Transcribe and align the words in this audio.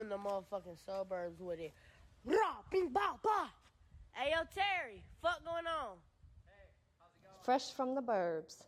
in 0.00 0.08
the 0.08 0.16
motherfucking 0.16 0.78
suburbs 0.86 1.40
with 1.40 1.60
it. 1.60 1.72
Rah, 2.24 2.62
bing, 2.70 2.88
bow, 2.88 3.18
bah. 3.22 3.48
Hey, 4.12 4.30
yo, 4.32 4.42
Terry, 4.54 5.02
fuck 5.22 5.44
going 5.44 5.66
on? 5.66 5.96
Fresh 7.44 7.72
from 7.74 7.94
the 7.94 8.00
burbs. 8.00 8.62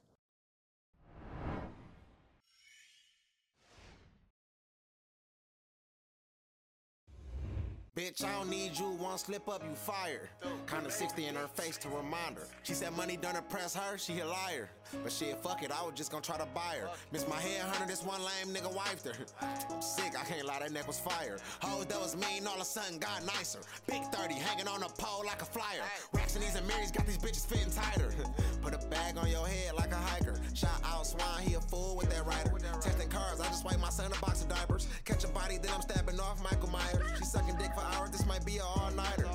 Bitch, 7.94 8.24
I 8.24 8.38
don't 8.38 8.48
need 8.48 8.78
you. 8.78 8.86
One 8.86 9.18
slip 9.18 9.46
up, 9.50 9.62
you 9.62 9.74
fired. 9.74 10.30
Kinda 10.66 10.90
60 10.90 11.26
in 11.26 11.34
her 11.34 11.46
face 11.46 11.76
to 11.76 11.90
remind 11.90 12.38
her. 12.38 12.48
She 12.62 12.72
said 12.72 12.96
money 12.96 13.18
done 13.18 13.36
impress 13.36 13.74
her, 13.74 13.98
she 13.98 14.20
a 14.20 14.26
liar. 14.26 14.70
But 15.02 15.12
shit, 15.12 15.36
fuck 15.42 15.62
it, 15.62 15.70
I 15.70 15.82
was 15.84 15.92
just 15.94 16.10
gonna 16.10 16.22
try 16.22 16.38
to 16.38 16.46
buy 16.54 16.76
her. 16.80 16.88
Miss 17.12 17.28
my 17.28 17.36
head 17.36 17.60
hunter, 17.60 17.86
this 17.86 18.02
one 18.02 18.20
lame 18.20 18.54
nigga 18.54 18.74
wifed 18.74 19.04
her. 19.04 19.24
I'm 19.42 19.82
sick, 19.82 20.18
I 20.18 20.24
can't 20.24 20.46
lie, 20.46 20.60
that 20.60 20.72
neck 20.72 20.86
was 20.86 21.00
fire. 21.00 21.36
Hoes 21.60 21.84
that 21.86 22.00
was 22.00 22.16
mean, 22.16 22.46
all 22.46 22.54
of 22.54 22.62
a 22.62 22.64
sudden 22.64 22.98
got 22.98 23.26
nicer. 23.26 23.60
Big 23.86 24.02
30, 24.04 24.34
hanging 24.34 24.68
on 24.68 24.82
a 24.82 24.88
pole 24.88 25.24
like 25.26 25.42
a 25.42 25.46
flyer. 25.46 25.84
Racks 26.14 26.34
and 26.34 26.42
these 26.42 26.54
and 26.56 26.66
Marys 26.66 26.90
got 26.90 27.06
these 27.06 27.18
bitches 27.18 27.46
fitting 27.46 27.70
tighter. 27.72 28.14
Put 28.62 28.72
a 28.72 28.78
bag 28.88 29.18
on 29.18 29.28
your 29.28 29.46
head 29.46 29.74
like 29.74 29.92
a 29.92 29.96
hiker. 29.96 30.40
Shout 30.54 30.80
out 30.84 31.06
Swine, 31.06 31.42
he 31.42 31.54
a 31.54 31.60
fool 31.60 31.94
with 31.96 32.08
that 32.08 32.24
rider. 32.24 32.56
Testing 32.80 33.08
cars, 33.10 33.38
I 33.40 33.48
just 33.48 33.66
wipe 33.66 33.80
my 33.80 33.90
son 33.90 34.10
a 34.10 34.20
box 34.24 34.42
of 34.42 34.48
diapers. 34.48 34.88
Catch 35.04 35.24
a 35.24 35.28
body, 35.28 35.58
then 35.58 35.72
I'm 35.74 35.82
stabbing 35.82 36.18
off 36.20 36.42
Michael 36.42 36.70
Myers. 36.70 37.04
She 37.18 37.24
sucking 37.24 37.56
dick 37.56 37.70
hours, 37.82 38.10
this 38.10 38.26
might 38.26 38.44
be 38.44 38.58
a 38.58 38.64
all-nighter. 38.64 39.28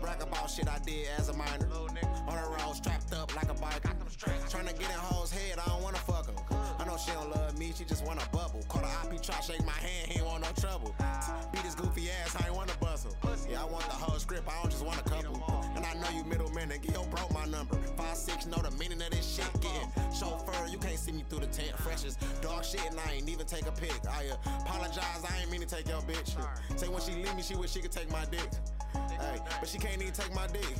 Brag 0.00 0.22
about 0.22 0.50
shit 0.50 0.68
I 0.68 0.78
did 0.78 1.08
as 1.18 1.28
a 1.28 1.32
minor. 1.32 1.68
On 1.72 2.36
the 2.36 2.48
road, 2.58 2.74
strapped 2.76 3.12
up 3.12 3.34
like 3.36 3.50
a 3.50 3.54
biker. 3.54 3.94
Trying 4.48 4.66
to 4.66 4.74
get 4.74 4.90
in 4.90 4.98
hoes 4.98 5.30
head, 5.30 5.58
I 5.58 5.68
don't 5.68 5.82
wanna 5.82 5.98
fuck 5.98 6.20
fuck 6.20 6.28
'em. 6.28 6.49
Know 6.90 6.96
she 6.96 7.12
don't 7.12 7.30
love 7.30 7.56
me, 7.56 7.72
she 7.72 7.84
just 7.84 8.04
wanna 8.04 8.26
bubble. 8.32 8.64
Call 8.68 8.82
the 8.82 9.14
IP, 9.14 9.22
try 9.22 9.38
shake 9.42 9.64
my 9.64 9.70
hand, 9.70 10.10
he 10.10 10.18
ain't 10.18 10.26
want 10.26 10.42
no 10.42 10.50
trouble. 10.60 10.92
Beat 11.52 11.62
his 11.62 11.76
goofy 11.76 12.10
ass, 12.10 12.34
I 12.34 12.48
ain't 12.48 12.56
wanna 12.56 12.72
bustle. 12.80 13.14
Yeah, 13.48 13.62
I 13.62 13.64
want 13.64 13.84
the 13.84 13.94
whole 13.94 14.18
script, 14.18 14.48
I 14.48 14.60
don't 14.60 14.70
just 14.72 14.84
want 14.84 14.98
a 14.98 15.04
couple. 15.04 15.40
And 15.76 15.86
I 15.86 15.94
know 15.94 16.10
you 16.10 16.24
middlemen, 16.24 16.72
and 16.72 16.84
your 16.84 17.06
broke 17.06 17.32
my 17.32 17.44
number. 17.44 17.76
Five 17.96 18.16
six, 18.16 18.44
know 18.46 18.58
the 18.58 18.72
meaning 18.72 19.00
of 19.00 19.10
this 19.10 19.36
shit. 19.36 19.46
Getting 19.60 19.88
chauffeur, 20.12 20.66
you 20.66 20.78
can't 20.78 20.98
see 20.98 21.12
me 21.12 21.24
through 21.30 21.40
the 21.40 21.46
tent. 21.46 21.78
Fresh 21.78 22.04
as 22.06 22.16
dog 22.42 22.64
shit, 22.64 22.84
and 22.90 22.98
I 22.98 23.12
ain't 23.12 23.28
even 23.28 23.46
take 23.46 23.68
a 23.68 23.72
pic. 23.72 23.94
I 24.10 24.24
apologize, 24.64 25.22
I 25.30 25.42
ain't 25.42 25.50
mean 25.52 25.60
to 25.60 25.68
take 25.68 25.86
your 25.86 26.02
bitch. 26.02 26.34
Say 26.76 26.88
when 26.88 27.00
she 27.02 27.12
leave 27.12 27.36
me, 27.36 27.42
she 27.42 27.54
wish 27.54 27.70
she 27.70 27.80
could 27.80 27.92
take 27.92 28.10
my 28.10 28.24
dick. 28.32 28.50
Hey, 29.20 29.38
but 29.60 29.68
she 29.68 29.78
can't 29.78 30.02
even 30.02 30.12
take 30.12 30.34
my 30.34 30.48
dick. 30.48 30.74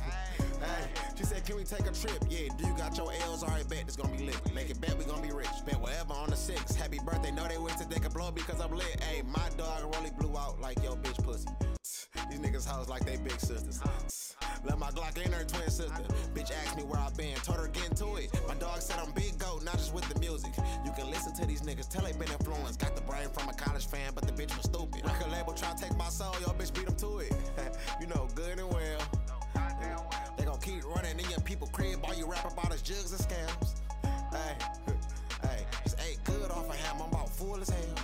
Hey, 0.61 0.89
she 1.15 1.23
said, 1.23 1.45
can 1.45 1.55
we 1.55 1.63
take 1.63 1.87
a 1.87 1.91
trip? 1.91 2.23
Yeah, 2.29 2.49
do 2.57 2.67
you 2.67 2.75
got 2.77 2.97
your 2.97 3.11
L's? 3.23 3.43
Alright, 3.43 3.67
bet 3.69 3.83
it's 3.87 3.95
gonna 3.95 4.15
be 4.15 4.25
lit. 4.25 4.53
Make 4.53 4.69
it 4.69 4.81
bet 4.81 4.97
we 4.97 5.05
gonna 5.05 5.21
be 5.21 5.31
rich. 5.31 5.47
Bet 5.65 5.79
whatever 5.79 6.00
on 6.09 6.29
the 6.29 6.35
six. 6.35 6.73
Happy 6.73 6.99
birthday, 7.05 7.31
know 7.31 7.47
they 7.47 7.55
till 7.55 7.87
they 7.87 7.99
can 7.99 8.11
blow 8.11 8.31
because 8.31 8.59
I'm 8.61 8.71
lit. 8.71 9.03
Hey, 9.03 9.21
my 9.21 9.47
dog 9.57 9.93
really 9.95 10.11
blew 10.17 10.37
out 10.37 10.59
like 10.61 10.81
your 10.81 10.95
bitch 10.95 11.21
pussy. 11.23 11.49
These 12.29 12.39
niggas 12.39 12.65
hoes 12.65 12.89
like 12.89 13.05
they 13.05 13.17
big 13.17 13.39
sisters. 13.39 13.81
Let 14.63 14.77
my 14.79 14.89
Glock 14.91 15.17
ain't 15.19 15.33
her 15.33 15.43
twin 15.43 15.69
sister. 15.69 16.03
Bitch 16.33 16.51
asked 16.51 16.77
me 16.77 16.83
where 16.83 16.99
I 16.99 17.09
been, 17.17 17.35
told 17.37 17.59
her 17.59 17.67
get 17.67 17.89
into 17.89 18.15
it. 18.15 18.31
My 18.47 18.53
dog 18.55 18.81
said 18.81 18.99
I'm 18.99 19.11
big 19.11 19.37
goat, 19.37 19.63
not 19.63 19.73
just 19.73 19.93
with 19.93 20.07
the 20.07 20.19
music. 20.19 20.53
You 20.85 20.91
can 20.91 21.09
listen 21.09 21.33
to 21.35 21.45
these 21.45 21.61
niggas, 21.61 21.89
tell 21.89 22.03
they 22.03 22.13
been 22.13 22.31
influenced. 22.31 22.79
Got 22.79 22.95
the 22.95 23.01
brain 23.01 23.27
from 23.33 23.49
a 23.49 23.53
college 23.53 23.87
fan, 23.87 24.11
but 24.15 24.25
the 24.25 24.33
bitch 24.33 24.55
was 24.55 24.65
stupid. 24.65 25.05
Record 25.05 25.31
label 25.31 25.53
try 25.53 25.73
to 25.73 25.83
take 25.83 25.95
my 25.97 26.09
soul, 26.09 26.33
yo 26.41 26.47
bitch 26.49 26.73
beat 26.73 26.85
them 26.85 26.95
to 26.95 27.19
it. 27.19 27.33
you 28.01 28.07
know 28.07 28.27
good 28.33 28.59
and 28.59 28.69
well. 28.69 29.01
They 30.37 30.45
gon' 30.45 30.59
keep 30.59 30.83
running 30.85 31.19
in 31.19 31.29
your 31.29 31.41
people 31.41 31.67
crib 31.67 32.01
while 32.01 32.17
you 32.17 32.25
rap 32.25 32.51
about 32.51 32.71
his 32.71 32.81
jugs 32.81 33.11
and 33.11 33.21
scams. 33.21 33.75
Hey, 34.31 34.55
hey, 35.51 35.65
just 35.83 35.99
ate 36.01 36.23
good 36.23 36.51
off 36.51 36.69
of 36.69 36.75
him, 36.75 36.95
I'm 36.95 37.09
about 37.09 37.29
full 37.29 37.59
as 37.59 37.69
hell. 37.69 37.95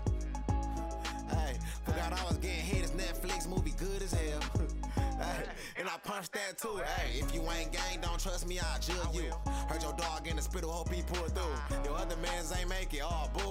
Hey, 1.30 1.58
forgot 1.84 2.14
I 2.14 2.23
was 2.26 2.38
getting 2.38 2.64
hit. 2.64 2.81
This 2.81 2.92
Netflix 2.92 3.48
movie 3.48 3.73
good 3.78 4.02
as 4.02 4.14
hell. 4.14 4.39
hey, 5.20 5.44
and 5.78 5.88
I 5.88 5.98
punched 6.04 6.34
that 6.34 6.58
too. 6.58 6.80
Hey, 6.96 7.20
if 7.20 7.34
you 7.34 7.42
ain't 7.52 7.72
gang, 7.72 8.00
don't 8.02 8.20
trust 8.20 8.48
me, 8.48 8.60
I'll 8.60 8.80
jug 8.80 9.16
you. 9.16 9.32
Heard 9.68 9.84
your 9.84 9.94
dog 9.94 10.28
in 10.28 10.36
the 10.36 10.42
spittle, 10.42 10.72
hope 10.72 10.94
he 10.94 11.02
pull 11.02 11.28
through. 11.30 11.83
Your 11.83 11.98
other 11.98 12.16
mans 12.17 12.54
ain't 12.58 12.70
make 12.70 12.94
it. 12.94 13.02
Oh, 13.04 13.30
boo. 13.33 13.48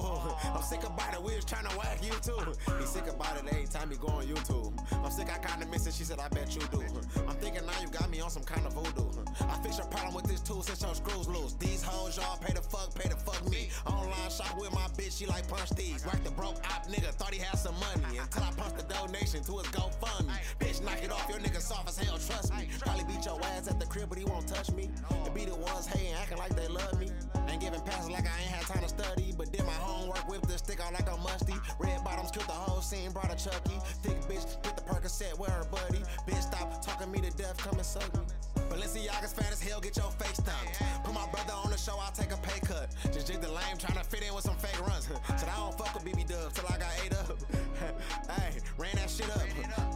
I'm 0.51 0.63
sick 0.63 0.85
about 0.85 1.15
it. 1.15 1.23
We 1.23 1.35
was 1.35 1.45
trying 1.45 1.67
to 1.67 1.77
whack 1.77 1.99
you 2.03 2.13
too. 2.23 2.55
He 2.79 2.87
sick 2.87 3.07
about 3.09 3.37
it 3.37 3.53
every 3.53 3.67
time 3.67 3.91
you 3.91 3.97
go 3.97 4.09
on 4.09 4.25
YouTube. 4.25 4.73
I'm 5.05 5.11
sick, 5.11 5.29
I 5.33 5.39
kinda 5.39 5.67
miss 5.67 5.87
it. 5.87 5.95
She 5.95 6.05
said, 6.05 6.19
I 6.19 6.29
bet 6.29 6.55
you 6.55 6.63
do. 6.71 6.83
I'm 7.29 7.37
thinking 7.37 7.65
now 7.67 7.81
you 7.81 7.89
got 7.89 8.11
me 8.11 8.21
on 8.21 8.31
some 8.31 8.45
kind 8.45 8.67
of 8.67 8.73
voodoo. 8.73 9.11
I 9.41 9.59
fix 9.63 9.79
your 9.79 9.87
problem 9.87 10.15
with 10.15 10.25
this 10.25 10.41
tool 10.41 10.63
since 10.63 10.83
your 10.83 10.95
screws 10.95 11.29
loose. 11.29 11.55
These 11.55 11.83
hoes, 11.83 12.17
y'all 12.17 12.39
pay 12.39 12.53
the 12.53 12.63
fuck, 12.63 12.95
pay 12.95 13.09
the 13.09 13.17
fuck 13.17 13.43
me. 13.51 13.71
Online 13.87 14.31
shop 14.31 14.59
with 14.59 14.73
my 14.73 14.87
bitch, 14.97 15.19
she 15.19 15.27
like 15.27 15.49
punch 15.49 15.71
these. 15.71 16.05
Work 16.07 16.23
the 16.25 16.31
broke 16.31 16.57
op 16.73 16.87
nigga, 16.87 17.13
thought 17.15 17.35
he 17.35 17.41
had 17.41 17.59
some 17.59 17.75
money. 17.77 18.19
Until 18.19 18.45
I 18.45 18.51
punched 18.53 18.79
the 18.79 18.95
donation 18.95 19.43
to 19.45 19.59
his 19.59 19.69
GoFundMe. 19.69 20.33
Bitch, 20.59 20.83
knock 20.85 21.03
it 21.03 21.11
off, 21.13 21.29
your 21.29 21.39
nigga 21.39 21.56
soft 21.63 21.89
as 21.89 21.99
hell, 21.99 22.19
trust 22.19 22.55
me. 22.55 22.69
Probably 22.81 23.05
beat 23.05 23.25
your 23.25 23.41
ass 23.45 23.69
at 23.69 23.79
the 23.79 23.87
crib, 23.87 24.09
but 24.09 24.19
he 24.19 24.25
won't 24.25 24.47
touch 24.47 24.71
me. 24.73 24.91
And 25.25 25.35
be 25.35 25.45
the 25.45 25.55
ones 25.55 25.87
hating, 25.87 26.15
acting 26.15 26.39
like 26.39 26.55
they 26.57 26.69
love 26.69 26.99
me. 26.99 27.09
Ain't 27.49 27.61
giving 27.61 27.81
passes 27.81 28.11
like 28.11 28.25
I 28.25 28.37
ain't 28.43 28.51
had 28.51 28.63
time 28.67 28.83
to 28.83 28.89
study. 28.89 29.33
But 29.37 29.53
did 29.53 29.65
my 29.65 29.73
homework, 29.73 30.29
whip 30.29 30.43
the 30.43 30.59
stick 30.59 30.81
out 30.81 30.93
like 30.93 31.09
a 31.11 31.17
musty. 31.19 31.55
Red 31.79 32.03
bottoms 32.05 32.31
killed 32.31 32.49
the 32.49 32.53
whole 32.53 32.81
scene, 32.81 33.13
brought 33.13 33.33
a 33.33 33.37
Chucky. 33.37 33.79
Thick 34.03 34.21
bitch, 34.23 34.45
hit 34.65 34.77
the 34.77 34.83
Percocet 34.83 35.39
with 35.39 35.51
her 35.51 35.65
buddy. 35.71 36.03
Bitch, 36.27 36.43
stop 36.43 36.83
talking 36.83 37.11
me 37.11 37.21
to 37.21 37.31
death, 37.37 37.57
come 37.59 37.75
and 37.75 37.87
suck 37.87 38.13
me. 38.15 38.23
Balenciaga's 38.69 39.33
fat 39.33 39.53
as 39.53 39.63
hell, 39.63 39.81
get 39.81 39.97
your 39.97 40.11
face 40.13 40.37
stumped. 40.37 40.83
Put 41.05 41.15
my 41.15 41.27
brother 41.31 41.53
on 41.53 41.71
the 41.71 41.79
show, 41.79 41.97
I'll 41.99 42.13
take 42.13 42.33
a 42.33 42.37
pay 42.39 42.61
cut. 42.61 42.91
Just 43.13 43.27
jig 43.27 43.41
the 43.41 43.49
lame, 43.49 43.77
trying 43.79 43.97
to 43.97 44.05
fit 44.05 44.23
in 44.27 44.35
with 44.35 44.45
some 44.45 44.57
fake 44.57 44.81
runs. 44.87 45.07
Said 45.37 45.49
I 45.49 45.57
don't 45.57 45.77
fuck 45.79 45.95
with 45.95 46.05
BB 46.05 46.29
Dub 46.29 46.53
till 46.53 46.67
I 46.67 46.79
got 46.79 46.91
ate 47.05 47.15
up. 47.15 47.39
hey, 48.31 48.59
ran 48.79 48.95
that 48.97 49.11
shit 49.11 49.29
up. 49.31 49.43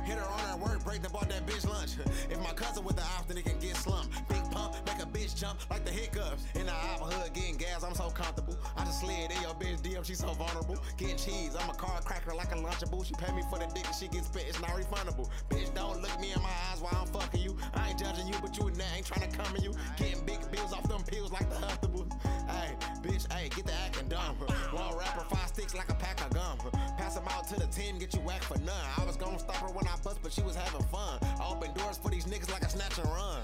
Hit 0.04 0.18
her 0.18 0.24
on 0.24 0.41
her 0.41 0.56
work 0.56 0.84
break, 0.84 1.02
then 1.02 1.10
bought 1.12 1.28
that 1.28 1.46
bitch 1.46 1.68
lunch. 1.68 1.96
If 2.28 2.38
my 2.41 2.52
cousin 2.52 2.84
with 2.84 2.96
the 2.96 3.02
op, 3.02 3.28
then 3.28 3.38
it 3.38 3.44
can 3.44 3.58
get 3.58 3.76
slumped. 3.76 4.28
Big 4.28 4.42
pump, 4.50 4.74
make 4.86 5.02
a 5.02 5.06
bitch 5.06 5.36
jump 5.36 5.58
like 5.70 5.84
the 5.84 5.90
hiccups. 5.90 6.44
In 6.54 6.66
the 6.66 6.72
op 6.72 7.12
hood, 7.12 7.32
getting 7.32 7.56
gas, 7.56 7.84
I'm 7.84 7.94
so 7.94 8.10
comfortable. 8.10 8.56
I 8.76 8.84
just 8.84 9.00
slid 9.00 9.30
in 9.30 9.40
your 9.42 9.54
bitch 9.54 9.80
DM, 9.80 10.04
she 10.04 10.14
so 10.14 10.28
vulnerable. 10.34 10.78
Getting 10.96 11.16
cheese, 11.16 11.56
I'm 11.58 11.70
a 11.70 11.74
car 11.74 12.00
cracker 12.04 12.34
like 12.34 12.52
a 12.52 12.56
lunchable. 12.56 13.04
She 13.04 13.14
pay 13.14 13.32
me 13.32 13.42
for 13.50 13.58
the 13.58 13.66
dick 13.74 13.86
and 13.86 13.94
she 13.94 14.08
gets 14.08 14.26
spit, 14.26 14.44
it's 14.48 14.60
not 14.60 14.70
refundable. 14.70 15.28
Bitch, 15.48 15.72
don't 15.74 16.00
look 16.02 16.20
me 16.20 16.32
in 16.32 16.42
my 16.42 16.54
eyes 16.70 16.80
while 16.80 16.96
I'm 17.00 17.06
fucking 17.08 17.40
you. 17.40 17.56
I 17.74 17.90
ain't 17.90 17.98
judging 17.98 18.26
you, 18.26 18.34
but 18.42 18.56
you 18.58 18.66
and 18.66 18.76
that 18.76 18.96
ain't 18.96 19.06
trying 19.06 19.30
to 19.30 19.36
come 19.36 19.54
in 19.56 19.62
you. 19.62 19.72
Getting 19.96 20.24
big 20.24 20.40
bills 20.50 20.72
off 20.72 20.88
them 20.88 21.02
pills 21.04 21.32
like 21.32 21.48
the 21.48 21.56
Huxtables. 21.56 22.10
Hey, 22.48 22.74
bitch, 23.02 23.30
hey, 23.32 23.48
get 23.48 23.66
the 23.66 23.74
acting 23.74 24.08
dumb. 24.08 24.36
One 24.72 24.98
rapper, 24.98 25.24
five 25.34 25.48
sticks 25.48 25.74
like 25.74 25.88
a 25.88 25.94
pack 25.94 26.20
of 26.20 26.30
gum. 26.34 26.58
Pass 26.98 27.14
them 27.14 27.24
out 27.28 27.46
to 27.48 27.54
the 27.58 27.66
team, 27.70 27.98
get 27.98 28.12
you 28.14 28.20
whacked 28.20 28.44
for 28.44 28.58
none. 28.58 28.86
I 28.98 29.04
was 29.04 29.16
gonna 29.16 29.38
stop 29.38 29.56
her 29.56 29.69
when 29.69 29.86
I 29.86 29.97
bust, 30.03 30.20
but 30.22 30.32
she 30.32 30.42
was 30.42 30.56
having 30.56 30.82
fun. 30.88 31.19
I 31.22 31.48
open 31.48 31.72
doors 31.75 31.98
for 31.98 32.10
these 32.10 32.25
niggas 32.25 32.50
like 32.50 32.62
a 32.62 32.69
snatch 32.69 32.98
and 32.98 33.08
run. 33.08 33.41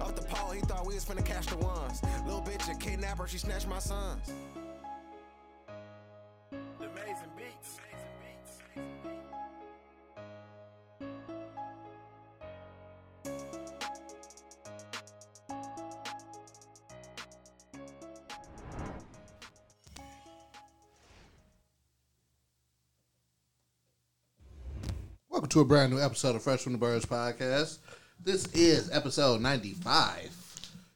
Up 0.00 0.16
the 0.16 0.22
pole, 0.22 0.50
he 0.50 0.60
thought 0.60 0.84
we 0.86 0.94
was 0.94 1.04
finna 1.04 1.24
catch 1.24 1.46
the 1.46 1.56
ones. 1.56 2.02
Little 2.24 2.42
bitch, 2.42 2.70
a 2.70 2.76
kidnapper, 2.76 3.26
she 3.26 3.38
snatched 3.38 3.68
my 3.68 3.78
sons. 3.78 4.32
Amazing 6.80 7.30
beats. 7.36 7.78
To 25.54 25.60
a 25.60 25.64
brand 25.64 25.92
new 25.92 26.00
episode 26.00 26.34
of 26.34 26.42
Fresh 26.42 26.62
from 26.62 26.72
the 26.72 26.80
Burbs 26.80 27.06
podcast. 27.06 27.78
This 28.18 28.52
is 28.54 28.90
episode 28.90 29.40
95. 29.40 30.36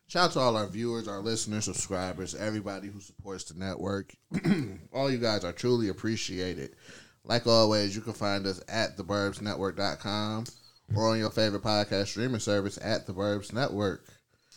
Shout 0.08 0.24
out 0.24 0.32
to 0.32 0.40
all 0.40 0.56
our 0.56 0.66
viewers, 0.66 1.06
our 1.06 1.20
listeners, 1.20 1.66
subscribers, 1.66 2.34
everybody 2.34 2.88
who 2.88 2.98
supports 2.98 3.44
the 3.44 3.56
network. 3.56 4.12
all 4.92 5.12
you 5.12 5.18
guys 5.18 5.44
are 5.44 5.52
truly 5.52 5.90
appreciated. 5.90 6.74
Like 7.22 7.46
always, 7.46 7.94
you 7.94 8.02
can 8.02 8.14
find 8.14 8.44
us 8.48 8.60
at 8.68 8.96
theburbsnetwork.com 8.96 10.44
or 10.96 11.08
on 11.08 11.20
your 11.20 11.30
favorite 11.30 11.62
podcast 11.62 12.08
streaming 12.08 12.40
service 12.40 12.80
at 12.82 13.06
The 13.06 13.14
Burbs 13.14 13.52
Network. 13.52 14.04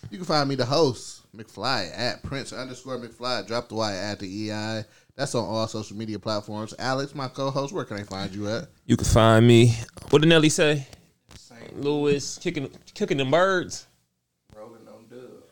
You 0.09 0.18
can 0.18 0.25
find 0.25 0.50
me, 0.50 0.56
the 0.56 0.65
host, 0.65 1.31
McFly, 1.36 1.92
at 1.95 2.24
Prince 2.24 2.53
underscore 2.53 2.98
McFly. 2.98 3.45
Drop 3.45 3.69
the 3.69 3.75
Y 3.75 3.95
at 3.95 4.18
the 4.18 4.50
EI. 4.50 4.83
That's 5.16 5.36
on 5.36 5.44
all 5.44 5.68
social 5.68 5.98
media 5.98 6.19
platforms. 6.19 6.74
Alex, 6.80 7.13
my 7.13 7.28
co-host, 7.28 7.74
where 7.74 7.86
can 7.86 7.98
I 7.98 8.04
find 8.04 8.34
you 8.34 8.50
at? 8.50 8.68
You 8.86 8.98
can 8.98 9.06
find 9.06 9.46
me. 9.46 9.75
What 10.10 10.22
did 10.22 10.30
Nelly 10.30 10.50
say? 10.50 10.88
Lewis 11.75 12.38
kicking 12.38 12.69
kicking 12.94 13.18
the 13.18 13.25
birds. 13.25 13.88
Rolling 14.56 14.88
on 14.88 15.08
dubs. 15.10 15.46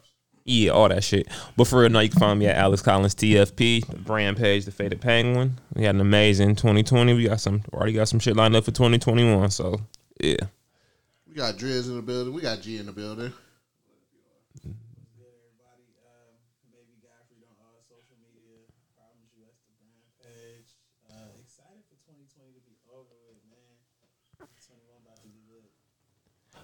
Yeah, 0.44 0.72
all 0.72 0.90
that 0.90 1.04
shit. 1.04 1.28
But 1.56 1.68
for 1.68 1.80
real, 1.82 1.90
now 1.90 2.00
you 2.00 2.10
can 2.10 2.20
find 2.20 2.40
me 2.40 2.48
at 2.48 2.58
Alex 2.58 2.82
Collins 2.82 3.16
TFP, 3.16 3.86
the 3.86 3.98
brand 3.98 4.38
page, 4.38 4.66
the 4.66 4.72
Faded 4.72 5.02
Penguin. 5.02 5.60
We 5.74 5.84
had 5.84 5.96
an 5.96 6.02
amazing 6.02 6.56
2020. 6.56 7.14
We 7.14 7.26
got 7.26 7.40
some 7.42 7.64
already 7.74 7.94
got 7.94 8.08
some 8.08 8.20
shit 8.20 8.36
lined 8.36 8.56
up 8.56 8.66
for 8.66 8.72
2021. 8.72 9.50
So 9.52 9.82
yeah, 10.20 10.38
We 11.28 11.36
got 11.36 11.56
Driz 11.56 11.88
in 11.88 11.96
the 11.96 12.02
building. 12.02 12.34
We 12.34 12.42
got 12.42 12.62
G 12.62 12.78
in 12.78 12.86
the 12.86 12.92
building. 12.92 13.32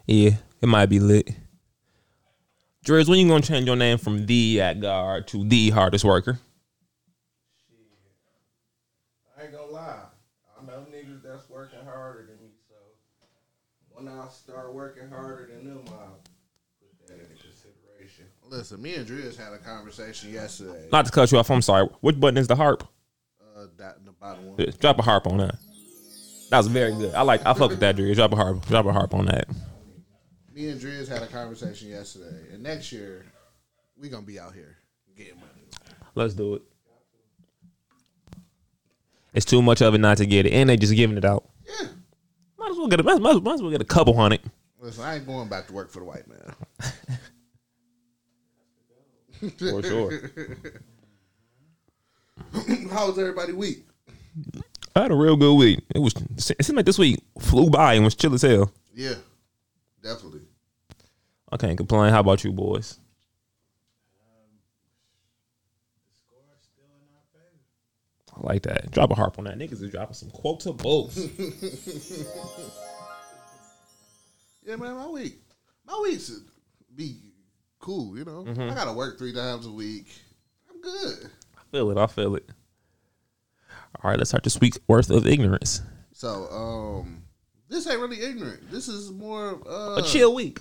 Yeah, 0.06 0.32
it 0.62 0.68
might 0.68 0.88
be 0.88 1.00
lit. 1.00 1.30
Dres, 2.84 3.10
when 3.10 3.18
you 3.18 3.28
gonna 3.28 3.42
change 3.42 3.66
your 3.66 3.76
name 3.76 3.98
from 3.98 4.28
the 4.28 4.62
at 4.62 4.80
guard 4.80 5.28
to 5.30 5.44
the 5.44 5.72
hardest 5.72 6.06
worker? 6.06 6.40
I 9.38 9.44
ain't 9.44 9.52
gonna 9.52 9.72
lie. 9.72 10.02
I 10.62 10.66
know 10.66 10.86
niggas 10.92 11.24
that's 11.24 11.50
working 11.50 11.80
harder 11.84 12.28
than 12.28 12.36
me, 12.46 12.54
so 12.70 12.76
when 13.90 14.08
I 14.08 14.28
start 14.30 14.72
working 14.74 15.10
harder 15.10 15.50
than 15.52 15.66
them, 15.66 15.84
I'll 15.88 16.20
put 16.80 17.08
that 17.08 17.14
into 17.16 17.42
consideration. 17.42 18.26
Listen, 18.48 18.80
me 18.84 18.94
and 18.94 19.08
Driz 19.08 19.36
had 19.36 19.54
a 19.54 19.58
conversation 19.58 20.32
yesterday. 20.32 20.88
Not 20.92 21.08
to 21.08 21.12
cut 21.12 21.32
you 21.32 21.40
off, 21.40 21.50
I'm 21.50 21.64
sorry. 21.64 21.88
Which 22.02 22.20
button 22.20 22.38
is 22.38 22.48
the 22.48 22.56
harp? 22.56 22.88
Uh, 23.58 23.66
that 23.78 23.98
in 23.98 24.06
the 24.06 24.12
bottom 24.12 24.46
one. 24.46 24.74
Drop 24.80 25.00
a 25.00 25.02
harp 25.02 25.26
on 25.26 25.38
that. 25.38 25.56
That 26.52 26.60
was 26.60 26.68
very 26.68 26.92
good. 26.92 27.16
I 27.16 27.24
like. 27.24 27.44
I 27.44 27.56
fuck 27.56 27.72
with 27.72 27.80
that, 27.80 27.96
Dres. 27.96 28.16
Drop 28.16 28.32
a 28.32 28.36
harp. 28.36 28.64
Drop 28.68 28.86
a 28.86 28.94
harp 28.94 29.16
on 29.16 29.26
that. 29.26 29.48
Me 30.56 30.70
and 30.70 30.80
Driz 30.80 31.10
had 31.10 31.22
a 31.22 31.28
conversation 31.28 31.90
yesterday, 31.90 32.48
and 32.54 32.64
next 32.64 32.94
year 32.94 33.26
we 34.00 34.08
gonna 34.08 34.26
be 34.26 34.40
out 34.40 34.54
here 34.54 34.78
getting 35.18 35.36
money. 35.36 35.68
Let's 36.16 36.34
do 36.34 36.56
it. 36.56 36.62
It's 39.34 39.46
too 39.46 39.62
much 39.62 39.82
of 39.82 39.94
it 39.94 39.98
not 39.98 40.16
to 40.18 40.26
get 40.26 40.46
it, 40.46 40.54
and 40.54 40.70
they 40.70 40.78
just 40.78 40.96
giving 40.96 41.18
it 41.18 41.26
out. 41.26 41.44
Yeah. 41.66 41.88
Might 42.58 42.72
as 42.72 42.78
well 42.78 42.88
get 42.88 43.02
a 43.02 43.04
might, 43.04 43.20
might, 43.20 43.44
might 43.44 43.56
as 43.56 43.62
well 43.62 43.70
get 43.70 43.82
a 43.82 43.86
couple 43.86 44.16
hundred. 44.16 44.40
Listen, 44.80 45.04
I 45.04 45.16
ain't 45.16 45.28
going 45.28 45.50
back 45.50 45.68
to 45.68 45.74
work 45.74 45.92
for 45.92 46.00
the 46.00 46.06
white 46.06 46.26
man. 46.26 46.56
For 49.60 49.84
sure. 49.84 50.32
How 52.90 53.08
was 53.08 53.20
everybody 53.20 53.52
week? 53.52 53.86
I 54.96 55.02
had 55.02 55.12
a 55.12 55.16
real 55.16 55.36
good 55.36 55.56
week. 55.56 55.82
It 55.94 56.00
was. 56.00 56.14
It 56.58 56.66
seemed 56.66 56.78
like 56.78 56.86
this 56.86 56.98
week 56.98 57.22
flew 57.40 57.70
by 57.70 57.96
and 57.96 58.06
was 58.06 58.16
chill 58.16 58.34
as 58.34 58.44
hell. 58.44 58.72
Yeah, 58.94 59.16
definitely. 60.06 60.42
I 61.52 61.58
can't 61.58 61.78
complain. 61.78 62.12
How 62.12 62.20
about 62.22 62.44
you, 62.44 62.52
boys? 62.52 63.00
I 68.38 68.42
like 68.42 68.64
that. 68.64 68.92
Drop 68.92 69.12
a 69.12 69.16
harp 69.16 69.40
on 69.40 69.46
that. 69.46 69.58
Niggas 69.58 69.82
is 69.82 69.92
dropping 69.92 70.14
some 70.16 70.30
quotables. 70.30 71.16
Yeah, 74.68 74.78
man, 74.78 74.96
my 74.96 75.08
week, 75.08 75.38
my 75.86 76.00
weeks 76.02 76.32
be 76.96 77.18
cool. 77.78 78.18
You 78.18 78.26
know, 78.26 78.46
I 78.48 78.74
gotta 78.74 78.94
work 78.94 79.20
three 79.20 79.32
times 79.32 79.68
a 79.68 79.72
week. 79.72 80.08
I'm 80.68 80.82
good. 80.82 81.30
I 81.56 81.62
feel 81.72 81.92
it. 81.92 81.98
I 82.00 82.08
feel 82.08 82.36
it. 82.36 82.50
All 84.02 84.10
right, 84.10 84.18
let's 84.18 84.32
start 84.32 84.44
this 84.44 84.60
week's 84.60 84.80
worth 84.88 85.12
of 85.12 85.28
ignorance. 85.28 85.84
So, 86.14 86.50
um, 86.50 87.25
this 87.76 87.88
ain't 87.88 88.00
really 88.00 88.22
ignorant. 88.22 88.72
This 88.72 88.88
is 88.88 89.12
more 89.12 89.60
uh, 89.68 89.98
A 89.98 90.02
chill 90.02 90.34
week. 90.34 90.60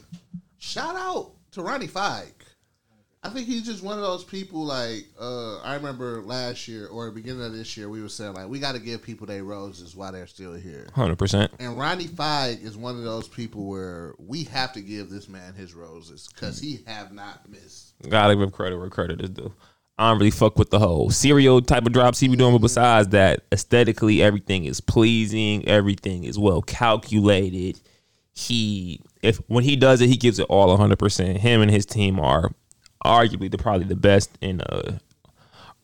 Shout 0.59 0.97
out 0.97 1.33
to 1.53 1.63
Ronnie 1.63 1.87
Fieg. 1.87 2.33
I 3.23 3.31
think 3.31 3.47
he's 3.47 3.65
just 3.65 3.83
one 3.83 3.97
of 3.97 4.03
those 4.03 4.23
people. 4.23 4.65
Like 4.65 5.07
uh, 5.19 5.59
I 5.61 5.77
remember 5.77 6.21
last 6.23 6.69
year 6.69 6.89
or 6.89 7.07
the 7.07 7.13
beginning 7.13 7.43
of 7.43 7.55
this 7.55 7.75
year, 7.77 7.89
we 7.89 8.03
were 8.03 8.09
saying 8.09 8.35
like 8.35 8.49
we 8.49 8.59
got 8.59 8.73
to 8.73 8.81
give 8.81 9.03
people 9.03 9.27
their 9.27 9.45
roses 9.45 9.97
while 9.97 10.13
they're 10.13 10.27
still 10.27 10.53
here. 10.55 10.89
Hundred 10.95 11.17
percent. 11.19 11.53
And 11.59 11.79
Ronnie 11.79 12.07
Fieg 12.07 12.63
is 12.63 12.77
one 12.77 12.99
of 12.99 13.05
those 13.05 13.27
people 13.27 13.67
where 13.67 14.15
we 14.19 14.45
have 14.45 14.73
to 14.75 14.83
give 14.83 15.09
this 15.09 15.29
man 15.29 15.55
his 15.55 15.73
roses 15.73 16.29
because 16.35 16.61
he 16.61 16.81
have 16.87 17.13
not 17.13 17.49
missed. 17.49 17.95
Gotta 18.09 18.37
give 18.37 18.53
credit 18.53 18.77
where 18.77 18.91
credit 18.91 19.23
is 19.23 19.31
due. 19.31 19.55
I 19.97 20.11
don't 20.11 20.19
really 20.19 20.31
fuck 20.33 20.59
with 20.59 20.71
the 20.71 20.81
whole 20.81 21.11
serial 21.11 21.63
type 21.63 21.87
of 21.87 21.93
drops 21.93 22.19
he 22.19 22.27
be 22.27 22.37
doing, 22.37 22.53
but 22.53 22.63
besides 22.63 23.09
that, 23.09 23.45
aesthetically 23.53 24.23
everything 24.23 24.65
is 24.65 24.81
pleasing, 24.81 25.67
everything 25.69 26.25
is 26.25 26.37
well 26.39 26.63
calculated. 26.63 27.81
He 28.35 29.01
if 29.23 29.37
when 29.47 29.63
he 29.63 29.77
does 29.77 30.01
it, 30.01 30.09
he 30.09 30.17
gives 30.17 30.39
it 30.41 30.47
all 30.49 30.77
hundred 30.77 30.99
percent. 30.99 31.39
Him 31.39 31.61
and 31.63 31.71
his 31.71 31.87
team 31.87 32.19
are 32.19 32.51
arguably 33.05 33.51
the 33.51 33.59
probably 33.59 33.87
the 33.87 33.95
best 33.95 34.31
in 34.41 34.61
uh 34.63 34.99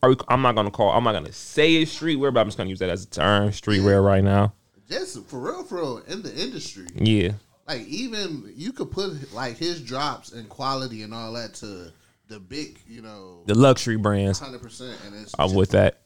are 0.03 0.09
we- 0.09 0.15
I'm 0.27 0.41
not 0.41 0.55
gonna 0.55 0.71
call 0.71 0.89
I'm 0.91 1.05
not 1.05 1.13
gonna 1.13 1.31
say 1.31 1.75
it's 1.75 1.97
streetwear, 1.97 2.33
but 2.33 2.41
I'm 2.41 2.47
just 2.47 2.57
gonna 2.57 2.69
use 2.69 2.79
that 2.79 2.89
as 2.89 3.03
a 3.03 3.07
term, 3.09 3.49
streetwear 3.51 4.03
right 4.03 4.23
now. 4.23 4.53
Just 4.89 5.23
for 5.27 5.39
real, 5.39 5.63
for 5.63 5.75
real, 5.77 5.97
in 6.09 6.21
the 6.21 6.35
industry, 6.35 6.87
Yeah. 6.97 7.33
like 7.65 7.87
even 7.87 8.51
you 8.57 8.73
could 8.73 8.91
put 8.91 9.31
like 9.33 9.57
his 9.57 9.79
drops 9.79 10.33
and 10.33 10.49
quality 10.49 11.03
and 11.03 11.13
all 11.13 11.31
that 11.33 11.53
to 11.55 11.93
the 12.31 12.39
big, 12.39 12.79
you 12.87 13.01
know, 13.01 13.41
The 13.45 13.55
luxury 13.55 13.97
brands. 13.97 14.39
hundred 14.39 14.61
percent. 14.61 14.97
And 15.05 15.15
it's 15.21 15.33
I'm 15.37 15.53
with 15.53 15.71
that. 15.71 15.99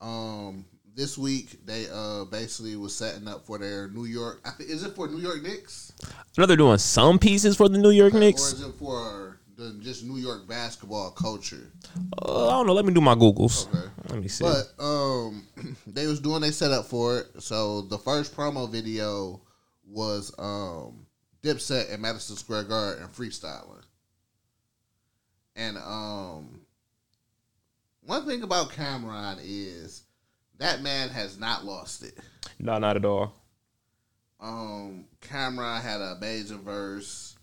Um, 0.00 0.64
this 0.94 1.16
week 1.16 1.64
they 1.64 1.86
uh 1.92 2.24
basically 2.26 2.76
was 2.76 2.94
setting 2.94 3.26
up 3.26 3.46
for 3.46 3.58
their 3.58 3.88
New 3.88 4.04
York. 4.04 4.40
I 4.44 4.50
think 4.50 4.68
is 4.70 4.82
it 4.84 4.94
for 4.94 5.08
New 5.08 5.20
York 5.20 5.42
Knicks 5.42 5.92
I 6.04 6.40
know 6.40 6.46
they're 6.46 6.56
doing 6.56 6.78
some 6.78 7.18
pieces 7.18 7.56
for 7.56 7.68
the 7.68 7.78
New 7.78 7.90
York 7.90 8.14
or 8.14 8.18
Knicks. 8.18 8.52
is 8.52 8.62
it 8.62 8.74
for 8.74 9.38
the 9.56 9.78
just 9.80 10.04
New 10.04 10.16
York 10.18 10.46
basketball 10.48 11.10
culture? 11.12 11.70
Uh, 12.20 12.48
I 12.48 12.50
don't 12.52 12.66
know. 12.66 12.72
Let 12.72 12.84
me 12.84 12.92
do 12.92 13.00
my 13.00 13.14
Googles. 13.14 13.68
Okay. 13.68 13.88
Let 14.08 14.20
me 14.20 14.28
see. 14.28 14.44
But 14.44 14.72
um, 14.82 15.46
they 15.86 16.06
was 16.06 16.20
doing 16.20 16.40
their 16.42 16.52
setup 16.52 16.86
for 16.86 17.18
it. 17.20 17.26
So 17.42 17.82
the 17.82 17.98
first 17.98 18.36
promo 18.36 18.68
video 18.70 19.40
was 19.86 20.34
um 20.38 21.06
Dipset 21.42 21.90
in 21.92 22.00
Madison 22.00 22.36
Square 22.36 22.64
Garden 22.64 23.04
and 23.04 23.12
freestyling, 23.12 23.82
and 25.56 25.76
um. 25.78 26.60
One 28.04 28.26
thing 28.26 28.42
about 28.42 28.70
Cam'ron 28.72 29.38
is 29.40 30.02
that 30.58 30.82
man 30.82 31.08
has 31.10 31.38
not 31.38 31.64
lost 31.64 32.02
it. 32.02 32.18
no, 32.58 32.76
not 32.78 32.96
at 32.96 33.04
all. 33.04 33.32
Um, 34.40 35.04
Cam'ron 35.20 35.80
had 35.80 36.00
a 36.00 36.16
major 36.20 36.56
verse. 36.56 37.36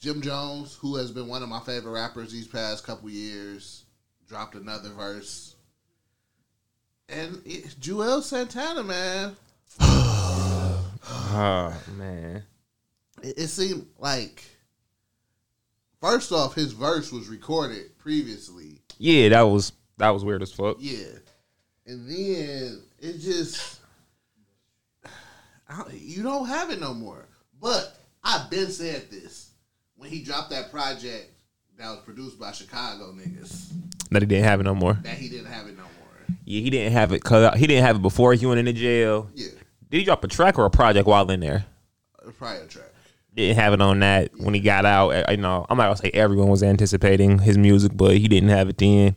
Jim 0.00 0.22
Jones, 0.22 0.76
who 0.76 0.96
has 0.96 1.10
been 1.10 1.26
one 1.28 1.42
of 1.42 1.48
my 1.50 1.60
favorite 1.60 1.92
rappers 1.92 2.32
these 2.32 2.46
past 2.46 2.84
couple 2.84 3.10
years, 3.10 3.84
dropped 4.28 4.54
another 4.54 4.90
verse. 4.90 5.56
And 7.08 7.42
it, 7.44 7.64
Juelz 7.80 8.22
Santana, 8.24 8.82
man, 8.82 9.36
Oh 9.80 11.74
man. 11.98 12.42
it, 13.22 13.38
it 13.38 13.48
seemed 13.48 13.86
like 13.98 14.44
first 16.00 16.32
off, 16.32 16.54
his 16.54 16.72
verse 16.72 17.12
was 17.12 17.28
recorded 17.28 17.96
previously. 17.98 18.80
Yeah, 18.98 19.28
that 19.30 19.42
was 19.42 19.72
that 19.98 20.10
was 20.10 20.24
weird 20.24 20.42
as 20.42 20.52
fuck. 20.52 20.76
Yeah, 20.80 21.06
and 21.86 22.08
then 22.08 22.82
it 23.00 23.18
just 23.18 23.80
don't- 25.70 25.92
you 25.94 26.22
don't 26.22 26.46
have 26.48 26.70
it 26.70 26.80
no 26.80 26.94
more. 26.94 27.26
But 27.60 27.96
I've 28.24 28.48
been 28.50 28.70
said 28.70 29.10
this 29.10 29.50
when 29.96 30.10
he 30.10 30.22
dropped 30.22 30.50
that 30.50 30.70
project 30.70 31.30
that 31.78 31.88
was 31.90 32.00
produced 32.04 32.38
by 32.38 32.52
Chicago 32.52 33.12
niggas 33.12 33.68
That 34.10 34.22
he 34.22 34.26
didn't 34.26 34.44
have 34.44 34.60
it 34.60 34.64
no 34.64 34.74
more. 34.74 34.94
that 35.02 35.16
he 35.18 35.28
didn't 35.28 35.46
have 35.46 35.66
it 35.66 35.76
no 35.76 35.82
more. 35.82 35.90
Yeah, 36.44 36.60
he 36.60 36.70
didn't 36.70 36.92
have 36.92 37.12
it. 37.12 37.22
Cause 37.22 37.58
he 37.58 37.66
didn't 37.66 37.84
have 37.84 37.96
it 37.96 38.02
before 38.02 38.32
he 38.34 38.46
went 38.46 38.58
into 38.60 38.72
jail. 38.72 39.30
Yeah, 39.34 39.48
Did 39.90 39.98
he 39.98 40.04
drop 40.04 40.22
a 40.24 40.28
track 40.28 40.58
or 40.58 40.64
a 40.64 40.70
project 40.70 41.06
while 41.06 41.30
in 41.30 41.40
there? 41.40 41.66
Probably 42.38 42.62
a 42.62 42.66
track. 42.66 42.92
Didn't 43.38 43.56
have 43.56 43.72
it 43.72 43.80
on 43.80 44.00
that 44.00 44.30
when 44.36 44.52
he 44.52 44.58
got 44.60 44.84
out. 44.84 45.10
I- 45.14 45.30
You 45.32 45.36
know, 45.36 45.64
I'm 45.70 45.78
not 45.78 45.84
gonna 45.84 45.96
say 45.96 46.10
everyone 46.12 46.48
was 46.48 46.62
anticipating 46.62 47.38
his 47.38 47.56
music, 47.56 47.92
but 47.94 48.16
he 48.16 48.26
didn't 48.26 48.48
have 48.48 48.68
it 48.68 48.78
then. 48.78 49.14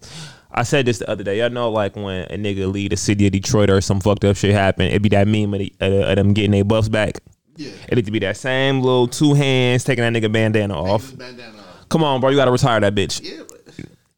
I 0.51 0.61
said 0.63 0.85
this 0.85 0.99
the 0.99 1.09
other 1.09 1.23
day. 1.23 1.43
I 1.43 1.47
know, 1.47 1.71
like 1.71 1.95
when 1.95 2.25
a 2.29 2.37
nigga 2.37 2.71
leave 2.71 2.91
the 2.91 2.97
city 2.97 3.25
of 3.25 3.31
Detroit 3.31 3.69
or 3.69 3.81
some 3.81 3.99
fucked 3.99 4.23
up 4.25 4.35
shit 4.35 4.51
happen, 4.53 4.85
it'd 4.87 5.01
be 5.01 5.09
that 5.09 5.27
meme 5.27 5.53
of, 5.53 5.59
the, 5.59 5.73
uh, 5.81 5.85
of 6.11 6.15
them 6.17 6.33
getting 6.33 6.51
their 6.51 6.63
buffs 6.63 6.89
back. 6.89 7.19
Yeah, 7.55 7.71
It'd 7.89 8.11
be 8.11 8.19
that 8.19 8.37
same 8.37 8.81
little 8.81 9.07
two 9.07 9.33
hands 9.33 9.83
taking 9.83 10.03
that 10.03 10.13
nigga 10.13 10.31
bandana 10.31 10.75
off. 10.79 11.17
bandana 11.17 11.57
off. 11.57 11.89
Come 11.89 12.03
on, 12.03 12.21
bro, 12.21 12.29
you 12.29 12.35
gotta 12.35 12.51
retire 12.51 12.79
that 12.79 12.93
bitch. 12.93 13.21
Yeah, 13.23 13.43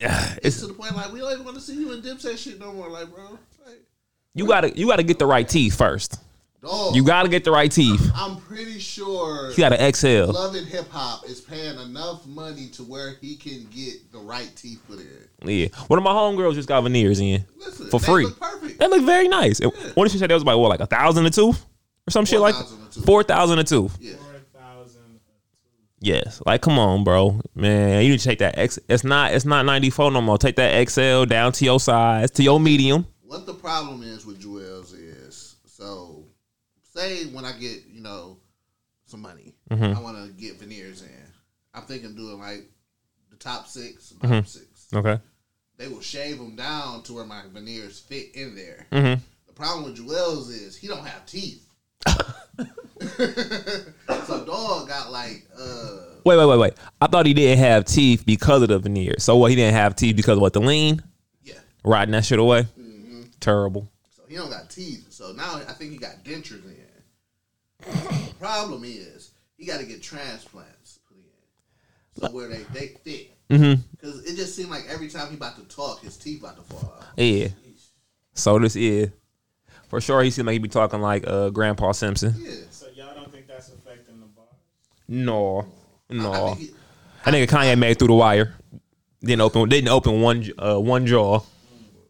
it's 0.38 0.46
It's 0.46 0.60
to 0.62 0.68
the 0.68 0.74
point 0.74 0.96
like 0.96 1.14
we 1.14 1.20
don't 1.20 1.32
even 1.32 1.46
want 1.46 1.56
to 1.58 1.62
see 1.64 1.76
you 1.76 1.94
in 1.94 2.02
Dipset 2.02 2.38
shit 2.38 2.60
no 2.60 2.74
more. 2.74 2.90
Like, 2.90 3.10
bro, 3.14 3.38
like, 3.66 3.80
you 4.34 4.46
gotta 4.48 4.78
you 4.78 4.88
gotta 4.88 5.04
get 5.04 5.18
the 5.20 5.26
right 5.26 5.48
teeth 5.48 5.76
first. 5.78 6.20
Dog. 6.64 6.96
You 6.96 7.04
gotta 7.04 7.28
get 7.30 7.44
the 7.44 7.52
right 7.52 7.70
teeth. 7.72 8.10
I'm 8.16 8.38
pretty 8.38 8.80
sure 8.80 9.50
You 9.52 9.58
gotta 9.58 9.82
exhale. 9.86 10.32
Love 10.32 10.56
and 10.56 10.66
Hip 10.68 10.90
Hop 10.92 11.26
is 11.26 11.42
paying 11.42 11.78
enough 11.80 12.26
money 12.26 12.70
to 12.70 12.84
where 12.84 13.16
he 13.22 13.36
can 13.36 13.66
get 13.70 14.12
the 14.14 14.20
right 14.20 14.50
teeth 14.56 14.82
put 14.88 15.00
in. 15.00 15.28
Yeah, 15.48 15.68
one 15.88 15.98
of 16.00 16.04
my 16.04 16.12
homegirls 16.12 16.54
just 16.56 16.70
got 16.70 16.82
veneers 16.82 17.20
in 17.20 17.46
Listen, 17.58 17.88
for 17.90 18.00
free. 18.00 18.26
look 18.26 18.40
perfect. 18.40 18.80
That 18.80 18.90
look 18.90 19.04
very 19.04 19.28
nice. 19.28 19.60
And 19.60 19.72
What 19.94 20.06
did 20.06 20.14
she 20.14 20.18
say? 20.20 20.28
That 20.28 20.34
was 20.36 20.44
about 20.44 20.58
what, 20.60 20.70
like 20.70 20.80
a 20.80 20.86
thousand 20.86 21.26
a 21.26 21.30
tooth 21.30 21.66
or 22.08 22.12
some 22.12 22.24
shit 22.26 22.40
like 22.40 22.56
4,000 22.56 22.80
a 22.82 22.92
tooth. 22.94 23.06
four 23.06 23.24
thousand 23.24 23.60
a 23.60 23.64
tooth. 23.64 23.98
Yeah. 24.00 24.14
Yes, 26.00 26.42
like 26.46 26.62
come 26.62 26.78
on, 26.80 27.06
bro, 27.06 27.40
man, 27.56 28.04
you 28.04 28.10
need 28.12 28.20
to 28.20 28.26
take 28.26 28.40
that 28.40 28.58
X. 28.58 28.78
It's 28.90 29.06
not 29.06 29.34
it's 29.34 29.46
not 29.46 29.66
ninety 29.66 29.90
four 29.90 30.12
no 30.12 30.20
more. 30.22 30.38
Take 30.38 30.58
that 30.58 30.90
XL 30.90 31.24
down 31.24 31.54
to 31.54 31.64
your 31.64 31.80
size, 31.80 32.30
to 32.32 32.44
your 32.44 32.60
medium. 32.60 33.08
What 33.22 33.46
the 33.46 33.54
problem 33.54 34.04
is 34.04 34.26
with 34.26 34.42
Juelz 34.44 34.94
is 34.94 35.56
so 35.66 36.23
say 36.96 37.26
when 37.28 37.46
I 37.46 37.52
get, 37.54 37.84
you 37.92 38.02
know, 38.02 38.38
some 39.06 39.22
money, 39.22 39.54
Mm-hmm. 39.70 39.98
I 39.98 40.02
want 40.02 40.18
to 40.26 40.32
get 40.34 40.60
veneers 40.60 41.02
in. 41.02 41.10
I'm 41.74 41.84
thinking 41.84 42.16
doing 42.16 42.40
like 42.40 42.70
the 43.30 43.36
top 43.38 43.68
six, 43.68 44.12
bottom 44.12 44.38
Mm-hmm. 44.38 44.46
six. 44.48 44.88
Okay. 44.94 45.20
they 45.78 45.88
will 45.88 46.02
shave 46.02 46.38
them 46.38 46.56
down 46.56 47.02
to 47.04 47.14
where 47.14 47.26
my 47.26 47.42
veneers 47.52 48.00
fit 48.00 48.36
in 48.36 48.56
there. 48.56 48.86
Mhm. 48.92 49.20
The 49.48 49.54
problem 49.54 49.86
with 49.86 49.98
Juelz 49.98 50.50
is 50.50 50.76
he 50.78 50.88
don't 50.88 51.06
have 51.06 51.26
teeth. 51.26 51.66
so 54.26 54.46
dog 54.46 54.88
got 54.88 55.12
like 55.12 55.46
uh 55.60 55.98
Wait, 56.26 56.38
wait, 56.38 56.46
wait, 56.46 56.58
wait. 56.60 56.74
I 57.02 57.08
thought 57.08 57.26
he 57.26 57.34
didn't 57.34 57.60
have 57.60 57.84
teeth 57.86 58.24
because 58.26 58.62
of 58.62 58.70
the 58.70 58.80
veneer. 58.80 59.16
So 59.20 59.36
what? 59.36 59.50
He 59.50 59.58
didn't 59.58 59.74
have 59.74 59.94
teeth 59.96 60.16
because 60.16 60.38
of 60.38 60.42
what? 60.42 60.54
The 60.54 60.62
lean, 60.62 61.02
yeah. 61.44 61.56
riding 61.84 62.14
that 62.14 62.24
shit 62.24 62.40
away. 62.40 62.66
Terrible. 63.42 63.90
So 64.16 64.24
he 64.30 64.36
don't 64.38 64.50
got 64.50 64.70
teeth. 64.70 65.08
So 65.10 65.34
now 65.34 65.56
I 65.68 65.74
think 65.74 65.92
he 65.92 65.98
got 65.98 66.24
dentures 66.24 66.64
in. 66.64 66.78
The 67.86 68.34
problem 68.40 68.84
is 68.84 69.32
he 69.58 69.66
got 69.66 69.80
to 69.80 69.86
get 69.86 70.02
transplants 70.02 71.00
put 71.08 71.18
in, 71.18 72.28
so 72.28 72.34
where 72.34 72.48
they 72.48 72.64
they 72.74 72.88
fit. 73.04 73.32
Mm-hmm. 73.50 73.82
Because 73.92 74.24
it 74.26 74.36
just 74.36 74.56
seemed 74.56 74.70
like 74.70 74.86
every 74.90 75.10
time 75.10 75.30
he 75.30 75.36
about 75.36 75.58
to 75.58 75.76
talk, 75.76 76.02
his 76.02 76.18
teeth 76.18 76.42
about 76.42 76.58
to 76.58 76.64
fall 76.64 76.94
out. 77.00 77.08
Yeah. 77.18 77.50
So 78.34 78.58
this 78.60 78.76
is 78.76 79.10
for 79.90 80.02
sure. 80.02 80.24
He 80.24 80.32
seemed 80.32 80.48
like 80.48 80.54
he 80.54 80.60
be 80.60 80.70
talking 80.70 81.02
like 81.02 81.26
uh 81.28 81.50
Grandpa 81.50 81.92
Simpson. 81.92 82.34
Yeah. 82.38 82.52
So 82.72 82.88
y'all 82.96 83.14
don't 83.14 83.32
think 83.32 83.48
that's 83.48 83.70
affecting 83.70 84.20
the 84.20 84.26
bar? 84.28 84.46
No, 85.08 85.68
no. 86.10 86.32
I 86.34 86.38
no. 86.38 86.48
think 86.56 86.60
he, 86.60 86.76
That 87.26 87.34
nigga 87.34 87.48
Kanye 87.48 87.78
made 87.78 88.00
through 88.00 88.08
the 88.08 88.16
wire. 88.16 88.56
Didn't 89.22 89.42
open. 89.42 89.70
Didn't 89.70 89.90
open 89.90 90.22
one 90.22 90.50
uh 90.58 90.80
one 90.80 91.06
jaw. 91.06 91.42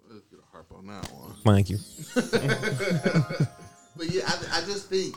let's 0.09 0.25
get 0.31 0.39
a 0.39 0.51
harp 0.51 0.71
on 0.75 0.87
that 0.87 1.11
one. 1.11 1.33
Thank 1.43 1.69
you. 1.69 1.79
But 3.95 4.09
yeah, 4.09 4.23
I, 4.25 4.59
I 4.59 4.65
just 4.65 4.89
think 4.89 5.15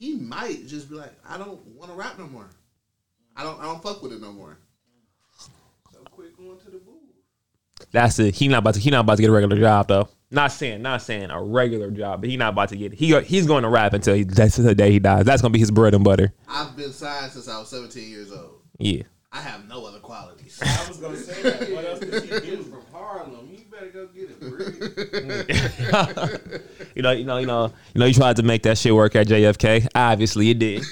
he 0.00 0.16
might 0.16 0.66
just 0.66 0.88
be 0.88 0.96
like, 0.96 1.12
I 1.28 1.38
don't 1.38 1.64
want 1.66 1.92
to 1.92 1.96
rap 1.96 2.18
no 2.18 2.26
more. 2.26 2.48
I 3.36 3.44
don't 3.44 3.60
I 3.60 3.64
don't 3.64 3.82
fuck 3.82 4.02
with 4.02 4.12
it 4.12 4.20
no 4.20 4.32
more. 4.32 4.58
So 5.92 6.00
quit 6.10 6.36
going 6.36 6.58
to 6.58 6.70
the 6.70 6.78
booth. 6.78 6.96
That's 7.92 8.18
it. 8.18 8.34
He 8.34 8.48
not 8.48 8.58
about 8.58 8.74
to. 8.74 8.80
He 8.80 8.90
not 8.90 9.00
about 9.00 9.16
to 9.16 9.22
get 9.22 9.28
a 9.28 9.32
regular 9.32 9.58
job 9.58 9.88
though. 9.88 10.08
Not 10.30 10.52
saying. 10.52 10.82
Not 10.82 11.02
saying 11.02 11.30
a 11.30 11.42
regular 11.42 11.90
job, 11.90 12.22
but 12.22 12.30
he 12.30 12.36
not 12.36 12.54
about 12.54 12.70
to 12.70 12.76
get. 12.76 12.94
It. 12.94 12.98
He 12.98 13.18
he's 13.20 13.46
going 13.46 13.62
to 13.62 13.68
rap 13.68 13.92
until 13.92 14.14
he, 14.14 14.24
that's 14.24 14.56
the 14.56 14.74
day 14.74 14.90
he 14.90 14.98
dies. 14.98 15.26
That's 15.26 15.42
gonna 15.42 15.52
be 15.52 15.58
his 15.58 15.70
bread 15.70 15.94
and 15.94 16.02
butter. 16.02 16.32
I've 16.48 16.76
been 16.76 16.92
signed 16.92 17.32
since 17.32 17.46
I 17.48 17.58
was 17.58 17.68
17 17.68 18.08
years 18.08 18.32
old. 18.32 18.62
Yeah. 18.78 19.02
I 19.32 19.40
have 19.42 19.68
no 19.68 19.86
other 19.86 20.00
qualities. 20.00 20.60
I 20.60 20.88
was 20.88 20.96
gonna 20.98 21.16
say 21.16 21.40
that. 21.42 21.70
What 21.70 21.84
else 21.84 22.00
does 22.00 22.24
he 22.24 22.50
do? 22.50 22.62
from 22.64 22.82
Harlem. 22.92 23.48
You 23.48 23.58
better 23.70 23.90
go 23.90 24.08
get 24.08 24.30
it, 24.30 24.40
bro. 24.40 24.58
You 26.96 27.02
know. 27.02 27.12
You 27.12 27.24
know. 27.24 27.36
You 27.38 27.46
know. 27.46 27.68
You 27.68 27.72
know. 27.98 28.06
You 28.06 28.14
tried 28.14 28.36
to 28.36 28.42
make 28.42 28.64
that 28.64 28.76
shit 28.76 28.92
work 28.92 29.14
at 29.14 29.28
JFK. 29.28 29.86
Obviously, 29.94 30.50
it 30.50 30.58
did. 30.58 30.82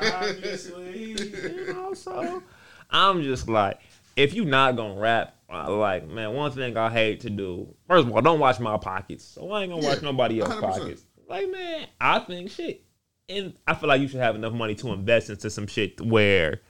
Obviously, 0.00 1.12
you 1.12 1.74
know, 1.74 1.92
so 1.92 2.42
I'm 2.88 3.22
just 3.22 3.46
like, 3.46 3.78
if 4.16 4.32
you 4.32 4.46
not 4.46 4.76
gonna 4.76 4.98
rap, 4.98 5.36
I 5.50 5.68
like, 5.68 6.08
man, 6.08 6.32
one 6.32 6.50
thing 6.52 6.78
I 6.78 6.88
hate 6.88 7.20
to 7.20 7.30
do. 7.30 7.74
First 7.86 8.06
of 8.06 8.12
all, 8.12 8.22
don't 8.22 8.40
watch 8.40 8.58
my 8.58 8.78
pockets. 8.78 9.24
So 9.24 9.50
I 9.52 9.64
ain't 9.64 9.72
gonna 9.72 9.84
watch 9.86 10.00
nobody 10.00 10.40
else's 10.40 10.56
100%. 10.56 10.60
pockets. 10.62 11.02
Like, 11.28 11.50
man, 11.50 11.88
I 12.00 12.20
think 12.20 12.50
shit, 12.50 12.84
and 13.28 13.52
I 13.66 13.74
feel 13.74 13.88
like 13.88 14.00
you 14.00 14.08
should 14.08 14.20
have 14.20 14.34
enough 14.34 14.54
money 14.54 14.74
to 14.76 14.92
invest 14.92 15.28
into 15.28 15.50
some 15.50 15.66
shit 15.66 16.00
where 16.00 16.62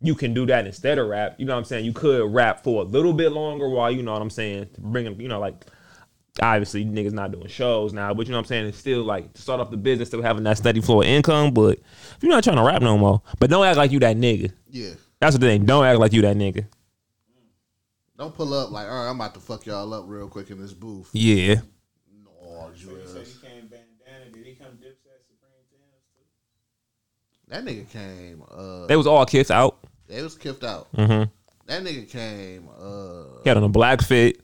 you 0.00 0.14
can 0.14 0.32
do 0.34 0.46
that 0.46 0.66
instead 0.66 0.98
of 0.98 1.08
rap. 1.08 1.36
You 1.38 1.46
know 1.46 1.52
what 1.54 1.58
I'm 1.58 1.64
saying? 1.64 1.84
You 1.84 1.92
could 1.92 2.32
rap 2.32 2.62
for 2.64 2.82
a 2.82 2.84
little 2.84 3.12
bit 3.12 3.32
longer 3.32 3.68
while 3.68 3.90
you 3.90 4.02
know 4.02 4.12
what 4.12 4.22
I'm 4.22 4.30
saying, 4.30 4.68
to 4.74 4.80
bring 4.80 5.04
them, 5.04 5.20
you 5.20 5.28
know, 5.28 5.40
like. 5.40 5.64
Obviously, 6.40 6.84
niggas 6.84 7.10
not 7.12 7.32
doing 7.32 7.48
shows 7.48 7.92
now, 7.92 8.14
but 8.14 8.24
you 8.24 8.30
know 8.30 8.38
what 8.38 8.44
I'm 8.44 8.46
saying. 8.46 8.66
It's 8.66 8.78
still 8.78 9.02
like 9.02 9.34
to 9.34 9.42
start 9.42 9.58
off 9.60 9.70
the 9.72 9.76
business, 9.76 10.08
still 10.08 10.22
having 10.22 10.44
that 10.44 10.56
steady 10.58 10.80
flow 10.80 11.00
of 11.02 11.08
income. 11.08 11.50
But 11.52 11.78
if 11.80 12.18
you're 12.22 12.30
not 12.30 12.44
trying 12.44 12.56
to 12.56 12.62
rap 12.62 12.80
no 12.80 12.96
more, 12.96 13.20
but 13.40 13.50
don't 13.50 13.66
act 13.66 13.76
like 13.76 13.90
you 13.90 13.98
that 13.98 14.16
nigga. 14.16 14.52
yeah. 14.70 14.92
That's 15.18 15.36
the 15.36 15.40
thing. 15.40 15.66
Don't 15.66 15.84
act 15.84 15.98
like 15.98 16.12
you 16.12 16.22
that 16.22 16.36
nigga. 16.36 16.66
Don't 18.16 18.32
pull 18.32 18.54
up 18.54 18.70
like, 18.70 18.86
all 18.86 18.94
right, 19.04 19.10
I'm 19.10 19.16
about 19.16 19.34
to 19.34 19.40
fuck 19.40 19.66
y'all 19.66 19.92
up 19.92 20.04
real 20.06 20.28
quick 20.28 20.50
in 20.50 20.60
this 20.60 20.72
booth. 20.72 21.10
Yeah. 21.12 21.56
No, 22.24 22.70
so 22.74 22.90
you 22.90 23.00
said 23.06 23.26
he 23.26 23.32
came 23.46 23.66
bandana. 23.66 24.30
Did 24.32 24.46
he 24.46 24.54
come 24.54 24.68
Dipset 24.78 25.20
Supreme 25.26 25.64
Tims? 25.68 27.48
That 27.48 27.64
nigga 27.64 27.90
came. 27.90 28.42
Uh, 28.50 28.86
They 28.86 28.96
was 28.96 29.08
all 29.08 29.26
kicked 29.26 29.50
out. 29.50 29.79
They 30.10 30.22
was 30.22 30.34
kicked 30.36 30.64
out. 30.64 30.88
Mm-hmm. 30.96 31.30
That 31.66 31.82
nigga 31.84 32.08
came. 32.10 32.68
Uh, 32.80 33.40
He 33.44 33.48
had 33.48 33.56
on 33.56 33.62
a 33.62 33.68
black 33.68 34.02
fit, 34.02 34.40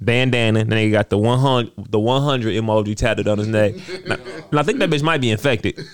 bandana, 0.00 0.60
and 0.60 0.70
then 0.70 0.78
he 0.78 0.90
got 0.90 1.10
the 1.10 1.18
one 1.18 1.38
hundred 1.40 1.72
the 1.90 1.98
one 1.98 2.22
hundred 2.22 2.54
emoji 2.54 2.96
tattooed 2.96 3.26
on 3.28 3.38
his 3.38 3.48
neck. 3.48 3.74
Now- 4.06 4.16
and 4.50 4.58
I 4.58 4.62
think 4.62 4.78
that 4.78 4.88
bitch 4.90 5.02
might 5.02 5.20
be 5.20 5.30
infected. 5.30 5.76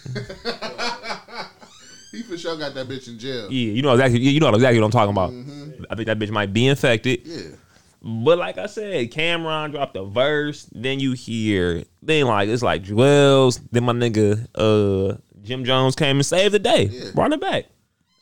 he 2.12 2.22
for 2.22 2.36
sure 2.38 2.56
got 2.56 2.74
that 2.74 2.86
bitch 2.88 3.08
in 3.08 3.18
jail. 3.18 3.50
Yeah, 3.50 3.72
you 3.72 3.82
know 3.82 3.92
exactly 3.92 4.20
you 4.20 4.40
know 4.40 4.48
exactly 4.54 4.78
what 4.80 4.86
I'm 4.86 4.92
talking 4.92 5.12
about. 5.12 5.32
I 5.90 5.94
think 5.94 6.06
that 6.06 6.18
bitch 6.18 6.30
might 6.30 6.52
be 6.52 6.66
infected. 6.66 7.20
Yeah. 7.24 7.42
But 8.02 8.38
like 8.38 8.56
I 8.58 8.66
said, 8.66 9.10
Cam'ron 9.10 9.72
dropped 9.72 9.96
a 9.96 10.04
verse, 10.04 10.68
then 10.72 11.00
you 11.00 11.12
hear 11.12 11.84
then 12.02 12.26
like 12.26 12.48
it's 12.48 12.62
like 12.62 12.82
Juelz, 12.84 13.60
then 13.72 13.84
my 13.84 13.92
nigga 13.92 14.46
uh 14.54 15.16
Jim 15.42 15.64
Jones 15.64 15.94
came 15.96 16.16
and 16.16 16.26
saved 16.26 16.52
the 16.54 16.58
day. 16.58 16.84
Yeah. 16.84 17.10
Run 17.14 17.32
it 17.32 17.40
back. 17.40 17.66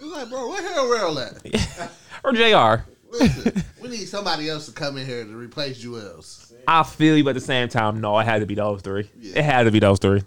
It's 0.05 0.13
like, 0.15 0.29
bro, 0.29 0.49
where 0.49 0.63
Hell 0.63 0.91
Rell 0.91 1.19
at? 1.19 1.91
Or 2.25 2.33
JR. 2.33 2.85
Listen, 3.11 3.63
we 3.83 3.89
need 3.91 4.07
somebody 4.07 4.49
else 4.49 4.65
to 4.65 4.73
come 4.73 4.97
in 4.97 5.05
here 5.07 5.25
to 5.25 5.37
replace 5.37 5.85
Juelz. 5.85 6.55
I 6.67 6.83
feel 6.83 7.19
you, 7.19 7.23
but 7.25 7.31
at 7.31 7.35
the 7.35 7.41
same 7.43 7.69
time, 7.69 8.01
no, 8.01 8.19
it 8.19 8.25
had 8.25 8.41
to 8.41 8.47
be 8.47 8.55
those 8.55 8.81
three. 8.81 9.11
Yeah. 9.19 9.41
It 9.41 9.45
had 9.45 9.65
to 9.65 9.71
be 9.71 9.79
those 9.79 9.99
three. 9.99 10.23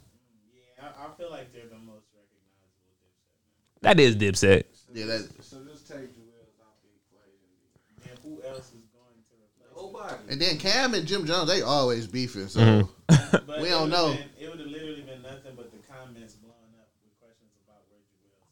Yeah, 0.78 0.86
I, 0.86 1.06
I 1.08 1.18
feel 1.18 1.32
like 1.32 1.52
they're 1.54 1.64
the 1.66 1.80
most 1.80 2.06
recognizable 2.14 2.78
Dipset. 3.74 3.82
That 3.82 4.00
is 4.00 4.16
Dipset. 4.16 4.64
Yeah, 4.94 5.06
that. 5.08 5.44
So 5.44 5.58
just 5.66 5.88
take 5.88 6.14
Juelz 6.14 6.54
out 6.62 6.78
the 6.84 6.94
equation. 7.02 8.12
And 8.12 8.20
who 8.24 8.48
else 8.48 8.68
is 8.68 8.86
going 8.94 9.18
to 9.26 9.36
replace? 9.42 9.76
Nobody. 9.76 10.32
And 10.32 10.40
then 10.40 10.58
Cam 10.60 10.94
and 10.94 11.08
Jim 11.08 11.26
Jones, 11.26 11.50
they 11.50 11.64
always 11.64 12.06
beefing. 12.06 12.48
So 12.48 12.60
Mm-hmm. 12.60 13.38
We 13.62 13.70
it 13.70 13.72
don't 13.72 13.90
know. 13.90 14.14
Been, 14.14 14.24
it 14.40 14.50
would 14.52 14.60
have 14.60 14.68
literally 14.68 15.02
been 15.02 15.24
nothing 15.24 15.54
but 15.56 15.72
the 15.72 15.80
comments 15.92 16.36
blowing 16.36 16.54
up 16.78 16.90
with 17.04 17.18
questions 17.20 17.50
about 17.66 17.82
where 17.90 18.00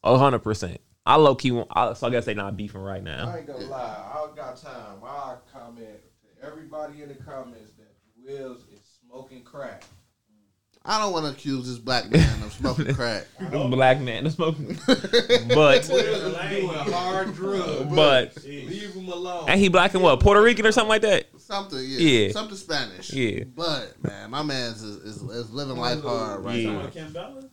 Joel. 0.02 0.16
A 0.16 0.18
hundred 0.18 0.40
percent. 0.40 0.80
I 1.06 1.14
low 1.16 1.34
key 1.36 1.52
want. 1.52 1.68
I, 1.70 1.92
so 1.92 2.08
I 2.08 2.10
guess 2.10 2.24
they 2.24 2.34
not 2.34 2.56
beefing 2.56 2.80
right 2.80 3.02
now. 3.02 3.28
I 3.30 3.38
ain't 3.38 3.46
gonna 3.46 3.64
lie. 3.66 3.78
I 4.12 4.36
got 4.36 4.56
time. 4.60 4.98
I 5.04 5.36
comment 5.52 6.00
to 6.40 6.46
everybody 6.46 7.02
in 7.02 7.08
the 7.08 7.14
comments 7.14 7.72
that 7.78 7.94
Juelz 8.20 8.58
is 8.74 8.80
smoking 9.06 9.42
crack. 9.44 9.84
I 10.88 11.00
don't 11.00 11.12
want 11.12 11.24
to 11.26 11.32
accuse 11.32 11.66
this 11.66 11.78
black 11.78 12.08
man 12.10 12.42
of 12.44 12.52
smoking 12.52 12.92
crack. 12.94 13.26
Black 13.50 14.00
man, 14.00 14.24
the 14.24 14.30
smoking. 14.30 14.66
but 14.86 15.82
Juelz 15.82 15.90
is 15.90 16.60
doing 16.60 16.68
hard 16.92 17.34
drugs. 17.34 17.82
but 17.94 18.44
Leave 18.44 18.94
him 18.94 19.08
alone. 19.08 19.48
ain't 19.48 19.58
he 19.60 19.68
black 19.68 19.94
and 19.94 20.02
what 20.02 20.18
Puerto 20.20 20.40
Rican 20.42 20.66
or 20.66 20.72
something 20.72 20.88
like 20.88 21.02
that? 21.02 21.26
Something, 21.38 21.78
yeah. 21.82 21.98
Yeah. 21.98 22.32
Something 22.32 22.56
Spanish. 22.56 23.12
Yeah. 23.12 23.44
But, 23.54 23.94
man, 24.02 24.30
my 24.30 24.42
man's 24.42 24.82
is, 24.82 24.96
is, 25.16 25.22
is 25.22 25.50
living 25.52 25.76
life 25.76 26.02
hard 26.02 26.44
right 26.44 26.56
Yeah. 26.58 26.72
now. 26.72 26.86
Campbell? 26.88 27.50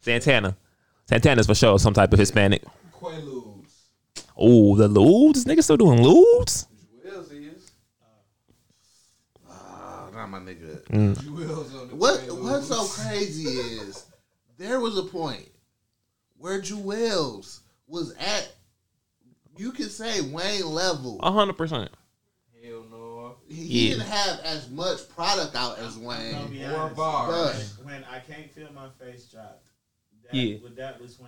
Santana. 0.00 0.56
Santana's 1.08 1.46
for 1.46 1.54
sure 1.54 1.78
some 1.78 1.94
type 1.94 2.12
of 2.12 2.18
Hispanic. 2.18 2.62
Quaaludes. 2.92 3.72
Oh, 4.36 4.76
the 4.76 4.88
lewds. 4.88 5.44
This 5.44 5.54
nigga 5.56 5.62
still 5.64 5.76
doing 5.76 6.02
lewds? 6.02 6.66
Juelz 7.04 7.32
is. 7.32 7.70
Oh, 9.48 10.10
not 10.12 10.28
my 10.30 10.38
nigga. 10.38 10.82
Mm. 10.88 11.16
Juelz 11.16 11.80
on 11.80 11.88
the 11.88 11.94
What 11.96 12.20
Quaaludes. 12.20 12.42
What's 12.42 12.68
so 12.68 12.84
crazy 13.02 13.48
is 13.48 14.04
there 14.58 14.80
was 14.80 14.98
a 14.98 15.02
point 15.04 15.48
where 16.36 16.60
Juelz 16.60 17.60
was 17.86 18.14
at, 18.16 18.52
you 19.56 19.72
could 19.72 19.90
say 19.90 20.20
Wayne 20.20 20.66
level. 20.66 21.18
A 21.22 21.32
hundred 21.32 21.56
percent. 21.56 21.90
Hell 22.62 22.84
no. 22.90 23.36
He, 23.48 23.54
he 23.54 23.88
Yeah. 23.88 23.94
didn't 23.94 24.08
have 24.08 24.40
as 24.40 24.68
much 24.70 25.08
product 25.08 25.56
out 25.56 25.78
as 25.78 25.96
Lil 25.96 26.08
Wayne. 26.10 26.50
be 26.50 26.58
More 26.66 26.78
honest. 26.80 26.96
bars. 26.96 27.72
But 27.78 27.86
When 27.86 28.04
I 28.04 28.18
can't 28.20 28.50
feel 28.52 28.68
my 28.74 28.88
face 29.02 29.24
dropped, 29.24 29.64
that, 29.64 29.67
Yeah. 30.32 30.56
that 30.76 31.00
was. 31.00 31.18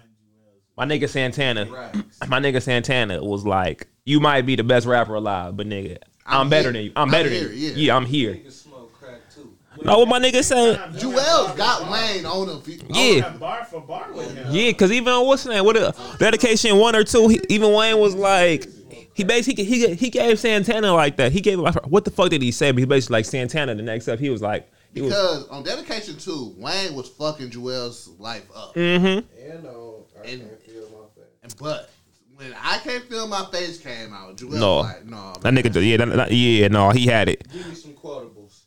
My 0.77 0.87
nigga 0.87 1.09
Santana. 1.11 1.67
Racks. 1.71 1.99
My 2.29 2.41
nigga 2.41 2.63
Santana 2.63 3.23
was 3.23 3.45
like, 3.45 3.87
"You 4.07 4.19
might 4.19 4.47
be 4.47 4.57
the 4.57 4.65
best 4.65 4.87
rapper 4.87 5.15
alive, 5.15 5.55
but 5.55 5.67
nigga, 5.67 5.99
I'm, 6.25 6.43
I'm 6.43 6.49
better 6.49 6.73
here. 6.73 6.73
than 6.73 6.85
you. 6.85 6.93
I'm 6.97 7.03
I'm 7.03 7.11
better 7.11 7.29
here, 7.29 7.49
than 7.49 7.59
you. 7.59 7.69
yeah. 7.69 7.73
Yeah, 7.75 7.97
I'm 7.97 8.07
here." 8.07 8.35
Niggas 8.35 8.53
smoke 8.53 8.93
crack 8.95 9.21
too. 9.35 9.53
No, 9.85 9.99
what 9.99 10.09
my 10.09 10.19
nigga 10.19 10.43
say? 10.43 10.77
Juelz 10.99 11.55
got 11.57 11.91
Wayne 11.91 12.25
on 12.25 12.49
him. 12.49 12.81
Yeah. 12.89 13.31
bar 13.37 13.65
for 13.65 13.81
bar 13.83 14.11
with 14.13 14.35
him. 14.35 14.47
Yeah, 14.51 14.71
because 14.71 14.91
even 14.91 15.13
on 15.13 15.27
what's 15.27 15.45
the 15.45 15.51
name, 15.51 15.65
what 15.67 15.77
a 15.77 15.95
dedication 16.19 16.77
one 16.79 16.97
or 16.97 17.05
two, 17.05 17.29
he, 17.29 17.41
even 17.51 17.73
Wayne 17.75 17.99
was 17.99 18.15
like, 18.15 18.67
he 19.15 19.23
basically 19.25 19.65
he 19.65 19.95
he 19.95 20.09
gave 20.09 20.39
Santana 20.39 20.95
like 20.95 21.17
that. 21.19 21.33
He 21.33 21.43
gave 21.43 21.61
what 21.61 22.05
the 22.07 22.11
fuck 22.11 22.31
did 22.31 22.41
he 22.41 22.53
say? 22.53 22.73
But 22.73 22.79
he 22.79 22.87
basically 22.87 23.19
like 23.19 23.27
Santana. 23.27 23.75
The 23.75 23.83
next 23.83 24.09
up, 24.09 24.19
he 24.19 24.31
was 24.31 24.41
like, 24.41 24.71
he 24.95 25.01
was, 25.03 25.11
Because 25.11 25.49
on 25.49 25.63
dedication 25.63 26.17
two, 26.17 26.55
Wayne 26.59 26.95
was 26.95 27.09
fucking 27.09 27.51
Juelz 27.51 28.19
life 28.19 28.45
up. 28.55 28.75
mm-hmm. 28.75 29.51
And 29.51 29.65
no, 29.65 30.07
I 30.23 30.29
And- 30.29 30.41
can't 30.43 30.63
feel 30.63 30.83
my 30.91 31.07
face. 31.15 31.31
And 31.43 31.55
But 31.59 31.91
when 32.37 32.55
I 32.61 32.79
can't 32.79 33.05
feel 33.05 33.27
my 33.29 33.45
face 33.53 33.79
came 33.79 34.13
out, 34.13 34.37
Jewel 34.37 34.53
No. 34.59 34.77
was 34.79 34.87
like, 34.87 35.07
no, 35.07 35.35
That 35.43 35.55
nigga, 35.55 35.89
yeah, 35.89 35.97
that, 35.99 36.09
that- 36.17 36.33
yeah, 36.33 36.69
no, 36.69 36.91
he 36.91 37.07
had 37.07 37.29
it. 37.29 37.47
Give 37.53 37.67
me 37.67 37.75
some 37.75 37.93
quotables. 37.93 38.61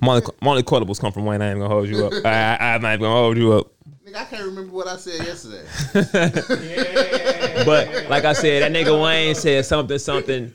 My 0.00 0.14
only, 0.14 0.22
my 0.42 0.50
only 0.50 0.62
quotables 0.64 1.00
come 1.00 1.12
from 1.12 1.24
Wayne. 1.24 1.40
I 1.40 1.50
ain't 1.50 1.58
gonna 1.60 1.72
hold 1.72 1.88
you 1.88 2.04
up. 2.06 2.12
I, 2.24 2.56
I, 2.56 2.74
I'm 2.74 2.82
not 2.82 2.98
gonna 2.98 3.14
hold 3.14 3.36
you 3.36 3.52
up. 3.52 3.68
Nigga, 4.04 4.16
I 4.16 4.24
can't 4.24 4.44
remember 4.44 4.72
what 4.72 4.88
I 4.88 4.96
said 4.96 5.24
yesterday. 5.24 5.64
Yeah. 6.68 7.64
But 7.64 8.08
like 8.08 8.24
I 8.24 8.32
said, 8.32 8.62
that 8.62 8.72
nigga 8.72 9.00
Wayne 9.02 9.34
said 9.34 9.64
something, 9.66 9.98
something. 9.98 10.52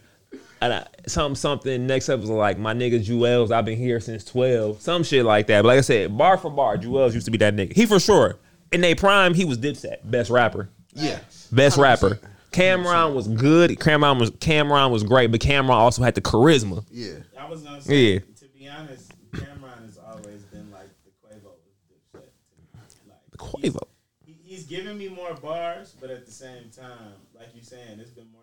And 0.64 0.74
I, 0.74 0.88
something 1.08 1.36
something 1.36 1.88
next 1.88 2.10
up 2.10 2.20
was 2.22 2.30
like 2.30 2.58
my 2.58 2.74
nigga 2.74 3.04
Juelz. 3.04 3.52
I've 3.52 3.66
been 3.66 3.78
here 3.78 4.00
since 4.00 4.24
twelve. 4.24 4.82
Some 4.82 5.04
shit 5.04 5.26
like 5.26 5.48
that. 5.48 5.62
But 5.64 5.68
like 5.68 5.78
I 5.80 5.82
said, 5.82 6.18
bar 6.18 6.38
for 6.38 6.50
bar, 6.50 6.78
Juelz 6.78 7.14
used 7.14 7.26
to 7.26 7.32
be 7.32 7.38
that 7.40 7.56
nigga. 7.56 7.74
He 7.76 7.86
for 7.86 8.00
sure 8.00 8.38
in 8.72 8.82
their 8.82 8.96
prime, 8.96 9.34
he 9.34 9.46
was 9.46 9.58
Dipset, 9.58 9.98
best 10.04 10.30
rapper, 10.32 10.70
Yeah. 10.94 11.20
best 11.52 11.78
100%. 11.78 11.82
rapper. 11.84 12.20
Cam'ron 12.52 13.14
was 13.14 13.28
good. 13.28 13.72
Cam'ron 13.72 14.20
was 14.20 14.32
Cam'ron 14.32 14.92
was 14.92 15.04
great, 15.04 15.32
but 15.32 15.40
Cam'ron 15.42 15.70
also 15.72 16.02
had 16.04 16.16
the 16.16 16.22
charisma. 16.22 16.86
Yeah. 16.92 17.14
I 17.40 17.50
was 17.50 17.62
gonna 17.64 17.82
say, 17.82 17.96
Yeah. 18.14 18.20
to 18.20 18.46
be 18.58 18.68
honest, 18.70 19.12
Cam'ron 19.32 19.86
has 19.86 19.98
always 19.98 20.44
been 20.44 20.72
like 20.72 20.90
the 21.04 21.12
Quavo 21.28 21.48
of 21.48 22.22
Dipset. 22.22 22.22
to 22.22 22.98
me. 23.06 23.10
Like, 23.10 23.38
Quavo. 23.74 23.82
He, 24.26 24.36
he's 24.46 24.64
giving 24.66 24.98
me 24.98 25.10
more 25.10 25.34
bars, 25.34 25.94
but 26.00 26.10
at 26.12 26.26
the 26.26 26.32
same 26.32 26.70
time, 26.76 27.14
like 27.36 27.50
you 27.56 27.64
saying, 27.64 28.00
it's 28.00 28.12
been 28.12 28.32
more 28.32 28.43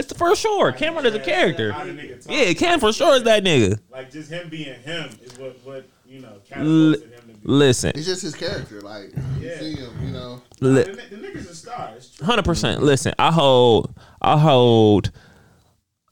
It's 0.00 0.08
the 0.08 0.14
for 0.16 0.34
sure. 0.34 0.72
Cam'ron 0.72 1.04
is 1.04 1.14
a 1.14 1.20
character. 1.20 1.72
How 1.72 1.84
the 1.84 1.90
nigga 1.92 2.24
talk. 2.26 2.34
Yeah, 2.34 2.52
Cam 2.54 2.80
for 2.80 2.92
sure 2.92 3.14
is 3.16 3.22
that 3.24 3.44
nigga. 3.44 3.78
Like 3.90 4.10
just 4.10 4.30
him 4.30 4.48
being 4.48 4.80
him 4.80 5.10
is 5.22 5.38
what 5.38 5.56
what 5.64 5.84
you 6.08 6.20
know 6.20 6.28
L- 6.28 6.40
catapulted 6.48 7.02
him 7.02 7.20
to 7.20 7.26
be. 7.26 7.34
listen, 7.44 7.92
It's 7.94 8.06
just 8.06 8.22
his 8.22 8.34
character. 8.34 8.80
Like, 8.80 9.12
you 9.38 9.48
Yeah. 9.48 9.58
see 9.60 9.74
him, 9.74 9.92
you 10.06 10.12
know. 10.12 10.42
li- 10.60 10.82
the, 10.82 10.92
ni- 10.92 11.16
the 11.16 11.28
nigga's 11.28 11.50
a 11.50 11.54
star. 11.54 11.92
It's 11.96 12.16
true. 12.16 12.26
Hundred 12.26 12.44
percent. 12.46 12.82
Listen, 12.82 13.12
I 13.18 13.30
hold, 13.30 13.94
I 14.22 14.38
hold. 14.38 15.12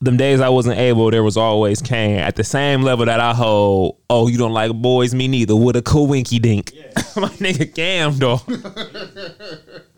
Them 0.01 0.17
days 0.17 0.41
I 0.41 0.49
wasn't 0.49 0.79
able, 0.79 1.11
there 1.11 1.25
was 1.25 1.37
always 1.37 1.83
Kane 1.83 2.21
at 2.21 2.37
the 2.37 2.45
same 2.45 2.83
level 2.83 3.05
that 3.07 3.19
I 3.19 3.35
hold. 3.35 3.97
Oh, 4.09 4.29
you 4.29 4.39
don't 4.39 4.53
like 4.53 4.73
boys, 4.73 5.13
me 5.13 5.27
neither. 5.27 5.57
With 5.57 5.75
a 5.75 5.83
coinky 5.83 6.41
dink, 6.41 6.71
Yeah. 6.73 6.85
my 7.17 7.29
nigga 7.31 7.75
Cam 7.75 8.17
though. 8.17 8.41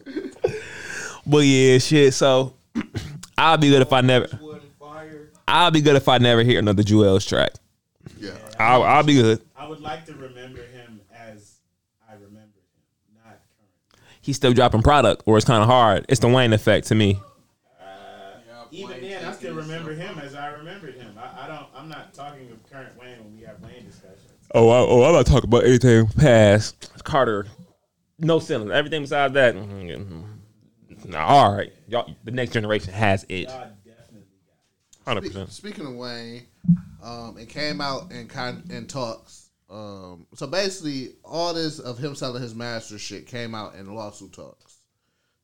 but 1.26 1.38
yeah, 1.40 1.78
shit. 1.78 2.14
So 2.14 2.54
I'll 3.40 3.56
be 3.56 3.70
good 3.70 3.80
if 3.80 3.92
I 3.92 4.02
never. 4.02 4.28
Wood 4.40 4.60
and 4.62 4.72
fire. 4.78 5.30
I'll 5.48 5.70
be 5.70 5.80
good 5.80 5.96
if 5.96 6.08
I 6.08 6.18
never 6.18 6.42
hear 6.42 6.58
another 6.58 6.82
Juelz 6.82 7.26
track. 7.26 7.52
Yeah. 8.18 8.32
I'll, 8.58 8.82
I'll 8.82 9.02
be 9.02 9.14
good. 9.14 9.40
I 9.56 9.66
would 9.66 9.80
like 9.80 10.04
to 10.06 10.12
remember 10.12 10.62
him 10.62 11.00
as 11.10 11.56
I 12.06 12.12
remember 12.14 12.36
him, 12.36 13.14
not 13.14 13.24
current. 13.24 14.02
He's 14.20 14.36
still 14.36 14.52
dropping 14.52 14.82
product, 14.82 15.22
or 15.24 15.38
it's 15.38 15.46
kind 15.46 15.62
of 15.62 15.68
hard. 15.70 16.04
It's 16.10 16.20
the 16.20 16.28
Wayne 16.28 16.52
effect 16.52 16.88
to 16.88 16.94
me. 16.94 17.18
Even 18.72 19.00
then, 19.00 19.24
I 19.24 19.32
still 19.32 19.54
remember 19.54 19.94
him 19.94 20.18
as 20.20 20.34
I 20.34 20.50
remembered 20.52 20.94
him. 20.94 21.18
I, 21.18 21.44
I 21.44 21.48
don't. 21.48 21.66
I'm 21.74 21.88
not 21.88 22.14
talking 22.14 22.52
of 22.52 22.70
current 22.70 22.96
Wayne 23.00 23.18
when 23.24 23.36
we 23.36 23.42
have 23.42 23.60
Wayne 23.62 23.84
discussions. 23.84 24.20
Oh, 24.54 24.68
I, 24.68 24.78
oh, 24.78 25.02
I'm 25.02 25.12
not 25.14 25.26
talking 25.26 25.48
about 25.48 25.64
anything 25.64 26.06
past 26.06 26.92
Carter. 27.02 27.46
No 28.18 28.38
ceilings. 28.38 28.70
Everything 28.70 29.02
besides 29.02 29.34
that. 29.34 29.56
mm, 29.56 30.29
Nah, 31.04 31.26
all 31.26 31.56
right, 31.56 31.72
y'all. 31.88 32.14
The 32.24 32.30
next 32.30 32.52
generation 32.52 32.92
has 32.92 33.24
it. 33.28 33.48
God 33.48 33.72
definitely 33.84 34.26
Hundred 35.04 35.24
Spe- 35.24 35.32
percent. 35.32 35.52
Speaking 35.52 35.86
of 35.86 35.94
Wayne, 35.94 36.46
um, 37.02 37.36
it 37.38 37.48
came 37.48 37.80
out 37.80 38.12
in 38.12 38.28
kind 38.28 38.70
in 38.70 38.86
talks. 38.86 39.50
Um, 39.68 40.26
so 40.34 40.46
basically, 40.46 41.14
all 41.24 41.54
this 41.54 41.78
of 41.78 41.98
him 41.98 42.14
selling 42.14 42.42
his 42.42 42.54
master 42.54 42.98
shit 42.98 43.26
came 43.26 43.54
out 43.54 43.74
in 43.76 43.94
lawsuit 43.94 44.32
talks. 44.32 44.78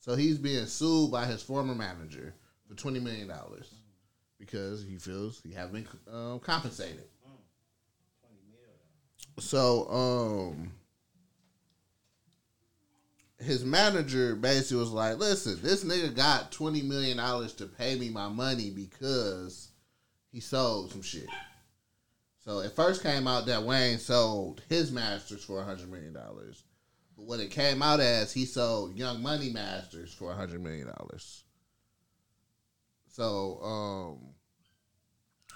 So 0.01 0.15
he's 0.15 0.39
being 0.39 0.67
sued 0.67 1.11
by 1.11 1.27
his 1.27 1.43
former 1.43 1.75
manager 1.75 2.35
for 2.69 2.75
twenty 2.75 3.01
million 3.01 3.29
dollars 3.29 3.73
because 4.39 4.85
he 4.85 4.97
feels 4.97 5.41
he 5.43 5.53
hasn't 5.53 5.73
been 5.75 5.87
um, 6.13 6.41
compensated. 6.41 7.05
So, 9.39 9.87
um, 9.91 10.73
his 13.39 13.65
manager 13.65 14.35
basically 14.35 14.79
was 14.79 14.91
like, 14.91 15.19
"Listen, 15.19 15.59
this 15.63 15.85
nigga 15.85 16.15
got 16.15 16.53
twenty 16.53 16.83
million 16.83 17.19
dollars 17.19 17.53
to 17.55 17.67
pay 17.67 17.97
me 17.97 18.09
my 18.09 18.29
money 18.29 18.71
because 18.71 19.69
he 20.33 20.41
sold 20.41 20.93
some 20.93 21.03
shit." 21.03 21.29
So 22.39 22.61
it 22.61 22.73
first 22.73 23.03
came 23.03 23.27
out 23.27 23.47
that 23.47 23.65
Wayne 23.65 23.99
sold 23.99 24.63
his 24.69 24.93
masters 24.93 25.45
for 25.45 25.63
hundred 25.63 25.91
million 25.91 26.13
dollars, 26.13 26.63
but 27.17 27.27
what 27.27 27.41
it 27.41 27.51
came 27.51 27.83
out 27.83 28.01
as, 28.01 28.33
he 28.33 28.45
sold 28.45 28.97
Young 28.97 29.23
Money 29.23 29.51
masters 29.51 30.15
for 30.15 30.33
hundred 30.33 30.63
million 30.63 30.87
dollars. 30.87 31.43
So, 33.09 33.61
um, 33.63 34.35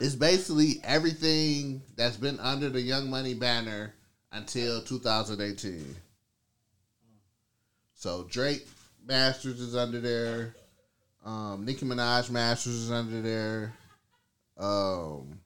it's 0.01 0.15
basically 0.15 0.81
everything 0.83 1.83
that's 1.95 2.17
been 2.17 2.41
under 2.41 2.71
the 2.71 2.81
Young 2.81 3.11
Money 3.11 3.35
banner 3.35 3.95
until 4.33 4.83
2018. 4.83 5.95
So 8.01 8.25
Drake 8.31 8.67
Masters 9.07 9.61
is 9.61 9.77
under 9.77 10.01
there. 10.01 10.55
Um, 11.23 11.67
Nicki 11.67 11.85
Minaj 11.85 12.31
Masters 12.31 12.73
is 12.73 12.91
under 12.91 13.21
there. 13.21 13.75
Um, 14.57 15.39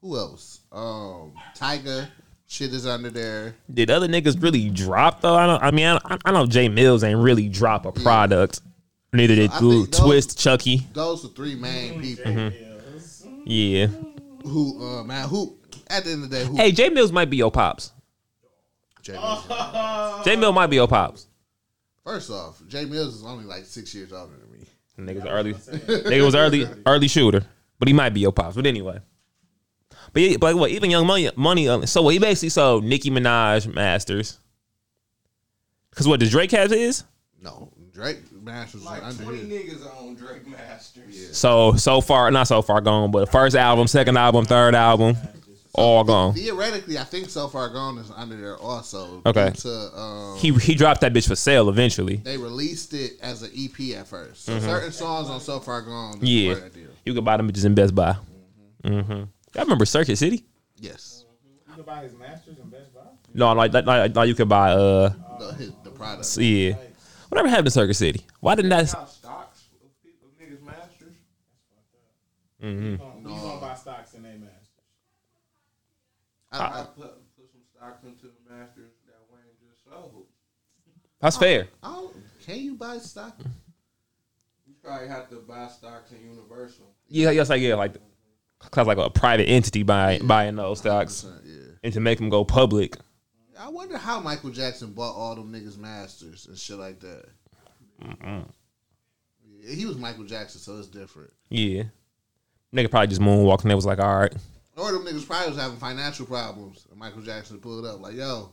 who 0.00 0.16
else? 0.16 0.60
Um, 0.72 1.34
Tyga 1.54 2.08
shit 2.46 2.72
is 2.72 2.86
under 2.86 3.10
there. 3.10 3.56
Did 3.74 3.90
other 3.90 4.08
niggas 4.08 4.42
really 4.42 4.70
drop 4.70 5.20
though? 5.20 5.34
I 5.34 5.46
don't. 5.46 5.62
I 5.62 5.70
mean, 5.70 5.84
I, 5.86 6.16
I 6.24 6.32
know 6.32 6.46
Jae 6.46 6.72
Millz 6.74 7.04
ain't 7.04 7.20
really 7.20 7.50
drop 7.50 7.84
a 7.84 7.92
product. 7.92 8.62
Neither 9.12 9.34
did 9.34 9.50
I 9.50 9.60
Lil 9.60 9.82
think 9.82 9.90
those- 9.96 10.00
Twist, 10.00 10.38
Chucky. 10.38 10.86
Those 10.94 11.26
are 11.26 11.28
three 11.28 11.56
main 11.56 12.00
people 12.00 12.32
Mills. 12.32 13.26
Yeah. 13.44 13.88
who, 14.44 14.82
uh, 14.82 15.04
man, 15.04 15.28
who 15.28 15.58
at 15.88 16.04
the 16.04 16.12
end 16.12 16.24
of 16.24 16.30
the 16.30 16.36
day, 16.38 16.44
who 16.46 16.56
Hey, 16.56 16.72
Jae 16.72 16.88
Millz 16.88 17.12
might 17.12 17.28
be 17.28 17.36
your 17.36 17.50
pops. 17.50 17.92
Jae 19.02 19.16
Millz. 19.16 20.22
Jae 20.24 20.36
Millz 20.36 20.54
might 20.54 20.66
be 20.68 20.76
your 20.76 20.88
pops. 20.88 21.26
First 22.04 22.30
off, 22.30 22.60
Jae 22.68 22.86
Millz 22.88 23.08
is 23.08 23.24
only 23.24 23.44
like 23.44 23.64
six 23.64 23.94
years 23.94 24.12
older 24.12 24.32
than 24.36 24.50
me. 24.52 24.66
Niggas 24.98 25.26
early. 25.30 25.54
Nigga 25.54 26.24
was 26.24 26.34
early, 26.34 26.66
early 26.86 27.08
shooter, 27.08 27.42
but 27.78 27.88
he 27.88 27.94
might 27.94 28.10
be 28.10 28.20
your 28.20 28.32
pops. 28.32 28.56
But 28.56 28.66
anyway. 28.66 28.98
But, 30.12 30.22
yeah, 30.22 30.36
but 30.38 30.56
what? 30.56 30.70
Even 30.70 30.90
Young 30.90 31.06
Money, 31.06 31.30
money. 31.36 31.68
uh, 31.68 31.86
So 31.86 32.02
what? 32.02 32.12
He 32.12 32.18
basically 32.18 32.48
sold 32.48 32.84
Nicki 32.84 33.10
Minaj 33.10 33.72
masters. 33.72 34.38
Cause 35.94 36.06
what? 36.08 36.20
Does 36.20 36.30
Drake 36.30 36.50
have 36.52 36.70
his? 36.70 37.04
No, 37.42 37.72
Drake 37.92 38.18
Masters 38.32 38.84
Like 38.84 39.02
under 39.02 39.22
20 39.24 39.44
here. 39.44 39.60
niggas 39.62 40.00
on 40.00 40.14
Drake 40.14 40.46
Masters. 40.46 41.36
So 41.36 41.72
so 41.74 42.00
far, 42.00 42.30
not 42.30 42.46
so 42.48 42.62
far 42.62 42.80
gone, 42.80 43.10
but 43.10 43.30
first 43.30 43.56
album, 43.56 43.86
second 43.86 44.16
album, 44.16 44.44
third 44.44 44.74
album, 44.74 45.16
all 45.74 46.02
gone. 46.04 46.34
Theoretically, 46.34 46.98
I 46.98 47.04
think 47.04 47.28
So 47.30 47.46
Far 47.48 47.68
Gone 47.68 47.98
is 47.98 48.10
under 48.16 48.36
there 48.36 48.56
also. 48.58 49.22
Okay. 49.24 49.50
due 49.50 49.60
To, 49.62 49.98
um, 50.00 50.36
He 50.38 50.52
he 50.54 50.74
dropped 50.74 51.00
that 51.02 51.12
bitch 51.12 51.28
for 51.28 51.36
sale 51.36 51.68
eventually. 51.68 52.16
they 52.16 52.36
released 52.36 52.92
it 52.94 53.12
as 53.22 53.42
an 53.42 53.50
EP 53.56 53.96
at 53.96 54.06
first. 54.08 54.44
So 54.44 54.58
certain 54.58 54.92
songs 54.92 55.28
on 55.30 55.40
So 55.40 55.60
Far 55.60 55.82
Gone. 55.82 56.14
Mm-hmm. 56.16 56.24
Yeah, 56.26 56.52
part 56.54 56.64
of 56.66 56.72
that 56.72 56.78
deal. 56.80 56.90
you 57.06 57.14
can 57.14 57.24
buy 57.24 57.36
them 57.36 57.50
bitches 57.50 57.64
in 57.64 57.74
Best 57.74 57.94
Buy. 57.94 58.16
Mm-hmm. 58.84 59.22
I 59.58 59.62
remember 59.62 59.84
Circuit 59.84 60.16
City. 60.16 60.44
Yes. 60.78 61.24
You 61.68 61.74
can 61.74 61.84
buy 61.84 62.02
his 62.02 62.14
masters 62.14 62.58
in 62.58 62.68
Best 62.68 62.92
Buy. 62.94 63.00
No, 63.34 63.52
like 63.52 63.72
like, 63.72 63.86
like, 63.86 64.16
like 64.16 64.28
you 64.28 64.34
could 64.34 64.48
buy 64.48 64.72
uh 64.72 65.12
The, 65.38 65.54
his, 65.54 65.72
the 65.84 65.90
product. 65.90 66.36
yeah. 66.38 66.74
Whatever 67.28 67.48
happened 67.48 67.66
to 67.68 67.70
Circuit 67.70 67.94
City? 67.94 68.22
Why 68.40 68.56
didn't 68.56 68.70
that? 68.70 68.90
Got 68.92 69.08
stocks 69.08 69.62
of 69.84 70.02
people, 70.02 70.28
niggas 70.40 70.62
Masters. 70.66 71.14
Mm-hmm. 72.60 72.84
You 72.90 72.96
gonna, 72.98 73.18
you 73.36 73.40
gonna 73.40 73.60
buy 73.60 73.74
stocks 73.74 74.14
in 74.14 74.22
their 74.24 74.32
masters? 74.32 74.56
I, 76.52 76.58
ah. 76.58 76.62
I 76.62 76.80
I, 76.80 76.84
put, 76.84 76.96
put 77.36 77.50
some 77.50 77.60
stocks 77.74 78.04
into 78.04 78.26
the 78.26 78.54
Masters 78.54 78.92
that 79.06 79.16
Wayne 79.32 79.42
just 79.68 79.84
sold. 79.84 80.26
That's 81.20 81.36
fair. 81.36 81.68
I 81.82 82.06
can 82.44 82.58
you 82.58 82.74
buy 82.74 82.98
stock? 82.98 83.38
You 84.66 84.74
probably 84.82 85.08
have 85.08 85.28
to 85.30 85.36
buy 85.36 85.68
stocks 85.68 86.10
in 86.12 86.28
Universal. 86.28 86.86
Yeah, 87.08 87.30
yes, 87.30 87.50
like 87.50 87.60
yeah, 87.60 87.74
like 87.74 87.94
cause 88.58 88.86
like 88.86 88.98
a 88.98 89.10
private 89.10 89.44
entity 89.48 89.82
buying 89.82 90.26
buying 90.26 90.56
those 90.56 90.78
stocks 90.78 91.26
Yeah. 91.44 91.54
and 91.84 91.92
to 91.92 92.00
make 92.00 92.18
them 92.18 92.28
go 92.28 92.44
public. 92.44 92.96
I 93.58 93.68
wonder 93.68 93.98
how 93.98 94.20
Michael 94.20 94.50
Jackson 94.50 94.92
bought 94.92 95.14
all 95.14 95.34
them 95.34 95.52
niggas 95.52 95.76
masters 95.76 96.46
and 96.46 96.56
shit 96.58 96.78
like 96.78 96.98
that. 97.00 97.26
Yeah, 98.02 99.74
he 99.74 99.84
was 99.84 99.96
Michael 99.98 100.24
Jackson, 100.24 100.60
so 100.60 100.78
it's 100.78 100.88
different. 100.88 101.30
Yeah, 101.50 101.84
nigga 102.74 102.90
probably 102.90 103.08
just 103.08 103.20
moonwalked 103.20 103.62
and 103.62 103.70
they 103.70 103.74
was 103.74 103.84
like, 103.86 103.98
all 104.00 104.20
right, 104.20 104.34
Or 104.76 104.92
them 104.92 105.04
niggas 105.04 105.26
probably 105.26 105.50
was 105.50 105.58
having 105.58 105.78
financial 105.78 106.26
problems, 106.26 106.86
and 106.90 106.98
Michael 106.98 107.22
Jackson 107.22 107.58
pulled 107.58 107.84
up 107.84 108.00
like, 108.00 108.14
"Yo, 108.14 108.52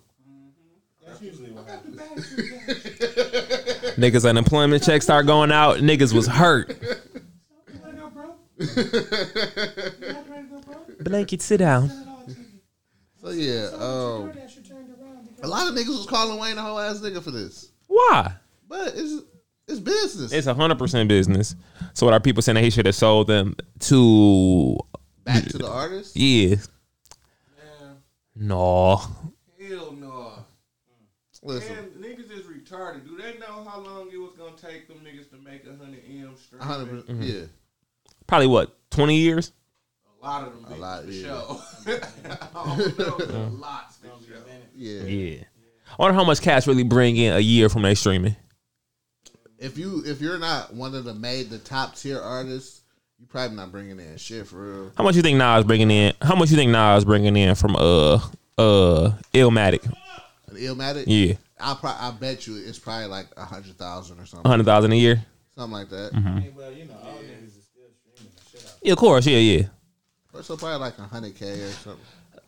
That's 1.05 1.21
usually 1.21 1.51
what 1.51 1.67
happens. 1.69 1.97
niggas 3.97 4.27
unemployment 4.27 4.83
checks 4.83 5.05
start 5.05 5.25
going 5.25 5.51
out. 5.51 5.77
Niggas 5.77 6.13
was 6.13 6.27
hurt. 6.27 6.75
Blanket, 10.99 11.41
sit 11.41 11.57
down. 11.57 11.89
So 13.21 13.29
yeah, 13.29 13.69
um, 13.75 14.31
a 15.43 15.47
lot 15.47 15.67
of 15.67 15.75
niggas 15.75 15.89
was 15.89 16.05
calling 16.07 16.39
Wayne 16.39 16.57
a 16.57 16.61
whole 16.61 16.79
ass 16.79 16.99
nigga 16.99 17.21
for 17.21 17.31
this, 17.31 17.71
Why? 17.87 18.33
but 18.67 18.93
it's 18.95 19.21
it's 19.67 19.79
business. 19.79 20.31
It's 20.31 20.47
a 20.47 20.53
hundred 20.53 20.79
percent 20.79 21.09
business. 21.09 21.55
So 21.93 22.05
what 22.05 22.13
are 22.13 22.19
people 22.19 22.41
saying 22.41 22.55
that 22.55 22.63
he 22.63 22.69
should 22.69 22.85
have 22.85 22.95
sold 22.95 23.27
them 23.27 23.55
to? 23.81 24.77
Back 25.27 25.45
to 25.45 25.57
the 25.57 25.67
artist. 25.69 26.15
Yeah, 26.15 26.55
Man, 27.57 27.97
no. 28.35 28.95
hell 28.97 29.91
no. 29.91 30.31
Mm. 30.33 30.43
Listen, 31.43 31.75
Man, 31.75 31.89
niggas 31.99 32.31
is 32.31 32.45
retarded. 32.45 33.05
Do 33.05 33.17
they 33.17 33.37
know 33.37 33.63
how 33.67 33.79
long 33.79 34.09
it 34.11 34.17
was 34.17 34.33
gonna 34.37 34.55
take 34.55 34.87
them 34.87 34.97
niggas 34.99 35.29
to 35.31 35.37
make 35.37 35.65
a 35.65 35.75
hundred 35.77 36.01
M 36.09 36.35
stream? 36.37 36.61
a 36.61 36.63
hundred 36.65 37.01
percent. 37.07 37.21
Yeah, 37.21 37.45
Probably 38.25 38.47
what 38.47 38.75
twenty 38.89 39.17
years. 39.17 39.51
A 40.21 40.25
lot 40.25 40.47
of 40.47 40.53
them, 40.63 40.73
A 40.73 40.75
lot, 40.77 41.03
for 41.03 41.11
yeah. 41.11 41.27
sure. 41.27 41.99
Lots 43.51 43.97
for 43.97 44.07
sure. 44.25 44.37
Yeah. 44.75 45.01
Yeah. 45.03 45.43
I 45.91 46.01
wonder 46.01 46.15
how 46.15 46.23
much 46.25 46.41
cash 46.41 46.67
really 46.67 46.83
bring 46.83 47.15
in 47.17 47.33
a 47.33 47.39
year 47.39 47.69
from 47.69 47.83
their 47.83 47.95
streaming. 47.95 48.35
If 49.59 49.77
you 49.77 50.03
if 50.05 50.21
you're 50.21 50.37
not 50.39 50.73
one 50.73 50.95
of 50.95 51.03
the 51.05 51.13
made 51.13 51.49
the 51.49 51.57
top 51.59 51.95
tier 51.95 52.19
artists, 52.19 52.76
you 53.19 53.25
probably 53.27 53.55
not 53.57 53.71
bringing 53.71 53.99
in 53.99 54.17
shit 54.17 54.47
for 54.47 54.57
real. 54.57 54.91
How 54.97 55.03
much 55.03 55.15
you 55.15 55.21
think 55.21 55.37
Nas 55.37 55.63
bringing 55.63 55.89
in? 55.91 56.13
How 56.21 56.35
much 56.35 56.49
you 56.51 56.57
think 56.57 56.71
Nas 56.71 57.05
bringing 57.05 57.35
in 57.35 57.55
from 57.55 57.75
uh 57.75 58.15
uh 58.57 59.11
Illmatic? 59.33 59.85
An 60.47 60.55
Illmatic, 60.55 61.03
Yeah, 61.07 61.35
I 61.59 61.75
pro- 61.79 61.89
I 61.91 62.11
bet 62.19 62.47
you 62.47 62.55
it's 62.57 62.79
probably 62.79 63.07
like 63.07 63.27
a 63.35 63.45
hundred 63.45 63.77
thousand 63.77 64.19
or 64.19 64.23
a 64.23 64.27
something, 64.27 64.49
hundred 64.49 64.65
thousand 64.65 64.91
a 64.93 64.95
year. 64.95 65.23
something 65.55 65.73
like 65.73 65.89
that. 65.89 66.13
Hey, 66.13 66.51
well, 66.55 66.71
you 66.71 66.85
know, 66.85 66.93
all 67.03 67.17
niggas 67.17 67.47
is 67.57 67.65
still 67.65 67.83
streaming 68.13 68.31
the 68.35 68.49
shit 68.49 68.65
out. 68.65 68.77
Yeah, 68.81 68.93
of 68.93 68.97
course. 68.99 69.25
Yeah, 69.25 69.37
yeah. 69.39 69.63
Or 70.33 70.43
so 70.43 70.55
probably 70.55 70.77
like 70.79 70.97
a 70.99 71.03
hundred 71.03 71.35
k 71.35 71.47
or 71.63 71.69
something. 71.71 72.01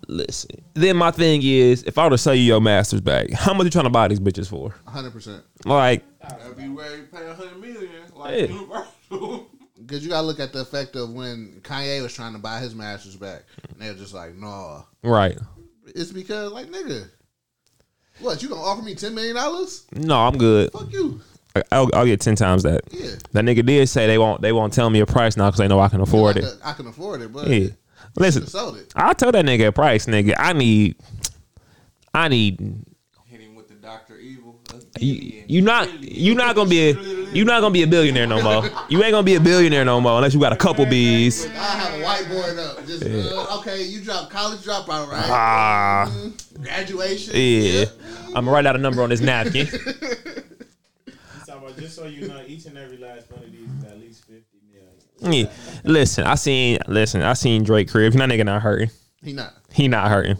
Listen. 0.07 0.63
Then 0.73 0.95
my 0.97 1.11
thing 1.11 1.41
is, 1.43 1.83
if 1.83 1.97
I 1.97 2.05
were 2.05 2.11
to 2.11 2.17
sell 2.17 2.33
you 2.33 2.41
your 2.43 2.61
masters 2.61 3.01
back, 3.01 3.31
how 3.31 3.53
much 3.53 3.65
you 3.65 3.69
trying 3.71 3.83
to 3.83 3.89
buy 3.91 4.07
these 4.07 4.19
bitches 4.19 4.47
for? 4.49 4.73
A 4.87 4.91
hundred 4.91 5.11
percent. 5.11 5.43
Like, 5.65 6.03
That'd 6.21 6.57
be 6.57 6.69
where 6.69 6.95
you 6.97 7.03
pay 7.03 7.27
a 7.27 7.33
hundred 7.33 7.59
million, 7.59 7.89
like 8.15 8.31
Yeah. 8.39 8.45
Universal. 8.47 9.47
Because 9.89 10.03
you 10.03 10.09
gotta 10.11 10.27
look 10.27 10.39
at 10.39 10.53
the 10.53 10.59
effect 10.61 10.95
of 10.95 11.11
when 11.11 11.61
Kanye 11.63 11.99
was 12.03 12.13
trying 12.13 12.33
to 12.33 12.39
buy 12.39 12.59
his 12.59 12.75
masters 12.75 13.15
back, 13.15 13.41
and 13.69 13.81
they 13.81 13.87
were 13.89 13.97
just 13.97 14.13
like, 14.13 14.35
"No." 14.35 14.85
right? 15.01 15.35
It's 15.95 16.11
because 16.11 16.51
like 16.51 16.67
nigga, 16.67 17.09
what 18.19 18.43
you 18.43 18.49
gonna 18.49 18.61
offer 18.61 18.83
me 18.83 18.93
ten 18.93 19.15
million 19.15 19.35
dollars? 19.35 19.87
No, 19.95 20.15
I'm 20.27 20.37
good. 20.37 20.71
Fuck 20.71 20.93
you. 20.93 21.19
I'll, 21.71 21.89
I'll 21.95 22.05
get 22.05 22.21
ten 22.21 22.35
times 22.35 22.61
that. 22.63 22.81
Yeah. 22.91 23.15
That 23.31 23.43
nigga 23.45 23.65
did 23.65 23.89
say 23.89 24.05
they 24.05 24.19
won't 24.19 24.41
they 24.41 24.51
won't 24.51 24.73
tell 24.73 24.91
me 24.91 24.99
a 24.99 25.07
price 25.07 25.35
now 25.35 25.47
because 25.47 25.57
they 25.57 25.67
know 25.67 25.79
I 25.79 25.89
can 25.89 26.01
afford 26.01 26.35
Like, 26.35 26.45
it. 26.45 26.59
I 26.63 26.73
can 26.73 26.85
afford 26.85 27.21
it, 27.23 27.33
but 27.33 27.47
Yeah. 27.47 27.55
yeah. 27.55 27.69
Listen. 28.15 28.43
I'll 28.95 29.15
tell 29.15 29.31
that 29.31 29.45
nigga 29.45 29.67
a 29.67 29.71
price, 29.71 30.05
nigga. 30.05 30.35
I 30.37 30.53
need, 30.53 30.97
I 32.13 32.27
need. 32.27 32.59
Hit 33.25 33.41
him 33.41 33.55
with 33.55 33.67
the 33.67 33.75
Doctor 33.75 34.17
Evil. 34.19 34.59
You, 34.99 35.43
you 35.47 35.61
not 35.61 36.03
you 36.03 36.35
not 36.35 36.55
gonna 36.55 36.69
be 36.69 36.89
a 36.89 36.93
you 37.33 37.45
not 37.45 37.61
gonna 37.61 37.73
be 37.73 37.83
a 37.83 37.87
billionaire 37.87 38.27
no 38.27 38.41
more. 38.41 38.69
You 38.89 39.01
ain't 39.03 39.11
gonna 39.11 39.23
be 39.23 39.35
a 39.35 39.39
billionaire 39.39 39.85
no 39.85 40.01
more 40.01 40.17
unless 40.17 40.33
you 40.33 40.39
got 40.39 40.51
a 40.53 40.57
couple 40.57 40.85
B's. 40.85 41.45
I 41.45 41.49
have 41.49 41.93
a 41.99 42.03
whiteboard 42.03 42.57
up. 42.57 42.85
Just 42.85 43.03
uh, 43.03 43.57
okay, 43.59 43.83
you 43.83 44.01
drop 44.01 44.29
college 44.29 44.59
dropout, 44.61 45.07
right? 45.09 45.25
Ah, 45.29 46.11
Mhm. 46.11 46.63
Graduation. 46.63 47.33
yeah. 47.35 47.85
I'm 48.27 48.45
gonna 48.45 48.51
write 48.51 48.65
out 48.65 48.75
a 48.75 48.79
number 48.79 49.01
on 49.03 49.09
this 49.09 49.21
napkin. 49.21 49.67
He's 49.67 49.79
talking 51.45 51.63
about 51.63 51.77
just 51.77 51.95
so 51.95 52.05
you 52.05 52.27
know, 52.27 52.41
each 52.47 52.65
and 52.65 52.77
every 52.77 52.97
last 52.97 53.31
one 53.31 53.43
of 53.43 53.51
these 53.51 53.61
is 53.69 53.83
at 53.91 53.99
least 53.99 54.23
fifty 54.25 54.57
million. 54.71 55.45
Yeah. 55.47 55.51
Listen, 55.83 56.25
I 56.25 56.35
seen 56.35 56.79
listen, 56.87 57.21
I 57.21 57.33
seen 57.33 57.63
Drake 57.63 57.89
crib. 57.89 58.13
That 58.13 58.29
nigga 58.29 58.45
not 58.45 58.61
hurting. 58.61 58.89
He 59.23 59.33
not. 59.33 59.53
He 59.71 59.87
not 59.87 60.09
hurting. 60.09 60.37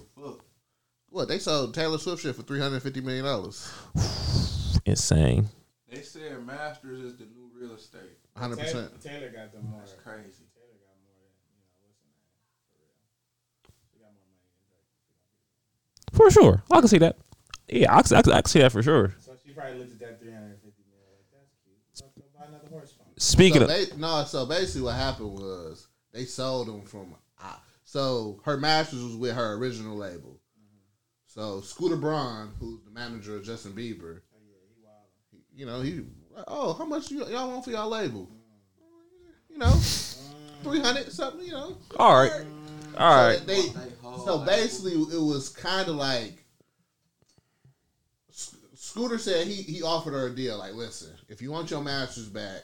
What 1.11 1.27
they 1.27 1.39
sold 1.39 1.73
Taylor 1.73 1.97
Swift 1.97 2.21
shit 2.21 2.35
for 2.35 2.43
three 2.43 2.59
hundred 2.59 2.81
fifty 2.83 3.01
million 3.01 3.25
dollars. 3.25 3.71
Insane. 4.85 5.49
They 5.91 6.01
said 6.01 6.45
Masters 6.45 6.99
is 6.99 7.17
the 7.17 7.25
new 7.25 7.49
real 7.59 7.73
estate. 7.73 8.01
Hundred 8.37 8.59
percent. 8.59 9.01
Taylor 9.01 9.29
got 9.29 9.51
the 9.51 9.59
more. 9.59 9.79
That's 9.79 9.93
crazy. 9.93 10.45
Taylor 10.53 10.77
got 10.79 10.95
more 11.03 11.17
than 11.17 11.33
you 11.49 11.57
know 11.57 11.65
what's 11.81 11.97
the 11.97 12.09
name 12.13 12.29
for 12.69 12.77
real. 12.77 12.93
She 13.91 13.99
got 13.99 14.13
more 14.13 14.29
money 14.29 14.45
than 14.53 14.61
Drake. 16.13 16.15
For 16.15 16.29
sure. 16.31 16.63
I 16.71 16.79
can 16.79 16.87
see 16.87 16.99
that. 16.99 17.17
Yeah, 17.67 17.95
I 17.95 18.01
can, 18.03 18.17
I 18.17 18.21
can, 18.21 18.31
I 18.33 18.41
can 18.41 18.49
see 18.49 18.59
that 18.59 18.71
for 18.71 18.83
sure. 18.83 19.15
So 19.19 19.33
she 19.43 19.51
probably 19.51 19.79
looked 19.79 19.93
at 19.93 19.99
that 19.99 20.21
three 20.21 20.31
hundred 20.31 20.59
fifty 20.61 20.83
million 20.85 21.09
like 21.09 21.25
that's 21.33 21.49
cute. 21.65 22.15
Go 22.15 22.39
buy 22.39 22.45
another 22.47 22.67
horse 22.69 22.91
farm. 22.93 23.09
Speaking 23.17 23.61
So 23.61 23.63
of 23.65 23.69
they, 23.69 23.97
no, 23.97 24.23
so 24.25 24.45
basically 24.45 24.83
what 24.83 24.95
happened 24.95 25.33
was 25.33 25.87
they 26.13 26.25
sold 26.25 26.67
them 26.67 26.83
from. 26.83 27.15
Uh, 27.41 27.55
so 27.83 28.39
her 28.45 28.57
masters 28.57 29.03
was 29.03 29.15
with 29.15 29.35
her 29.35 29.53
original 29.53 29.97
label. 29.97 30.38
So 31.31 31.61
Scooter 31.61 31.95
Braun, 31.95 32.49
who's 32.59 32.81
the 32.83 32.89
manager 32.91 33.35
of 33.35 33.43
Justin 33.43 33.73
Bieber, 33.73 34.21
he- 35.31 35.59
you 35.59 35.65
know 35.67 35.81
he, 35.81 36.01
oh, 36.47 36.73
how 36.73 36.85
much 36.85 37.11
you, 37.11 37.23
y'all 37.27 37.49
want 37.51 37.63
for 37.63 37.69
y'all 37.71 37.87
label? 37.89 38.27
You 39.47 39.59
know, 39.59 39.71
three 40.63 40.79
hundred 40.79 41.11
something. 41.11 41.45
You 41.45 41.51
know, 41.51 41.77
All 41.97 42.19
right. 42.19 42.31
All 42.97 43.15
So 43.15 43.27
right. 43.37 43.45
They, 43.45 43.61
They 43.61 43.89
whole 44.01 44.25
so 44.25 44.31
label. 44.37 44.45
basically, 44.45 44.93
it 44.93 45.21
was 45.21 45.49
kind 45.49 45.87
of 45.87 45.95
like 45.95 46.43
Sc- 48.31 48.55
Scooter 48.73 49.17
said 49.19 49.45
he 49.45 49.53
he 49.61 49.83
offered 49.83 50.13
her 50.13 50.27
a 50.27 50.35
deal. 50.35 50.57
Like, 50.57 50.73
listen, 50.73 51.09
if 51.27 51.41
you 51.43 51.51
want 51.51 51.69
your 51.69 51.83
masters 51.83 52.27
back, 52.27 52.63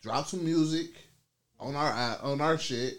drop 0.00 0.26
some 0.28 0.44
music 0.44 0.90
on 1.60 1.74
our 1.76 1.92
uh, 1.92 2.18
on 2.22 2.40
our 2.40 2.56
shit, 2.56 2.94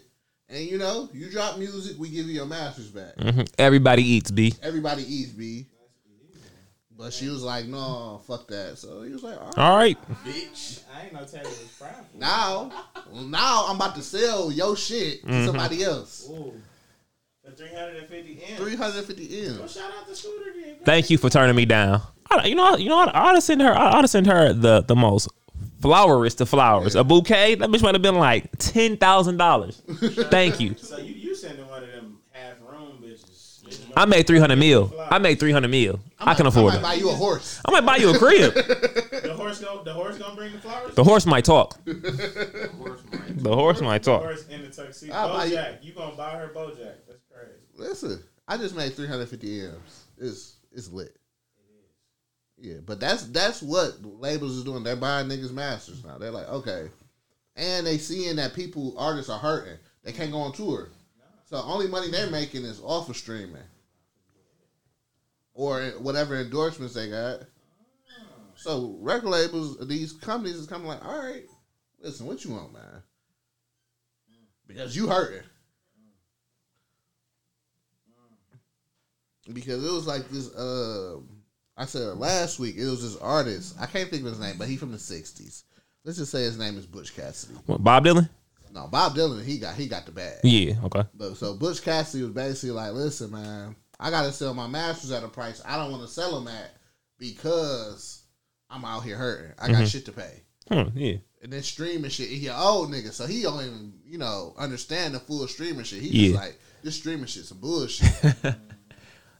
and 0.48 0.64
you 0.64 0.78
know, 0.78 1.08
you 1.12 1.30
drop 1.30 1.58
music, 1.58 1.96
we 1.98 2.08
give 2.08 2.26
you 2.26 2.32
your 2.34 2.46
masters 2.46 2.88
back. 2.88 3.16
Mhm. 3.16 3.48
Everybody 3.58 4.02
eats, 4.02 4.30
B. 4.30 4.54
Everybody 4.62 5.02
eats 5.02 5.30
B. 5.32 5.66
But 6.96 7.12
she 7.12 7.28
was 7.28 7.44
like, 7.44 7.66
no, 7.66 8.20
fuck 8.26 8.48
that. 8.48 8.76
So 8.76 9.02
he 9.02 9.12
was 9.12 9.22
like, 9.22 9.38
all 9.38 9.46
right. 9.46 9.58
All 9.58 9.76
right. 9.76 9.98
bitch. 10.24 10.80
I 10.92 11.04
ain't 11.04 11.12
no 11.12 11.24
Taylor 11.24 11.44
was 11.44 11.76
prideful. 11.78 12.04
Now, 12.18 12.72
well, 13.12 13.22
now 13.22 13.66
I'm 13.68 13.76
about 13.76 13.94
to 13.94 14.02
sell 14.02 14.50
your 14.50 14.76
shit 14.76 15.24
to 15.24 15.46
somebody 15.46 15.84
else. 15.84 16.28
Ooh. 16.28 16.54
Three 17.56 17.68
hundred 17.68 17.96
and 17.98 18.08
fifty 18.08 18.42
M. 18.46 18.56
350 18.58 19.46
Well, 19.52 19.62
M. 19.62 19.68
shout 19.68 19.90
out 19.98 20.06
to 20.06 20.14
Scooter 20.14 20.52
then. 20.60 20.76
Thank 20.84 21.08
you 21.08 21.16
for 21.18 21.30
turning 21.30 21.56
me 21.56 21.64
down. 21.64 22.02
I, 22.30 22.46
you 22.46 22.54
know, 22.54 22.76
you 22.76 22.88
know, 22.90 22.96
what? 22.96 23.14
I 23.16 23.30
ought 23.30 23.32
to 23.32 23.40
send 23.40 23.62
her. 23.62 23.72
I 23.72 23.92
ought 23.92 24.02
to 24.02 24.08
send 24.08 24.26
her 24.26 24.52
the 24.52 24.82
the 24.82 24.94
most 24.94 25.28
flowerist 25.80 26.40
of 26.40 26.48
flowers. 26.48 26.94
A 26.94 27.04
bouquet. 27.04 27.54
That 27.56 27.68
bitch 27.70 27.82
might 27.82 27.94
have 27.94 28.02
been 28.02 28.16
like 28.16 28.50
ten 28.58 28.96
thousand 28.96 29.36
dollars. 29.36 29.82
Thank 30.30 30.60
you. 30.60 30.74
So 30.76 30.96
you 30.98 31.14
you 31.14 31.34
sending 31.34 31.66
one 31.68 31.82
of 31.84 31.90
them 31.92 32.18
half 32.32 32.54
room 32.60 32.98
bitches. 33.02 33.62
Bitch, 33.64 33.80
I 33.96 34.04
made 34.04 34.26
three 34.26 34.38
hundred 34.38 34.56
mil. 34.58 34.92
I 35.10 35.18
made 35.18 35.38
three 35.40 35.52
hundred 35.52 35.68
mil. 35.70 36.00
I 36.18 36.34
can 36.34 36.46
afford 36.46 36.74
I 36.74 36.76
it. 36.78 36.82
might 36.82 36.88
buy 36.88 36.94
you 36.94 37.10
a 37.10 37.14
horse. 37.14 37.60
I 37.64 37.70
might 37.70 37.86
buy 37.86 37.96
you 37.96 38.14
a 38.14 38.18
crib. 38.18 38.54
The 39.28 39.34
horse 39.34 39.60
go 39.60 39.82
the 39.84 39.92
horse 39.92 40.16
gonna 40.18 40.34
bring 40.34 40.52
the 40.52 40.58
flowers? 40.58 40.94
The 40.94 41.04
horse 41.04 41.26
might 41.26 41.44
talk. 41.44 41.78
Horse 41.86 43.02
might. 43.12 43.36
The 43.42 43.54
horse 43.54 43.80
might 43.80 44.02
The 44.02 44.10
talk. 44.12 44.22
horse 44.22 44.46
in 44.48 44.62
the 44.62 44.68
tuxedo. 44.68 45.12
I'll 45.14 45.28
buy 45.36 45.44
you- 45.46 45.56
Bojack. 45.56 45.84
You 45.84 45.92
gonna 45.92 46.16
buy 46.16 46.30
her 46.38 46.48
Bojack. 46.54 46.94
That's 47.06 47.22
crazy. 47.32 47.52
Listen, 47.76 48.22
I 48.48 48.56
just 48.56 48.74
made 48.74 48.94
350 48.94 49.60
M's. 49.66 50.04
It's 50.18 50.56
it's 50.72 50.90
lit. 50.90 51.16
Yeah, 52.60 52.78
but 52.84 52.98
that's 52.98 53.24
that's 53.24 53.62
what 53.62 54.04
labels 54.04 54.56
is 54.56 54.64
doing. 54.64 54.82
They're 54.82 54.96
buying 54.96 55.28
niggas 55.28 55.52
masters 55.52 56.02
now. 56.04 56.18
They're 56.18 56.32
like, 56.32 56.48
okay, 56.48 56.88
and 57.56 57.86
they 57.86 57.98
seeing 57.98 58.36
that 58.36 58.52
people 58.52 58.94
artists 58.96 59.30
are 59.30 59.38
hurting. 59.38 59.78
They 60.04 60.12
can't 60.12 60.32
go 60.32 60.38
on 60.40 60.52
tour, 60.52 60.88
so 61.44 61.58
only 61.58 61.86
money 61.88 62.08
they're 62.10 62.26
making 62.26 62.64
is 62.64 62.80
off 62.80 63.08
of 63.08 63.16
streaming 63.16 63.62
or 65.54 65.90
whatever 65.98 66.36
endorsements 66.36 66.94
they 66.94 67.08
got. 67.08 67.42
So 68.54 68.96
record 69.00 69.28
labels, 69.28 69.76
these 69.86 70.12
companies 70.12 70.56
is 70.56 70.66
coming 70.66 70.88
like, 70.88 71.04
all 71.04 71.18
right, 71.18 71.44
listen, 72.00 72.26
what 72.26 72.44
you 72.44 72.52
want, 72.52 72.72
man? 72.72 73.02
Because 74.66 74.94
you 74.94 75.08
hurting. 75.08 75.42
because 79.52 79.84
it 79.84 79.90
was 79.90 80.06
like 80.06 80.28
this. 80.28 80.48
Uh, 80.54 81.18
I 81.78 81.84
said 81.86 82.18
last 82.18 82.58
week 82.58 82.76
it 82.76 82.84
was 82.84 83.02
this 83.02 83.16
artist. 83.22 83.76
I 83.80 83.86
can't 83.86 84.10
think 84.10 84.22
of 84.24 84.30
his 84.30 84.40
name, 84.40 84.56
but 84.58 84.68
he 84.68 84.76
from 84.76 84.90
the 84.92 84.98
'60s. 84.98 85.62
Let's 86.04 86.18
just 86.18 86.32
say 86.32 86.42
his 86.42 86.58
name 86.58 86.76
is 86.76 86.86
Butch 86.86 87.14
Cassidy. 87.14 87.54
What, 87.66 87.82
Bob 87.84 88.04
Dylan? 88.04 88.28
No, 88.74 88.86
Bob 88.88 89.14
Dylan. 89.14 89.44
He 89.44 89.58
got 89.58 89.76
he 89.76 89.86
got 89.86 90.04
the 90.04 90.12
bag. 90.12 90.40
Yeah. 90.42 90.74
Okay. 90.84 91.04
But 91.14 91.36
so 91.36 91.54
Butch 91.54 91.82
Cassidy 91.82 92.24
was 92.24 92.32
basically 92.32 92.72
like, 92.72 92.92
"Listen, 92.92 93.30
man, 93.30 93.76
I 93.98 94.10
got 94.10 94.22
to 94.24 94.32
sell 94.32 94.52
my 94.54 94.66
masters 94.66 95.12
at 95.12 95.22
a 95.24 95.28
price 95.28 95.62
I 95.64 95.76
don't 95.76 95.90
want 95.92 96.02
to 96.02 96.08
sell 96.08 96.34
them 96.38 96.48
at 96.52 96.72
because 97.18 98.22
I'm 98.70 98.84
out 98.84 99.04
here 99.04 99.16
hurting. 99.16 99.52
I 99.58 99.70
got 99.72 99.86
shit 99.88 100.04
to 100.06 100.12
pay." 100.12 100.42
Hmm, 100.68 100.96
yeah. 100.96 101.16
And 101.42 101.52
then 101.52 101.62
streaming 101.62 102.10
shit, 102.10 102.28
he 102.28 102.48
an 102.48 102.56
old 102.58 102.90
nigga, 102.90 103.12
so 103.12 103.24
he 103.26 103.42
don't 103.42 103.60
even, 103.64 103.92
you 104.04 104.18
know, 104.18 104.54
understand 104.58 105.14
the 105.14 105.20
full 105.20 105.46
streaming 105.46 105.84
shit. 105.84 106.02
He 106.02 106.08
Yeah. 106.08 106.28
just 106.32 106.44
like, 106.44 106.60
this 106.82 106.96
streaming 106.96 107.26
shit 107.26 107.44
some 107.44 107.58
bullshit. 107.58 108.10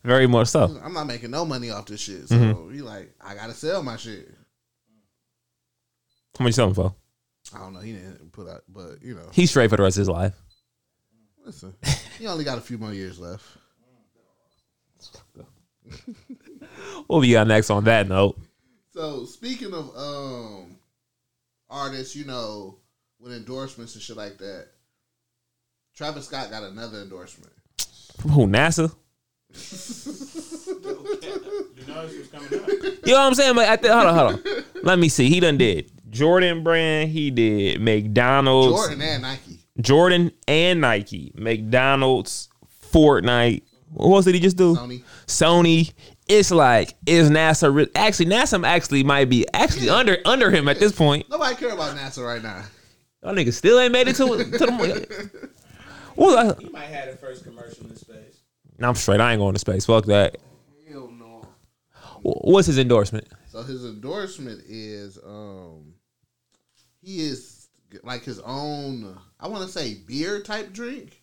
Very 0.04 0.26
much 0.26 0.48
so. 0.48 0.78
I'm 0.82 0.92
not 0.94 1.06
making 1.06 1.30
no 1.30 1.44
money 1.44 1.70
off 1.70 1.87
this 1.87 2.00
shit. 2.00 2.28
So 2.28 2.68
he 2.72 2.80
like, 2.82 3.12
I 3.20 3.34
gotta 3.34 3.52
sell 3.54 3.82
my 3.82 3.96
shit. 3.96 4.28
How 6.38 6.44
much 6.44 6.50
you 6.50 6.52
selling 6.52 6.74
for? 6.74 6.94
I 7.54 7.58
don't 7.58 7.74
know. 7.74 7.80
He 7.80 7.92
didn't 7.92 8.30
put 8.32 8.48
out, 8.48 8.62
but 8.68 9.02
you 9.02 9.14
know, 9.14 9.28
He's 9.32 9.50
straight 9.50 9.70
for 9.70 9.76
the 9.76 9.82
rest 9.82 9.96
of 9.96 10.02
his 10.02 10.08
life. 10.08 10.34
listen, 11.44 11.74
he 12.18 12.26
only 12.26 12.44
got 12.44 12.58
a 12.58 12.61
few 12.61 12.78
more 12.78 12.92
years 12.92 13.18
left. 13.18 13.44
What 17.06 17.20
we 17.20 17.32
got 17.32 17.46
next 17.46 17.70
on 17.70 17.84
that 17.84 18.08
note? 18.08 18.38
So 18.92 19.24
speaking 19.24 19.72
of 19.72 19.96
um 19.96 20.76
artists, 21.70 22.14
you 22.14 22.24
know, 22.24 22.78
with 23.18 23.32
endorsements 23.32 23.94
and 23.94 24.02
shit 24.02 24.16
like 24.16 24.38
that, 24.38 24.66
Travis 25.96 26.26
Scott 26.26 26.50
got 26.50 26.62
another 26.64 26.98
endorsement. 27.00 27.52
From 28.20 28.30
who? 28.32 28.46
NASA? 28.46 28.94
You 29.50 30.74
know 31.87 32.06
this 32.06 32.18
was 32.18 32.28
coming 32.28 32.61
up. 32.62 32.68
You 32.68 33.14
know 33.14 33.20
what 33.20 33.26
I'm 33.26 33.34
saying? 33.34 33.54
But 33.54 33.68
at 33.68 33.82
the, 33.82 33.92
hold 33.94 34.06
on, 34.06 34.14
hold 34.14 34.34
on. 34.34 34.64
Let 34.82 34.98
me 34.98 35.08
see. 35.08 35.28
He 35.28 35.40
done 35.40 35.56
did 35.56 35.90
Jordan 36.11 36.62
brand. 36.62 37.11
He 37.11 37.30
did 37.30 37.80
McDonald's, 37.80 38.76
Jordan 38.76 39.02
and 39.02 39.22
Nike. 39.22 39.58
Jordan 39.80 40.32
and 40.46 40.80
Nike, 40.80 41.32
McDonald's, 41.34 42.48
Fortnite. 42.92 43.62
What 43.90 44.16
else 44.16 44.24
did 44.26 44.34
he 44.34 44.40
just 44.40 44.56
do? 44.56 44.74
Sony. 44.76 45.02
Sony. 45.26 45.92
It's 46.28 46.50
like 46.50 46.94
is 47.06 47.30
NASA 47.30 47.74
re- 47.74 47.88
actually 47.94 48.26
NASA 48.26 48.62
actually 48.62 49.02
might 49.02 49.30
be 49.30 49.46
actually 49.54 49.88
under 49.88 50.18
under 50.26 50.50
him 50.50 50.68
at 50.68 50.78
this 50.78 50.92
point. 50.92 51.28
Nobody 51.30 51.56
care 51.56 51.70
about 51.70 51.96
NASA 51.96 52.22
right 52.24 52.42
now. 52.42 52.64
Y'all 53.22 53.34
niggas 53.34 53.54
still 53.54 53.80
ain't 53.80 53.92
made 53.92 54.08
it 54.08 54.16
to 54.16 54.26
to 54.26 54.44
the. 54.44 55.48
Well, 56.16 56.37
I, 56.37 56.61
He 56.61 56.68
might 56.70 56.87
have 56.87 57.12
the 57.12 57.16
first 57.16 57.44
commercial 57.44 57.87
in 57.87 57.94
space. 57.94 58.27
Nah, 58.78 58.88
I'm 58.88 58.94
straight. 58.94 59.20
I 59.20 59.32
ain't 59.32 59.40
going 59.40 59.54
to 59.54 59.58
space. 59.58 59.86
Fuck 59.86 60.06
that. 60.06 60.36
Hell 60.90 61.10
no. 61.10 61.46
What's 62.22 62.66
his 62.66 62.78
endorsement? 62.78 63.26
So 63.48 63.62
his 63.62 63.84
endorsement 63.84 64.62
is 64.68 65.18
um 65.24 65.94
he 67.00 67.20
is 67.20 67.68
like 68.02 68.22
his 68.24 68.40
own 68.40 69.18
I 69.40 69.48
want 69.48 69.64
to 69.64 69.70
say 69.70 69.94
beer 70.06 70.40
type 70.42 70.72
drink. 70.72 71.22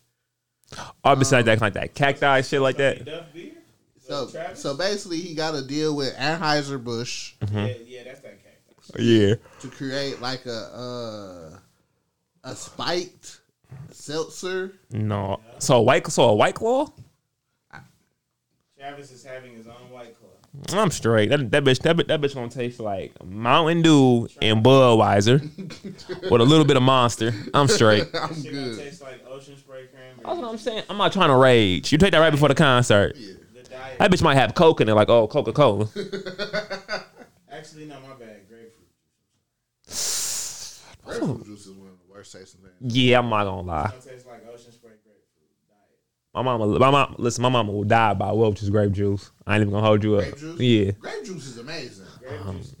Oh, 1.04 1.14
besides 1.14 1.46
that, 1.46 1.60
like 1.60 1.74
that 1.74 1.94
cacti 1.94 2.40
shit 2.42 2.60
like 2.60 2.76
that. 2.78 3.04
Duff 3.04 3.32
beer? 3.32 3.52
So 3.98 4.28
Travis? 4.28 4.60
so 4.60 4.76
basically 4.76 5.18
he 5.18 5.34
got 5.34 5.54
a 5.54 5.62
deal 5.62 5.94
with 5.96 6.14
Anheuser 6.16 6.82
Busch 6.82 7.34
Yeah, 7.52 7.72
yeah, 7.84 8.04
that's 8.04 8.20
that 8.20 8.38
cactus. 8.42 8.90
Yeah. 8.98 9.34
to 9.60 9.68
create 9.68 10.20
like 10.20 10.46
a 10.46 11.54
uh, 11.54 11.58
a 12.44 12.54
spiked 12.54 13.40
seltzer. 13.90 14.74
No. 14.92 15.40
So 15.58 15.76
a 15.76 15.82
white. 15.82 16.06
So 16.08 16.24
a 16.24 16.34
white 16.34 16.54
claw. 16.54 16.86
Travis 18.86 19.10
is 19.10 19.24
having 19.24 19.52
his 19.56 19.66
own 19.66 19.90
white 19.90 20.14
claw. 20.18 20.80
I'm 20.80 20.90
straight. 20.90 21.28
That, 21.30 21.50
that 21.50 21.64
bitch. 21.64 21.80
That, 21.82 21.96
bitch- 21.96 22.06
that 22.06 22.20
bitch 22.20 22.34
gonna 22.34 22.48
taste 22.48 22.78
like 22.80 23.12
Mountain 23.24 23.82
Dew 23.82 24.28
and 24.40 24.64
Budweiser 24.64 25.40
with 26.30 26.40
a 26.40 26.44
little 26.44 26.64
bit 26.64 26.76
of 26.76 26.82
Monster. 26.84 27.32
I'm 27.52 27.66
straight. 27.68 28.04
I'm 28.14 28.34
Shit 28.34 28.52
gonna 28.52 28.64
good. 28.66 28.78
taste 28.78 29.02
like 29.02 29.26
ocean 29.28 29.56
spray 29.56 29.86
cranberry. 29.86 30.22
That's 30.24 30.38
what 30.38 30.48
I'm 30.50 30.58
saying. 30.58 30.84
I'm 30.88 30.96
not 30.98 31.12
trying 31.12 31.30
to 31.30 31.36
rage. 31.36 31.90
You 31.90 31.98
take 31.98 32.12
that 32.12 32.18
right 32.18 32.30
before 32.30 32.48
the 32.48 32.54
concert. 32.54 33.14
The. 33.16 33.36
That 33.98 34.10
bitch 34.10 34.22
might 34.22 34.36
have 34.36 34.54
Coke 34.54 34.80
in 34.80 34.88
it, 34.88 34.94
like 34.94 35.08
oh 35.08 35.26
Coca 35.26 35.52
Cola. 35.52 35.88
Actually, 37.50 37.86
no, 37.86 37.96
my 38.00 38.14
bad. 38.18 38.46
Grapefruit. 38.48 38.86
Grapefruit 41.04 41.44
juice 41.46 41.66
is 41.66 41.72
one 41.72 41.88
of 41.88 41.98
the 41.98 42.12
worst 42.12 42.32
tasting 42.32 42.60
things. 42.62 42.94
Yeah, 42.96 43.18
I'm 43.18 43.28
not 43.30 43.44
gonna 43.44 43.62
lie. 43.62 43.92
It's 43.96 44.04
gonna 44.06 44.16
taste 44.16 44.26
like 44.26 44.46
ocean 44.48 44.72
spray 44.72 44.92
grapefruit. 45.02 45.15
Diet. 46.36 46.44
My 46.44 46.56
mama, 46.56 46.78
my 46.78 46.90
mom, 46.90 47.14
listen, 47.18 47.42
my 47.42 47.48
mama 47.48 47.72
will 47.72 47.84
die 47.84 48.14
by 48.14 48.32
Welch's 48.32 48.70
grape 48.70 48.92
juice. 48.92 49.30
I 49.46 49.54
ain't 49.54 49.62
even 49.62 49.72
gonna 49.72 49.86
hold 49.86 50.04
you 50.04 50.16
up. 50.16 50.22
Grape 50.22 50.38
juice? 50.38 50.60
Yeah. 50.60 50.90
Grape 50.92 51.24
juice 51.24 51.46
is 51.46 51.58
amazing. 51.58 52.06
Grape 52.20 52.46
um, 52.46 52.58
juice 52.58 52.68
is 52.68 52.76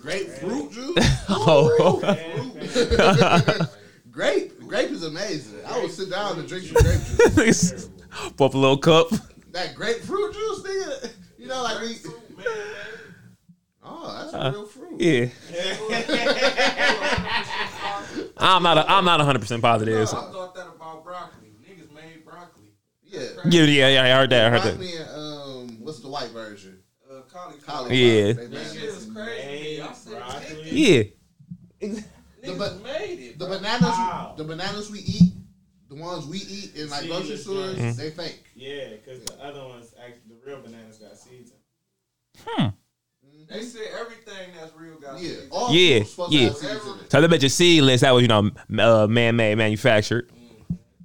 Grapefruit 0.00 0.72
juice? 0.72 1.06
Oh. 1.28 2.00
Grape 4.10 4.58
grape 4.66 4.90
is 4.90 5.04
amazing. 5.04 5.60
I 5.66 5.78
would 5.80 5.90
sit 5.90 6.10
down 6.10 6.38
and 6.38 6.48
drink 6.48 6.64
some 6.64 6.82
grape 6.82 7.00
juice. 7.34 7.90
Pop 8.36 8.54
a 8.54 8.58
little 8.58 8.78
cup. 8.78 9.08
That 9.50 9.74
grapefruit 9.74 10.32
juice, 10.32 10.60
nigga. 10.60 11.12
You 11.38 11.48
know, 11.48 11.62
like 11.62 11.80
we. 11.80 11.96
Oh, 13.82 14.22
that's 14.22 14.34
a 14.34 14.52
real 14.52 14.66
fruit. 14.66 15.00
Yeah. 15.00 15.26
I'm 18.36 18.62
not. 18.62 18.78
A, 18.78 18.88
I'm 18.90 19.04
not 19.04 19.18
100 19.18 19.40
percent 19.40 19.60
positive. 19.62 20.02
I 20.02 20.04
thought 20.06 20.54
that 20.54 20.68
about 20.68 21.04
broccoli. 21.04 21.39
Niggas 23.20 23.26
made 23.26 23.34
broccoli. 23.34 23.58
Yeah. 23.58 23.64
Yeah, 23.64 23.88
yeah, 23.88 24.04
yeah. 24.06 24.14
I 24.16 24.18
heard 24.20 24.30
that. 24.30 24.46
I 24.46 24.50
heard 24.50 24.62
that. 24.62 24.76
Broccoli 24.78 24.96
and, 24.96 25.10
um, 25.10 25.76
what's 25.84 26.00
the 26.00 26.08
white 26.08 26.30
version? 26.30 26.78
Uh, 27.10 27.20
cauliflower. 27.32 27.60
Cauliflower. 27.66 27.92
Yeah. 27.92 28.32
They 28.32 28.46
made 28.46 28.52
That 28.52 28.66
shit 28.72 28.82
it. 28.82 28.86
is 28.86 29.10
crazy. 29.12 29.82
I 29.82 29.92
said, 29.92 30.12
broccoli. 30.12 30.70
Yeah. 30.70 31.02
The, 31.80 32.04
niggas 32.48 32.82
made 32.82 33.18
it. 33.20 33.38
the 33.38 33.46
bro. 33.46 33.56
bananas, 33.58 33.82
Wow. 33.82 34.34
the 34.36 34.44
bananas 34.44 34.90
we 34.90 34.98
eat, 35.00 35.32
the 35.88 35.94
ones 35.96 36.26
we 36.26 36.38
eat 36.38 36.74
in 36.76 36.88
like 36.88 37.06
grocery 37.06 37.36
Seedless 37.36 37.42
stores, 37.42 37.76
ones. 37.78 37.96
they 37.96 38.10
fake. 38.10 38.44
Yeah, 38.54 38.88
because 38.90 39.22
the 39.24 39.42
other 39.44 39.64
ones, 39.66 39.92
actually, 40.02 40.20
the 40.36 40.46
real 40.50 40.60
bananas 40.62 40.96
got 40.98 41.16
seeds 41.18 41.50
in. 41.50 41.56
'em. 42.64 42.72
They 43.48 43.62
said 43.62 43.82
everything 44.00 44.50
that's 44.58 44.72
real 44.76 44.98
got 45.00 45.20
Yeah. 45.20 45.28
seeds. 45.28 45.46
All 45.50 45.74
Yeah, 45.74 45.96
fruit's 45.98 46.10
supposed 46.10 46.32
yeah. 46.32 46.40
to 46.40 46.46
have 46.46 46.56
seeds 46.56 46.86
in 46.86 46.92
it. 47.00 47.10
So 47.10 47.20
that 47.20 47.30
bitch 47.30 47.42
is 47.42 47.54
seedless. 47.54 48.00
That 48.02 48.12
was 48.12 48.22
you 48.22 48.28
know 48.28 48.50
uh, 48.78 49.06
man-made, 49.08 49.56
manufactured. 49.58 50.30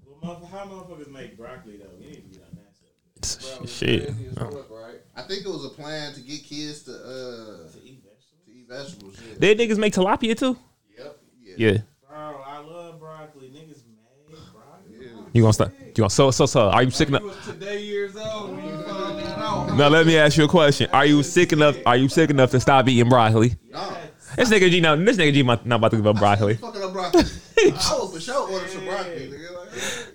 Well, 0.06 0.38
motherf- 0.38 0.49
how 0.51 0.65
motherfuckers 0.65 1.12
make 1.12 1.36
broccoli 1.38 1.78
though? 1.78 1.89
We 1.99 2.06
need 2.06 2.15
to 2.15 2.21
get 2.39 2.43
on 2.49 2.56
that 2.58 2.75
subject. 2.75 3.14
Bro, 3.57 3.65
Shit. 3.67 4.05
crazy 4.07 4.25
as 4.31 4.38
Oh. 4.38 4.49
fuck, 4.51 4.69
right? 4.71 4.99
I 5.15 5.21
think 5.23 5.45
it 5.45 5.49
was 5.49 5.65
a 5.65 5.69
plan 5.69 6.13
to 6.13 6.21
get 6.21 6.43
kids 6.43 6.83
to 6.83 6.91
uh 6.91 7.71
To 7.71 7.79
eat 7.83 8.01
vegetables. 8.03 8.45
to 8.45 8.51
eat 8.51 8.65
vegetables. 8.69 9.15
Yeah. 9.21 9.39
Did 9.39 9.59
niggas 9.59 9.77
make 9.77 9.93
tilapia 9.93 10.38
too? 10.38 10.57
Yep. 10.97 11.17
Yeah. 11.43 11.55
Yeah. 11.57 11.77
Bro, 12.09 12.17
I 12.45 12.59
love 12.59 12.99
broccoli. 12.99 13.47
Niggas 13.49 13.81
made 13.88 14.38
broccoli. 14.53 15.29
You 15.33 15.41
gonna 15.41 15.53
stop? 15.53 15.71
You 15.79 15.93
gonna 15.95 16.09
so 16.09 16.31
so 16.31 16.45
so? 16.45 16.69
Are 16.69 16.83
you 16.83 16.91
sick 16.91 17.09
You 17.09 17.17
enough? 17.17 17.45
today 17.45 17.81
years 17.83 18.15
old 18.15 18.51
when 18.55 18.65
you 18.65 18.71
found 18.83 19.19
that 19.19 19.38
out. 19.38 19.75
Now 19.77 19.88
let 19.89 20.05
me 20.05 20.17
ask 20.17 20.38
you 20.38 20.45
a 20.45 20.47
question. 20.47 20.89
Are 20.93 21.05
you 21.05 21.23
sick 21.23 21.51
enough? 21.53 21.75
Are 21.85 21.97
you 21.97 22.07
sick 22.09 22.29
enough 22.29 22.51
to 22.51 22.59
stop 22.59 22.88
eating 22.88 23.09
broccoli? 23.09 23.55
No. 23.71 23.97
This 24.38 24.49
nigga 24.49 24.69
G 24.69 24.81
now. 24.81 24.95
This 24.97 25.15
nigga 25.17 25.33
G 25.33 25.43
not 25.43 25.65
not 25.65 25.77
about 25.77 25.91
to 25.91 25.97
give 25.97 26.07
up 26.07 26.17
broccoli. 26.23 26.55
Fucking 26.55 26.83
up 26.83 26.91
broccoli. 26.93 27.23
I 27.57 27.99
would 28.01 28.13
for 28.13 28.19
sure 28.19 28.49
order 28.51 28.67
some 28.67 28.83
broccoli, 28.85 29.31
nigga. 29.31 30.07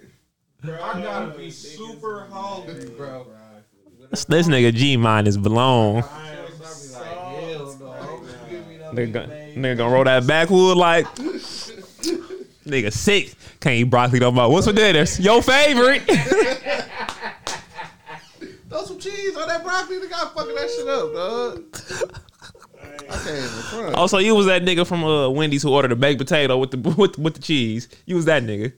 Like, 0.62 0.78
Bro, 0.78 0.82
I 0.82 1.00
gotta 1.02 1.38
be 1.38 1.50
super 1.50 2.26
hungry, 2.30 2.90
bro. 2.96 3.26
This, 4.10 4.24
this 4.26 4.46
nigga 4.48 4.74
G 4.74 4.96
mind 4.96 5.26
is 5.28 5.36
blown. 5.38 6.02
I 6.02 6.32
am 6.32 6.46
so 6.62 7.02
hell 7.02 7.76
no. 7.80 8.22
Give 8.50 8.66
me 8.66 8.76
that 8.78 8.92
Nigga, 8.94 9.12
gonna- 9.12 9.28
nigga 9.56 9.76
gonna 9.76 9.94
roll 9.94 10.04
that 10.04 10.26
backwood 10.26 10.76
like 10.76 11.06
nigga 12.66 12.92
sick. 12.92 13.34
Can't 13.60 13.76
eat 13.76 13.84
broccoli 13.84 14.18
no 14.20 14.30
more. 14.32 14.50
What's 14.50 14.66
for 14.66 14.72
dinner? 14.72 15.04
Your 15.18 15.42
favorite? 15.42 16.02
throw 18.68 18.84
some 18.84 18.98
cheese 18.98 19.36
on 19.36 19.48
that 19.48 19.62
broccoli. 19.62 19.96
Nigga, 19.98 20.12
I 20.12 20.30
fucking 20.34 20.54
that 20.54 20.70
shit 20.70 20.88
up, 20.88 21.12
dog. 21.14 21.64
I 23.10 23.14
can't 23.16 23.28
even 23.28 23.48
front. 23.48 23.94
also, 23.96 24.18
you 24.18 24.34
was 24.34 24.46
that 24.46 24.62
nigga 24.62 24.86
from 24.86 25.04
uh, 25.04 25.28
Wendy's 25.30 25.62
who 25.62 25.72
ordered 25.72 25.92
a 25.92 25.96
baked 25.96 26.18
potato 26.20 26.56
with 26.58 26.70
the 26.70 26.76
with, 26.98 27.18
with 27.18 27.34
the 27.34 27.40
cheese. 27.42 27.88
You 28.06 28.16
was 28.16 28.24
that 28.26 28.42
nigga. 28.42 28.72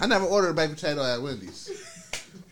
I 0.00 0.06
never 0.06 0.24
ordered 0.24 0.50
a 0.50 0.54
baked 0.54 0.74
potato 0.74 1.02
at 1.02 1.22
Wendy's. 1.22 1.70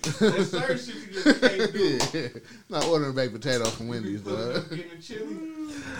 There's 0.04 0.50
certain 0.50 0.78
shit 0.78 0.94
you 0.94 1.12
just 1.12 1.40
can't 1.40 1.72
do. 1.72 1.98
yeah. 2.12 2.28
Not 2.68 2.84
ordering 2.86 3.14
baked 3.14 3.32
potato 3.32 3.64
from 3.64 3.88
Wendy's, 3.88 4.20
dog. 4.22 4.68
Getting 4.70 4.90
a 4.90 5.00
chili. 5.00 5.36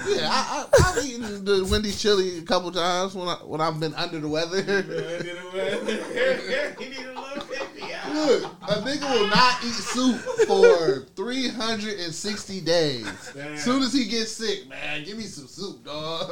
Yeah, 0.09 0.29
I, 0.31 0.67
I, 0.73 0.83
I've 0.85 1.05
eaten 1.05 1.45
the 1.45 1.67
Wendy's 1.71 2.01
chili 2.01 2.39
a 2.39 2.43
couple 2.43 2.71
times 2.71 3.15
when 3.15 3.29
I 3.29 3.35
when 3.45 3.61
I've 3.61 3.81
been 3.81 3.95
under 3.95 4.21
the 4.21 4.29
weather. 4.29 4.63
He 4.63 4.63
need 6.89 7.07
a 7.07 7.21
little 7.21 7.45
pick. 7.45 7.65
Look, 8.13 8.45
a 8.45 8.75
nigga 8.83 9.11
will 9.13 9.29
not 9.29 9.65
eat 9.65 9.73
soup 9.73 10.17
for 10.47 11.01
360 11.17 12.61
days. 12.61 13.07
As 13.37 13.65
soon 13.65 13.83
as 13.83 13.93
he 13.93 14.05
gets 14.05 14.33
sick, 14.33 14.69
man, 14.69 15.05
give 15.05 15.17
me 15.17 15.25
some 15.25 15.47
soup, 15.47 15.85
dog. 15.85 16.31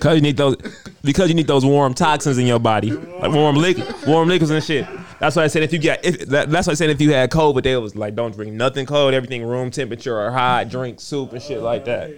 Cause 0.00 0.14
you 0.16 0.22
need 0.22 0.36
those 0.36 0.56
because 1.04 1.28
you 1.28 1.34
need 1.34 1.46
those 1.46 1.64
warm 1.64 1.94
toxins 1.94 2.38
in 2.38 2.46
your 2.46 2.58
body, 2.58 2.90
like 2.90 3.32
warm 3.32 3.56
liquid, 3.56 3.94
warm 4.06 4.28
liquids 4.28 4.50
and 4.50 4.64
shit. 4.64 4.86
That's 5.20 5.34
why 5.34 5.44
I 5.44 5.46
said 5.48 5.62
if 5.62 5.72
you 5.72 5.78
get 5.78 6.04
if, 6.04 6.20
that, 6.28 6.50
that's 6.50 6.66
why 6.66 6.72
I 6.72 6.74
said 6.74 6.90
if 6.90 7.00
you 7.00 7.12
had 7.12 7.30
COVID, 7.30 7.62
they 7.62 7.76
was 7.76 7.96
like 7.96 8.14
don't 8.14 8.34
drink 8.34 8.52
nothing 8.52 8.86
cold, 8.86 9.14
everything 9.14 9.44
room 9.44 9.70
temperature 9.70 10.18
or 10.18 10.30
hot, 10.30 10.68
drink 10.68 11.00
soup 11.00 11.32
and 11.32 11.42
shit 11.42 11.60
like 11.60 11.84
that. 11.86 12.14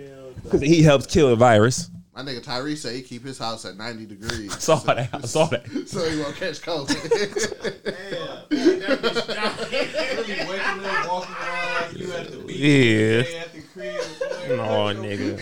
Cause 0.51 0.61
he 0.61 0.83
helps 0.83 1.07
kill 1.07 1.29
the 1.29 1.37
virus. 1.37 1.91
My 2.15 2.23
nigga 2.23 2.45
Tyrese 2.45 2.79
say 2.79 2.97
he 2.97 3.03
keep 3.03 3.25
his 3.25 3.39
house 3.39 3.65
at 3.65 3.77
90 3.77 4.07
degrees. 4.07 4.63
Saw 4.63 4.77
that. 4.81 5.09
I 5.13 5.21
saw 5.21 5.47
that. 5.47 5.67
So 5.87 6.09
he 6.11 6.21
won't 6.21 6.37
catch 6.37 6.61
COVID. 6.61 6.97
Really 8.51 10.29
waking 10.29 10.85
up, 10.85 11.09
walking 11.09 11.35
around 11.35 11.75
like 11.75 11.97
you 11.97 12.13
at 12.13 12.31
the 12.31 12.39
beach. 12.39 12.57
Yeah. 12.57 13.23
Stay 13.23 13.39
at 13.39 13.53
the 13.53 13.63
crib. 13.63 14.03
No, 14.49 14.93
nigga. 15.01 15.39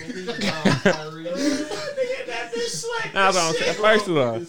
Nigga. 2.84 3.12
That's 3.12 3.36
what 3.36 3.44
I'm 3.44 3.54
saying. 3.54 3.74
First 3.74 4.08
of 4.08 4.16
all, 4.16 4.40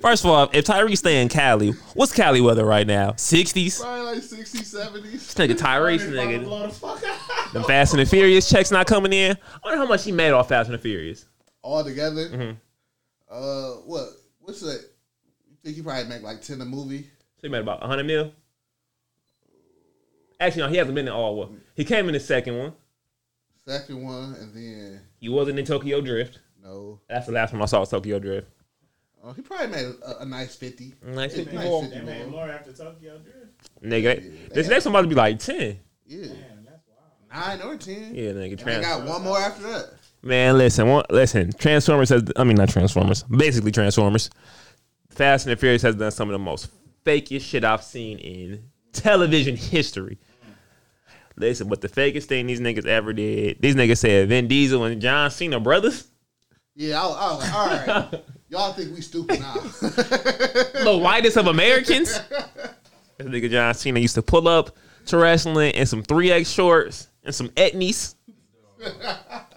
first 0.00 0.24
of 0.24 0.30
all, 0.30 0.50
if 0.52 0.64
Tyrese 0.64 0.98
stay 0.98 1.22
in 1.22 1.28
Cali, 1.28 1.70
what's 1.94 2.12
Cali 2.12 2.40
weather 2.40 2.64
right 2.64 2.86
now? 2.86 3.12
60s. 3.12 3.80
Probably 3.80 4.14
like 4.14 4.22
60, 4.22 4.58
70s. 4.58 5.02
This 5.12 5.34
nigga 5.34 5.56
Tyrese, 5.56 6.08
nigga. 6.10 7.52
The 7.52 7.62
Fast 7.64 7.94
and 7.94 8.00
the 8.00 8.06
Furious 8.06 8.48
checks 8.48 8.70
not 8.70 8.86
coming 8.86 9.12
in. 9.12 9.32
I 9.32 9.58
wonder 9.64 9.78
how 9.78 9.86
much 9.86 10.04
he 10.04 10.12
made 10.12 10.32
off 10.32 10.48
Fast 10.48 10.68
and 10.68 10.78
the 10.78 10.82
Furious. 10.82 11.26
All 11.62 11.82
together. 11.84 12.28
Mhm. 12.28 12.56
Uh, 13.30 13.70
what? 13.86 14.08
What's 14.40 14.60
that? 14.60 14.84
You 15.48 15.56
think 15.62 15.76
he 15.76 15.82
probably 15.82 16.04
make 16.04 16.22
like 16.22 16.42
10 16.42 16.60
a 16.60 16.64
movie? 16.64 17.02
So 17.02 17.42
he 17.42 17.48
made 17.48 17.60
about 17.62 17.80
100 17.80 18.04
mil. 18.04 18.32
Actually, 20.40 20.62
no, 20.62 20.68
he 20.68 20.76
hasn't 20.76 20.94
been 20.94 21.06
in 21.06 21.12
all 21.14 21.36
one. 21.36 21.60
He 21.74 21.84
came 21.84 22.06
in 22.08 22.12
the 22.14 22.20
second 22.20 22.58
one. 22.58 22.72
Second 23.66 24.02
one, 24.04 24.34
and 24.34 24.54
then 24.54 25.00
He 25.20 25.28
wasn't 25.30 25.58
in 25.58 25.64
Tokyo 25.64 26.00
Drift. 26.02 26.40
No. 26.64 27.00
That's 27.08 27.26
the 27.26 27.32
last 27.32 27.52
one 27.52 27.62
I 27.62 27.66
saw 27.66 27.80
was 27.80 27.90
Tokyo 27.90 28.18
Drift. 28.18 28.48
Oh, 29.22 29.32
he 29.32 29.42
probably 29.42 29.68
made 29.68 29.86
a, 30.04 30.20
a 30.20 30.24
nice 30.24 30.54
50. 30.54 30.94
Nice 31.02 31.14
Nice 31.14 31.34
50 31.36 31.56
50 31.56 31.68
more. 31.68 31.86
They 31.86 32.00
made 32.00 32.22
more. 32.22 32.46
more 32.46 32.50
after 32.50 32.72
Tokyo 32.72 33.18
Drift. 33.18 33.82
Nigga, 33.82 34.52
this 34.52 34.68
next 34.68 34.84
one 34.84 34.94
about 34.94 35.02
to 35.02 35.08
be 35.08 35.14
like 35.14 35.38
10. 35.38 35.78
Yeah. 36.06 36.26
Damn, 36.26 36.64
that's 36.64 36.82
wild. 36.88 37.60
Nine 37.60 37.62
or 37.62 37.76
10. 37.76 38.14
Yeah, 38.14 38.32
nigga. 38.32 38.52
And 38.52 38.60
they 38.60 38.80
got 38.80 39.06
one 39.06 39.22
more 39.22 39.38
after 39.38 39.62
that. 39.62 39.90
Man, 40.22 40.56
listen, 40.58 40.88
one, 40.88 41.04
listen. 41.10 41.52
Transformers 41.52 42.08
has, 42.08 42.22
I 42.36 42.44
mean, 42.44 42.56
not 42.56 42.70
Transformers, 42.70 43.22
basically 43.24 43.70
Transformers. 43.70 44.30
Fast 45.10 45.46
and 45.46 45.52
the 45.52 45.60
Furious 45.60 45.82
has 45.82 45.96
done 45.96 46.10
some 46.10 46.28
of 46.28 46.32
the 46.32 46.38
most 46.38 46.68
fakest 47.04 47.42
shit 47.42 47.64
I've 47.64 47.84
seen 47.84 48.18
in 48.18 48.64
television 48.92 49.56
history. 49.56 50.18
Listen, 51.36 51.68
but 51.68 51.80
the 51.80 51.88
fakest 51.88 52.24
thing 52.24 52.46
these 52.46 52.60
niggas 52.60 52.86
ever 52.86 53.12
did, 53.12 53.60
these 53.60 53.74
niggas 53.74 53.98
said 53.98 54.28
Vin 54.28 54.48
Diesel 54.48 54.84
and 54.84 55.00
John 55.00 55.30
Cena 55.30 55.60
brothers. 55.60 56.08
Yeah, 56.76 57.00
I, 57.00 57.06
I 57.06 57.32
was 57.34 57.38
like, 57.40 57.54
all 57.54 57.66
right, 57.66 58.24
y'all 58.48 58.72
think 58.72 58.94
we 58.94 59.00
stupid 59.00 59.40
now? 59.40 59.54
the 59.54 60.98
whitest 61.00 61.36
of 61.36 61.46
Americans. 61.46 62.20
This 63.16 63.28
nigga 63.28 63.48
John 63.48 63.72
Cena 63.74 64.00
used 64.00 64.16
to 64.16 64.22
pull 64.22 64.48
up 64.48 64.76
to 65.06 65.16
wrestling 65.16 65.70
in 65.74 65.86
some 65.86 66.02
3X 66.02 66.52
shorts 66.52 67.10
and 67.22 67.32
some 67.32 67.48
etnies. 67.50 68.16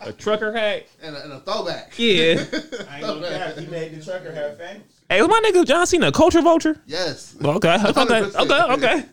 A 0.02 0.14
trucker 0.14 0.54
hat. 0.54 0.86
and, 1.02 1.16
a, 1.16 1.24
and 1.24 1.34
a 1.34 1.40
throwback. 1.40 1.92
Yeah. 1.98 2.46
I 2.88 2.98
ain't 2.98 3.02
gonna 3.02 3.28
cap. 3.28 3.58
He 3.58 3.66
made 3.66 4.00
the 4.00 4.06
trucker 4.06 4.32
hat 4.32 4.60
famous. 4.60 4.84
hey, 5.10 5.22
was 5.24 5.28
my 5.30 5.42
nigga 5.44 5.66
John 5.66 5.88
Cena 5.88 6.10
a 6.10 6.12
culture 6.12 6.42
vulture? 6.44 6.80
Yes. 6.86 7.36
Okay, 7.44 7.76
okay, 7.76 7.88
okay, 7.90 8.22
100%. 8.22 8.36
okay, 8.36 8.74
okay. 8.74 9.06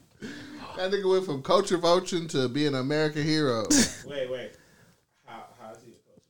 That 0.77 0.91
nigga 0.91 1.11
went 1.11 1.25
from 1.25 1.43
culture 1.43 1.79
vulture 1.79 2.23
to 2.27 2.49
being 2.51 2.75
an 2.75 2.81
American 2.81 3.23
hero. 3.25 3.65
Wait, 4.07 4.31
wait. 4.31 4.53
How, 5.25 5.45
how's 5.59 5.79
he 5.83 5.93
a 5.93 5.95
coach? 5.95 6.23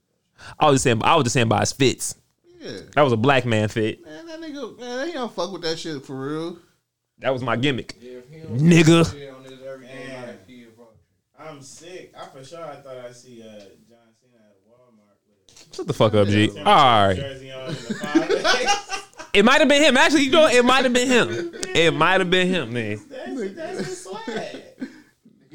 I 0.58 0.66
was 0.66 0.74
just 0.76 0.84
saying, 0.84 1.02
I 1.04 1.14
was 1.16 1.24
just 1.24 1.34
saying 1.34 1.48
by 1.48 1.60
his 1.60 1.72
fits. 1.72 2.14
Yeah. 2.60 2.78
That 2.94 3.02
was 3.02 3.12
a 3.12 3.16
black 3.16 3.44
man 3.44 3.68
fit. 3.68 4.02
Man, 4.04 4.26
that 4.26 4.40
nigga, 4.40 4.78
man, 4.78 5.06
he 5.06 5.12
don't 5.12 5.32
fuck 5.32 5.52
with 5.52 5.62
that 5.62 5.78
shit 5.78 6.04
for 6.04 6.14
real. 6.18 6.58
That 7.18 7.32
was 7.32 7.42
my 7.42 7.56
gimmick. 7.56 7.96
Yeah, 8.00 8.18
if 8.18 8.28
he 8.30 8.40
don't 8.40 8.58
Nigga. 8.58 9.10
shit 9.12 9.30
on 9.32 9.44
his 9.44 9.60
everyday 9.62 10.06
Man. 10.08 10.26
life, 10.28 10.36
he 10.46 10.62
a 10.64 10.66
vulture. 10.76 10.92
I'm 11.38 11.60
sick. 11.62 12.12
I 12.18 12.26
for 12.26 12.44
sure 12.44 12.64
I 12.64 12.76
thought 12.76 12.96
I'd 12.96 13.14
see 13.14 13.42
uh, 13.42 13.46
John 13.88 13.98
Cena 14.20 14.38
at 14.38 14.56
Walmart 14.68 15.74
Shut 15.74 15.86
the 15.86 15.92
fuck 15.92 16.14
up, 16.14 16.26
G. 16.28 16.50
a 16.56 16.58
All 16.64 17.08
right. 17.08 17.16
jersey 17.16 17.52
on 17.52 17.68
in 17.68 17.74
the 17.74 17.94
five. 18.00 19.00
It 19.34 19.44
might 19.44 19.58
have 19.58 19.68
been 19.68 19.82
him. 19.82 19.96
Actually, 19.96 20.22
you 20.22 20.30
know, 20.30 20.46
it 20.46 20.64
might 20.64 20.84
have 20.84 20.92
been 20.92 21.08
him. 21.08 21.52
It 21.74 21.92
might 21.92 22.20
have 22.20 22.30
been 22.30 22.46
him, 22.46 22.72
man. 22.72 23.00
that's, 23.10 23.54
that's 23.54 23.78
his 23.78 24.02
swag. 24.04 24.62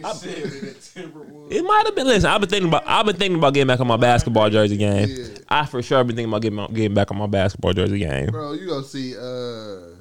Nigga 0.01 0.13
said 0.15 0.29
it 0.38 0.63
at 0.63 0.75
Timberwolves. 1.13 1.51
It 1.51 1.63
might 1.63 1.85
have 1.85 1.95
been. 1.95 2.07
Listen, 2.07 2.29
I've 2.29 2.41
been 2.41 2.49
thinking 2.49 2.67
about. 2.69 2.83
I've 2.85 3.05
been 3.05 3.15
thinking 3.15 3.38
about 3.38 3.53
getting 3.53 3.67
back 3.67 3.79
on 3.79 3.88
my 3.88 3.97
basketball 3.97 4.49
jersey 4.49 4.77
game. 4.77 5.07
Yeah. 5.09 5.25
I 5.49 5.65
for 5.65 5.81
sure 5.81 6.03
been 6.03 6.15
thinking 6.15 6.31
about 6.31 6.41
getting 6.41 6.65
getting 6.73 6.93
back 6.93 7.12
on 7.12 7.17
my 7.17 7.27
basketball 7.27 7.73
jersey 7.73 7.99
game. 7.99 8.27
Bro, 8.27 8.53
you 8.53 8.67
gonna 8.67 8.83
see 8.83 9.15
uh 9.17 9.95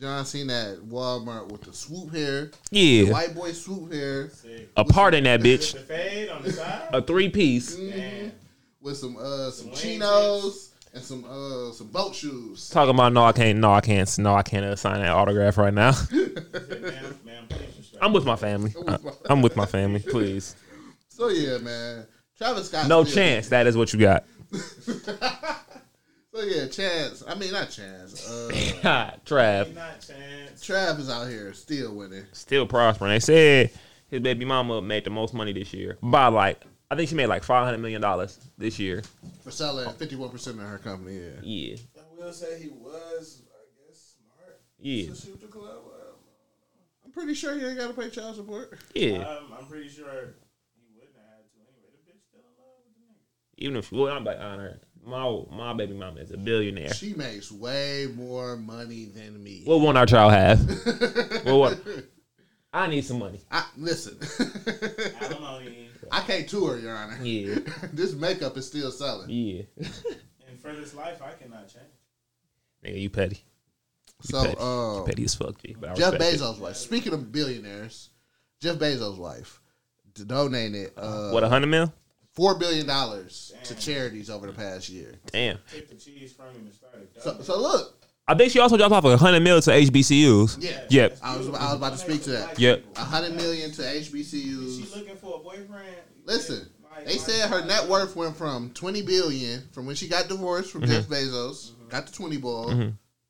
John 0.00 0.24
Cena 0.26 0.72
at 0.72 0.78
Walmart 0.80 1.50
with 1.50 1.62
the 1.62 1.72
swoop 1.72 2.12
hair, 2.14 2.50
Yeah, 2.70 3.10
white 3.12 3.34
boy 3.34 3.52
swoop 3.52 3.92
hair, 3.92 4.28
Sick. 4.28 4.68
a 4.76 4.84
part 4.84 5.14
in 5.14 5.24
that 5.24 5.40
bitch. 5.40 5.72
the 5.72 5.78
fade 5.80 6.28
on 6.28 6.42
the 6.42 6.52
side. 6.52 6.88
A 6.92 7.00
three 7.00 7.28
piece. 7.30 7.74
Damn. 7.76 8.32
with 8.80 8.96
some 8.96 9.16
uh 9.16 9.50
some 9.50 9.68
wing 9.68 9.76
chinos 9.76 10.70
and 10.92 11.02
some 11.02 11.24
uh 11.24 11.72
some 11.72 11.86
boat 11.86 12.14
shoes. 12.14 12.68
Talking 12.70 12.94
about 12.94 13.12
no, 13.12 13.24
I 13.24 13.32
can't. 13.32 13.58
No, 13.60 13.72
I 13.72 13.80
can't. 13.80 14.18
No, 14.18 14.34
I 14.34 14.42
can't 14.42 14.64
uh, 14.66 14.76
sign 14.76 15.00
that 15.00 15.10
autograph 15.10 15.56
right 15.58 15.72
now. 15.72 15.92
I'm 18.04 18.12
with 18.12 18.24
my 18.26 18.36
family. 18.36 18.74
I- 18.86 18.98
I'm 19.30 19.40
with 19.42 19.56
my 19.56 19.66
family. 19.66 20.00
Please. 20.00 20.54
So 21.08 21.28
yeah, 21.28 21.58
man. 21.58 22.06
Travis 22.36 22.66
Scott. 22.68 22.88
No 22.88 23.04
still- 23.04 23.14
chance. 23.14 23.48
That 23.50 23.68
is 23.68 23.76
what 23.76 23.92
you 23.92 24.00
got. 24.00 24.24
So 26.34 26.42
yeah, 26.42 26.66
Chance. 26.66 27.22
I 27.28 27.36
mean 27.36 27.52
not 27.52 27.70
Chance. 27.70 28.28
Uh 28.28 28.48
Trav 29.24 29.72
Not 29.72 30.00
chance. 30.00 30.66
Trav 30.66 30.98
is 30.98 31.08
out 31.08 31.28
here 31.28 31.52
still 31.54 31.94
winning. 31.94 32.24
still 32.32 32.66
prospering. 32.66 33.12
They 33.12 33.20
said 33.20 33.70
his 34.10 34.20
baby 34.20 34.44
mama 34.44 34.82
made 34.82 35.04
the 35.04 35.10
most 35.10 35.32
money 35.32 35.52
this 35.52 35.72
year 35.72 35.96
by 36.02 36.26
like. 36.26 36.60
I 36.90 36.96
think 36.96 37.08
she 37.08 37.14
made 37.14 37.28
like 37.28 37.44
five 37.44 37.64
hundred 37.64 37.78
million 37.78 38.00
dollars 38.02 38.38
this 38.58 38.78
year. 38.80 39.02
For 39.44 39.52
selling 39.52 39.88
fifty 39.94 40.16
one 40.16 40.30
percent 40.30 40.58
of 40.60 40.66
her 40.66 40.78
company, 40.78 41.18
yeah. 41.18 41.30
Yeah, 41.42 41.76
I 41.96 42.00
will 42.24 42.32
say 42.32 42.60
he 42.60 42.68
was, 42.68 43.42
I 43.52 43.88
guess, 43.88 44.16
smart 44.18 44.60
yeah, 44.80 45.06
to 45.10 45.14
shoot 45.14 45.40
the 45.40 45.46
club 45.46 45.84
up. 45.86 46.18
I'm 47.03 47.03
pretty 47.14 47.34
sure 47.34 47.54
he 47.58 47.64
ain't 47.64 47.78
gotta 47.78 47.94
pay 47.94 48.10
child 48.10 48.36
support. 48.36 48.78
yeah. 48.94 49.18
Um, 49.18 49.52
I'm 49.58 49.66
pretty 49.66 49.88
sure 49.88 50.34
he 50.76 50.92
wouldn't 50.94 51.14
have 51.16 51.24
had 51.24 51.50
to 51.52 51.58
anyway. 51.60 51.90
The 51.92 52.10
bitch 52.12 52.20
still 52.28 52.40
in 52.40 52.54
love 52.58 52.82
with 52.84 52.94
the 52.94 53.00
nigga. 53.00 53.18
Even 53.58 53.76
if 53.76 53.92
well, 53.92 54.12
I'm 54.14 54.24
like 54.24 54.38
on 54.38 54.58
her. 54.58 54.80
My 55.06 55.42
my 55.54 55.72
baby 55.74 55.92
mama 55.94 56.20
is 56.20 56.30
a 56.30 56.36
billionaire. 56.38 56.92
She 56.94 57.12
makes 57.14 57.52
way 57.52 58.08
more 58.14 58.56
money 58.56 59.04
than 59.04 59.42
me. 59.42 59.62
What 59.64 59.80
won't 59.80 59.98
our 59.98 60.06
child 60.06 60.32
have? 60.32 60.66
well, 61.44 61.60
what? 61.60 61.78
I 62.72 62.86
need 62.88 63.04
some 63.04 63.18
money. 63.20 63.40
I, 63.52 63.66
listen, 63.76 64.18
Alimony. 65.20 65.90
I 66.10 66.20
can't 66.22 66.48
tour, 66.48 66.78
Your 66.78 66.96
Honor. 66.96 67.18
Yeah, 67.22 67.58
this 67.92 68.14
makeup 68.14 68.56
is 68.56 68.66
still 68.66 68.90
selling. 68.90 69.28
yeah. 69.30 69.62
And 70.48 70.58
for 70.60 70.72
this 70.72 70.94
life, 70.94 71.20
I 71.22 71.32
cannot 71.40 71.68
change. 71.68 71.84
Nigga, 72.84 73.00
you 73.00 73.10
petty. 73.10 73.44
You 74.24 74.30
So, 74.30 74.42
petty. 74.44 74.56
uh, 74.60 74.96
you 75.00 75.04
petty 75.06 75.24
as 75.24 75.34
fuck, 75.34 75.62
G. 75.62 75.76
But 75.78 75.96
Jeff 75.96 76.12
respect 76.14 76.34
it. 76.34 76.40
Bezos' 76.40 76.58
wife. 76.58 76.76
Speaking 76.76 77.12
of 77.12 77.30
billionaires, 77.32 78.10
Jeff 78.60 78.76
Bezos' 78.76 79.18
wife 79.18 79.60
donated 80.26 80.92
uh, 80.96 81.30
What 81.30 81.42
a 81.44 81.48
hundred 81.48 81.68
mil? 81.68 81.92
four 82.32 82.58
billion 82.58 82.86
dollars 82.86 83.52
to 83.64 83.74
charities 83.76 84.28
over 84.30 84.46
the 84.46 84.52
past 84.52 84.88
year. 84.88 85.14
Damn. 85.32 85.58
Take 85.72 85.88
the 85.88 85.94
cheese 85.94 86.32
from 86.32 86.46
him 86.46 86.62
and 86.66 86.72
start 86.74 86.94
a 87.16 87.20
So, 87.20 87.38
so 87.42 87.60
look, 87.60 88.04
I 88.26 88.34
think 88.34 88.50
she 88.52 88.58
also 88.58 88.76
dropped 88.76 88.92
off 88.92 89.04
a 89.04 89.16
hundred 89.16 89.40
mil 89.40 89.60
to 89.60 89.70
HBCUs. 89.70 90.56
yeah, 90.60 90.80
Yep. 90.90 91.18
I 91.22 91.36
was 91.36 91.48
I 91.48 91.50
was 91.50 91.74
about 91.74 91.92
to 91.92 91.98
speak 91.98 92.22
to 92.24 92.30
that. 92.30 92.58
Yep. 92.58 92.84
A 92.96 93.00
hundred 93.04 93.34
million 93.36 93.70
to 93.72 93.88
Is 93.88 94.08
she 94.08 94.54
looking 94.98 95.16
for 95.16 95.38
a 95.40 95.42
boyfriend? 95.42 95.96
Listen, 96.24 96.68
they 97.04 97.18
said 97.18 97.50
her 97.50 97.64
net 97.64 97.86
worth 97.88 98.16
went 98.16 98.36
from 98.36 98.70
twenty 98.70 99.02
billion 99.02 99.62
from 99.72 99.86
when 99.86 99.94
she 99.96 100.08
got 100.08 100.28
divorced 100.28 100.70
from 100.70 100.86
Jeff 100.86 101.04
Bezos, 101.06 101.72
got 101.88 102.06
the 102.06 102.12
twenty 102.12 102.36
ball, 102.38 102.70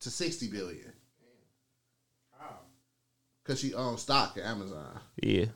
to 0.04 0.10
sixty 0.10 0.48
billion 0.48 0.92
How? 2.38 2.60
because 3.42 3.60
she 3.60 3.74
owns 3.74 4.02
stock 4.02 4.36
at 4.38 4.44
Amazon. 4.44 5.00
Yeah. 5.22 5.46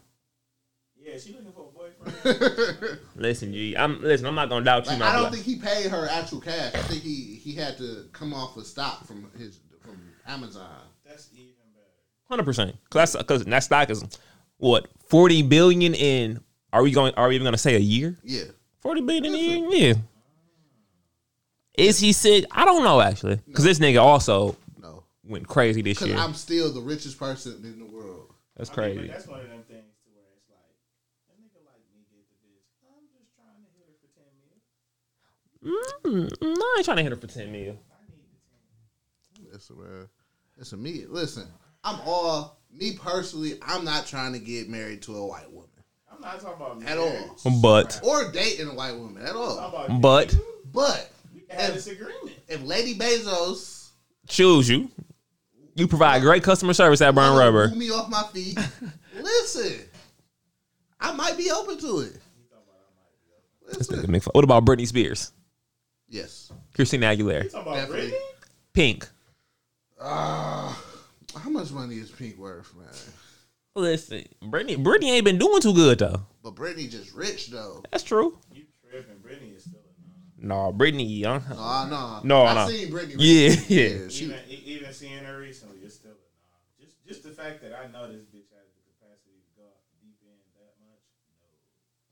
Yeah, 1.00 1.16
she 1.18 1.32
looking 1.32 1.52
for 1.52 1.68
a 1.70 2.22
boyfriend. 2.22 2.98
Listen, 3.16 3.52
G. 3.52 3.74
I'm 3.76 4.02
listen. 4.02 4.26
I'm 4.26 4.34
not 4.34 4.50
gonna 4.50 4.64
doubt 4.64 4.84
you. 4.84 4.90
Like, 4.90 4.98
my 5.00 5.06
I 5.08 5.12
don't 5.12 5.20
black- 5.30 5.32
think 5.34 5.44
he 5.46 5.56
paid 5.56 5.90
her 5.90 6.06
actual 6.10 6.40
cash. 6.40 6.74
I 6.74 6.82
think 6.82 7.02
he 7.02 7.40
he 7.42 7.54
had 7.54 7.78
to 7.78 8.04
come 8.12 8.34
off 8.34 8.56
of 8.58 8.66
stock 8.66 9.06
from 9.06 9.30
his 9.38 9.60
from 9.80 9.98
Amazon. 10.26 10.68
That's 11.06 11.30
even 11.32 11.54
better. 11.72 11.86
Hundred 12.28 12.44
percent. 12.44 12.76
Cause 12.90 13.16
because 13.16 13.44
that 13.46 13.60
stock 13.60 13.88
is 13.88 14.04
what 14.58 14.88
forty 15.06 15.40
billion 15.42 15.94
in. 15.94 16.40
Are 16.74 16.82
we 16.82 16.90
going? 16.90 17.14
Are 17.14 17.28
we 17.28 17.36
even 17.36 17.44
going 17.46 17.54
to 17.54 17.58
say 17.58 17.76
a 17.76 17.78
year? 17.80 18.18
Yeah, 18.22 18.42
Forty 18.80 19.00
billion 19.00 19.24
in 19.24 19.34
a 19.34 19.38
year? 19.38 19.68
Yeah. 19.70 19.94
Is 21.78 21.98
he 21.98 22.12
sick? 22.12 22.44
I 22.50 22.64
don't 22.64 22.84
know 22.84 23.00
actually. 23.00 23.36
Because 23.46 23.64
this 23.64 23.78
nigga 23.78 24.02
also 24.02 24.56
no, 24.82 25.04
went 25.24 25.46
crazy 25.46 25.82
this 25.82 25.98
because 25.98 26.08
year. 26.08 26.18
I'm 26.18 26.34
still 26.34 26.72
the 26.72 26.80
richest 26.80 27.18
person 27.18 27.60
in 27.64 27.78
the 27.78 27.84
world. 27.86 28.32
That's 28.56 28.70
I 28.70 28.72
mean, 28.88 28.96
crazy. 28.96 29.08
that's 29.08 29.26
one 29.26 29.40
of 29.40 29.48
them 29.48 29.62
things 29.68 29.84
to 30.04 30.10
where 30.12 30.24
it's 30.36 30.48
like, 30.50 30.58
that 31.28 31.36
nigga 31.38 31.64
like 31.64 31.82
me 31.94 32.02
get 32.10 32.26
the 32.28 32.36
bitch. 32.42 32.66
I'm 32.82 33.06
just 33.14 33.30
trying 33.36 33.62
to 33.62 33.70
hit 33.78 33.86
her 33.86 33.96
for 34.02 34.10
10 34.18 34.26
mil. 34.42 36.28
Mm, 36.28 36.58
no, 36.58 36.64
I 36.64 36.74
ain't 36.78 36.84
trying 36.84 36.96
to 36.98 37.02
hit 37.02 37.12
her 37.12 37.18
for 37.18 37.26
ten 37.26 37.52
mil. 37.52 37.60
I 37.62 37.66
need 37.70 37.76
the 39.36 39.46
10 39.46 39.52
Listen, 39.52 39.78
man. 39.78 40.08
Listen, 40.56 40.82
me. 40.82 41.04
Listen, 41.08 41.46
I'm 41.84 42.00
all 42.04 42.58
me 42.72 42.96
personally. 43.00 43.58
I'm 43.62 43.84
not 43.84 44.06
trying 44.06 44.32
to 44.32 44.38
get 44.40 44.68
married 44.68 45.02
to 45.02 45.16
a 45.16 45.26
white 45.26 45.50
woman 45.52 45.68
I'm 46.12 46.20
not 46.20 46.40
talking 46.40 46.56
about 46.56 46.82
at 46.82 46.98
marriage. 46.98 47.22
all, 47.44 47.60
But 47.62 48.00
or 48.02 48.30
dating 48.32 48.68
a 48.68 48.74
white 48.74 48.96
woman 48.96 49.24
at 49.24 49.36
all. 49.36 49.86
but 50.00 50.36
But 50.72 51.10
we 51.50 51.56
can 51.56 51.74
this 51.74 51.86
agreement. 51.86 52.32
if 52.48 52.62
Lady 52.62 52.94
Bezos 52.98 53.90
choose 54.28 54.68
you. 54.68 54.90
You 55.74 55.86
provide 55.86 56.22
great 56.22 56.42
customer 56.42 56.72
service 56.72 57.00
at 57.00 57.14
Burn 57.14 57.36
Rubber. 57.38 57.68
move 57.68 57.76
me 57.78 57.90
off 57.90 58.08
my 58.10 58.24
feet, 58.32 58.58
listen, 59.20 59.80
I 60.98 61.12
might 61.12 61.36
be 61.36 61.50
open 61.52 61.78
to 61.78 62.00
it. 62.00 62.16
Listen, 63.66 64.20
What 64.32 64.44
about 64.44 64.64
Britney 64.64 64.86
Spears? 64.86 65.32
yes. 66.08 66.50
Christina 66.74 67.06
Aguilera. 67.06 67.44
You 67.44 67.50
talking 67.50 67.72
about 67.72 67.74
Definitely. 67.88 68.10
Britney? 68.10 68.18
Pink. 68.72 69.08
Uh, 70.00 70.72
how 71.36 71.50
much 71.50 71.70
money 71.72 71.96
is 71.96 72.10
Pink 72.10 72.38
worth, 72.38 72.72
man? 72.74 72.86
Listen, 73.74 74.24
Britney. 74.42 74.76
Britney 74.82 75.10
ain't 75.10 75.24
been 75.24 75.38
doing 75.38 75.60
too 75.60 75.74
good 75.74 75.98
though. 75.98 76.22
But 76.42 76.54
Britney 76.54 76.88
just 76.90 77.12
rich 77.14 77.48
though. 77.48 77.82
That's 77.90 78.04
true. 78.04 78.38
You 78.54 78.64
tripping. 78.90 79.16
Britney 79.16 79.54
is 79.56 79.64
still 79.64 79.77
a 80.42 80.46
no. 80.46 80.70
No, 80.70 80.72
Britney 80.72 81.18
young. 81.20 81.42
No, 81.50 81.86
no, 81.88 82.20
No, 82.24 82.42
I 82.46 82.54
no. 82.54 82.68
seen 82.68 82.88
Britney. 82.92 83.14
Yeah, 83.18 83.48
recently. 83.48 83.76
yeah. 84.02 84.08
She, 84.08 84.24
Even, 84.26 84.38
e- 84.48 84.62
even 84.66 84.92
seeing 84.92 85.24
her 85.24 85.38
recently, 85.38 85.78
it's 85.84 85.94
still 85.96 86.12
a 86.12 86.14
no. 86.14 86.84
Just, 86.84 87.06
just 87.06 87.22
the 87.24 87.30
fact 87.30 87.60
that 87.62 87.72
I 87.74 87.86
know 87.90 88.06
this 88.12 88.22
bitch 88.22 88.48
has 88.54 88.68
the 88.74 88.82
capacity 88.92 89.38
to 89.42 89.60
go 89.60 89.66
deep 90.00 90.16
in 90.22 90.28
that 90.58 90.74
much. 90.80 91.02
No. 91.42 91.50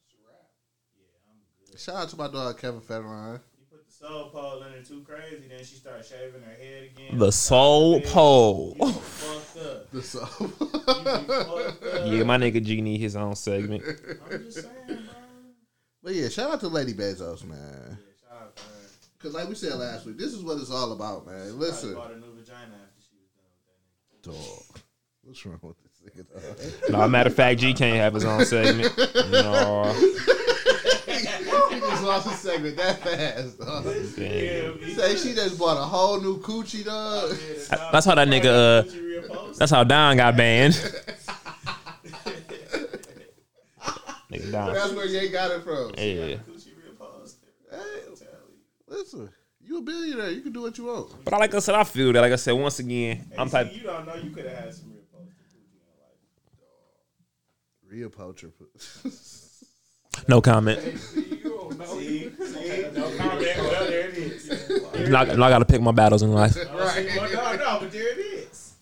It's 0.04 0.14
a 0.14 0.18
wrap. 0.26 0.50
Yeah, 0.96 1.30
I'm 1.30 1.38
good. 1.70 1.80
shout 1.80 1.96
out 1.96 2.08
to 2.10 2.16
my 2.16 2.28
dog 2.28 2.58
Kevin 2.60 2.80
Federline. 2.80 3.40
You 3.58 3.64
put 3.70 3.86
the 3.86 3.92
soul 3.92 4.30
pole 4.30 4.62
in 4.64 4.72
her 4.72 4.82
too 4.82 5.02
crazy, 5.06 5.46
then 5.48 5.58
she 5.60 5.76
started 5.76 6.04
shaving 6.04 6.42
her 6.42 6.54
head 6.60 6.90
again. 6.94 7.18
The 7.18 7.30
soul 7.32 8.00
pole. 8.00 8.76
You 8.80 8.92
fucked 8.92 9.66
up. 9.66 9.82
The 9.92 10.02
soul. 10.02 10.26
You 10.40 10.48
fucked 10.48 10.98
up. 10.98 12.06
Yeah, 12.06 12.24
my 12.24 12.36
nigga 12.38 12.62
G 12.62 12.80
need 12.80 12.98
his 13.00 13.14
own 13.16 13.34
segment. 13.36 13.82
I'm 14.30 14.42
just 14.44 14.62
saying, 14.62 14.68
bro. 14.86 14.96
But 16.02 16.14
yeah, 16.14 16.28
shout 16.28 16.50
out 16.52 16.60
to 16.60 16.68
Lady 16.68 16.92
Bezos, 16.92 17.44
man. 17.44 17.58
Yeah, 17.58 18.28
shout 18.28 18.42
out 18.42 18.56
to 18.56 18.62
her. 18.62 18.68
Because 19.26 19.40
like 19.40 19.48
we 19.48 19.56
said 19.56 19.74
last 19.74 20.06
week, 20.06 20.16
this 20.18 20.32
is 20.32 20.44
what 20.44 20.56
it's 20.58 20.70
all 20.70 20.92
about, 20.92 21.26
man. 21.26 21.34
Probably 21.48 21.66
Listen, 21.66 21.94
bought 21.94 22.12
a 22.12 22.16
new 22.16 22.32
vagina 22.32 22.76
after 22.80 23.02
she 23.02 23.16
was 23.18 23.28
done 23.34 23.50
with 23.58 24.22
that 24.22 24.30
nigga. 24.30 24.70
dog. 24.70 24.78
What's 25.24 25.44
wrong 25.44 25.58
with 25.62 25.76
this 25.82 26.00
nigga? 26.06 26.24
dog? 26.32 26.90
No, 26.92 27.08
matter 27.08 27.28
of 27.28 27.34
fact, 27.34 27.58
G 27.58 27.74
can't 27.74 27.96
have 27.96 28.14
his 28.14 28.24
own 28.24 28.44
segment. 28.44 28.96
No. 29.32 29.92
he 31.06 31.80
just 31.80 32.04
lost 32.04 32.28
his 32.28 32.38
segment 32.38 32.76
that 32.76 33.02
fast. 33.02 33.58
Dog. 33.58 33.82
Damn. 34.14 34.94
Say 34.94 35.16
she 35.16 35.34
just 35.34 35.58
bought 35.58 35.76
a 35.76 35.84
whole 35.84 36.20
new 36.20 36.38
coochie, 36.38 36.84
dog. 36.84 37.30
That's 37.90 38.06
how 38.06 38.14
that 38.14 38.28
nigga, 38.28 38.44
uh, 38.46 39.52
that's 39.58 39.72
how 39.72 39.82
Don 39.82 40.18
got 40.18 40.36
banned. 40.36 40.74
nigga 44.30 44.52
Don. 44.52 44.72
That's 44.72 44.92
where 44.92 45.06
Ye 45.06 45.30
got 45.30 45.50
it 45.50 45.64
from. 45.64 45.94
Yeah. 45.98 46.36
Hey, 48.96 49.02
listen, 49.02 49.28
you 49.60 49.78
a 49.78 49.82
billionaire. 49.82 50.30
You 50.30 50.40
can 50.40 50.52
do 50.52 50.62
what 50.62 50.78
you 50.78 50.84
want. 50.84 51.22
But 51.24 51.34
I, 51.34 51.38
like 51.38 51.54
I 51.54 51.58
said, 51.58 51.74
I 51.74 51.84
feel 51.84 52.12
that. 52.14 52.20
Like 52.22 52.32
I 52.32 52.36
said, 52.36 52.52
once 52.52 52.78
again, 52.78 53.30
I'm 53.36 53.50
type. 53.50 53.70
You 53.74 53.82
don't 53.82 54.06
know 54.06 54.14
you 54.14 54.30
could 54.30 54.46
have 54.46 54.56
had 54.56 54.74
some 54.74 54.90
real 54.90 55.02
posted 55.12 55.34
coochie 55.36 55.60
in 55.60 55.76
your 58.00 58.08
life. 58.08 58.10
Real 58.10 58.10
poacher. 58.10 58.52
No 60.28 60.40
comment. 60.40 60.80
See, 60.80 60.98
see, 60.98 62.86
no 62.94 63.16
comment. 63.18 63.56
Well, 63.58 63.86
there 63.86 64.08
it 64.08 64.16
is. 64.16 64.50
I'm 64.94 65.14
I'm 65.14 65.36
gotta 65.36 65.66
pick 65.66 65.82
my 65.82 65.92
battles 65.92 66.22
in 66.22 66.32
life. 66.32 66.56
Oh, 66.56 66.78
right. 66.78 67.06
Well, 67.16 67.30
no, 67.32 67.56
no, 67.56 67.80
but 67.80 67.92
there 67.92 68.18
it 68.18 68.18
is. 68.18 68.76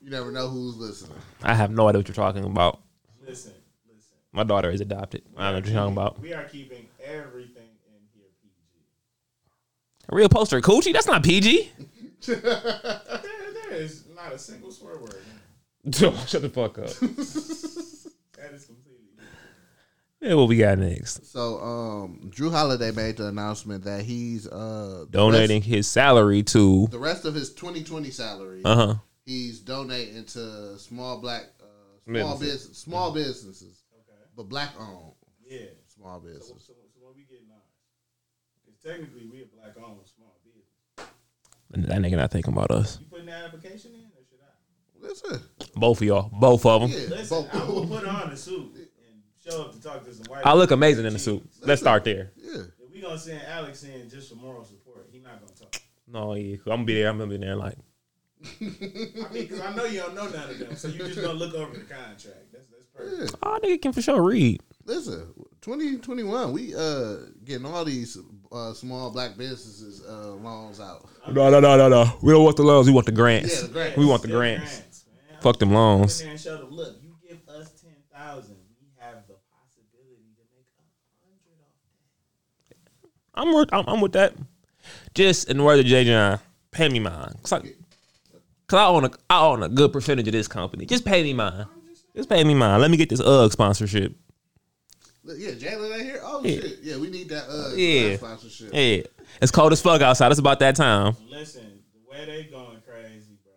you 0.00 0.08
never 0.10 0.32
know 0.32 0.48
who's 0.48 0.78
listening. 0.78 1.18
I 1.42 1.54
have 1.54 1.70
no 1.70 1.88
idea 1.88 1.98
what 1.98 2.08
you're 2.08 2.14
talking 2.14 2.42
about. 2.42 2.80
Listen, 3.20 3.52
listen. 3.86 4.14
My 4.32 4.44
daughter 4.44 4.70
is 4.70 4.80
adopted. 4.80 5.22
I 5.36 5.52
don't 5.52 5.52
know 5.52 5.58
what 5.58 5.66
you're 5.66 5.74
talking 5.76 5.92
about. 5.92 6.20
We 6.20 6.32
are 6.32 6.44
keeping 6.44 6.88
everything 7.04 7.18
in 7.18 7.26
here 7.26 7.48
PG. 7.48 7.57
A 10.10 10.14
real 10.16 10.28
poster 10.28 10.60
coochie? 10.60 10.92
That's 10.92 11.06
not 11.06 11.22
PG. 11.22 11.70
There, 12.26 12.36
there 12.40 13.70
is 13.72 14.04
not 14.14 14.32
a 14.32 14.38
single 14.38 14.70
swear 14.72 14.96
word. 14.98 15.22
Shut 15.92 16.42
the 16.42 16.48
fuck 16.52 16.78
up. 16.78 16.90
That 18.40 18.54
is 18.54 18.66
completely. 18.66 19.00
Yeah, 20.20 20.34
what 20.34 20.46
we 20.48 20.56
got 20.58 20.78
next? 20.78 21.26
So, 21.26 21.58
um, 21.60 22.30
Jrue 22.32 22.52
Holiday 22.52 22.92
made 22.92 23.16
the 23.16 23.26
announcement 23.26 23.82
that 23.84 24.02
he's 24.02 24.46
uh 24.46 25.06
the 25.10 25.18
Donating 25.18 25.60
his 25.60 25.88
salary 25.88 26.44
to. 26.44 26.86
the 26.86 26.98
rest 27.00 27.24
of 27.24 27.34
his 27.34 27.52
2020 27.54 28.10
salary. 28.10 28.62
Uh 28.64 28.74
huh. 28.76 28.94
He's 29.26 29.58
donating 29.60 30.24
to 30.26 30.78
small 30.78 31.20
black, 31.20 31.46
uh, 31.60 31.64
small 32.04 32.32
Businesses. 32.38 32.60
business, 32.62 32.78
small 32.78 33.12
businesses, 33.12 33.82
Okay. 33.92 34.18
but 34.36 34.48
black 34.48 34.70
owned 34.78 35.12
Yeah. 35.44 35.66
small 35.92 36.20
So, 36.20 36.26
business. 36.26 36.48
so, 36.48 36.54
so 36.66 36.72
when 37.00 37.14
we 37.16 37.22
get 37.24 37.40
ours, 37.52 37.60
because 38.64 38.77
technically 38.88 39.26
we 39.30 39.42
a 39.42 39.46
black 39.46 39.76
owned 39.76 39.98
small 40.06 40.36
business. 40.44 41.88
That 41.88 41.98
nigga 42.00 42.16
not 42.16 42.30
thinking 42.30 42.52
about 42.52 42.70
us. 42.70 42.98
You 43.00 43.06
putting 43.10 43.26
that 43.26 43.44
application 43.44 43.92
in, 43.92 44.00
or 44.00 44.24
should 44.28 44.40
I? 44.42 45.06
Listen, 45.08 45.40
Both 45.76 45.98
of 46.00 46.06
y'all. 46.06 46.30
Both 46.32 46.64
of 46.66 46.82
them. 46.82 46.90
yeah, 46.90 47.08
Listen, 47.08 47.42
both- 47.42 47.54
I 47.54 47.64
will 47.68 47.86
put 47.86 48.06
on 48.06 48.30
a 48.30 48.36
suit 48.36 48.74
and 48.76 49.22
show 49.44 49.62
up 49.62 49.72
to 49.72 49.80
talk 49.80 50.04
to 50.04 50.14
some 50.14 50.24
white. 50.26 50.46
I 50.46 50.54
look 50.54 50.70
amazing 50.70 51.04
in 51.06 51.12
the 51.12 51.18
suit. 51.18 51.42
Let's 51.62 51.80
start 51.80 52.04
there. 52.04 52.32
yeah. 52.36 52.62
If 52.82 52.90
we 52.92 53.00
gonna 53.00 53.18
send 53.18 53.42
Alex 53.46 53.84
in 53.84 54.08
just 54.08 54.30
for 54.30 54.36
moral 54.36 54.64
support, 54.64 55.08
he 55.12 55.18
not 55.20 55.40
gonna 55.40 55.52
talk. 55.52 55.80
No, 56.10 56.34
yeah. 56.34 56.56
I'm 56.56 56.62
gonna 56.64 56.84
be 56.84 56.94
there. 56.94 57.08
I'm 57.10 57.18
gonna 57.18 57.30
be 57.30 57.36
there. 57.36 57.54
Like, 57.56 57.74
I 58.60 58.64
mean, 58.64 59.30
because 59.32 59.60
I 59.60 59.74
know 59.74 59.84
you 59.84 60.00
don't 60.00 60.14
know 60.14 60.28
none 60.28 60.50
of 60.50 60.58
them, 60.58 60.74
so 60.74 60.88
you 60.88 60.98
just 60.98 61.16
gonna 61.20 61.32
look 61.34 61.54
over 61.54 61.72
the 61.76 61.84
contract. 61.84 62.50
That's 62.52 62.66
that's 62.68 62.86
perfect. 62.94 63.36
oh, 63.42 63.58
nigga 63.62 63.82
can 63.82 63.92
for 63.92 64.00
sure 64.02 64.22
read. 64.22 64.62
Listen, 64.84 65.32
2021, 65.60 66.52
we 66.52 66.74
uh 66.74 67.16
getting 67.44 67.66
all 67.66 67.84
these 67.84 68.16
uh 68.50 68.72
small 68.72 69.10
black 69.10 69.36
businesses 69.36 70.02
uh 70.06 70.32
loans 70.34 70.80
out. 70.80 71.08
No, 71.32 71.50
no, 71.50 71.60
no, 71.60 71.76
no, 71.76 71.88
no. 71.88 72.18
We 72.22 72.32
don't 72.32 72.44
want 72.44 72.56
the 72.56 72.62
loans. 72.62 72.86
We 72.86 72.92
want 72.92 73.06
the 73.06 73.12
grants. 73.12 73.54
Yeah, 73.54 73.66
the 73.66 73.72
grants. 73.72 73.96
We 73.96 74.06
want 74.06 74.22
the 74.22 74.28
Still 74.28 74.38
grants. 74.40 74.76
man. 75.30 75.40
Fuck 75.42 75.58
them 75.58 75.72
loans. 75.72 76.20
and 76.20 76.38
show 76.40 76.56
them. 76.56 76.70
Look, 76.70 76.96
you 77.02 77.14
give 77.28 77.38
us 77.48 77.70
ten 77.80 77.92
thousand, 78.12 78.56
we 78.80 78.88
have 78.98 79.26
the 79.28 79.34
possibility 79.52 80.32
to 80.36 80.42
make 80.52 80.66
a 80.78 80.82
hundred 81.28 81.60
off. 81.62 83.10
I'm 83.34 83.54
with, 83.54 83.68
I'm, 83.72 83.84
I'm 83.96 84.00
with 84.00 84.12
that. 84.12 84.34
Just 85.14 85.48
in 85.50 85.58
the 85.58 85.62
words 85.64 85.80
of 85.80 85.86
J. 85.86 86.04
John, 86.04 86.38
pay 86.70 86.88
me 86.88 86.98
mine. 87.00 87.34
Cause 87.42 87.52
I, 87.52 87.60
Cause 88.68 88.78
I 88.78 88.86
own 88.86 89.04
a 89.04 89.10
I 89.30 89.40
own 89.46 89.62
a 89.62 89.68
good 89.68 89.92
percentage 89.92 90.26
of 90.28 90.32
this 90.32 90.48
company. 90.48 90.84
Just 90.86 91.04
pay 91.04 91.22
me 91.22 91.32
mine. 91.34 91.66
Just 92.16 92.28
pay 92.28 92.42
me 92.44 92.54
mine. 92.54 92.80
Let 92.80 92.90
me 92.90 92.96
get 92.96 93.08
this 93.10 93.20
UGG 93.20 93.52
sponsorship. 93.52 94.14
Look, 95.28 95.36
Yeah, 95.38 95.50
Jalen 95.50 95.92
ain't 95.94 96.02
here. 96.04 96.20
Oh 96.24 96.42
Yeah. 96.42 96.60
shit, 96.60 96.78
yeah, 96.82 96.96
we 96.96 97.10
need 97.10 97.28
that 97.28 97.44
uh 97.50 97.74
Yeah. 97.76 98.16
sponsorship. 98.16 98.70
Yeah, 98.72 99.02
it's 99.42 99.52
cold 99.52 99.72
as 99.72 99.82
fuck 99.82 100.00
outside. 100.00 100.30
It's 100.32 100.40
about 100.40 100.58
that 100.60 100.74
time. 100.74 101.16
Listen, 101.28 101.82
the 101.92 102.10
way 102.10 102.24
they 102.24 102.44
going 102.50 102.80
crazy, 102.88 103.36
bro. 103.44 103.52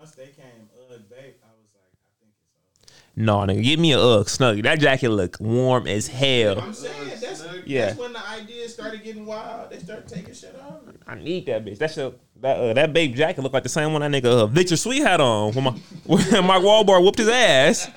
Once 0.00 0.10
they 0.16 0.26
came 0.26 0.68
Ugg 0.90 1.02
Bape, 1.08 1.38
I 1.44 1.54
was 1.62 1.70
like, 1.78 1.94
I 1.94 2.10
think 2.18 2.32
it's 2.34 3.16
over. 3.16 3.24
No, 3.24 3.38
nigga, 3.38 3.62
give 3.62 3.78
me 3.78 3.92
a 3.92 4.00
UGG 4.00 4.26
snuggie. 4.26 4.62
That 4.64 4.80
jacket 4.80 5.10
look 5.10 5.36
warm 5.38 5.86
as 5.86 6.08
hell. 6.08 6.58
I'm 6.60 6.72
saying 6.72 7.10
that's 7.20 7.44
Yeah. 7.66 7.86
that's 7.86 7.98
when 8.00 8.12
the 8.12 8.28
ideas 8.28 8.74
started 8.74 9.04
getting 9.04 9.26
wild. 9.26 9.70
They 9.70 9.78
started 9.78 10.08
taking 10.08 10.34
shit 10.34 10.56
off. 10.60 10.80
I 11.06 11.14
need 11.14 11.46
that 11.46 11.64
bitch. 11.64 11.78
That 11.78 11.92
shit, 11.92 12.18
that 12.42 12.56
uh, 12.58 12.72
that 12.72 12.92
Bape 12.92 13.14
jacket 13.14 13.42
look 13.42 13.52
like 13.52 13.62
the 13.62 13.68
same 13.68 13.92
one 13.92 14.02
that 14.02 14.10
nigga 14.10 14.26
uh, 14.42 14.46
Victor 14.46 14.76
Sweet 14.76 15.02
had 15.02 15.20
on 15.20 15.52
when 15.54 15.62
my 15.62 15.70
when 16.04 16.44
Mark 16.44 16.64
Wahlberg 16.64 17.04
whooped 17.04 17.18
his 17.20 17.28
ass. 17.28 17.88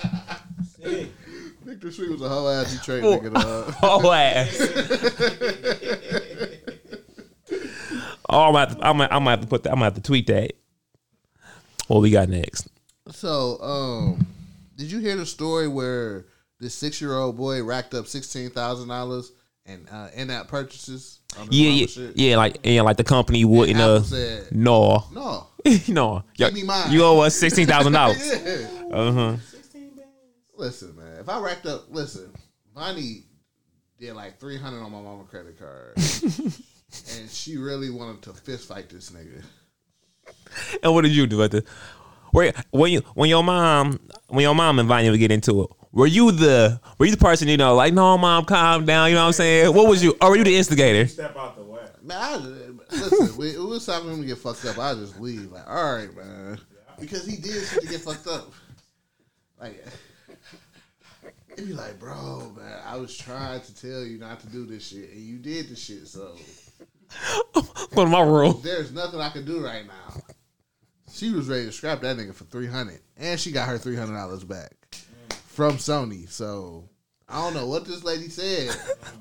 Sick. 1.74 1.82
Victor 1.82 1.92
Sweet 1.92 2.10
was 2.10 2.22
a 2.22 2.28
whole 2.28 2.48
ass 2.48 2.72
Detroit 2.72 3.02
nigga. 3.02 3.34
Dog. 3.34 3.74
Oh 3.82 4.12
ass. 4.12 4.56
oh, 8.28 8.40
I'm 8.40 8.52
gonna, 8.52 8.58
have 8.60 8.78
to, 8.78 8.86
I'm, 8.86 8.96
gonna, 8.98 9.04
I'm 9.04 9.20
gonna 9.20 9.30
have 9.30 9.40
to 9.40 9.46
put 9.46 9.62
that. 9.64 9.70
I'm 9.70 9.76
gonna 9.76 9.84
have 9.86 9.94
to 9.94 10.02
tweet 10.02 10.26
that. 10.28 10.52
What 11.88 12.00
we 12.00 12.10
got 12.10 12.28
next? 12.28 12.68
So, 13.10 13.60
um, 13.62 14.26
did 14.76 14.90
you 14.90 14.98
hear 15.00 15.16
the 15.16 15.26
story 15.26 15.68
where 15.68 16.26
this 16.60 16.74
six 16.74 17.00
year 17.00 17.14
old 17.14 17.36
boy 17.36 17.62
racked 17.62 17.94
up 17.94 18.06
sixteen 18.06 18.50
thousand 18.50 18.88
dollars 18.88 19.32
and 19.66 19.86
uh, 19.90 20.08
in 20.14 20.30
app 20.30 20.48
purchases? 20.48 21.20
On 21.38 21.48
Yeah, 21.50 21.70
yeah, 21.70 21.86
shit? 21.86 22.16
yeah. 22.16 22.36
Like, 22.36 22.58
yeah, 22.62 22.82
like 22.82 22.96
the 22.96 23.04
company 23.04 23.44
wouldn't. 23.44 23.78
Apple 23.78 23.96
Uh, 23.96 24.02
said, 24.02 24.52
no, 24.52 25.04
no. 25.12 25.46
no. 25.88 26.24
Yo, 26.36 26.46
Give 26.46 26.54
me 26.54 26.62
mine. 26.62 26.90
You 26.92 27.04
owe 27.04 27.20
us 27.20 27.34
sixteen 27.34 27.66
thousand 27.66 27.92
dollars. 27.92 28.18
Uh 28.94 29.12
huh. 29.12 29.36
Listen, 30.56 30.94
man. 30.94 31.03
If 31.24 31.30
I 31.30 31.40
racked 31.40 31.64
up, 31.64 31.86
listen, 31.88 32.30
Bonnie 32.74 33.24
did 33.98 34.12
like 34.12 34.38
three 34.38 34.58
hundred 34.58 34.82
on 34.82 34.92
my 34.92 35.00
mama 35.00 35.24
credit 35.24 35.58
card, 35.58 35.94
and 35.96 37.30
she 37.30 37.56
really 37.56 37.88
wanted 37.88 38.20
to 38.24 38.34
fist 38.34 38.68
fight 38.68 38.90
this 38.90 39.08
nigga. 39.08 39.42
And 40.82 40.92
what 40.92 41.00
did 41.00 41.12
you 41.12 41.26
do 41.26 41.42
at 41.42 41.50
the? 41.50 41.64
Where 42.32 42.52
when 42.72 42.92
you 42.92 43.00
when 43.14 43.30
your 43.30 43.42
mom 43.42 44.00
when 44.26 44.42
your 44.42 44.54
mom 44.54 44.78
and 44.78 44.86
Vanya 44.86 45.12
would 45.12 45.18
get 45.18 45.32
into 45.32 45.62
it? 45.62 45.70
Were 45.92 46.06
you 46.06 46.30
the 46.30 46.78
were 46.98 47.06
you 47.06 47.12
the 47.12 47.16
person 47.16 47.48
you 47.48 47.56
know 47.56 47.74
like 47.74 47.94
no 47.94 48.18
mom 48.18 48.44
calm 48.44 48.84
down 48.84 49.08
you 49.08 49.14
know 49.14 49.22
what 49.22 49.28
I'm 49.28 49.32
saying? 49.32 49.74
What 49.74 49.88
was 49.88 50.04
you 50.04 50.14
or 50.20 50.28
were 50.28 50.36
you 50.36 50.44
the 50.44 50.54
instigator? 50.54 51.06
Step 51.06 51.34
out 51.38 51.56
the 51.56 51.62
way. 51.62 51.86
Man, 52.02 52.18
I, 52.20 52.36
listen, 52.94 53.34
we, 53.38 53.48
it 53.48 53.58
was 53.58 53.86
time 53.86 54.02
for 54.02 54.10
him 54.10 54.20
to 54.20 54.26
get 54.26 54.36
fucked 54.36 54.66
up. 54.66 54.78
I 54.78 54.92
just 54.92 55.18
leave. 55.18 55.50
Like, 55.50 55.66
all 55.66 55.94
right, 55.94 56.14
man, 56.14 56.60
because 57.00 57.26
he 57.26 57.38
did 57.38 57.64
shit 57.64 57.80
to 57.80 57.88
get 57.88 58.02
fucked 58.02 58.26
up. 58.26 58.52
Like, 59.58 59.82
it'd 61.54 61.66
be 61.66 61.72
like, 61.72 61.98
bro, 61.98 62.52
man, 62.56 62.80
I 62.84 62.96
was 62.96 63.16
trying 63.16 63.60
to 63.60 63.74
tell 63.80 64.04
you 64.04 64.18
not 64.18 64.40
to 64.40 64.46
do 64.48 64.66
this 64.66 64.88
shit, 64.88 65.10
and 65.10 65.20
you 65.20 65.38
did 65.38 65.68
the 65.68 65.76
shit. 65.76 66.06
So 66.06 66.36
Go 67.94 68.04
to 68.04 68.10
my 68.10 68.22
room. 68.22 68.60
there's 68.62 68.92
nothing 68.92 69.20
I 69.20 69.30
can 69.30 69.44
do 69.44 69.64
right 69.64 69.86
now. 69.86 70.20
She 71.12 71.30
was 71.30 71.48
ready 71.48 71.66
to 71.66 71.72
scrap 71.72 72.00
that 72.00 72.16
nigga 72.16 72.34
for 72.34 72.44
three 72.44 72.66
hundred, 72.66 73.00
and 73.16 73.38
she 73.38 73.52
got 73.52 73.68
her 73.68 73.78
three 73.78 73.96
hundred 73.96 74.14
dollars 74.14 74.42
back 74.42 74.72
from 75.46 75.76
Sony. 75.76 76.28
So 76.28 76.88
I 77.28 77.40
don't 77.40 77.54
know 77.54 77.68
what 77.68 77.84
this 77.84 78.02
lady 78.02 78.28
said, 78.28 78.74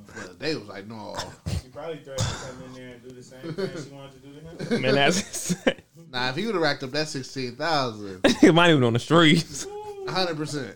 but 0.07 0.39
they 0.39 0.55
was 0.55 0.67
like, 0.67 0.87
no, 0.87 1.15
She 1.61 1.67
probably 1.69 1.97
threatened 1.97 2.27
to 2.27 2.35
come 2.35 2.63
in 2.65 2.73
there 2.73 2.89
and 2.93 3.03
do 3.03 3.09
the 3.11 3.21
same 3.23 3.53
thing 3.53 3.83
she 3.83 3.89
wanted 3.91 4.13
to 4.13 4.27
do 4.27 4.33
to 4.33 4.75
him. 4.75 4.81
Man, 4.81 4.95
that's 4.95 5.55
nah. 6.11 6.29
If 6.29 6.35
he 6.35 6.47
would 6.47 6.55
have 6.55 6.63
racked 6.63 6.81
up 6.81 6.91
that 6.91 7.09
sixteen 7.09 7.55
thousand, 7.55 8.21
it 8.23 8.55
might 8.55 8.71
even 8.71 8.83
on 8.83 8.93
the 8.93 8.99
streets 8.99 9.67
hundred 10.09 10.35
percent. 10.37 10.75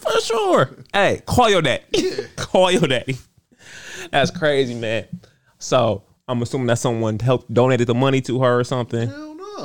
For 0.00 0.20
sure. 0.20 0.70
Hey, 0.92 1.22
call 1.26 1.50
your 1.50 1.62
daddy. 1.62 1.84
call 2.36 2.70
your 2.70 2.82
daddy. 2.86 3.16
That's 4.10 4.30
crazy, 4.30 4.74
man. 4.74 5.06
So 5.58 6.04
I'm 6.26 6.40
assuming 6.42 6.66
that 6.68 6.78
someone 6.78 7.18
helped 7.18 7.52
donated 7.52 7.86
the 7.88 7.94
money 7.94 8.20
to 8.22 8.40
her 8.42 8.60
or 8.60 8.64
something. 8.64 9.08
Hell 9.08 9.34
no. 9.34 9.44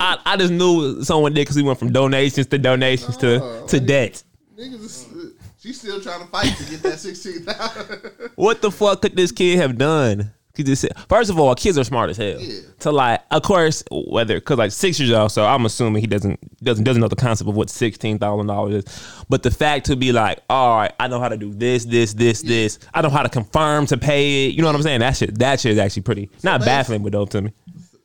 I, 0.00 0.18
I 0.24 0.36
just 0.36 0.52
knew 0.52 1.02
someone 1.02 1.32
did 1.34 1.40
because 1.42 1.56
we 1.56 1.62
went 1.62 1.78
from 1.78 1.92
donations 1.92 2.46
to 2.48 2.58
donations 2.58 3.16
to 3.18 3.64
to 3.66 3.80
debt. 3.80 4.22
Niggas, 4.56 4.74
is- 4.84 5.32
she's 5.60 5.80
still 5.80 6.00
trying 6.00 6.20
to 6.20 6.26
fight 6.26 6.56
to 6.56 6.64
get 6.70 6.82
that 6.82 6.98
sixteen 6.98 7.42
thousand. 7.44 8.30
What 8.36 8.62
the 8.62 8.70
fuck 8.70 9.02
could 9.02 9.16
this 9.16 9.32
kid 9.32 9.58
have 9.58 9.76
done? 9.78 10.32
Just 10.62 10.86
first 11.08 11.30
of 11.30 11.38
all, 11.38 11.54
kids 11.54 11.78
are 11.78 11.84
smart 11.84 12.10
as 12.10 12.16
hell. 12.16 12.40
Yeah. 12.40 12.60
To 12.80 12.90
like, 12.90 13.22
of 13.30 13.42
course, 13.42 13.82
whether 13.90 14.34
because 14.36 14.58
like 14.58 14.72
six 14.72 14.98
years 14.98 15.12
old, 15.12 15.32
so 15.32 15.44
I'm 15.44 15.64
assuming 15.64 16.00
he 16.00 16.06
doesn't 16.06 16.62
doesn't 16.62 16.84
doesn't 16.84 17.00
know 17.00 17.08
the 17.08 17.16
concept 17.16 17.48
of 17.48 17.56
what 17.56 17.70
sixteen 17.70 18.18
thousand 18.18 18.46
dollars 18.46 18.84
is. 18.84 19.24
But 19.28 19.42
the 19.42 19.50
fact 19.50 19.86
to 19.86 19.96
be 19.96 20.12
like, 20.12 20.40
all 20.48 20.76
right, 20.76 20.92
I 20.98 21.08
know 21.08 21.20
how 21.20 21.28
to 21.28 21.36
do 21.36 21.52
this, 21.52 21.84
this, 21.84 22.14
this, 22.14 22.42
this. 22.42 22.78
I 22.94 23.02
know 23.02 23.10
how 23.10 23.22
to 23.22 23.28
confirm 23.28 23.86
to 23.86 23.96
pay 23.96 24.46
it. 24.46 24.54
You 24.54 24.62
know 24.62 24.68
what 24.68 24.76
I'm 24.76 24.82
saying? 24.82 25.00
That 25.00 25.16
shit, 25.16 25.38
that 25.38 25.60
shit 25.60 25.72
is 25.72 25.78
actually 25.78 26.02
pretty 26.02 26.30
not 26.42 26.60
baffling, 26.60 27.02
but 27.02 27.12
dope 27.12 27.30
to 27.30 27.42
me. 27.42 27.52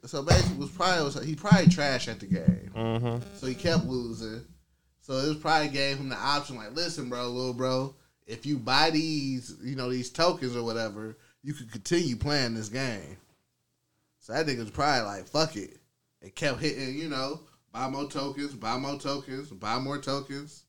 So 0.05 0.21
basically, 0.21 0.57
was 0.57 0.69
probably 0.69 1.25
he 1.25 1.35
probably 1.35 1.67
trash 1.67 2.07
at 2.07 2.19
the 2.19 2.25
game. 2.25 2.71
Mm-hmm. 2.75 3.23
So 3.37 3.47
he 3.47 3.55
kept 3.55 3.85
losing. 3.85 4.41
So 5.01 5.13
it 5.15 5.27
was 5.27 5.37
probably 5.37 5.67
gave 5.67 5.97
him 5.97 6.07
the 6.07 6.15
option, 6.15 6.55
like, 6.55 6.73
listen, 6.75 7.09
bro, 7.09 7.27
little 7.27 7.53
bro, 7.53 7.93
if 8.25 8.45
you 8.45 8.57
buy 8.57 8.89
these, 8.89 9.53
you 9.61 9.75
know, 9.75 9.89
these 9.89 10.09
tokens 10.09 10.55
or 10.55 10.63
whatever, 10.63 11.17
you 11.43 11.53
could 11.53 11.71
continue 11.71 12.15
playing 12.15 12.55
this 12.55 12.69
game. 12.69 13.17
So 14.19 14.33
that 14.33 14.47
nigga 14.47 14.59
was 14.59 14.71
probably 14.71 15.05
like, 15.05 15.27
fuck 15.27 15.55
it. 15.55 15.77
It 16.21 16.35
kept 16.35 16.59
hitting, 16.61 16.97
you 16.97 17.09
know, 17.09 17.41
buy 17.71 17.89
more 17.89 18.09
tokens, 18.09 18.53
buy 18.53 18.77
more 18.77 18.97
tokens, 18.97 19.49
buy 19.49 19.77
more 19.79 19.97
tokens. 19.97 20.63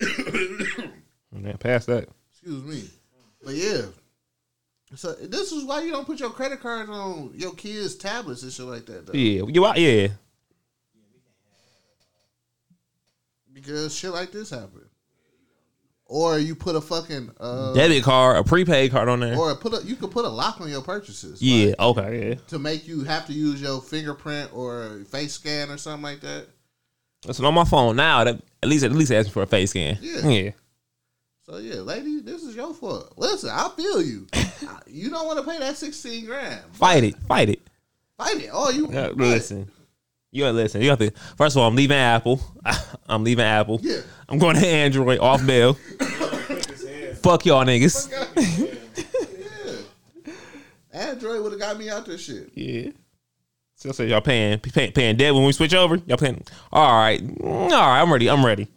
Man, 1.32 1.58
past 1.58 1.88
that. 1.88 2.08
Excuse 2.30 2.64
me. 2.64 2.88
But 3.44 3.54
yeah. 3.54 3.82
So 4.94 5.12
this 5.12 5.52
is 5.52 5.64
why 5.64 5.82
you 5.82 5.90
don't 5.90 6.06
put 6.06 6.20
your 6.20 6.30
credit 6.30 6.60
cards 6.60 6.90
on 6.90 7.32
your 7.34 7.54
kids' 7.54 7.96
tablets 7.96 8.42
and 8.42 8.52
shit 8.52 8.66
like 8.66 8.86
that, 8.86 9.06
though. 9.06 9.12
Yeah, 9.12 9.42
you 9.46 9.66
out? 9.66 9.78
Yeah. 9.78 10.08
Because 13.52 13.96
shit 13.96 14.12
like 14.12 14.32
this 14.32 14.50
happen. 14.50 14.79
Or 16.12 16.40
you 16.40 16.56
put 16.56 16.74
a 16.74 16.80
fucking 16.80 17.30
uh 17.38 17.72
Debit 17.72 18.02
card, 18.02 18.36
a 18.36 18.42
prepaid 18.42 18.90
card 18.90 19.08
on 19.08 19.20
there. 19.20 19.36
or 19.38 19.54
put 19.54 19.72
a 19.72 19.86
you 19.86 19.94
could 19.94 20.10
put 20.10 20.24
a 20.24 20.28
lock 20.28 20.60
on 20.60 20.68
your 20.68 20.82
purchases. 20.82 21.40
yeah. 21.40 21.66
like, 21.78 21.80
Okay. 21.80 22.28
Yeah. 22.30 22.34
to 22.48 22.58
make 22.58 22.88
you 22.88 23.04
have 23.04 23.26
to 23.28 23.32
use 23.32 23.62
your 23.62 23.80
fingerprint 23.80 24.50
or 24.52 25.02
face 25.08 25.34
scan 25.34 25.70
or 25.70 25.78
something 25.78 26.02
like 26.02 26.20
that. 26.22 26.46
Listen, 27.24 27.44
on 27.44 27.54
my 27.54 27.64
phone 27.64 27.94
now, 27.94 28.24
that, 28.24 28.40
at 28.60 28.68
least 28.68 28.82
at 28.84 28.90
least 28.90 29.12
ask 29.12 29.28
me 29.28 29.32
for 29.32 29.42
a 29.44 29.46
face 29.46 29.70
scan. 29.70 29.98
Yeah. 30.00 30.28
Yeah. 30.28 30.50
So 31.46 31.58
yeah, 31.58 31.76
lady, 31.76 32.20
this 32.20 32.42
is 32.42 32.56
your 32.56 32.74
fault. 32.74 33.12
Listen, 33.16 33.50
I 33.52 33.68
feel 33.76 34.02
you. 34.02 34.26
you 34.88 35.10
don't 35.10 35.26
want 35.26 35.38
to 35.38 35.44
pay 35.48 35.60
that 35.60 35.76
sixteen 35.76 36.24
grand. 36.24 36.60
Fight 36.72 37.04
it. 37.04 37.16
Fight 37.28 37.50
it. 37.50 37.60
Fight 38.18 38.36
it. 38.42 38.50
Oh, 38.52 38.70
you 38.70 38.88
Yeah, 38.90 39.08
listen. 39.14 39.70
You 40.32 40.44
gotta 40.44 40.52
listen. 40.52 40.80
You 40.80 40.88
got 40.88 41.00
to. 41.00 41.10
First 41.36 41.56
of 41.56 41.62
all, 41.62 41.68
I'm 41.68 41.74
leaving 41.74 41.96
Apple. 41.96 42.40
I'm 43.08 43.24
leaving 43.24 43.44
Apple. 43.44 43.80
Yeah. 43.82 44.00
I'm 44.28 44.38
going 44.38 44.56
to 44.56 44.66
Android 44.66 45.18
off 45.18 45.44
bill. 45.44 45.74
Fuck 47.22 47.46
y'all 47.46 47.64
niggas. 47.64 48.10
Yeah. 48.36 48.76
Android 50.92 51.42
would 51.42 51.52
have 51.52 51.60
got 51.60 51.78
me 51.78 51.90
out 51.90 52.06
this 52.06 52.22
shit. 52.22 52.50
Yeah. 52.54 52.90
So, 53.74 53.90
so 53.92 54.02
y'all 54.04 54.20
paying 54.20 54.58
paying 54.60 54.92
paying 54.92 55.16
debt 55.16 55.34
when 55.34 55.44
we 55.44 55.52
switch 55.52 55.74
over. 55.74 55.96
Y'all 56.06 56.16
paying. 56.16 56.42
All 56.72 56.98
right. 56.98 57.20
All 57.42 57.68
right. 57.68 58.00
I'm 58.00 58.12
ready. 58.12 58.30
I'm 58.30 58.44
ready. 58.44 58.68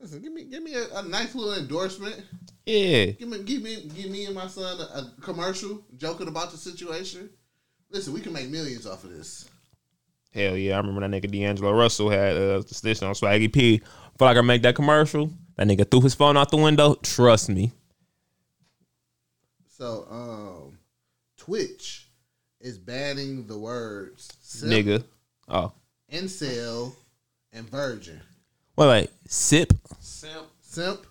Listen, 0.00 0.22
give 0.22 0.32
me 0.32 0.44
give 0.44 0.62
me 0.62 0.74
a, 0.74 0.98
a 0.98 1.02
nice 1.02 1.34
little 1.34 1.54
endorsement. 1.54 2.22
Yeah. 2.64 3.06
Give 3.06 3.28
me 3.28 3.42
give 3.42 3.62
me 3.62 3.90
give 3.96 4.10
me 4.10 4.26
and 4.26 4.34
my 4.36 4.46
son 4.46 4.78
a, 4.78 4.98
a 4.98 5.12
commercial 5.20 5.82
joking 5.96 6.28
about 6.28 6.52
the 6.52 6.56
situation. 6.56 7.30
Listen, 7.90 8.12
we 8.12 8.20
can 8.20 8.32
make 8.32 8.48
millions 8.50 8.86
off 8.86 9.02
of 9.02 9.10
this. 9.10 9.49
Hell 10.32 10.56
yeah. 10.56 10.74
I 10.74 10.76
remember 10.78 11.06
that 11.06 11.10
nigga 11.10 11.30
D'Angelo 11.30 11.72
Russell 11.72 12.10
had 12.10 12.36
uh, 12.36 12.62
this 12.82 13.02
on 13.02 13.14
Swaggy 13.14 13.52
P. 13.52 13.78
Feel 13.78 14.28
like 14.28 14.36
I 14.36 14.40
make 14.42 14.62
that 14.62 14.74
commercial. 14.74 15.30
That 15.56 15.66
nigga 15.66 15.90
threw 15.90 16.00
his 16.02 16.14
phone 16.14 16.36
out 16.36 16.50
the 16.50 16.56
window. 16.56 16.94
Trust 17.02 17.48
me. 17.48 17.72
So, 19.68 20.06
um, 20.10 20.78
Twitch 21.36 22.06
is 22.60 22.78
banning 22.78 23.46
the 23.46 23.58
words 23.58 24.30
simp, 24.42 24.72
Nigga. 24.72 25.04
Oh. 25.48 25.72
incel, 26.12 26.94
and 27.52 27.68
virgin. 27.68 28.20
Wait, 28.76 28.88
wait. 28.88 29.10
Sip. 29.26 29.72
Simp. 29.98 30.46
Simp, 30.60 31.04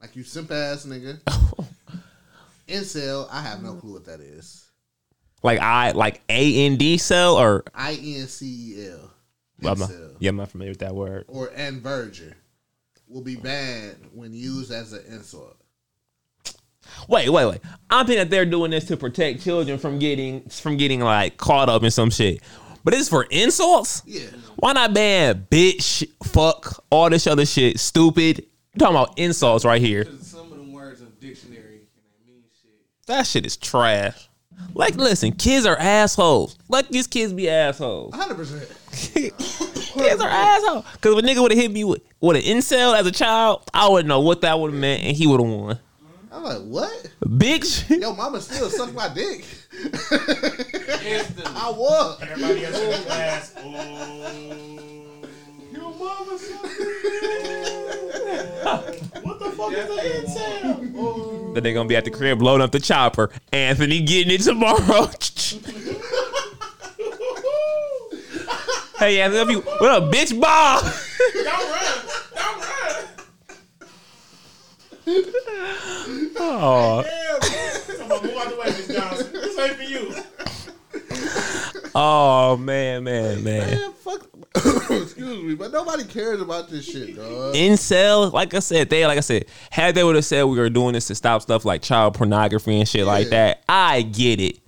like 0.00 0.16
you 0.16 0.24
simp 0.24 0.50
ass 0.50 0.86
nigga. 0.86 1.20
incel, 2.68 3.28
I 3.30 3.40
have 3.42 3.62
no 3.62 3.74
clue 3.74 3.92
what 3.92 4.06
that 4.06 4.20
is. 4.20 4.66
Like 5.44 5.60
I 5.60 5.92
like 5.92 6.22
A 6.30 6.66
N 6.66 6.76
D 6.76 6.96
cell 6.96 7.36
or 7.36 7.62
I 7.74 7.92
N 7.92 8.26
C 8.26 8.46
E 8.46 8.88
L. 8.90 9.10
I'm 9.70 9.78
not, 9.78 9.90
Incel. 9.90 10.16
yeah, 10.18 10.30
I'm 10.30 10.36
not 10.36 10.50
familiar 10.50 10.70
with 10.72 10.80
that 10.80 10.94
word. 10.94 11.26
Or 11.28 11.50
and 11.54 11.80
virgin 11.82 12.34
will 13.06 13.22
be 13.22 13.36
banned 13.36 14.08
when 14.12 14.32
used 14.32 14.72
as 14.72 14.92
an 14.94 15.04
insult. 15.06 15.56
Wait, 17.08 17.28
wait, 17.28 17.46
wait. 17.46 17.60
I'm 17.90 18.06
thinking 18.06 18.20
that 18.24 18.30
they're 18.30 18.46
doing 18.46 18.70
this 18.70 18.86
to 18.86 18.96
protect 18.96 19.42
children 19.42 19.78
from 19.78 19.98
getting 19.98 20.48
from 20.48 20.78
getting 20.78 21.00
like 21.00 21.36
caught 21.36 21.68
up 21.68 21.82
in 21.82 21.90
some 21.90 22.10
shit. 22.10 22.40
But 22.82 22.94
it's 22.94 23.08
for 23.08 23.24
insults? 23.24 24.02
Yeah. 24.06 24.28
Why 24.56 24.72
not 24.72 24.94
ban 24.94 25.46
bitch, 25.50 26.06
fuck, 26.22 26.84
all 26.90 27.10
this 27.10 27.26
other 27.26 27.46
shit, 27.46 27.78
stupid? 27.80 28.38
you 28.38 28.78
talking 28.78 28.96
about 28.96 29.18
insults 29.18 29.64
right 29.64 29.80
here. 29.80 30.06
Some 30.20 30.52
of 30.52 30.58
them 30.58 30.72
words 30.72 31.00
in 31.00 31.08
dictionary 31.20 31.80
and 31.80 32.26
they 32.26 32.32
mean 32.32 32.42
shit. 32.62 33.06
That 33.06 33.26
shit 33.26 33.46
is 33.46 33.56
trash. 33.56 34.28
Like, 34.74 34.96
listen, 34.96 35.32
kids 35.32 35.66
are 35.66 35.76
assholes. 35.76 36.58
Let 36.68 36.90
these 36.90 37.06
kids 37.06 37.32
be 37.32 37.48
assholes. 37.48 38.12
100%. 38.14 39.14
kids 39.94 40.20
are 40.20 40.28
assholes. 40.28 40.84
Because 40.94 41.16
if 41.16 41.24
a 41.24 41.26
nigga 41.26 41.40
would 41.40 41.52
have 41.52 41.60
hit 41.60 41.70
me 41.70 41.84
with, 41.84 42.02
with 42.20 42.36
an 42.36 42.42
incel 42.42 42.98
as 42.98 43.06
a 43.06 43.12
child, 43.12 43.62
I 43.72 43.88
wouldn't 43.88 44.08
know 44.08 44.20
what 44.20 44.40
that 44.40 44.58
would 44.58 44.72
have 44.72 44.80
meant, 44.80 45.04
and 45.04 45.16
he 45.16 45.28
would 45.28 45.40
have 45.40 45.48
won. 45.48 45.78
I'm 46.32 46.42
like, 46.42 46.62
what? 46.62 47.10
Bitch. 47.24 47.88
Yo, 48.00 48.12
mama 48.14 48.40
still 48.40 48.68
suck 48.68 48.92
my 48.92 49.08
dick. 49.14 49.44
I 50.10 51.72
was. 51.76 52.20
Everybody 52.22 52.64
else 52.64 52.80
in 52.80 52.90
the 52.90 52.96
class. 53.06 53.54
Oh. 53.58 54.84
Your 55.72 55.94
mama 55.94 56.38
What 59.22 59.38
the 59.38 59.50
fuck 59.50 59.72
is 59.72 59.86
the 59.86 59.94
incel? 59.94 60.92
Oh. 60.96 61.52
Then 61.54 61.62
they're 61.62 61.74
gonna 61.74 61.88
be 61.88 61.96
at 61.96 62.04
the 62.04 62.10
crib 62.10 62.42
loading 62.42 62.62
up 62.64 62.72
the 62.72 62.80
chopper. 62.80 63.30
Anthony 63.52 64.00
getting 64.00 64.34
it 64.34 64.42
tomorrow. 64.42 65.08
hey 68.98 69.20
Anthony, 69.20 69.54
what 69.56 69.90
up, 69.90 70.04
bitch? 70.12 70.38
Ball. 70.40 70.82
Y'all 71.34 71.52
run. 71.70 71.84
Y'all 72.36 72.60
run. 72.60 73.04
Oh, 76.36 77.02
man. 77.02 77.40
Come 77.98 78.12
on, 78.12 78.22
move 78.22 78.36
out 78.36 78.48
the 78.50 78.56
way, 78.56 78.66
Miss 78.66 78.88
Johnson. 78.88 79.32
This 79.32 79.58
ain't 79.58 79.76
for 79.76 79.82
you. 79.82 80.14
oh 81.94 82.56
man, 82.56 83.04
man, 83.04 83.42
man. 83.44 83.70
Man, 83.70 83.92
fuck. 83.92 84.28
Excuse 84.56 85.42
me, 85.42 85.54
but 85.54 85.72
nobody 85.72 86.04
cares 86.04 86.40
about 86.40 86.68
this 86.68 86.84
shit, 86.84 87.16
dog. 87.16 87.54
Incel, 87.54 88.32
like 88.32 88.54
I 88.54 88.60
said, 88.60 88.88
they 88.88 89.04
like 89.06 89.18
I 89.18 89.20
said, 89.22 89.46
had 89.70 89.94
they 89.96 90.04
would 90.04 90.14
have 90.14 90.24
said 90.24 90.44
we 90.44 90.58
were 90.58 90.70
doing 90.70 90.92
this 90.92 91.08
to 91.08 91.14
stop 91.14 91.42
stuff 91.42 91.64
like 91.64 91.82
child 91.82 92.14
pornography 92.14 92.78
and 92.78 92.88
shit 92.88 93.04
like 93.04 93.30
that, 93.30 93.64
I 93.68 94.02
get 94.02 94.40
it. 94.40 94.60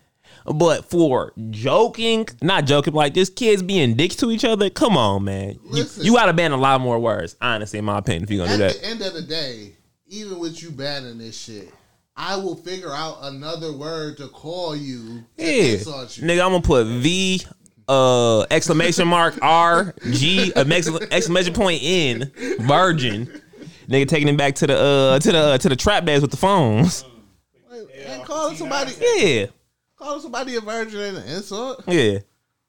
But 0.44 0.90
for 0.90 1.32
joking, 1.50 2.26
not 2.42 2.66
joking, 2.66 2.94
like 2.94 3.14
just 3.14 3.36
kids 3.36 3.62
being 3.62 3.94
dicks 3.94 4.16
to 4.16 4.30
each 4.30 4.44
other, 4.44 4.70
come 4.70 4.96
on, 4.96 5.24
man. 5.24 5.50
You, 5.64 5.70
Listen. 5.70 6.04
you 6.04 6.14
gotta 6.14 6.32
ban 6.32 6.52
a 6.52 6.56
lot 6.56 6.80
more 6.80 6.98
words, 6.98 7.36
honestly, 7.40 7.78
in 7.78 7.84
my 7.84 7.98
opinion, 7.98 8.24
if 8.24 8.30
you're 8.30 8.44
gonna 8.44 8.56
do 8.56 8.64
that. 8.64 8.76
At 8.76 8.82
the 8.82 8.88
end 8.88 9.02
of 9.02 9.14
the 9.14 9.22
day, 9.22 9.72
even 10.08 10.38
with 10.38 10.62
you 10.62 10.70
banning 10.70 11.18
this 11.18 11.38
shit, 11.38 11.72
I 12.16 12.36
will 12.36 12.56
figure 12.56 12.92
out 12.92 13.18
another 13.22 13.72
word 13.72 14.16
to 14.18 14.28
call 14.28 14.74
you 14.74 15.24
Yeah. 15.36 15.46
you. 15.46 15.76
Nigga, 15.78 16.44
I'm 16.44 16.50
gonna 16.52 16.60
put 16.62 16.86
V 16.86 17.44
uh 17.88 18.42
exclamation 18.50 19.06
mark 19.08 19.38
R 19.42 19.94
G 20.10 20.52
exclamation 20.56 21.52
point 21.54 21.80
N 21.82 22.32
virgin. 22.60 23.26
Nigga 23.88 24.08
taking 24.08 24.26
him 24.28 24.36
back 24.36 24.54
to 24.56 24.66
the 24.66 24.76
uh 24.76 25.18
to 25.20 25.32
the 25.32 25.38
uh, 25.38 25.58
to 25.58 25.68
the 25.68 25.76
trap 25.76 26.04
days 26.04 26.20
with 26.22 26.30
the 26.32 26.36
phones. 26.36 27.04
and 28.06 28.24
calling 28.24 28.56
somebody, 28.56 28.92
Yeah. 29.00 29.46
calling 29.96 30.20
somebody 30.20 30.56
a 30.56 30.60
virgin 30.60 31.00
ain't 31.00 31.16
an 31.18 31.28
insult. 31.36 31.84
Yeah. 31.86 32.18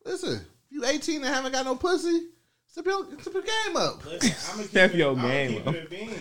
Listen, 0.05 0.33
if 0.35 0.41
you 0.71 0.85
18 0.85 1.17
and 1.23 1.25
haven't 1.33 1.51
got 1.51 1.65
no 1.65 1.75
pussy, 1.75 2.27
step 2.67 2.85
your, 2.85 3.05
step 3.19 3.33
your 3.33 3.43
game 3.43 3.75
up. 3.75 4.05
Listen, 4.05 4.31
I'm 4.51 4.55
gonna 4.57 4.67
Step 4.69 4.91
keep, 4.91 4.99
your 4.99 5.11
it, 5.13 5.17
I'ma 5.17 5.27
game 5.27 5.67
up. 5.67 5.75
it 5.75 5.85
a 5.85 5.89
bean. 5.89 6.15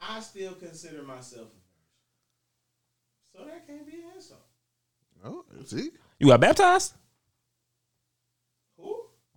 I 0.00 0.20
still 0.20 0.52
consider 0.54 1.02
myself 1.02 1.48
a 1.48 3.36
virgin. 3.36 3.36
So 3.36 3.44
that 3.44 3.66
can't 3.66 3.86
be 3.86 3.94
an 3.94 4.02
insult. 4.14 4.40
Oh, 5.24 5.44
see? 5.66 5.90
You 6.20 6.28
got 6.28 6.40
baptized? 6.40 6.94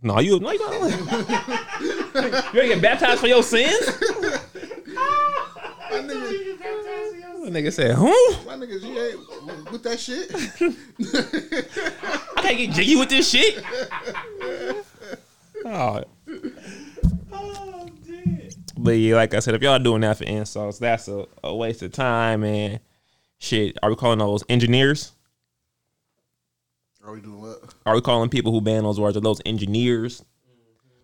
Who? 0.02 0.08
No, 0.08 0.20
you 0.20 0.40
no 0.40 0.52
you 0.52 0.60
don't. 0.60 0.90
you 2.54 2.62
ain't 2.62 2.74
get 2.74 2.82
baptized 2.82 3.20
for 3.22 3.28
your 3.28 3.44
sins? 3.44 3.74
My 5.90 6.00
nigga, 6.00 6.32
You 6.46 6.58
baptized 6.58 7.14
in 7.16 7.20
your 7.22 7.46
The 7.46 7.52
nigga 7.52 7.72
said, 7.74 7.96
who? 7.96 8.12
my 8.46 8.56
nigga, 8.56 8.82
you 8.82 9.00
ain't 9.02 9.72
with 9.72 9.84
that 9.84 10.00
shit. 10.00 10.30
I 12.38 12.42
can't 12.42 12.58
get 12.58 12.72
jiggy 12.72 12.96
with 12.98 13.10
this 13.10 13.30
shit. 13.30 13.64
Oh, 15.66 16.04
Oh, 17.34 17.90
I'm. 18.08 18.50
But 18.78 18.92
yeah, 18.92 19.16
like 19.16 19.34
I 19.34 19.40
said, 19.40 19.56
if 19.56 19.62
y'all 19.62 19.80
doing 19.80 20.02
that 20.02 20.18
for 20.18 20.24
insults, 20.24 20.78
that's 20.80 21.08
a, 21.08 21.26
a 21.44 21.54
waste 21.54 21.82
of 21.82 21.92
time, 21.92 22.44
and 22.44 22.80
Shit, 23.40 23.78
are 23.84 23.90
we 23.90 23.96
calling 23.96 24.20
those 24.20 24.44
engineers? 24.50 25.12
Are 27.08 27.14
we 27.14 27.22
doing 27.22 27.40
what? 27.42 27.74
Are 27.86 27.96
we 27.96 28.02
calling 28.02 28.30
people 28.30 28.52
who 28.52 28.60
ban 28.60 28.84
those 28.84 29.00
words 29.00 29.16
are 29.16 29.22
those 29.22 29.42
engineers? 29.46 30.24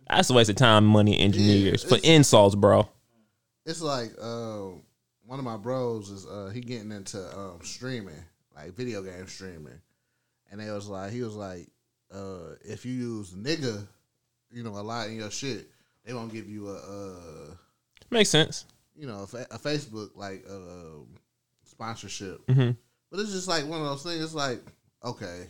That's 0.09 0.29
a 0.29 0.33
waste 0.33 0.49
of 0.49 0.57
time, 0.57 0.85
money, 0.85 1.17
engineers 1.17 1.81
for 1.81 1.97
insults, 2.03 2.55
bro. 2.55 2.89
It's 3.65 3.81
like 3.81 4.11
um, 4.21 4.81
one 5.25 5.39
of 5.39 5.45
my 5.45 5.55
bros 5.55 6.09
is 6.09 6.25
uh, 6.25 6.51
he 6.53 6.59
getting 6.59 6.91
into 6.91 7.17
um, 7.39 7.59
streaming, 7.63 8.21
like 8.53 8.73
video 8.73 9.01
game 9.01 9.25
streaming, 9.27 9.79
and 10.51 10.59
they 10.59 10.69
was 10.69 10.89
like, 10.89 11.13
he 11.13 11.21
was 11.21 11.35
like, 11.35 11.69
uh, 12.13 12.55
if 12.65 12.85
you 12.85 12.91
use 12.91 13.31
nigga, 13.31 13.87
you 14.51 14.61
know, 14.61 14.71
a 14.71 14.83
lot 14.83 15.07
in 15.07 15.15
your 15.15 15.31
shit, 15.31 15.69
they 16.05 16.13
won't 16.13 16.33
give 16.33 16.49
you 16.49 16.67
a, 16.67 16.75
uh, 16.75 17.53
Makes 18.11 18.29
sense. 18.29 18.65
you 18.93 19.07
know, 19.07 19.23
a, 19.23 19.27
fa- 19.27 19.47
a 19.51 19.57
Facebook 19.57 20.09
like 20.15 20.43
uh, 20.49 20.99
sponsorship. 21.63 22.41
hmm 22.51 22.71
But 23.09 23.21
it's 23.21 23.31
just 23.31 23.47
like 23.47 23.65
one 23.65 23.79
of 23.79 23.87
those 23.87 24.03
things. 24.03 24.21
It's 24.21 24.33
like, 24.33 24.59
okay, 25.05 25.45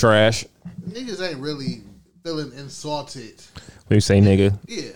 Trash. 0.00 0.44
niggas 0.88 1.20
ain't 1.26 1.38
really 1.40 1.82
feeling 2.24 2.52
insulted. 2.56 3.42
When 3.86 3.96
you 3.96 4.00
say 4.00 4.20
nigga, 4.20 4.58
Yeah, 4.66 4.92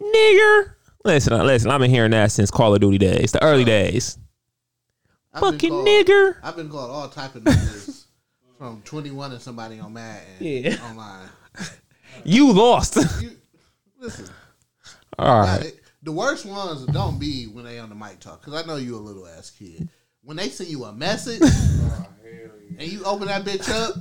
nigger. 0.00 0.74
Listen, 1.04 1.46
listen. 1.46 1.70
I've 1.70 1.80
been 1.80 1.90
hearing 1.90 2.10
that 2.10 2.30
since 2.32 2.50
Call 2.50 2.74
of 2.74 2.80
Duty 2.80 2.98
days, 2.98 3.32
the 3.32 3.42
early 3.42 3.64
days. 3.64 4.18
I've 5.32 5.40
Fucking 5.40 5.70
called- 5.70 5.86
nigger. 5.86 6.36
I've 6.42 6.56
been 6.56 6.68
called 6.68 6.90
all 6.90 7.08
type 7.08 7.34
of 7.36 7.44
niggas 7.44 8.04
from 8.58 8.82
twenty 8.82 9.10
one 9.10 9.30
and 9.32 9.40
somebody 9.40 9.78
on 9.78 9.92
Madden 9.92 10.26
Yeah. 10.40 10.76
online. 10.88 11.28
You 12.24 12.52
lost. 12.52 12.96
You, 13.22 13.30
listen, 14.00 14.26
All 15.18 15.46
God, 15.46 15.64
the 16.02 16.10
worst 16.12 16.44
ones 16.44 16.84
don't 16.86 17.20
be 17.20 17.44
when 17.44 17.64
they 17.64 17.78
on 17.78 17.88
the 17.88 17.94
mic 17.94 18.18
talk 18.18 18.40
because 18.44 18.60
I 18.60 18.66
know 18.66 18.76
you 18.76 18.96
a 18.96 18.98
little 18.98 19.26
ass 19.28 19.50
kid. 19.50 19.88
When 20.22 20.36
they 20.36 20.48
send 20.50 20.68
you 20.68 20.84
a 20.84 20.92
message 20.92 21.40
and 22.78 22.92
you 22.92 23.02
open 23.04 23.28
that 23.28 23.44
bitch 23.44 23.68
up, 23.70 23.96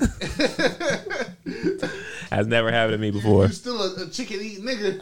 Has 2.30 2.46
never 2.46 2.72
happened 2.72 2.94
to 2.94 2.98
me 3.00 3.10
before. 3.10 3.46
you 3.48 3.54
still 3.54 3.82
a, 3.82 4.04
a 4.04 4.10
chicken 4.10 4.40
eating 4.42 4.66
nigga. 4.66 5.00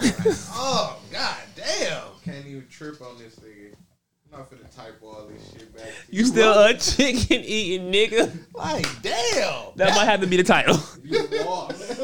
oh 0.54 0.98
god 1.12 1.38
damn! 1.56 2.04
Can't 2.24 2.46
even 2.46 2.68
trip 2.70 3.02
on 3.02 3.18
this 3.18 3.36
nigga. 3.38 3.74
I'm 4.32 4.40
not 4.40 4.52
finna 4.52 4.74
type 4.74 5.00
all 5.04 5.28
this 5.28 5.52
shit 5.52 5.76
back. 5.76 5.88
to 5.88 6.16
You 6.16 6.26
still 6.26 6.54
a 6.54 6.74
chicken 6.76 7.42
eating 7.44 7.92
nigga? 7.92 8.32
Like 8.54 8.86
damn! 9.02 9.72
That 9.76 9.96
might 9.96 10.06
have 10.06 10.22
to 10.22 10.28
be 10.28 10.38
the 10.38 10.44
title. 10.44 10.80
You 11.04 11.28
lost. 11.44 12.00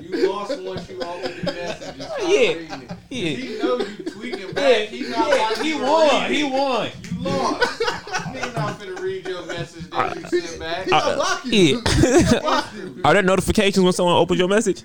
you 0.00 0.28
lost 0.28 0.60
once 0.60 0.88
you 0.90 1.00
opened 1.00 1.34
the 1.36 1.52
message. 1.52 1.96
Yeah. 1.98 2.26
it. 2.28 2.90
Yeah. 3.10 3.30
He 3.30 3.58
know 3.62 3.78
you 3.78 4.04
tweaking 4.04 4.52
back. 4.52 4.88
he 4.88 5.08
not 5.08 5.28
watching 5.38 5.64
he 5.64 5.74
won. 5.74 6.22
read 6.22 6.30
He 6.30 6.44
won. 6.44 6.90
You 7.10 7.13
lost. 7.24 7.82
he 8.32 8.40
not 8.54 8.78
finna 8.78 8.98
read 9.00 9.26
your 9.26 9.44
message 9.46 9.90
that 9.90 10.16
you 10.32 10.40
sent 10.40 10.60
back. 10.60 10.84
He 10.84 10.90
block 10.90 11.44
you. 11.44 11.82
Yeah. 12.02 12.40
Block 12.40 12.74
you. 12.74 13.00
Are 13.04 13.14
there 13.14 13.22
notifications 13.22 13.82
when 13.82 13.92
someone 13.92 14.16
opens 14.16 14.38
your 14.38 14.48
message? 14.48 14.82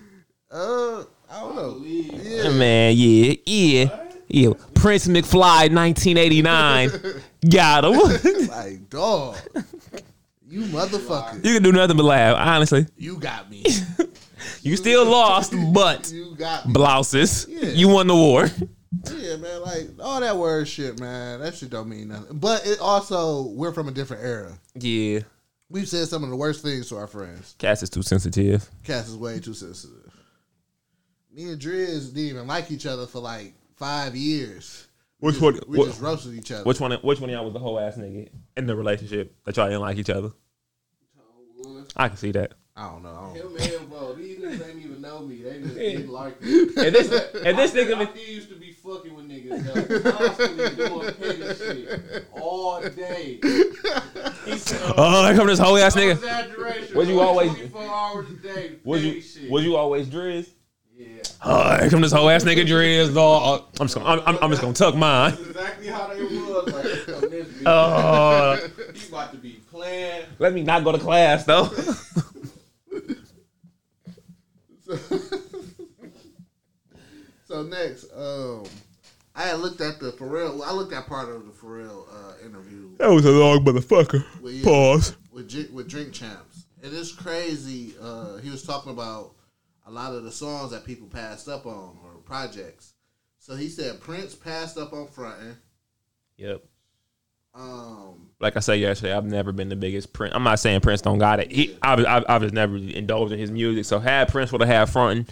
Uh, 0.51 1.03
I 1.29 1.39
don't 1.39 1.55
know. 1.55 1.81
Yeah. 1.85 2.49
Man, 2.49 2.93
yeah, 2.97 3.33
yeah, 3.45 4.05
yeah. 4.27 4.53
Prince 4.73 5.07
McFly, 5.07 5.73
1989. 5.73 6.91
Got 7.49 7.85
him. 7.85 8.47
Like 8.49 8.89
dog, 8.89 9.37
you 10.47 10.61
motherfucker, 10.61 11.45
you 11.45 11.53
can 11.53 11.63
do 11.63 11.71
nothing 11.71 11.95
but 11.97 12.03
laugh. 12.03 12.35
Honestly, 12.37 12.87
you 12.97 13.17
got 13.17 13.49
me. 13.49 13.63
you 14.63 14.75
still 14.75 15.05
lost, 15.05 15.53
but 15.73 16.11
You 16.11 16.35
got 16.35 16.65
me. 16.65 16.73
blouses. 16.73 17.45
Yeah. 17.47 17.69
You 17.69 17.87
won 17.89 18.07
the 18.07 18.15
war. 18.15 18.47
Yeah, 19.15 19.35
man, 19.37 19.61
like 19.61 19.87
all 19.99 20.19
that 20.19 20.37
word 20.37 20.67
shit, 20.67 20.99
man. 20.99 21.41
That 21.41 21.55
shit 21.55 21.69
don't 21.69 21.89
mean 21.89 22.07
nothing. 22.07 22.39
But 22.39 22.65
it 22.65 22.79
also 22.79 23.43
we're 23.49 23.71
from 23.73 23.87
a 23.87 23.91
different 23.91 24.23
era. 24.23 24.59
Yeah. 24.75 25.19
We've 25.69 25.87
said 25.87 26.07
some 26.07 26.23
of 26.23 26.29
the 26.31 26.35
worst 26.35 26.63
things 26.63 26.89
to 26.89 26.97
our 26.97 27.05
friends. 27.05 27.55
Cass 27.59 27.83
is 27.83 27.91
too 27.91 28.01
sensitive. 28.01 28.67
Cass 28.83 29.07
is 29.07 29.15
way 29.15 29.39
too 29.39 29.53
sensitive. 29.53 30.11
Me 31.31 31.49
and 31.51 31.61
Driz 31.61 32.07
didn't 32.07 32.29
even 32.29 32.47
like 32.47 32.71
each 32.71 32.87
other 32.87 33.05
for 33.05 33.19
like 33.19 33.53
five 33.75 34.15
years. 34.15 34.87
Which 35.19 35.35
we 35.35 35.41
one? 35.41 35.53
Just, 35.55 35.67
we 35.67 35.77
what- 35.77 35.87
just 35.87 36.01
roasted 36.01 36.33
each 36.33 36.51
other. 36.51 36.63
Which 36.63 36.79
one? 36.79 36.91
Which 36.91 37.19
one 37.19 37.29
of 37.29 37.33
y'all 37.35 37.45
was 37.45 37.53
the 37.53 37.59
whole 37.59 37.79
ass 37.79 37.97
nigga 37.97 38.29
in 38.57 38.65
the 38.65 38.75
relationship 38.75 39.35
that 39.45 39.55
y'all 39.57 39.67
didn't 39.67 39.81
like 39.81 39.97
each 39.97 40.09
other? 40.09 40.31
I 41.95 42.07
can 42.07 42.17
see 42.17 42.31
that. 42.31 42.53
I 42.79 42.83
don't 42.91 43.03
know. 43.03 43.33
I 43.35 43.37
don't 43.39 43.59
Him 43.61 43.79
and 43.81 43.89
Bo, 43.89 44.13
these 44.13 44.39
niggas 44.39 44.69
ain't 44.69 44.85
even 44.85 45.01
know 45.01 45.19
me. 45.19 45.41
They 45.43 45.59
just 45.61 45.75
didn't 45.75 46.07
like 46.09 46.41
me. 46.41 46.61
And 46.61 46.95
this, 46.95 47.11
and 47.35 47.57
this 47.57 47.71
nigga, 47.73 47.95
I 47.95 48.05
been- 48.05 48.13
did 48.15 48.27
used 48.29 48.47
to 48.49 48.55
be 48.55 48.71
fucking 48.71 49.13
with 49.13 49.27
niggas 49.27 49.99
though. 49.99 50.11
Constantly 50.11 50.75
doing 50.75 51.13
petty 51.15 51.55
shit 51.55 52.25
all 52.31 52.81
day. 52.81 53.39
He 54.45 54.57
said, 54.57 54.93
oh, 54.95 55.25
here 55.27 55.35
come 55.35 55.47
this 55.47 55.59
whole 55.59 55.77
ass 55.77 55.93
nigga. 55.97 56.11
exaggeration. 56.11 56.97
Was 56.97 57.09
you 57.09 57.15
bro. 57.15 57.27
always- 57.27 57.51
24 57.51 57.81
hours 57.83 58.29
a 58.29 58.33
day? 58.35 58.71
Was 58.85 59.03
you? 59.03 59.21
shit. 59.21 59.51
Was 59.51 59.65
you 59.65 59.75
always 59.75 60.07
Driz? 60.07 60.47
Yeah. 60.95 61.07
Oh, 61.43 61.77
here 61.81 61.89
come 61.89 61.99
this 62.01 62.13
whole 62.13 62.29
ass 62.29 62.45
nigga 62.45 62.65
Driz. 62.65 63.13
dog. 63.13 63.61
Oh, 63.61 63.67
I'm 63.81 63.87
just 63.87 63.95
gonna, 63.97 64.21
I'm, 64.25 64.37
I'm 64.41 64.49
just 64.51 64.61
gonna 64.61 64.73
tuck 64.73 64.95
mine. 64.95 65.31
That's 65.31 65.41
exactly 65.41 65.87
how 65.87 66.07
they 66.07 66.23
was. 66.23 66.73
Like, 66.73 66.85
here 66.85 67.05
come 67.05 67.29
this. 67.29 67.47
Oh, 67.65 68.57
he 68.93 69.07
about 69.09 69.31
to 69.33 69.37
be 69.37 69.59
playing. 69.69 70.23
let 70.39 70.53
me 70.53 70.63
not 70.63 70.85
go 70.85 70.93
to 70.93 70.97
class 70.97 71.43
though. 71.43 71.69
So 77.49 77.63
next, 77.63 78.05
um, 78.15 78.63
I 79.35 79.41
had 79.47 79.57
looked 79.59 79.81
at 79.81 79.99
the 79.99 80.11
Pharrell. 80.11 80.61
I 80.63 80.71
looked 80.71 80.93
at 80.93 81.07
part 81.07 81.29
of 81.29 81.47
the 81.47 81.51
Pharrell 81.51 82.05
uh, 82.13 82.45
interview 82.45 82.95
That 82.99 83.09
was 83.09 83.25
a 83.25 83.31
long 83.31 83.65
motherfucker. 83.65 84.23
Well, 84.39 84.53
yeah. 84.53 84.63
Pause. 84.63 85.17
with 85.31 85.49
Dr- 85.49 85.71
with 85.71 85.89
Drink 85.89 86.13
Champs. 86.13 86.65
It 86.83 86.93
is 86.93 87.11
crazy. 87.11 87.95
Uh, 87.99 88.37
he 88.37 88.51
was 88.51 88.61
talking 88.61 88.91
about 88.91 89.31
a 89.87 89.91
lot 89.91 90.13
of 90.13 90.23
the 90.23 90.31
songs 90.31 90.69
that 90.71 90.85
people 90.85 91.07
passed 91.07 91.49
up 91.49 91.65
on 91.65 91.97
or 92.03 92.19
projects. 92.23 92.93
So 93.39 93.55
he 93.55 93.67
said 93.67 93.99
Prince 93.99 94.35
passed 94.35 94.77
up 94.77 94.93
on 94.93 95.07
fronting. 95.07 95.57
Yep. 96.37 96.63
Um, 97.53 98.29
Like 98.39 98.55
I 98.55 98.59
said 98.59 98.73
yesterday, 98.79 99.13
I've 99.13 99.25
never 99.25 99.51
been 99.51 99.69
the 99.69 99.75
biggest 99.75 100.13
Prince. 100.13 100.33
I'm 100.35 100.43
not 100.43 100.59
saying 100.59 100.81
Prince 100.81 101.01
don't 101.01 101.17
got 101.17 101.39
it. 101.39 101.51
He, 101.51 101.75
I've, 101.81 102.05
I've, 102.05 102.25
I've 102.29 102.41
just 102.41 102.53
never 102.53 102.77
indulged 102.77 103.33
in 103.33 103.39
his 103.39 103.51
music. 103.51 103.85
So 103.85 103.99
had 103.99 104.29
Prince 104.29 104.51
would 104.51 104.61
have 104.61 104.69
had 104.69 104.89
fronting, 104.89 105.27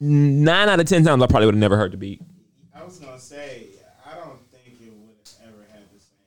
nine 0.00 0.68
out 0.68 0.80
of 0.80 0.86
ten 0.86 1.04
times 1.04 1.22
I 1.22 1.26
probably 1.26 1.46
would 1.46 1.54
have 1.54 1.60
never 1.60 1.76
heard 1.76 1.92
the 1.92 1.96
beat. 1.96 2.22
I 2.74 2.82
was 2.84 2.98
gonna 2.98 3.18
say, 3.18 3.66
I 4.06 4.14
don't 4.16 4.38
think 4.50 4.80
it 4.80 4.92
would 4.92 5.16
have 5.42 5.48
ever 5.52 5.66
had 5.72 5.82
the 5.92 6.00
same 6.00 6.18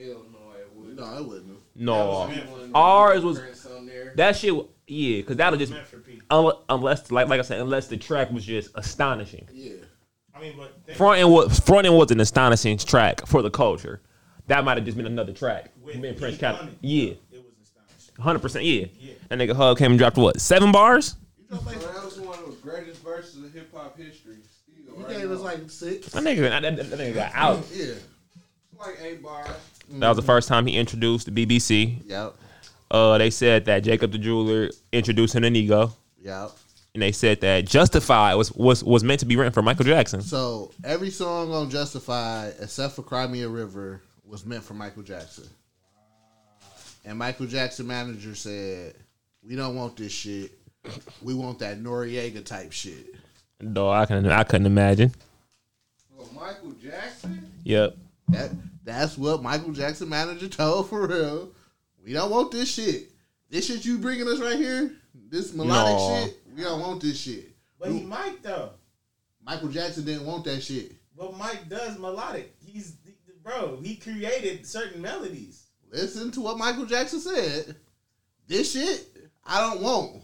impact. 0.00 0.14
Hell 0.16 0.26
no, 0.32 0.58
it 0.58 0.68
would. 0.74 0.96
no, 0.96 1.16
it 1.18 1.26
wouldn't. 1.26 1.58
No, 1.78 2.26
meant 2.28 2.70
ours 2.74 3.22
was 3.22 3.38
Prince 3.38 3.66
on 3.66 3.86
there. 3.86 4.12
that 4.16 4.36
shit. 4.36 4.54
Yeah, 4.88 5.16
because 5.18 5.36
that'll 5.36 5.58
just 5.58 5.72
Meant 5.72 5.86
for 5.86 5.98
people. 5.98 6.24
unless, 6.30 6.56
unless 6.68 7.10
like 7.10 7.28
like 7.28 7.40
I 7.40 7.42
said, 7.42 7.60
unless 7.60 7.88
the 7.88 7.96
track 7.96 8.30
was 8.30 8.44
just 8.44 8.70
astonishing. 8.76 9.48
Yeah. 9.52 9.72
I 10.36 10.40
mean, 10.40 10.54
but 10.56 10.72
think 10.84 10.98
Fronting 10.98 11.28
was 11.30 11.58
fronting 11.60 11.92
was 11.94 12.10
an 12.10 12.20
astonishing 12.20 12.76
track 12.78 13.26
for 13.26 13.42
the 13.42 13.50
culture. 13.50 14.00
That 14.48 14.64
might 14.64 14.76
have 14.76 14.84
just 14.84 14.96
been 14.96 15.06
another 15.06 15.32
track. 15.32 15.70
with 15.82 15.96
Me 15.96 16.08
and 16.08 16.18
Prince 16.18 16.34
Heat 16.34 16.40
Cat. 16.40 16.56
Money, 16.56 16.76
Yeah, 16.80 17.10
it 17.10 17.18
was 17.32 17.44
astonishing. 17.62 18.22
hundred 18.22 18.40
percent. 18.40 18.64
Yeah. 18.64 18.86
Yeah. 18.98 19.12
That 19.28 19.38
nigga 19.38 19.54
Hov 19.54 19.78
came 19.78 19.92
and 19.92 19.98
dropped 19.98 20.16
what 20.16 20.40
seven 20.40 20.70
bars. 20.72 21.16
So 21.50 21.56
that 21.56 22.04
was 22.04 22.18
one 22.20 22.38
of 22.38 22.46
the 22.46 22.56
greatest 22.62 23.02
verses 23.02 23.44
of 23.44 23.52
hip 23.54 23.72
hop 23.74 23.96
history. 23.98 24.36
Still, 24.82 24.96
He 24.98 25.02
right 25.04 25.16
gave 25.18 25.30
us 25.30 25.40
like 25.40 25.68
six. 25.70 26.08
That 26.08 26.22
nigga, 26.22 26.40
that, 26.48 26.62
that, 26.62 26.76
that 26.90 26.98
nigga 26.98 27.14
got 27.14 27.32
out. 27.34 27.64
Yeah. 27.72 27.94
like 28.78 28.98
eight 29.02 29.22
bars. 29.22 29.48
That 29.88 30.08
was 30.08 30.16
the 30.16 30.22
first 30.22 30.48
time 30.48 30.66
he 30.66 30.76
introduced 30.76 31.32
the 31.32 31.46
BBC. 31.46 32.02
Yep. 32.06 32.34
Uh, 32.90 33.18
they 33.18 33.30
said 33.30 33.64
that 33.66 33.80
Jacob 33.84 34.12
the 34.12 34.18
Jeweler 34.18 34.70
introduced 34.92 35.34
him 35.34 35.42
to 35.42 35.48
Nigo, 35.50 35.92
Yep. 36.22 36.50
And 36.96 37.02
they 37.02 37.12
said 37.12 37.42
that 37.42 37.66
Justify 37.66 38.32
was 38.32 38.50
was 38.52 38.82
was 38.82 39.04
meant 39.04 39.20
to 39.20 39.26
be 39.26 39.36
written 39.36 39.52
for 39.52 39.60
Michael 39.60 39.84
Jackson. 39.84 40.22
So 40.22 40.72
every 40.82 41.10
song 41.10 41.52
on 41.52 41.68
Justified, 41.68 42.54
except 42.58 42.94
for 42.94 43.02
Cry 43.02 43.26
Me 43.26 43.42
a 43.42 43.48
River, 43.50 44.00
was 44.24 44.46
meant 44.46 44.64
for 44.64 44.72
Michael 44.72 45.02
Jackson. 45.02 45.44
And 47.04 47.18
Michael 47.18 47.44
Jackson 47.44 47.86
manager 47.86 48.34
said, 48.34 48.94
"We 49.46 49.56
don't 49.56 49.76
want 49.76 49.96
this 49.98 50.10
shit. 50.10 50.58
We 51.20 51.34
want 51.34 51.58
that 51.58 51.78
Noriega 51.82 52.42
type 52.42 52.72
shit." 52.72 53.14
No, 53.60 53.90
I 53.90 54.06
can 54.06 54.26
I 54.26 54.42
couldn't 54.44 54.66
imagine. 54.66 55.12
Well, 56.16 56.30
Michael 56.34 56.72
Jackson. 56.82 57.52
Yep. 57.64 57.94
That 58.28 58.52
that's 58.84 59.18
what 59.18 59.42
Michael 59.42 59.72
Jackson 59.72 60.08
manager 60.08 60.48
told 60.48 60.88
for 60.88 61.06
real. 61.06 61.50
We 62.02 62.14
don't 62.14 62.30
want 62.30 62.52
this 62.52 62.72
shit. 62.72 63.10
This 63.50 63.66
shit 63.66 63.84
you 63.84 63.98
bringing 63.98 64.26
us 64.28 64.40
right 64.40 64.56
here, 64.56 64.92
this 65.28 65.52
melodic 65.52 65.98
No. 65.98 66.24
shit. 66.24 66.45
We 66.56 66.62
don't 66.62 66.80
want 66.80 67.02
this 67.02 67.20
shit. 67.20 67.50
But 67.78 67.90
he 67.90 68.00
might 68.02 68.42
though. 68.42 68.70
Michael 69.44 69.68
Jackson 69.68 70.04
didn't 70.04 70.26
want 70.26 70.44
that 70.44 70.62
shit. 70.62 70.92
But 71.16 71.36
Mike 71.36 71.68
does 71.68 71.98
melodic. 71.98 72.54
He's 72.64 72.96
bro. 73.44 73.78
He 73.82 73.96
created 73.96 74.66
certain 74.66 75.02
melodies. 75.02 75.66
Listen 75.92 76.30
to 76.32 76.40
what 76.40 76.58
Michael 76.58 76.86
Jackson 76.86 77.20
said. 77.20 77.76
This 78.48 78.72
shit 78.72 79.06
I 79.44 79.60
don't 79.60 79.82
want. 79.82 80.22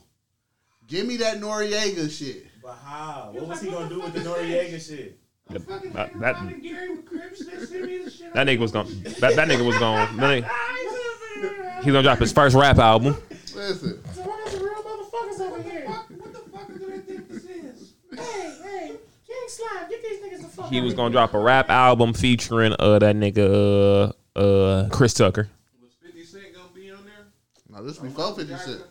Give 0.88 1.06
me 1.06 1.18
that 1.18 1.38
Noriega 1.38 2.10
shit. 2.10 2.46
But 2.62 2.76
how? 2.84 3.30
What 3.32 3.48
was 3.48 3.60
he 3.60 3.70
gonna 3.70 3.88
do 3.88 4.00
with 4.00 4.14
the 4.14 4.20
Noriega 4.20 4.80
shit? 4.80 5.18
That, 5.50 5.66
that, 5.66 6.36
everybody, 6.36 6.60
Gary 6.60 6.96
McCrips, 6.96 7.38
they 7.38 7.66
sent 7.66 7.84
me 7.84 7.98
the 8.04 8.10
shit. 8.10 8.32
that 8.32 8.46
nigga 8.46 8.58
was 8.58 8.72
gonna 8.72 8.88
that, 8.88 9.36
that 9.36 9.48
nigga 9.48 9.66
was 9.66 9.76
gonna 9.78 10.10
that 10.16 10.44
nigga, 10.44 11.76
he's 11.82 11.92
gonna 11.92 12.02
drop 12.02 12.18
his 12.18 12.32
first 12.32 12.56
rap 12.56 12.78
album. 12.78 13.16
Listen, 13.54 14.02
So 14.14 14.22
I 14.22 14.26
got 14.26 14.48
some 14.48 14.62
real 14.62 14.74
motherfuckers 14.74 15.40
over 15.40 15.62
here. 15.62 15.86
What 15.86 16.32
the 16.32 16.38
fuck 16.50 16.68
do 16.68 16.78
they 16.86 16.98
think 16.98 17.28
this 17.28 17.44
is? 17.44 17.92
Hey, 18.22 18.56
hey, 18.62 18.88
King 19.26 19.36
Slime, 19.48 19.88
get 19.90 20.02
these 20.02 20.20
niggas 20.20 20.42
the 20.42 20.48
fuck 20.48 20.68
He 20.70 20.78
out 20.78 20.84
was 20.84 20.94
gonna 20.94 21.08
here. 21.08 21.12
drop 21.14 21.34
a 21.34 21.38
rap 21.38 21.68
album 21.70 22.12
featuring 22.14 22.74
uh 22.78 22.98
that 22.98 23.16
nigga 23.16 24.12
uh 24.36 24.38
uh 24.38 24.88
Chris 24.90 25.14
Tucker. 25.14 25.48
Was 25.82 25.92
50 26.02 26.24
Cent 26.24 26.44
gonna 26.54 26.68
be 26.74 26.90
on 26.90 27.04
there? 27.04 27.26
no, 27.68 27.84
this 27.84 27.98
before 27.98 28.34
Fifty 28.34 28.56
Cent. 28.56 28.82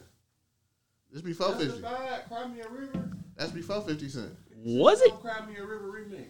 This 1.11 1.21
before 1.21 1.49
That's 1.53 1.63
Fifty. 1.65 1.81
Cry 1.81 2.47
Me 2.47 2.61
a 2.61 2.69
River. 2.69 3.09
That's 3.35 3.51
before 3.51 3.81
Fifty 3.81 4.09
Cent. 4.09 4.31
Was 4.63 5.01
it? 5.01 5.13
Cry 5.21 5.45
Me 5.45 5.55
a 5.57 5.65
River 5.65 5.91
remix. 5.91 6.27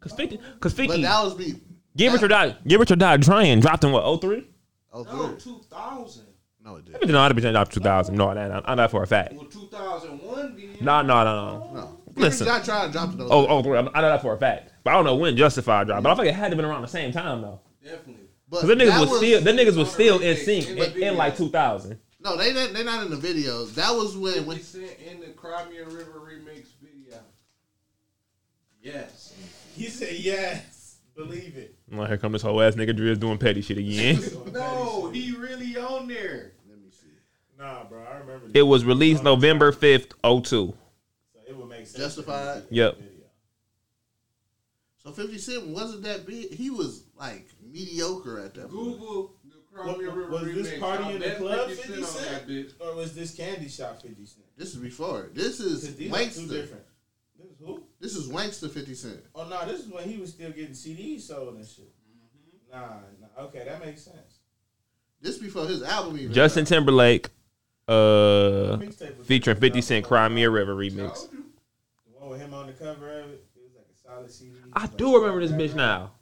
Cause 0.00 0.12
fifty, 0.12 0.36
cause 0.60 0.72
But 0.74 0.86
fifty, 0.86 1.02
that 1.02 1.24
was 1.24 1.36
me. 1.36 1.54
Get 1.96 2.14
it 2.14 2.22
or 2.22 2.28
Die, 2.28 2.56
Give 2.66 2.80
it 2.80 2.90
or 2.90 2.96
Die 2.96 3.16
trying 3.16 3.58
dropped 3.60 3.82
in 3.82 3.90
what 3.90 4.20
03? 4.20 4.46
Oh, 4.92 5.02
No, 5.02 5.28
three. 5.30 5.40
2000. 5.40 6.22
No, 6.68 6.76
it 6.76 6.80
I 6.80 6.82
didn't. 6.82 7.00
didn't 7.00 7.12
know 7.12 7.22
how 7.22 7.28
to 7.28 7.34
be 7.34 7.40
dropped 7.40 7.72
2000. 7.72 8.14
No, 8.14 8.34
that 8.34 8.62
I 8.66 8.74
know 8.74 8.82
that 8.82 8.90
for 8.90 9.02
a 9.02 9.06
fact. 9.06 9.32
Well, 9.34 9.46
2001 9.46 10.56
then. 10.56 10.76
No, 10.80 11.02
no, 11.02 11.24
no, 11.24 11.34
no. 11.34 11.74
No. 11.74 11.98
Listen. 12.14 12.46
Not 12.46 12.64
trying 12.64 12.88
to 12.88 12.92
drop 12.92 13.16
the 13.16 13.24
Oh, 13.24 13.46
oh, 13.46 13.62
three. 13.62 13.78
I 13.78 13.82
know 13.82 13.90
that 13.92 14.22
for 14.22 14.34
a 14.34 14.38
fact. 14.38 14.72
But 14.84 14.90
I 14.90 14.94
don't 14.94 15.04
know 15.04 15.16
when 15.16 15.36
Justified 15.36 15.86
dropped. 15.86 16.02
But 16.02 16.12
I 16.12 16.14
think 16.16 16.28
it 16.28 16.34
had 16.34 16.50
to 16.50 16.56
been 16.56 16.64
around 16.64 16.82
the 16.82 16.88
same 16.88 17.12
time 17.12 17.40
though. 17.42 17.60
Definitely. 17.82 18.24
Cause 18.50 18.66
them 18.66 18.78
niggas 18.78 18.88
that 18.88 19.00
was, 19.00 19.16
still, 19.18 19.40
them 19.42 19.56
niggas 19.56 19.76
was 19.76 19.92
still 19.92 20.18
in 20.20 20.36
sync 20.36 20.68
in 20.68 20.78
in, 20.78 21.02
in 21.02 21.16
like 21.16 21.36
2000. 21.36 21.98
No, 22.20 22.36
they 22.36 22.52
they 22.52 22.66
they 22.72 22.82
not 22.84 23.04
in 23.04 23.10
the 23.10 23.16
video. 23.16 23.64
That 23.66 23.90
was 23.92 24.16
when 24.16 24.44
when 24.46 24.58
50 24.58 24.80
in 25.10 25.20
the 25.20 25.28
Cry 25.28 25.68
Me 25.68 25.78
a 25.78 25.84
River 25.84 26.20
remix 26.20 26.66
video. 26.82 27.18
Yes. 28.82 29.34
He 29.74 29.86
said 29.86 30.14
yes. 30.14 30.96
Believe 31.14 31.56
it. 31.56 31.74
Well, 31.90 32.06
here 32.06 32.16
come 32.16 32.32
this 32.32 32.42
whole 32.42 32.62
ass 32.62 32.74
nigga 32.76 32.96
Driz 32.96 33.18
doing 33.18 33.38
petty 33.38 33.60
shit 33.60 33.78
again. 33.78 34.20
No, 34.52 35.10
he 35.10 35.34
really 35.36 35.76
on 35.76 36.06
there. 36.08 36.52
Let. 37.58 37.64
Nah, 37.66 37.84
bro, 37.84 38.02
I 38.04 38.18
remember. 38.18 38.48
it 38.54 38.62
was 38.62 38.84
released 38.84 39.22
November 39.22 39.72
5th, 39.72 40.12
02. 40.22 40.46
So 40.46 40.74
it 41.48 41.56
would 41.56 41.68
make 41.68 41.86
sense. 41.86 41.96
Justified? 41.98 42.62
Yep. 42.70 42.98
So 45.02 45.12
Fifty 45.12 45.38
Cent 45.38 45.68
wasn't 45.68 46.02
that 46.02 46.26
big. 46.26 46.52
He 46.52 46.70
was 46.70 47.04
like 47.16 47.48
mediocre 47.62 48.40
at 48.40 48.54
that 48.54 48.62
point. 48.70 48.72
Google 48.98 49.34
the 49.44 49.82
What- 49.82 49.98
Me 49.98 50.06
a 50.06 50.10
was 50.10 50.42
remix. 50.42 50.54
this 50.54 50.78
party 50.80 51.14
in 51.14 51.20
the 51.20 51.30
club 51.36 51.68
50 51.70 51.82
50 51.82 52.02
on 52.02 52.08
Cent? 52.08 52.72
Or 52.80 52.94
was 52.96 53.14
this 53.14 53.34
Candy 53.34 53.68
Shop 53.68 54.02
50 54.02 54.26
Cent? 54.26 54.44
This 54.56 54.70
is 54.70 54.76
before. 54.76 55.30
This 55.32 55.60
is 55.60 55.94
these 55.96 56.12
are 56.12 56.18
two 56.18 56.24
Wankster. 56.24 56.50
different. 56.50 56.82
This 57.38 57.46
is 57.52 57.58
who? 57.60 57.82
This 58.00 58.16
is 58.16 58.28
Wankster 58.28 58.70
Fifty 58.70 58.94
Cent. 58.94 59.20
Oh, 59.34 59.46
no, 59.48 59.64
this 59.66 59.80
is 59.80 59.88
when 59.88 60.08
he 60.08 60.18
was 60.18 60.30
still 60.30 60.50
getting 60.50 60.72
CDs 60.74 61.20
sold 61.22 61.54
and 61.54 61.64
shit. 61.66 61.84
Mm-hmm. 61.86 62.72
Nah, 62.72 62.88
nah, 63.20 63.44
okay, 63.44 63.64
that 63.64 63.84
makes 63.84 64.02
sense. 64.02 64.40
This 65.20 65.38
before 65.38 65.66
his 65.66 65.82
album 65.82 66.18
even. 66.18 66.32
Justin. 66.32 66.64
Timberlake, 66.64 67.28
uh, 67.88 68.78
featuring 69.24 69.56
50 69.58 69.80
Cent, 69.80 70.04
Cry 70.04 70.28
Me 70.28 70.44
a 70.44 70.50
River 70.50 70.74
remix. 70.74 71.28
The 71.30 72.18
one 72.18 72.30
with 72.30 72.40
him 72.40 72.54
on 72.54 72.66
the 72.66 72.72
cover 72.74 73.20
of 73.20 73.30
it, 73.30 73.44
it 73.56 73.62
was 73.62 73.74
like 73.76 73.86
a 73.92 74.08
solid 74.08 74.30
CD. 74.30 74.52
I 74.74 74.86
do 74.86 75.16
remember 75.16 75.40
this 75.40 75.52
bitch 75.52 75.74
now. 75.74 76.12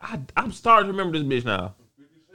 I, 0.00 0.20
I'm 0.36 0.52
starting 0.52 0.86
to 0.88 0.92
remember 0.92 1.18
this 1.18 1.26
bitch 1.26 1.44
now. 1.44 1.74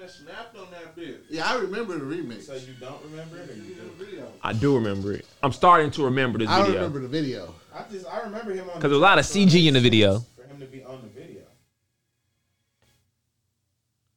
Snapped 0.08 0.58
on 0.58 0.66
that 0.72 0.96
bitch. 0.96 1.18
Yeah, 1.30 1.52
I 1.52 1.58
remember 1.58 2.00
the 2.00 2.06
remix. 2.06 2.44
So 2.44 2.56
you 2.56 2.74
don't 2.80 3.04
remember 3.04 3.38
it, 3.38 3.50
or 3.50 3.54
you 3.54 3.76
do? 3.76 4.24
I 4.42 4.54
do 4.54 4.76
remember 4.76 5.14
it. 5.14 5.26
I'm 5.44 5.52
starting 5.52 5.92
to 5.92 6.06
remember 6.06 6.40
this 6.40 6.50
I 6.50 6.62
video. 6.64 6.80
I 6.80 6.84
remember 6.86 7.00
the 7.02 7.08
video. 7.08 7.54
I 7.76 7.84
just 7.92 8.08
I 8.08 8.22
remember 8.22 8.54
him 8.54 8.70
on. 8.70 8.76
Because 8.76 8.90
there's 8.90 8.94
a 8.94 8.98
lot 8.98 9.20
of 9.20 9.26
CG 9.26 9.68
in 9.68 9.74
the 9.74 9.80
makes 9.80 9.84
video. 9.84 10.14
sense 10.14 10.30
For 10.36 10.44
him 10.48 10.60
to 10.62 10.66
be 10.66 10.84
on 10.84 11.02
the 11.02 11.10
video. 11.10 11.42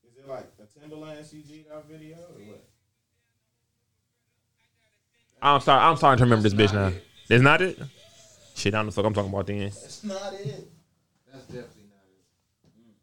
Is 0.08 0.16
it 0.16 0.28
like 0.28 0.50
a 0.62 0.80
Timberland 0.80 1.18
CG 1.26 1.68
that 1.68 1.84
video 1.90 2.16
or 2.16 2.40
what? 2.46 2.64
I'm 5.42 5.60
sorry. 5.60 5.82
I'm 5.82 5.96
starting 5.96 6.18
to 6.18 6.24
remember 6.24 6.48
this 6.48 6.54
bitch 6.54 6.72
now. 6.72 6.92
That's 7.28 7.42
not 7.42 7.60
it. 7.60 7.78
Shit, 8.54 8.74
I 8.74 8.78
don't 8.78 8.86
know 8.86 8.90
the 8.90 8.96
fuck 8.96 9.06
I'm 9.06 9.14
talking 9.14 9.30
about 9.30 9.46
then. 9.46 9.60
That's 9.60 10.04
not 10.04 10.34
it. 10.34 10.68
That's 11.32 11.46
definitely 11.46 11.82
not 11.92 12.04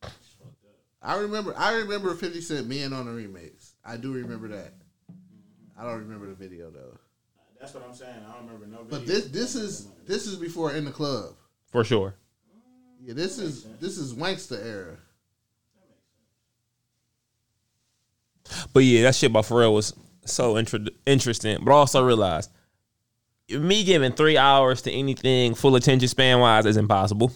it. 0.04 0.06
Mm. 0.06 0.12
I 1.02 1.18
remember. 1.18 1.54
I 1.58 1.74
remember 1.74 2.16
Fifty 2.16 2.40
Cent 2.40 2.70
being 2.70 2.94
on 2.94 3.06
the 3.06 3.12
remix. 3.12 3.72
I 3.84 3.98
do 3.98 4.14
remember 4.14 4.48
that. 4.50 4.74
I 5.78 5.84
don't 5.84 6.00
remember 6.00 6.28
the 6.28 6.36
video 6.36 6.70
though. 6.70 6.98
That's 7.60 7.74
what 7.74 7.84
I'm 7.86 7.94
saying. 7.94 8.16
I 8.28 8.34
don't 8.34 8.46
remember 8.46 8.68
no. 8.68 8.84
Video. 8.84 9.00
But 9.00 9.06
this 9.06 9.26
this 9.26 9.56
is 9.56 9.88
this 10.08 10.26
is 10.26 10.38
before 10.38 10.74
in 10.74 10.86
the 10.86 10.92
club. 10.92 11.36
For 11.72 11.84
sure. 11.84 12.16
Yeah, 13.02 13.14
this 13.14 13.38
is 13.38 13.66
this 13.82 13.98
is 13.98 14.14
Wankster 14.14 14.64
era. 14.64 14.98
But 18.74 18.84
yeah, 18.84 19.04
that 19.04 19.16
shit 19.16 19.30
about 19.30 19.46
Pharrell 19.46 19.74
was 19.74 19.94
so 20.26 20.58
inter- 20.58 20.86
interesting. 21.06 21.64
But 21.64 21.72
also 21.72 22.04
realized 22.04 22.52
me 23.50 23.84
giving 23.84 24.12
three 24.12 24.38
hours 24.38 24.82
to 24.84 24.92
anything 24.92 25.56
full 25.56 25.76
attention 25.76 26.08
span 26.08 26.40
wise 26.40 26.66
is 26.66 26.78
impossible. 26.78 27.32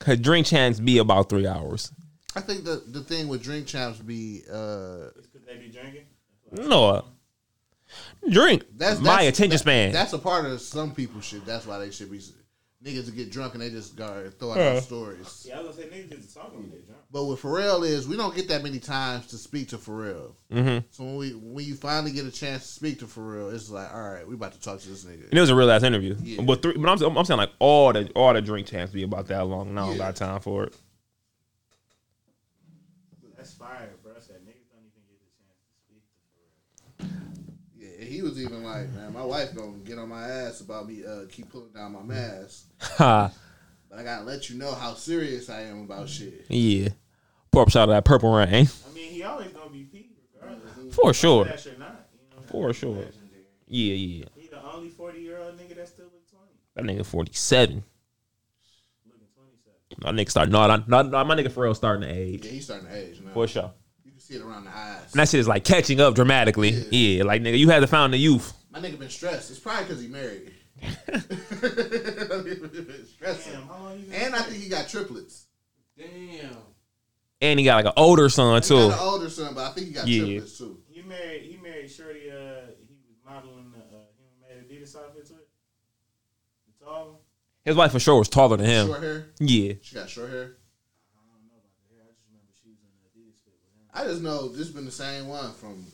Cause 0.00 0.18
drink 0.18 0.46
champs 0.46 0.78
be 0.80 0.98
about 0.98 1.28
three 1.28 1.46
hours. 1.46 1.90
I 2.34 2.40
think 2.40 2.64
the 2.64 2.82
the 2.86 3.00
thing 3.00 3.28
with 3.28 3.42
drink 3.42 3.66
champs 3.66 3.98
be 3.98 4.42
uh 4.50 5.10
Could 5.32 5.46
they 5.46 5.56
be 5.56 5.68
drinking? 5.68 6.04
No. 6.52 7.04
Drink. 8.28 8.64
that's, 8.76 9.00
my 9.00 9.22
attention 9.22 9.50
that- 9.50 9.58
span. 9.58 9.92
That's 9.92 10.12
a 10.12 10.18
part 10.18 10.44
of 10.46 10.60
some 10.60 10.92
people 10.92 11.20
shit. 11.20 11.46
That's 11.46 11.66
why 11.66 11.78
they 11.78 11.90
should 11.90 12.10
be 12.10 12.20
niggas 12.86 13.06
to 13.06 13.10
get 13.10 13.30
drunk 13.32 13.54
and 13.54 13.62
they 13.62 13.70
just 13.70 13.96
go 13.96 14.30
throw 14.38 14.52
out 14.52 14.58
Uh. 14.58 14.72
their 14.74 14.80
stories. 14.80 15.46
Yeah, 15.48 15.58
I 15.58 15.62
was 15.62 15.76
gonna 15.76 15.90
say 15.90 15.96
niggas 15.98 16.10
just 16.22 16.34
talking 16.36 16.60
when 16.60 16.70
they 16.70 16.76
drunk. 16.78 17.00
But 17.10 17.24
with 17.24 17.40
Pharrell 17.42 17.84
is 17.86 18.06
we 18.06 18.16
don't 18.16 18.34
get 18.34 18.48
that 18.48 18.62
many 18.62 18.78
times 18.78 19.26
to 19.28 19.36
speak 19.38 19.68
to 19.70 19.78
Pharrell. 19.78 20.32
mm-hmm. 20.52 20.86
So 20.90 21.04
when 21.04 21.16
we 21.16 21.30
when 21.30 21.64
you 21.64 21.74
finally 21.74 22.12
get 22.12 22.26
a 22.26 22.30
chance 22.30 22.62
to 22.66 22.72
speak 22.72 22.98
to 23.00 23.06
Pharrell, 23.06 23.52
it's 23.54 23.70
like, 23.70 23.92
all 23.92 24.10
right, 24.10 24.26
we 24.26 24.34
about 24.34 24.52
to 24.52 24.60
talk 24.60 24.80
to 24.80 24.88
this 24.88 25.04
nigga. 25.04 25.24
And 25.28 25.34
it 25.34 25.40
was 25.40 25.50
a 25.50 25.54
real 25.56 25.70
ass 25.70 25.82
interview. 25.82 26.16
Yeah. 26.22 26.42
But 26.42 26.62
three, 26.62 26.74
but 26.76 26.88
I'm, 27.02 27.16
I'm 27.16 27.24
saying 27.24 27.38
like 27.38 27.50
all 27.58 27.92
the 27.92 28.08
all 28.14 28.32
the 28.34 28.40
drink 28.42 28.66
champs 28.68 28.92
be 28.92 29.02
about 29.02 29.26
that 29.28 29.46
long. 29.46 29.68
And 29.70 29.78
I 29.80 29.82
don't 29.86 29.92
Yeah. 29.92 29.98
got 29.98 30.16
time 30.16 30.40
for 30.40 30.64
it. 30.64 30.74
That's 33.36 33.52
fire, 33.54 33.90
bro. 34.02 34.12
Said 34.18 34.36
niggas 34.46 34.68
don't 34.72 34.82
even 34.86 35.02
get 35.06 35.20
the 35.20 35.30
chance 35.38 35.58
to 35.62 35.74
speak 35.86 36.02
to 36.06 37.04
Pharrell. 37.04 38.00
Yeah, 38.00 38.04
he 38.16 38.22
was 38.22 38.40
even 38.42 38.64
like, 38.64 38.88
man, 38.94 39.12
my 39.12 39.24
wife 39.24 39.54
gonna 39.54 39.76
get 39.84 39.98
on 39.98 40.08
my 40.08 40.26
ass 40.26 40.60
about 40.62 40.88
me 40.88 41.04
uh, 41.04 41.26
keep 41.30 41.50
pulling 41.50 41.70
down 41.72 41.92
my 41.92 42.02
mask, 42.02 42.64
but 42.98 43.30
I 43.94 44.02
gotta 44.02 44.24
let 44.24 44.48
you 44.48 44.56
know 44.56 44.72
how 44.72 44.94
serious 44.94 45.50
I 45.50 45.62
am 45.62 45.82
about 45.82 46.08
shit. 46.08 46.46
yeah. 46.48 46.88
Pour 47.52 47.62
up 47.62 47.70
shot 47.70 47.84
of 47.84 47.88
that 47.90 48.04
purple 48.06 48.32
rain. 48.34 48.48
I 48.50 48.94
mean, 48.94 49.10
he 49.12 49.22
always 49.22 49.48
gonna 49.48 49.70
be 49.70 49.84
Pete, 49.84 50.16
regardless. 50.34 50.94
For 50.94 51.12
sure. 51.12 51.44
Not, 51.44 51.66
you 51.66 51.78
know. 51.78 51.86
For 52.50 52.72
sure. 52.72 52.94
Legendary. 52.94 53.44
Yeah, 53.66 53.94
yeah. 53.94 54.24
He 54.34 54.46
the 54.48 54.62
only 54.64 54.88
forty 54.88 55.20
year 55.20 55.38
old 55.38 55.58
nigga 55.58 55.76
that 55.76 55.88
still 55.88 56.06
look 56.06 56.26
twenty, 56.30 56.52
That 56.74 56.84
nigga 56.84 57.04
47. 57.04 57.84
looking 59.06 59.26
twenty 59.34 59.56
seven. 59.62 59.98
My 60.02 60.10
nigga 60.12 60.30
starting. 60.30 60.52
No, 60.52 60.66
not, 60.66 60.88
not, 60.88 61.10
not 61.10 61.26
my 61.26 61.34
nigga 61.36 61.50
Pharrell 61.50 61.76
starting 61.76 62.08
to 62.08 62.14
age. 62.14 62.44
Yeah, 62.46 62.50
he's 62.52 62.64
starting 62.64 62.88
to 62.88 62.94
age 62.96 63.20
now. 63.22 63.32
For 63.32 63.46
sure. 63.46 63.72
You 64.28 64.38
can 64.38 64.40
see 64.42 64.44
it 64.44 64.48
around 64.50 64.64
the 64.64 64.76
eyes. 64.76 65.12
And 65.12 65.20
that 65.20 65.28
shit 65.28 65.40
is 65.40 65.48
like 65.48 65.64
catching 65.64 66.00
up 66.00 66.14
dramatically. 66.14 66.70
Yeah. 66.70 67.18
Yeah, 67.18 67.24
like 67.24 67.42
nigga, 67.42 67.58
you 67.58 67.68
had 67.68 67.80
to 67.80 67.86
found 67.86 68.12
the 68.12 68.18
youth. 68.18 68.52
My 68.70 68.80
nigga 68.80 68.98
been 68.98 69.08
stressed. 69.10 69.50
It's 69.50 69.60
probably 69.60 69.84
because 69.84 70.00
he 70.02 70.08
married. 70.08 70.52
Stressing. 73.06 73.52
Damn, 73.52 73.68
how 73.68 73.78
long 73.84 73.98
you 73.98 74.04
been? 74.06 74.14
And 74.22 74.34
I 74.34 74.42
think 74.42 74.62
he 74.62 74.68
got 74.68 74.88
triplets. 74.88 75.46
Damn. 75.96 76.56
And 77.40 77.58
he 77.58 77.64
got 77.64 77.76
like 77.76 77.86
an 77.86 77.92
older 77.96 78.28
son 78.28 78.60
He 78.62 78.68
too. 78.68 78.88
got 78.88 79.00
an 79.00 79.08
older 79.08 79.30
son, 79.30 79.54
but 79.54 79.70
I 79.70 79.72
think 79.72 79.86
he 79.88 79.92
got 79.92 80.06
Yeah. 80.08 80.24
triplets 80.24 80.58
too. 80.58 80.78
He 80.88 81.02
married. 81.02 81.42
He 81.42 81.56
married 81.56 81.90
Shorty. 81.90 82.30
Uh, 82.30 82.34
he 82.88 82.96
was 83.08 83.16
modeling 83.24 83.72
the 83.72 83.78
uh, 83.96 84.00
human 84.16 84.68
made 84.68 84.82
Adidas 84.82 84.96
outfits 84.96 85.30
with. 85.30 85.40
The 86.78 86.84
tall. 86.84 87.20
His 87.64 87.76
wife 87.76 87.92
for 87.92 88.00
sure 88.00 88.18
was 88.18 88.28
taller 88.28 88.56
than 88.56 88.66
him. 88.66 88.86
Short 88.88 89.02
hair. 89.02 89.26
Yeah. 89.40 89.72
She 89.82 89.94
got 89.94 90.08
short 90.10 90.30
hair. 90.30 90.56
I 91.12 91.16
don't 91.24 91.46
know 91.48 91.56
about 91.56 91.72
the 91.88 91.94
hair. 91.94 92.04
I 92.04 92.06
just 92.12 92.20
remember 92.28 92.52
she 92.62 92.68
was 92.70 92.78
in 92.80 92.88
the 92.92 92.98
Adidas 93.08 93.38
fit 93.44 93.54
with 93.60 93.72
him 93.72 93.80
I 93.96 94.04
just 94.04 94.20
know 94.22 94.48
this 94.48 94.58
has 94.66 94.70
been 94.70 94.84
the 94.84 94.90
same 94.90 95.26
one 95.28 95.52
from 95.54 95.84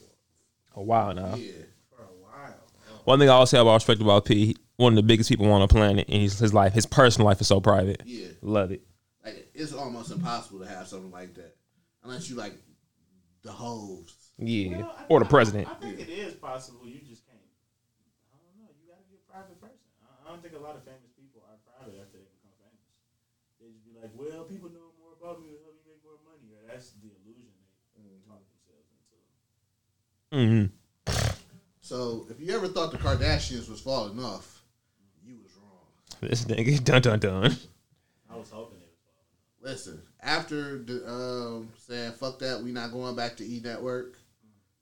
A 0.75 0.83
while 0.83 1.15
now. 1.15 1.37
yeah. 1.37 1.53
for 1.89 2.03
a 2.03 2.07
while. 2.21 2.55
One 3.05 3.19
thing 3.19 3.29
I 3.29 3.33
always 3.33 3.51
say 3.51 3.59
about 3.61 3.75
respect 3.75 4.01
about 4.01 4.25
P, 4.25 4.57
one 4.77 4.93
of 4.93 4.97
the 4.97 5.03
biggest 5.03 5.29
people 5.31 5.51
on 5.53 5.61
the 5.61 5.69
planet, 5.69 6.07
and 6.09 6.23
his, 6.23 6.39
his 6.39 6.53
life, 6.53 6.73
his 6.73 6.87
personal 6.87 7.27
life 7.27 7.41
is 7.41 7.47
so 7.47 7.61
private. 7.61 8.03
Yeah. 8.05 8.27
Love 8.43 8.73
it. 8.73 8.83
Like 9.25 9.51
it's 9.55 9.73
almost 9.73 10.11
impossible 10.11 10.59
to 10.61 10.67
have 10.67 10.89
something 10.89 11.13
like 11.13 11.35
that 11.35 11.55
unless 12.03 12.29
you 12.29 12.35
like 12.37 12.55
the 13.43 13.53
hoes. 13.53 14.11
Yeah. 14.39 14.83
Well, 14.83 14.87
I- 14.99 15.05
Or 15.09 15.19
the 15.21 15.27
president. 15.31 15.69
I 15.71 15.75
think 15.79 16.01
it 16.01 16.11
is 16.11 16.35
possible. 16.35 16.83
You 16.87 16.99
just 17.07 17.23
can't. 17.27 17.39
I 17.39 18.37
don't 18.43 18.59
know. 18.67 18.71
You 18.83 18.91
got 18.91 18.99
to 18.99 19.07
be 19.07 19.15
a 19.15 19.25
private 19.31 19.61
person. 19.63 19.79
I, 20.03 20.27
I 20.27 20.31
don't 20.35 20.43
think 20.43 20.59
a 20.59 20.63
lot 20.63 20.75
of 20.75 20.83
famous 20.83 21.15
people 21.15 21.43
are 21.47 21.55
private 21.63 22.03
after 22.03 22.19
they 22.19 22.27
become 22.35 22.55
famous. 22.59 22.83
They 23.63 23.71
just 23.71 23.87
be 23.87 23.95
like, 23.95 24.11
well, 24.19 24.43
people 24.43 24.75
know 24.75 24.91
more 24.99 25.15
about 25.15 25.39
me 25.39 25.55
to 25.55 25.59
help 25.63 25.79
me 25.79 25.95
make 25.95 26.03
more 26.03 26.19
money. 26.27 26.51
Or 26.59 26.67
that's 26.67 26.99
the 26.99 27.15
illusion 27.23 27.55
they 28.03 28.19
talk 28.27 28.43
themselves 28.43 28.91
into. 28.91 29.15
Hmm 30.33 30.65
So 31.81 32.27
if 32.31 32.41
you 32.41 32.55
ever 32.55 32.69
thought 32.69 32.91
the 32.91 32.99
Kardashians 32.99 33.69
was 33.69 33.81
falling 33.81 34.19
off, 34.23 34.63
you 35.25 35.37
was 35.43 35.53
wrong. 35.57 36.29
This 36.31 36.45
nigga 36.47 36.83
dun 36.85 37.03
dun 37.03 37.19
dun. 37.19 37.57
I 38.31 38.37
was 38.37 38.51
hoping 38.51 38.79
it 38.79 38.89
was. 38.89 38.99
Falling. 39.05 39.73
Listen, 39.75 40.03
after 40.21 40.79
the, 40.79 41.07
um, 41.07 41.69
saying 41.77 42.13
fuck 42.13 42.39
that, 42.39 42.63
we 42.63 42.73
not 42.73 42.93
going 42.93 43.15
back 43.15 43.37
to 43.37 43.45
E 43.45 43.61
Network. 43.63 44.17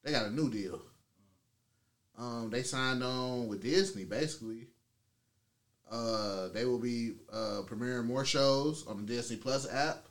They 0.05 0.13
got 0.13 0.27
a 0.27 0.31
new 0.31 0.51
deal. 0.51 0.81
Um, 2.17 2.51
they 2.51 2.63
signed 2.63 3.03
on 3.03 3.49
with 3.49 3.63
Disney 3.63 4.05
basically. 4.05 4.69
Uh, 5.91 6.49
they 6.49 6.65
will 6.65 6.79
be 6.79 7.15
uh, 7.33 7.63
premiering 7.67 8.05
more 8.05 8.25
shows 8.25 8.87
on 8.87 9.05
the 9.05 9.13
Disney 9.15 9.37
Plus 9.37 9.69
app, 9.73 10.07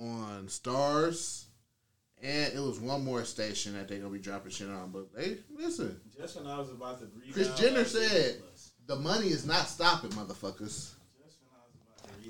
on 0.00 0.48
Stars, 0.48 1.41
and 2.22 2.54
it 2.54 2.60
was 2.60 2.78
one 2.78 3.04
more 3.04 3.24
station 3.24 3.74
that 3.74 3.88
they 3.88 3.98
gonna 3.98 4.10
be 4.10 4.18
dropping 4.18 4.52
shit 4.52 4.68
on. 4.68 4.90
But 4.90 5.14
they 5.14 5.38
listen, 5.54 6.00
Just 6.16 6.36
when 6.36 6.46
I 6.46 6.58
was 6.58 6.70
about 6.70 7.00
to 7.00 7.06
read. 7.18 7.34
Kris 7.34 7.52
Jenner 7.58 7.84
said 7.84 8.36
the 8.86 8.96
money 8.96 9.28
is 9.28 9.46
not 9.46 9.66
stopping, 9.68 10.10
motherfuckers. 10.10 10.92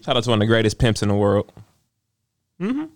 Shout 0.04 0.16
out 0.16 0.24
to 0.24 0.30
one 0.30 0.38
of 0.38 0.40
the 0.40 0.46
greatest 0.46 0.78
pimps 0.78 1.02
in 1.02 1.08
the 1.08 1.14
world. 1.14 1.52
Mm-hmm. 2.60 2.86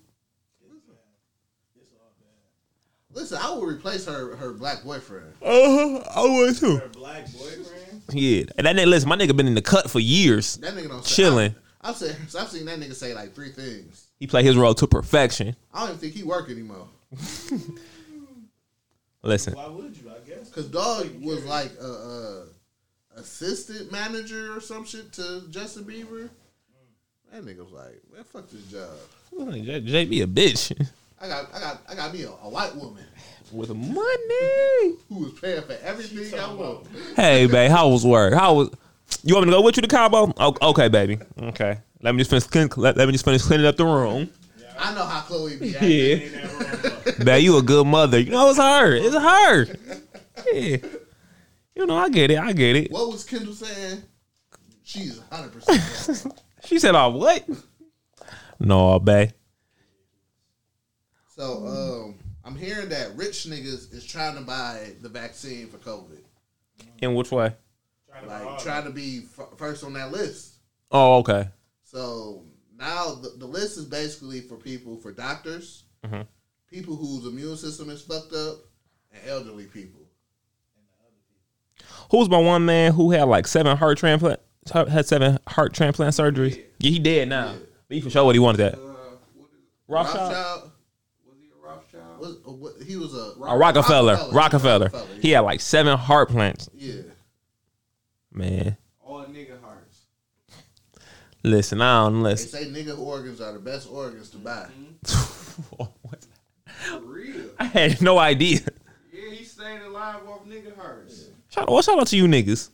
Listen, 3.13 3.39
I 3.41 3.51
will 3.51 3.65
replace 3.65 4.05
her 4.07 4.37
her 4.37 4.53
black 4.53 4.85
boyfriend. 4.85 5.33
Uh, 5.43 5.99
I 6.15 6.23
would 6.23 6.57
too. 6.57 6.77
Her 6.77 6.89
black 6.89 7.25
boyfriend. 7.33 8.03
Yeah, 8.13 8.45
and 8.57 8.67
that 8.67 8.77
nigga, 8.77 8.87
listen, 8.87 9.09
my 9.09 9.17
nigga 9.17 9.37
been 9.37 9.47
in 9.47 9.55
the 9.55 9.63
cut 9.63 9.91
for 9.91 10.01
years. 10.01 10.57
That 10.59 10.75
nigga 10.75 10.89
don't 10.89 11.05
say, 11.05 11.15
Chilling. 11.15 11.55
I, 11.81 11.91
I've 11.91 11.97
seen 11.97 12.15
I've 12.39 12.49
seen 12.49 12.67
that 12.67 12.79
nigga 12.79 12.95
say 12.95 13.15
like 13.15 13.35
three 13.35 13.51
things. 13.51 14.06
He 14.19 14.27
played 14.27 14.45
his 14.47 14.57
role 14.57 14.75
to 14.75 14.87
perfection. 14.87 15.55
I 15.75 15.81
don't 15.81 15.89
even 15.91 15.99
think 16.01 16.15
he 16.15 16.23
work 16.23 16.49
anymore. 16.51 16.89
Listen, 19.23 19.55
Why 19.55 19.67
would 19.67 19.97
you? 19.97 20.11
I 20.11 20.29
guess. 20.29 20.51
Cause 20.51 20.67
dog 20.67 21.09
was 21.21 21.45
like 21.45 21.73
a, 21.81 21.85
a 21.87 22.45
assistant 23.17 23.91
manager 23.91 24.57
or 24.57 24.61
some 24.61 24.85
shit 24.85 25.13
to 25.15 25.43
Justin 25.51 25.85
Bieber. 25.85 26.29
That 27.33 27.45
nigga 27.45 27.59
was 27.59 27.73
like, 27.73 28.01
man, 28.15 28.23
fuck 28.25 28.49
this 28.51 28.63
job. 28.67 28.89
J- 29.53 29.81
JB 29.83 30.23
a 30.23 30.27
bitch 30.27 30.89
I 31.21 31.29
got 31.29 31.53
I 31.53 31.61
got 31.61 31.83
I 31.89 31.95
got 31.97 32.15
me 32.15 32.23
a, 32.23 32.29
a 32.31 32.49
white 32.49 32.75
woman 32.77 33.05
with 33.53 33.71
money. 33.71 33.97
who 35.09 35.25
was 35.25 35.33
paying 35.41 35.63
for 35.63 35.77
everything 35.83 36.39
I 36.39 36.53
want. 36.55 36.87
Hey, 37.17 37.47
babe, 37.47 37.71
how 37.71 37.89
was 37.89 38.07
work? 38.07 38.33
How 38.33 38.55
was? 38.55 38.71
You 39.25 39.35
want 39.35 39.47
me 39.47 39.53
to 39.53 39.59
go 39.59 39.63
with 39.63 39.77
you 39.77 39.83
to 39.83 39.89
Cabo? 39.89 40.33
O- 40.39 40.71
Okay, 40.71 40.89
baby. 40.89 41.19
Okay. 41.41 41.79
Let 42.07 42.15
me 42.15 42.21
just 42.21 42.31
finish 42.31 42.45
clean, 42.45 42.69
let, 42.77 42.97
let 42.97 43.07
me 43.09 43.13
just 43.13 43.25
finish 43.25 43.43
cleaning 43.43 43.67
up 43.67 43.77
the 43.77 43.85
room. 43.85 44.31
I 44.79 44.95
know 44.95 45.05
how 45.05 45.23
Khloé 45.23 45.59
be 45.59 45.75
acting. 45.75 45.91
Yeah. 45.91 45.97
Ain't 46.15 46.33
that 46.35 46.85
wrong? 46.85 47.15
but- 47.19 47.25
Babe, 47.27 47.43
you 47.43 47.57
a 47.59 47.63
good 47.63 47.85
mother. 47.85 48.21
You 48.21 48.31
know 48.31 48.49
it's 48.49 48.59
her. 48.61 48.95
It's 48.95 49.13
her. 49.17 49.67
Yeah. 50.53 50.77
You 51.75 51.85
know, 51.85 51.97
I 51.97 52.09
get 52.09 52.31
it. 52.31 52.39
I 52.39 52.53
get 52.53 52.77
it. 52.77 52.93
What 52.93 53.09
was 53.09 53.25
Kendall 53.25 53.55
saying? 53.55 54.05
She's 54.85 55.19
100 55.19 55.53
percent 55.53 56.41
She 56.65 56.79
said, 56.79 56.95
"Oh, 56.95 57.09
what?" 57.09 57.45
No, 58.61 59.01
babe. 59.01 59.31
So 61.35 61.67
um, 61.67 62.15
I'm 62.45 62.55
hearing 62.57 62.89
that 62.91 63.17
rich 63.17 63.47
niggas 63.51 63.93
is 63.93 64.07
trying 64.07 64.37
to 64.37 64.43
buy 64.43 64.93
the 65.03 65.09
vaccine 65.09 65.67
for 65.71 65.79
COVID. 65.79 66.21
In 67.03 67.17
which 67.17 67.33
way? 67.33 67.53
Trying 68.09 68.23
to 68.23 68.29
Like 68.29 68.59
trying 68.63 68.85
to 68.85 68.91
be 68.91 69.23
f- 69.37 69.49
first 69.59 69.83
on 69.83 69.95
that 69.95 70.13
list. 70.13 70.53
Oh, 70.93 71.17
okay. 71.19 71.49
So 71.97 72.45
now 72.79 73.15
the, 73.15 73.31
the 73.39 73.47
list 73.47 73.79
is 73.79 73.87
basically 73.87 74.43
for 74.43 74.57
people, 74.57 74.99
for 74.99 75.13
doctors, 75.13 75.85
Mhm. 76.05 76.27
people 76.71 76.95
whose 76.95 77.25
immune 77.25 77.57
system 77.57 77.89
is 77.89 78.03
fucked 78.03 78.35
up, 78.35 78.59
and 79.13 79.27
elderly 79.27 79.65
people. 79.65 80.01
Who's 82.11 82.29
my 82.29 82.39
one 82.39 82.67
man 82.67 82.93
who 82.93 83.13
had 83.13 83.25
like 83.25 83.47
seven 83.47 83.77
heart 83.79 83.97
transplant? 83.97 84.41
Had 84.73 85.07
seven 85.07 85.39
heart 85.49 85.73
transplant 85.73 86.15
surgeries. 86.15 86.63
Yeah, 86.79 86.91
he 86.91 86.99
dead 86.99 87.29
now. 87.31 87.55
But 87.89 87.95
he 87.95 88.01
for 88.03 88.11
sure 88.11 88.25
what 88.27 88.35
he 88.35 88.41
wanted 88.41 88.59
that. 88.59 88.75
Uh, 88.75 88.93
Rothschild. 89.89 90.31
Rothschild 90.33 90.71
was 91.27 91.37
he 91.41 91.49
a 91.49 91.67
Rothschild? 91.67 92.19
was 92.21 92.37
uh, 92.47 92.53
what, 92.53 92.83
he 92.87 92.97
was 92.97 93.15
a 93.15 93.41
A 93.41 93.57
Rockefeller. 93.57 94.15
Rockefeller. 94.17 94.33
Rockefeller. 94.35 94.85
Rockefeller, 94.93 95.21
He 95.23 95.31
had 95.31 95.41
like 95.41 95.61
seven 95.63 95.97
heart 95.97 96.29
plants. 96.29 96.69
yeah. 96.75 97.01
Man, 98.33 98.51
All 98.51 98.53
nigga 98.53 98.65
hearts. 98.65 98.86
Listen, 101.47 101.81
I 101.81 102.05
don't 102.05 102.23
listen. 102.23 102.51
They 102.53 102.65
say 102.65 102.85
nigga 102.85 102.99
organs 102.99 103.41
are 103.41 103.53
the 103.53 103.59
best 103.59 103.89
organs 103.91 104.31
to 104.31 104.39
buy. 104.39 104.69
What? 105.77 106.27
For 106.67 107.01
real. 107.01 107.51
I 107.59 107.65
had 107.65 108.03
no 108.03 108.19
idea. 108.19 108.61
Yeah, 109.13 109.31
he's 109.31 109.51
staying 109.53 109.81
alive 109.83 110.27
off 110.29 110.45
nigga 110.47 110.77
hearts. 110.77 111.29
Shout 111.49 111.63
out, 111.65 111.71
well, 111.73 111.83
shout 111.83 111.99
out 111.99 112.07
to 112.09 112.17
you 112.17 112.25
niggas. 112.27 112.71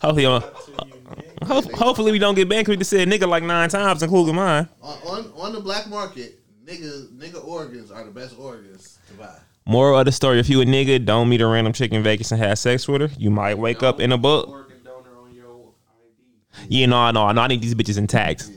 Hopefully, 0.00 0.26
uh, 0.26 0.40
to 0.40 0.46
you, 0.76 1.46
ho- 1.46 1.60
hopefully 1.74 2.10
we 2.10 2.18
don't 2.18 2.34
get 2.34 2.48
banned 2.48 2.62
because 2.66 2.72
we 2.72 2.76
just 2.78 2.90
said 2.90 3.06
nigga 3.06 3.28
like 3.28 3.44
nine 3.44 3.68
times, 3.68 4.02
including 4.02 4.34
mine. 4.34 4.68
On, 4.82 4.98
on 5.06 5.32
on 5.36 5.52
the 5.52 5.60
black 5.60 5.88
market, 5.88 6.40
nigga 6.64 7.06
nigga 7.16 7.46
organs 7.46 7.92
are 7.92 8.02
the 8.04 8.10
best 8.10 8.36
organs 8.36 8.98
to 9.08 9.14
buy. 9.14 9.36
Moral 9.64 10.00
of 10.00 10.06
the 10.06 10.10
story: 10.12 10.40
If 10.40 10.48
you 10.48 10.60
a 10.60 10.64
nigga, 10.64 11.04
don't 11.04 11.28
meet 11.28 11.40
a 11.40 11.46
random 11.46 11.72
chick 11.72 11.92
in 11.92 12.02
Vegas 12.02 12.32
and 12.32 12.42
have 12.42 12.58
sex 12.58 12.88
with 12.88 13.00
her. 13.02 13.10
You 13.16 13.30
might 13.30 13.56
wake 13.58 13.84
up 13.84 14.00
in 14.00 14.10
a 14.10 14.18
book. 14.18 14.48
Organ 14.48 14.82
donor 14.82 15.16
on 15.22 15.32
your 15.32 15.46
ID. 15.54 16.41
Yeah, 16.68 16.86
no, 16.86 17.10
no, 17.10 17.32
no. 17.32 17.40
I 17.42 17.46
need 17.48 17.62
these 17.62 17.74
bitches 17.74 17.98
intact. 17.98 18.50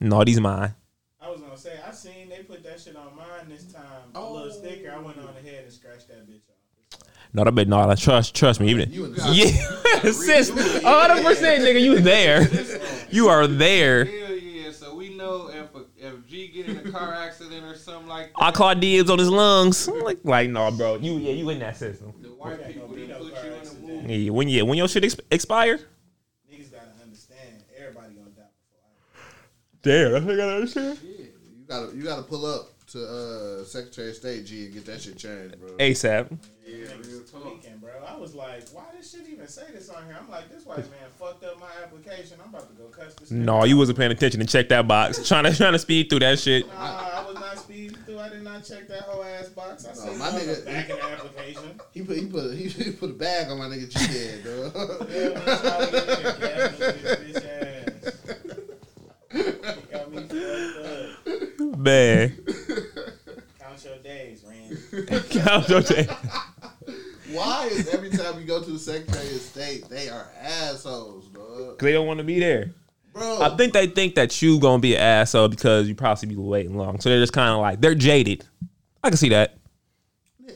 No, 0.00 0.22
these 0.24 0.40
mine. 0.40 0.74
I 1.20 1.30
was 1.30 1.40
gonna 1.40 1.56
say 1.56 1.78
I 1.86 1.90
seen 1.92 2.28
they 2.28 2.42
put 2.44 2.62
that 2.64 2.80
shit 2.80 2.96
on 2.96 3.16
mine 3.16 3.48
this 3.48 3.72
time. 3.72 3.82
A 4.14 4.18
Oh. 4.18 4.34
little 4.34 4.50
sticker. 4.52 4.92
I 4.92 4.98
went 4.98 5.18
on 5.18 5.28
ahead 5.36 5.64
and 5.64 5.72
scratched 5.72 6.08
that 6.08 6.28
bitch 6.28 6.40
off. 6.48 7.00
No, 7.32 7.44
that 7.44 7.54
bitch, 7.54 7.66
no, 7.66 7.94
trust, 7.94 8.34
trust 8.34 8.60
me. 8.60 8.68
Even 8.70 8.90
You 8.90 9.14
yeah, 9.32 9.46
sis, 10.02 10.50
hundred 10.82 11.22
percent, 11.24 11.62
nigga, 11.64 11.80
you 11.80 11.98
there. 12.00 12.46
You 13.10 13.28
are 13.28 13.46
there. 13.46 14.04
Hell 14.06 14.30
yeah! 14.36 14.70
So 14.72 14.94
we 14.94 15.14
know 15.14 15.48
if 15.48 15.74
a, 15.74 15.84
if 15.98 16.26
G 16.26 16.48
get 16.48 16.68
in 16.68 16.76
a 16.88 16.90
car 16.90 17.12
accident 17.14 17.64
or 17.64 17.74
something 17.76 18.08
like 18.08 18.32
that, 18.32 18.42
I 18.42 18.50
caught 18.52 18.80
dibs 18.80 19.10
on 19.10 19.18
his 19.18 19.28
lungs. 19.28 19.88
I'm 19.88 20.00
like, 20.00 20.20
like, 20.24 20.48
no, 20.48 20.70
bro, 20.70 20.96
you, 20.96 21.18
yeah, 21.18 21.32
you 21.32 21.50
in 21.50 21.58
that 21.58 21.76
system. 21.76 22.14
the 22.22 22.28
white 22.28 22.66
people 22.66 22.88
be 22.88 23.06
that 23.06 23.18
put 23.18 23.32
you 23.44 23.52
in 23.52 23.64
the 23.64 23.74
movie. 24.02 24.14
Yeah, 24.14 24.30
when 24.30 24.48
yeah, 24.48 24.62
when 24.62 24.78
your 24.78 24.88
shit 24.88 25.02
exp- 25.02 25.20
expire. 25.30 25.76
Niggas 26.50 26.72
gotta 26.72 26.86
understand. 27.02 27.62
Everybody 27.78 28.14
gonna 28.14 28.30
die 28.30 28.42
before. 28.56 29.20
I 29.67 29.67
Damn, 29.82 30.12
that's 30.12 30.24
what 30.24 30.34
I 30.34 30.36
gotta 30.36 30.54
understand. 30.54 30.98
You 31.02 31.28
gotta 31.68 31.96
you 31.96 32.02
gotta 32.02 32.22
pull 32.22 32.46
up 32.46 32.68
to 32.88 33.04
uh, 33.60 33.64
Secretary 33.64 34.10
of 34.10 34.16
State 34.16 34.46
G 34.46 34.64
and 34.64 34.74
get 34.74 34.86
that 34.86 35.00
shit 35.00 35.16
changed, 35.18 35.60
bro. 35.60 35.70
ASAP. 35.76 36.36
Yeah, 36.66 36.86
real 37.06 37.22
talk. 37.22 37.62
Bro. 37.80 37.90
I 38.06 38.16
was 38.16 38.34
like, 38.34 38.68
why 38.70 38.84
this 38.96 39.12
shit 39.12 39.26
even 39.30 39.46
say 39.48 39.62
this 39.72 39.88
on 39.88 40.04
here? 40.06 40.16
I'm 40.20 40.28
like, 40.30 40.50
this 40.50 40.66
white 40.66 40.78
man 40.78 41.08
fucked 41.18 41.44
up 41.44 41.58
my 41.60 41.68
application. 41.82 42.38
I'm 42.42 42.50
about 42.50 42.68
to 42.68 42.74
go 42.74 42.88
cuss 42.88 43.14
this. 43.14 43.30
No, 43.30 43.60
nigga 43.60 43.68
you 43.68 43.76
wasn't 43.78 43.98
paying 43.98 44.10
attention 44.10 44.40
and 44.40 44.48
check 44.48 44.68
that 44.70 44.86
box. 44.88 45.26
Trying 45.26 45.44
to 45.50 45.56
trying 45.56 45.72
to 45.72 45.78
speed 45.78 46.10
through 46.10 46.18
that 46.20 46.38
shit. 46.38 46.66
Nah, 46.66 46.74
I 46.74 47.24
was 47.26 47.34
not 47.36 47.58
speeding 47.58 47.96
through. 48.04 48.18
I 48.18 48.28
did 48.30 48.42
not 48.42 48.64
check 48.64 48.88
that 48.88 49.02
whole 49.02 49.22
ass 49.22 49.48
box. 49.50 49.86
I 49.86 49.92
said, 49.92 50.16
my 50.18 50.30
my 50.30 50.38
nigga- 50.38 50.64
back 50.66 50.90
in 50.90 50.96
the 50.96 51.04
application. 51.04 51.80
He 51.92 52.02
put 52.02 52.16
he 52.16 52.26
put 52.26 52.54
he, 52.54 52.68
he 52.68 52.90
put 53.00 53.10
a 53.10 53.14
bag 53.14 53.50
on 53.50 53.58
my 53.58 53.66
nigga 53.66 53.88
G 53.88 53.98
head, 53.98 54.44
dog. 54.44 55.08
Yeah, 57.34 57.57
Man, 61.76 62.38
Count 63.58 63.84
your 63.84 63.98
days, 64.02 64.44
Randy. 64.48 64.76
count 65.40 65.68
your 65.68 65.82
days. 65.82 66.08
Why 67.30 67.66
is 67.66 67.88
every 67.88 68.10
time 68.10 68.40
you 68.40 68.46
go 68.46 68.62
to 68.62 68.70
the 68.70 68.78
Secretary 68.78 69.26
of 69.26 69.40
State, 69.40 69.88
they 69.88 70.08
are 70.08 70.30
assholes, 70.40 71.26
dog? 71.28 71.78
Cause 71.78 71.84
they 71.86 71.92
don't 71.92 72.06
want 72.06 72.18
to 72.18 72.24
be 72.24 72.40
there. 72.40 72.72
Bro, 73.12 73.42
I 73.42 73.56
think 73.56 73.74
they 73.74 73.86
think 73.86 74.14
that 74.14 74.40
you 74.40 74.58
gonna 74.60 74.80
be 74.80 74.94
an 74.94 75.00
asshole 75.00 75.48
because 75.48 75.88
you 75.88 75.94
probably 75.94 76.28
be 76.28 76.36
waiting 76.36 76.76
long. 76.76 77.00
So 77.00 77.10
they're 77.10 77.20
just 77.20 77.32
kind 77.32 77.50
of 77.50 77.60
like 77.60 77.80
they're 77.80 77.94
jaded. 77.94 78.46
I 79.02 79.10
can 79.10 79.18
see 79.18 79.28
that. 79.30 79.58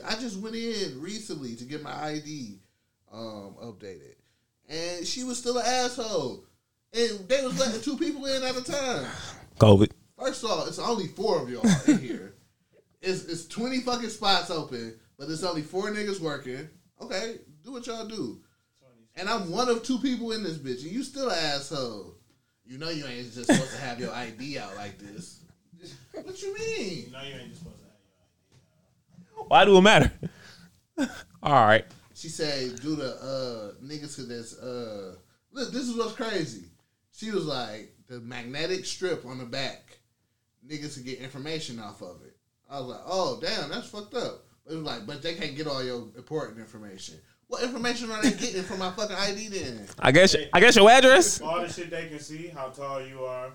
I 0.05 0.15
just 0.15 0.39
went 0.39 0.55
in 0.55 0.99
recently 0.99 1.55
to 1.55 1.65
get 1.65 1.83
my 1.83 1.93
ID 2.05 2.59
um, 3.11 3.55
updated, 3.61 4.15
and 4.67 5.05
she 5.05 5.23
was 5.23 5.37
still 5.37 5.57
an 5.57 5.65
asshole. 5.65 6.45
And 6.93 7.27
they 7.27 7.43
was 7.43 7.59
letting 7.59 7.81
two 7.81 7.97
people 7.97 8.25
in 8.25 8.43
at 8.43 8.55
a 8.55 8.63
time. 8.63 9.07
COVID. 9.59 9.91
First 10.19 10.43
of 10.43 10.51
all, 10.51 10.65
it's 10.67 10.79
only 10.79 11.07
four 11.07 11.41
of 11.41 11.49
y'all 11.49 11.65
in 11.87 11.97
here. 11.99 12.35
It's 13.01 13.25
it's 13.25 13.45
twenty 13.45 13.81
fucking 13.81 14.09
spots 14.09 14.49
open, 14.49 14.97
but 15.17 15.27
there's 15.27 15.43
only 15.43 15.63
four 15.63 15.89
niggas 15.89 16.19
working. 16.19 16.69
Okay, 17.01 17.37
do 17.63 17.71
what 17.71 17.87
y'all 17.87 18.05
do. 18.07 18.39
And 19.15 19.29
I'm 19.29 19.51
one 19.51 19.69
of 19.69 19.83
two 19.83 19.99
people 19.99 20.31
in 20.31 20.43
this 20.43 20.57
bitch, 20.57 20.83
and 20.83 20.91
you 20.91 21.03
still 21.03 21.29
an 21.29 21.37
asshole. 21.37 22.15
You 22.65 22.77
know 22.77 22.89
you 22.89 23.05
ain't 23.05 23.33
just 23.33 23.47
supposed 23.47 23.71
to 23.71 23.81
have 23.81 23.99
your 23.99 24.11
ID 24.11 24.57
out 24.57 24.75
like 24.75 24.97
this. 24.97 25.41
What 26.13 26.41
you 26.41 26.53
mean? 26.57 27.11
No, 27.11 27.21
you 27.21 27.33
ain't 27.35 27.49
just 27.49 27.59
supposed 27.59 27.77
to 27.79 27.83
have 27.83 29.35
your 29.35 29.45
Why 29.47 29.65
do 29.65 29.77
it 29.77 29.81
matter? 29.81 30.11
All 31.43 31.65
right. 31.65 31.85
She 32.13 32.29
said, 32.29 32.79
"Do 32.81 32.95
the 32.95 33.15
uh, 33.15 33.83
niggas 33.83 34.15
to 34.15 34.23
this." 34.23 34.57
Uh, 34.57 35.15
look, 35.51 35.71
this 35.73 35.83
is 35.83 35.97
what's 35.97 36.13
crazy. 36.13 36.69
She 37.15 37.31
was 37.31 37.45
like, 37.45 37.93
"The 38.07 38.19
magnetic 38.19 38.85
strip 38.85 39.25
on 39.25 39.37
the 39.37 39.45
back, 39.45 39.99
niggas 40.67 40.95
can 40.95 41.03
get 41.03 41.19
information 41.19 41.79
off 41.79 42.01
of 42.01 42.21
it." 42.25 42.35
I 42.69 42.79
was 42.79 42.89
like, 42.89 43.01
"Oh, 43.05 43.39
damn, 43.41 43.69
that's 43.69 43.87
fucked 43.89 44.15
up." 44.15 44.43
But 44.65 44.73
it 44.73 44.75
was 44.77 44.85
like, 44.85 45.05
"But 45.05 45.21
they 45.21 45.35
can't 45.35 45.55
get 45.55 45.67
all 45.67 45.83
your 45.83 46.07
important 46.17 46.59
information." 46.59 47.15
What 47.47 47.61
information 47.63 48.09
are 48.09 48.21
they 48.23 48.31
getting 48.45 48.63
from 48.63 48.79
my 48.79 48.89
fucking 48.91 49.15
ID 49.15 49.49
then? 49.49 49.87
I 49.99 50.11
guess 50.11 50.35
I 50.53 50.59
guess 50.59 50.75
your 50.75 50.89
address, 50.89 51.39
All 51.41 51.61
the 51.61 51.71
shit 51.71 51.91
they 51.91 52.07
can 52.07 52.19
see, 52.19 52.47
how 52.47 52.69
tall 52.69 53.05
you 53.05 53.23
are, 53.25 53.51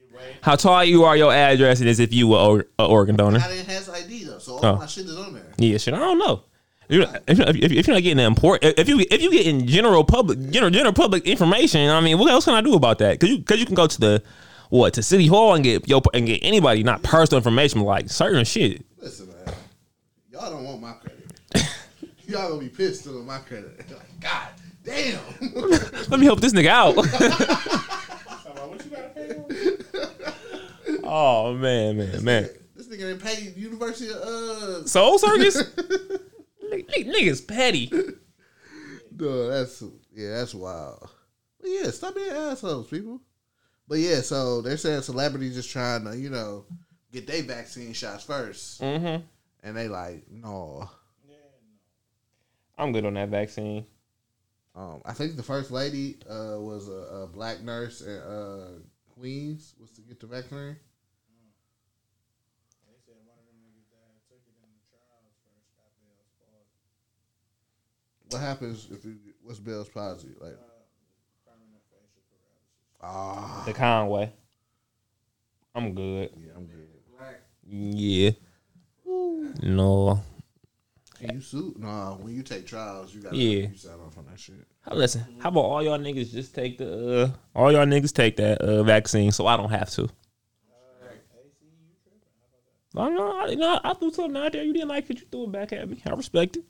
your 0.00 0.18
weight. 0.18 0.36
how 0.40 0.56
tall 0.56 0.82
you 0.84 1.04
are, 1.04 1.16
your 1.16 1.32
address, 1.34 1.80
and 1.80 1.88
as 1.88 2.00
if 2.00 2.14
you 2.14 2.28
were 2.28 2.38
or- 2.38 2.66
a 2.78 2.86
organ 2.86 3.16
donor. 3.16 3.40
I 3.40 3.48
didn't 3.48 3.68
have 3.68 3.88
ID 3.90 4.24
though, 4.24 4.38
so 4.38 4.54
all 4.54 4.64
Oh. 4.64 4.76
my 4.76 4.86
shit 4.86 5.04
is 5.06 5.16
on 5.18 5.34
there. 5.34 5.52
Yeah, 5.58 5.76
shit. 5.76 5.92
I 5.92 5.98
don't 5.98 6.18
know. 6.18 6.44
If 6.88 6.94
you're, 6.96 7.06
if, 7.26 7.38
you're- 7.38 7.50
if, 7.64 7.72
if 7.72 7.86
you're 7.86 7.96
not 7.96 8.02
getting 8.02 8.18
the 8.18 8.24
import, 8.24 8.60
if 8.62 8.88
you 8.88 9.00
if 9.10 9.20
you 9.20 9.30
getting 9.30 9.66
general 9.66 10.04
public 10.04 10.50
general 10.50 10.70
general 10.70 10.92
public 10.92 11.24
information, 11.26 11.90
I 11.90 12.00
mean, 12.00 12.18
what 12.18 12.30
else 12.30 12.44
can 12.44 12.54
I 12.54 12.60
do 12.60 12.74
about 12.74 12.98
that? 12.98 13.12
Because 13.18 13.30
you 13.30 13.38
because 13.38 13.58
you 13.58 13.66
can 13.66 13.74
go 13.74 13.86
to 13.86 14.00
the 14.00 14.22
what 14.70 14.94
to 14.94 15.02
city 15.02 15.26
hall 15.26 15.54
and 15.54 15.64
get 15.64 15.88
yo 15.88 16.00
and 16.14 16.26
get 16.26 16.40
anybody 16.42 16.82
not 16.82 17.02
personal 17.02 17.38
information 17.38 17.80
but 17.80 17.86
like 17.86 18.08
certain 18.10 18.44
shit. 18.44 18.84
Listen, 19.00 19.28
man, 19.28 19.54
y'all 20.32 20.50
don't 20.50 20.64
want 20.64 20.80
my 20.80 20.92
credit. 20.92 21.68
y'all 22.26 22.48
gonna 22.50 22.60
be 22.60 22.68
pissed 22.68 23.06
on 23.08 23.26
my 23.26 23.38
credit. 23.38 23.78
like, 23.90 24.20
God 24.20 24.48
damn. 24.84 25.20
Let 26.08 26.20
me 26.20 26.26
help 26.26 26.40
this 26.40 26.52
nigga 26.52 26.68
out. 26.68 26.94
Talking 26.94 28.52
about 28.52 28.70
what 28.70 28.84
you 28.84 28.90
gotta 28.90 29.08
pay 29.08 29.30
on? 29.34 31.00
oh 31.04 31.54
man, 31.54 31.96
man, 31.98 32.24
man. 32.24 32.48
this 32.76 32.86
nigga 32.86 32.98
didn't 32.98 33.22
pay 33.22 33.52
University 33.56 34.10
of 34.10 34.16
uh. 34.16 34.84
Soul 34.86 35.18
Circus. 35.18 35.62
Niggas 36.82 37.46
petty. 37.46 37.90
No, 39.18 39.48
that's 39.48 39.82
yeah, 40.14 40.34
that's 40.38 40.54
wild. 40.54 41.08
But 41.58 41.70
yeah, 41.70 41.90
stop 41.90 42.14
being 42.14 42.28
assholes, 42.30 42.88
people. 42.88 43.22
But 43.88 43.98
yeah, 43.98 44.20
so 44.20 44.60
they're 44.60 44.76
saying 44.76 45.00
celebrities 45.02 45.54
just 45.54 45.70
trying 45.70 46.04
to, 46.04 46.14
you 46.18 46.28
know, 46.28 46.66
get 47.12 47.26
their 47.26 47.42
vaccine 47.42 47.94
shots 47.94 48.26
1st 48.26 48.80
Mm-hmm. 48.82 49.22
and 49.62 49.76
they 49.76 49.88
like, 49.88 50.24
no. 50.30 50.90
I'm 52.76 52.92
good 52.92 53.06
on 53.06 53.14
that 53.14 53.30
vaccine. 53.30 53.86
Um, 54.74 55.00
I 55.06 55.14
think 55.14 55.36
the 55.36 55.42
first 55.42 55.70
lady 55.70 56.18
uh, 56.28 56.60
was 56.60 56.88
a, 56.88 57.24
a 57.24 57.26
black 57.26 57.62
nurse 57.62 58.02
in 58.02 58.18
uh, 58.18 58.68
Queens 59.18 59.72
was 59.80 59.92
to 59.92 60.02
get 60.02 60.20
the 60.20 60.26
vaccine. 60.26 60.76
They 62.84 62.98
said 63.06 63.16
one 63.24 63.38
of 63.40 63.46
them 63.48 63.56
niggas 63.64 63.88
that 63.96 64.20
took 64.28 64.44
it 64.44 64.52
in 64.60 64.68
the 64.76 64.84
trials 64.92 65.32
first 65.40 65.72
got 65.72 65.88
Bell's 66.04 66.28
palsy. 66.36 66.84
What 68.30 68.40
happens 68.40 68.88
if 68.90 69.04
you 69.04 69.16
what's 69.42 69.58
Bell's 69.58 69.88
palsy? 69.88 70.28
Like, 70.40 70.56
Permanent 71.46 71.82
ah, 73.00 73.62
The 73.66 73.72
Conway. 73.72 74.32
I'm 75.74 75.94
good. 75.94 76.30
yeah, 76.36 76.52
I'm 76.56 76.66
good. 76.66 76.88
Yeah. 77.68 78.30
No. 79.62 80.20
Can 81.18 81.34
you 81.34 81.40
sue? 81.40 81.74
No, 81.78 82.18
when 82.20 82.34
you 82.34 82.42
take 82.42 82.66
trials, 82.66 83.14
you 83.14 83.22
got 83.22 83.32
to 83.32 83.36
Yeah. 83.36 83.68
you 83.68 83.76
sign 83.76 83.94
off 84.04 84.18
on 84.18 84.26
that 84.26 84.38
shit. 84.38 84.66
Listen, 84.90 85.24
how 85.40 85.48
about 85.48 85.60
all 85.62 85.82
y'all 85.82 85.98
niggas 85.98 86.30
just 86.30 86.54
take 86.54 86.78
the 86.78 87.22
uh, 87.22 87.30
all 87.58 87.72
y'all 87.72 87.86
niggas 87.86 88.12
take 88.12 88.36
that 88.36 88.60
uh, 88.60 88.82
vaccine 88.82 89.32
so 89.32 89.46
I 89.46 89.56
don't 89.56 89.70
have 89.70 89.90
to. 89.90 90.08
I 92.98 93.10
know, 93.10 93.38
I, 93.38 93.46
you 93.48 93.56
know, 93.56 93.78
I 93.84 93.92
threw 93.92 94.10
something 94.10 94.42
out 94.42 94.52
there. 94.52 94.62
You 94.64 94.72
didn't 94.72 94.88
like 94.88 95.10
it. 95.10 95.20
You 95.20 95.26
threw 95.30 95.44
it 95.44 95.52
back 95.52 95.70
at 95.74 95.86
me. 95.86 96.00
I 96.06 96.10
respect 96.14 96.56
it. 96.56 96.64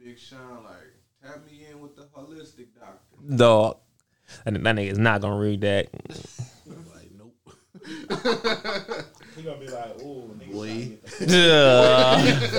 Young 0.00 0.08
Big 0.08 0.18
Sean, 0.18 0.64
like, 0.64 0.94
tap 1.22 1.44
me 1.44 1.66
in 1.70 1.80
with 1.80 1.96
the 1.96 2.02
holistic 2.16 2.68
doctor. 2.78 3.36
Dog. 3.36 3.78
That, 4.44 4.54
that 4.54 4.76
nigga 4.76 4.90
is 4.90 4.98
not 4.98 5.20
gonna 5.20 5.38
read 5.38 5.60
that. 5.62 5.88
Like, 6.66 7.10
nope. 7.16 7.36
He 9.36 9.42
gonna 9.42 9.58
be 9.58 9.68
like, 9.68 10.00
ooh, 10.02 10.34
niggas 10.38 10.52
Boy. 10.52 10.98
trying 11.18 12.24
to 12.24 12.40
get 12.40 12.40
the 12.50 12.58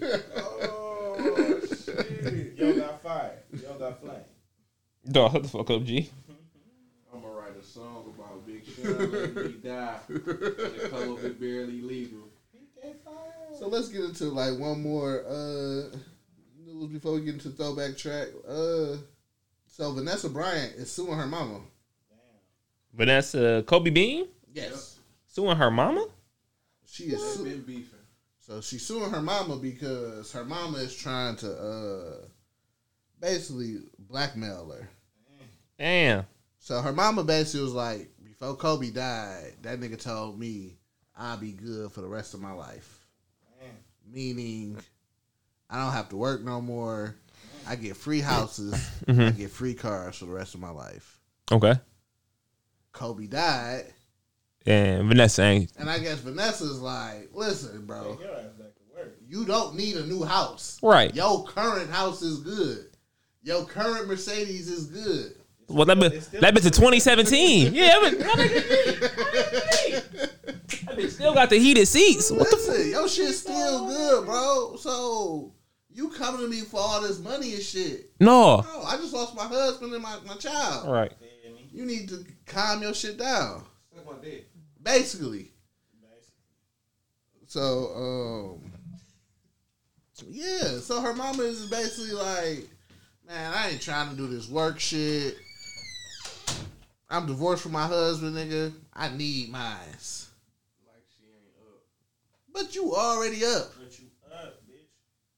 Duh. 0.00 0.18
Oh, 0.36 1.60
shit. 1.84 2.58
Yo 2.58 2.72
got 2.76 3.02
fired. 3.02 3.38
Yo 3.52 3.78
got 3.78 4.00
flamed. 4.00 4.24
Dog, 5.10 5.32
shut 5.32 5.42
the 5.42 5.48
fuck 5.48 5.70
up, 5.70 5.84
G. 5.84 6.10
I'm 7.12 7.20
gonna 7.22 7.34
write 7.34 7.56
a 7.58 7.64
song 7.64 8.12
about 8.14 8.46
Big 8.46 8.64
Sean 8.66 9.10
letting 9.10 9.34
me 9.34 9.52
die. 9.62 9.98
when 10.06 10.22
the 10.24 10.88
COVID 10.92 11.40
barely 11.40 11.80
legal. 11.82 12.27
So 13.58 13.68
let's 13.68 13.88
get 13.88 14.02
into 14.04 14.24
like 14.26 14.58
one 14.58 14.82
more 14.82 15.24
uh 15.26 15.96
news 16.64 16.88
before 16.92 17.14
we 17.14 17.22
get 17.22 17.34
into 17.34 17.50
throwback 17.50 17.96
track. 17.96 18.28
Uh, 18.46 18.96
so 19.66 19.92
Vanessa 19.92 20.28
Bryant 20.28 20.74
is 20.76 20.90
suing 20.90 21.16
her 21.18 21.26
mama. 21.26 21.60
Vanessa 22.94 23.62
Kobe 23.66 23.90
Bean 23.90 24.26
Yes, 24.52 24.98
suing 25.26 25.56
her 25.56 25.70
mama. 25.70 26.06
she 26.86 27.04
is. 27.04 27.20
They've 27.20 27.20
Su- 27.36 27.44
been 27.44 27.62
beefing. 27.62 27.98
so 28.40 28.60
she's 28.60 28.84
suing 28.84 29.10
her 29.10 29.22
mama 29.22 29.56
because 29.56 30.32
her 30.32 30.44
mama 30.44 30.78
is 30.78 30.94
trying 30.96 31.36
to 31.36 31.52
uh 31.52 32.26
basically 33.20 33.78
blackmail 33.98 34.70
her. 34.70 34.88
Damn. 35.78 36.26
So 36.58 36.80
her 36.80 36.92
mama 36.92 37.22
basically 37.22 37.62
was 37.62 37.72
like, 37.72 38.10
before 38.24 38.56
Kobe 38.56 38.90
died, 38.90 39.52
that 39.62 39.78
nigga 39.80 40.00
told 40.00 40.38
me 40.38 40.76
I'll 41.16 41.36
be 41.36 41.52
good 41.52 41.92
for 41.92 42.00
the 42.00 42.08
rest 42.08 42.34
of 42.34 42.40
my 42.40 42.52
life. 42.52 42.97
Meaning, 44.12 44.78
I 45.70 45.82
don't 45.82 45.92
have 45.92 46.08
to 46.10 46.16
work 46.16 46.42
no 46.44 46.60
more. 46.60 47.14
I 47.66 47.76
get 47.76 47.96
free 47.96 48.20
houses. 48.20 48.74
Mm-hmm. 49.08 49.20
I 49.22 49.30
get 49.30 49.50
free 49.50 49.72
cars 49.72 50.16
for 50.18 50.26
the 50.26 50.32
rest 50.32 50.54
of 50.54 50.60
my 50.60 50.68
life. 50.70 51.18
Okay. 51.50 51.72
Kobe 52.92 53.26
died, 53.26 53.86
And 54.66 55.08
Vanessa 55.08 55.42
ain't. 55.42 55.72
and 55.78 55.88
I 55.88 55.98
guess 55.98 56.18
Vanessa's 56.18 56.78
like, 56.80 57.30
listen, 57.32 57.86
bro, 57.86 58.18
Your 58.20 58.30
ass 58.34 58.44
back 58.58 58.74
to 58.74 58.82
work. 58.94 59.16
you 59.26 59.46
don't 59.46 59.76
need 59.76 59.96
a 59.96 60.04
new 60.04 60.24
house. 60.24 60.78
Right. 60.82 61.14
Your 61.14 61.44
current 61.44 61.90
house 61.90 62.20
is 62.20 62.40
good. 62.40 62.88
Your 63.42 63.64
current 63.64 64.08
Mercedes 64.08 64.68
is 64.68 64.86
good. 64.88 65.36
Well, 65.68 65.86
that 65.86 65.98
been 65.98 66.20
that 66.40 66.52
been 66.54 66.62
to 66.64 66.70
2017. 66.70 67.72
Yeah, 67.74 67.86
that 67.86 68.10
been, 68.10 68.18
that 68.18 68.36
bitch- 68.36 69.87
that 70.98 71.10
still 71.12 71.34
got 71.34 71.50
the 71.50 71.58
heated 71.58 71.86
seats. 71.86 72.30
What 72.30 72.50
the? 72.50 72.56
Listen, 72.56 72.90
your 72.90 73.08
shit's 73.08 73.38
still 73.38 73.86
good, 73.86 74.26
bro. 74.26 74.76
So 74.76 75.52
you 75.90 76.10
coming 76.10 76.40
to 76.42 76.48
me 76.48 76.60
for 76.60 76.80
all 76.80 77.00
this 77.00 77.18
money 77.18 77.54
and 77.54 77.62
shit. 77.62 78.10
No. 78.20 78.62
Bro, 78.62 78.82
I 78.82 78.96
just 78.96 79.12
lost 79.12 79.34
my 79.34 79.46
husband 79.46 79.92
and 79.92 80.02
my, 80.02 80.16
my 80.26 80.34
child. 80.34 80.86
All 80.86 80.92
right. 80.92 81.12
You 81.72 81.84
need 81.84 82.08
to 82.08 82.24
calm 82.46 82.82
your 82.82 82.94
shit 82.94 83.18
down. 83.18 83.64
Suck 83.94 84.06
my 84.06 84.20
dick. 84.22 84.48
Basically. 84.82 85.52
So, 87.46 88.60
um 88.60 88.72
Yeah, 90.28 90.78
so 90.80 91.00
her 91.00 91.14
mama 91.14 91.44
is 91.44 91.66
basically 91.70 92.12
like, 92.12 92.68
Man, 93.26 93.52
I 93.54 93.70
ain't 93.70 93.82
trying 93.82 94.08
to 94.10 94.16
do 94.16 94.26
this 94.26 94.48
work 94.48 94.80
shit. 94.80 95.36
I'm 97.10 97.26
divorced 97.26 97.62
from 97.62 97.72
my 97.72 97.86
husband, 97.86 98.36
nigga. 98.36 98.72
I 98.94 99.10
need 99.10 99.50
mines. 99.50 100.30
Like 100.86 101.02
she 101.16 101.24
ain't 101.24 101.54
up. 101.60 101.82
But 102.58 102.74
you 102.74 102.92
already 102.94 103.44
up. 103.44 103.72
But 103.78 103.98
you 104.00 104.06
up, 104.32 104.62
bitch. 104.68 104.90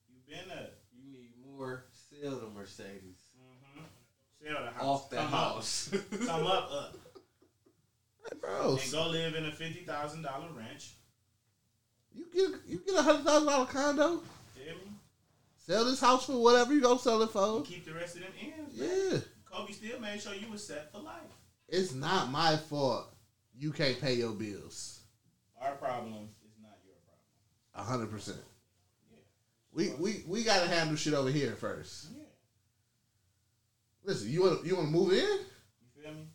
You 0.08 0.16
been 0.26 0.50
up. 0.58 0.72
You 0.96 1.12
need 1.12 1.32
more. 1.46 1.84
Sell 1.92 2.36
the 2.36 2.48
Mercedes. 2.48 3.18
Mm-hmm. 3.38 3.84
Sell 4.42 4.64
the 4.64 4.70
house. 4.70 4.82
Off 4.82 5.10
the 5.10 5.16
Come 5.16 5.26
house. 5.28 5.90
Up. 5.92 6.10
Come 6.26 6.46
up, 6.46 6.70
up. 6.72 6.96
Like, 8.24 8.40
bro, 8.40 8.78
And 8.82 8.92
go 8.92 9.08
live 9.08 9.34
in 9.34 9.44
a 9.46 9.52
fifty 9.52 9.80
thousand 9.80 10.22
dollar 10.22 10.46
ranch. 10.56 10.92
you 12.14 12.24
get 12.32 12.50
you 12.66 12.82
get 12.86 12.98
a 12.98 13.02
hundred 13.02 13.24
thousand 13.24 13.48
dollar 13.48 13.66
condo. 13.66 14.22
Feel 14.54 14.74
me? 14.76 14.92
Sell 15.58 15.84
this 15.84 16.00
house 16.00 16.24
for 16.26 16.42
whatever 16.42 16.72
you 16.72 16.80
gonna 16.80 16.98
sell 16.98 17.20
it 17.22 17.30
for. 17.30 17.56
And 17.58 17.64
keep 17.66 17.84
the 17.84 17.92
rest 17.92 18.16
of 18.16 18.22
them 18.22 18.32
ends. 18.40 18.78
man. 18.78 18.88
Yeah. 19.12 19.18
Kobe 19.52 19.72
still 19.72 20.00
made 20.00 20.20
sure 20.22 20.34
you 20.34 20.50
were 20.50 20.56
set 20.58 20.90
for 20.92 21.00
life. 21.00 21.20
It's 21.68 21.92
not 21.92 22.30
my 22.30 22.56
fault 22.56 23.12
you 23.56 23.72
can't 23.72 24.00
pay 24.00 24.14
your 24.14 24.32
bills. 24.32 25.00
Our 25.60 25.72
problem 25.72 26.28
is 26.44 26.54
not 26.62 26.78
your 26.84 26.94
problem. 27.04 27.20
A 27.69 27.69
hundred 27.84 28.10
percent. 28.10 28.38
We 29.72 29.90
we 30.00 30.24
we 30.26 30.44
gotta 30.44 30.68
handle 30.68 30.96
shit 30.96 31.14
over 31.14 31.30
here 31.30 31.52
first. 31.52 32.08
Yeah. 32.12 32.24
Listen, 34.04 34.30
you 34.30 34.42
wanna 34.42 34.56
you 34.64 34.76
wanna 34.76 34.88
move 34.88 35.12
in? 35.12 35.18
You 35.18 36.02
feel 36.02 36.12
me? 36.12 36.26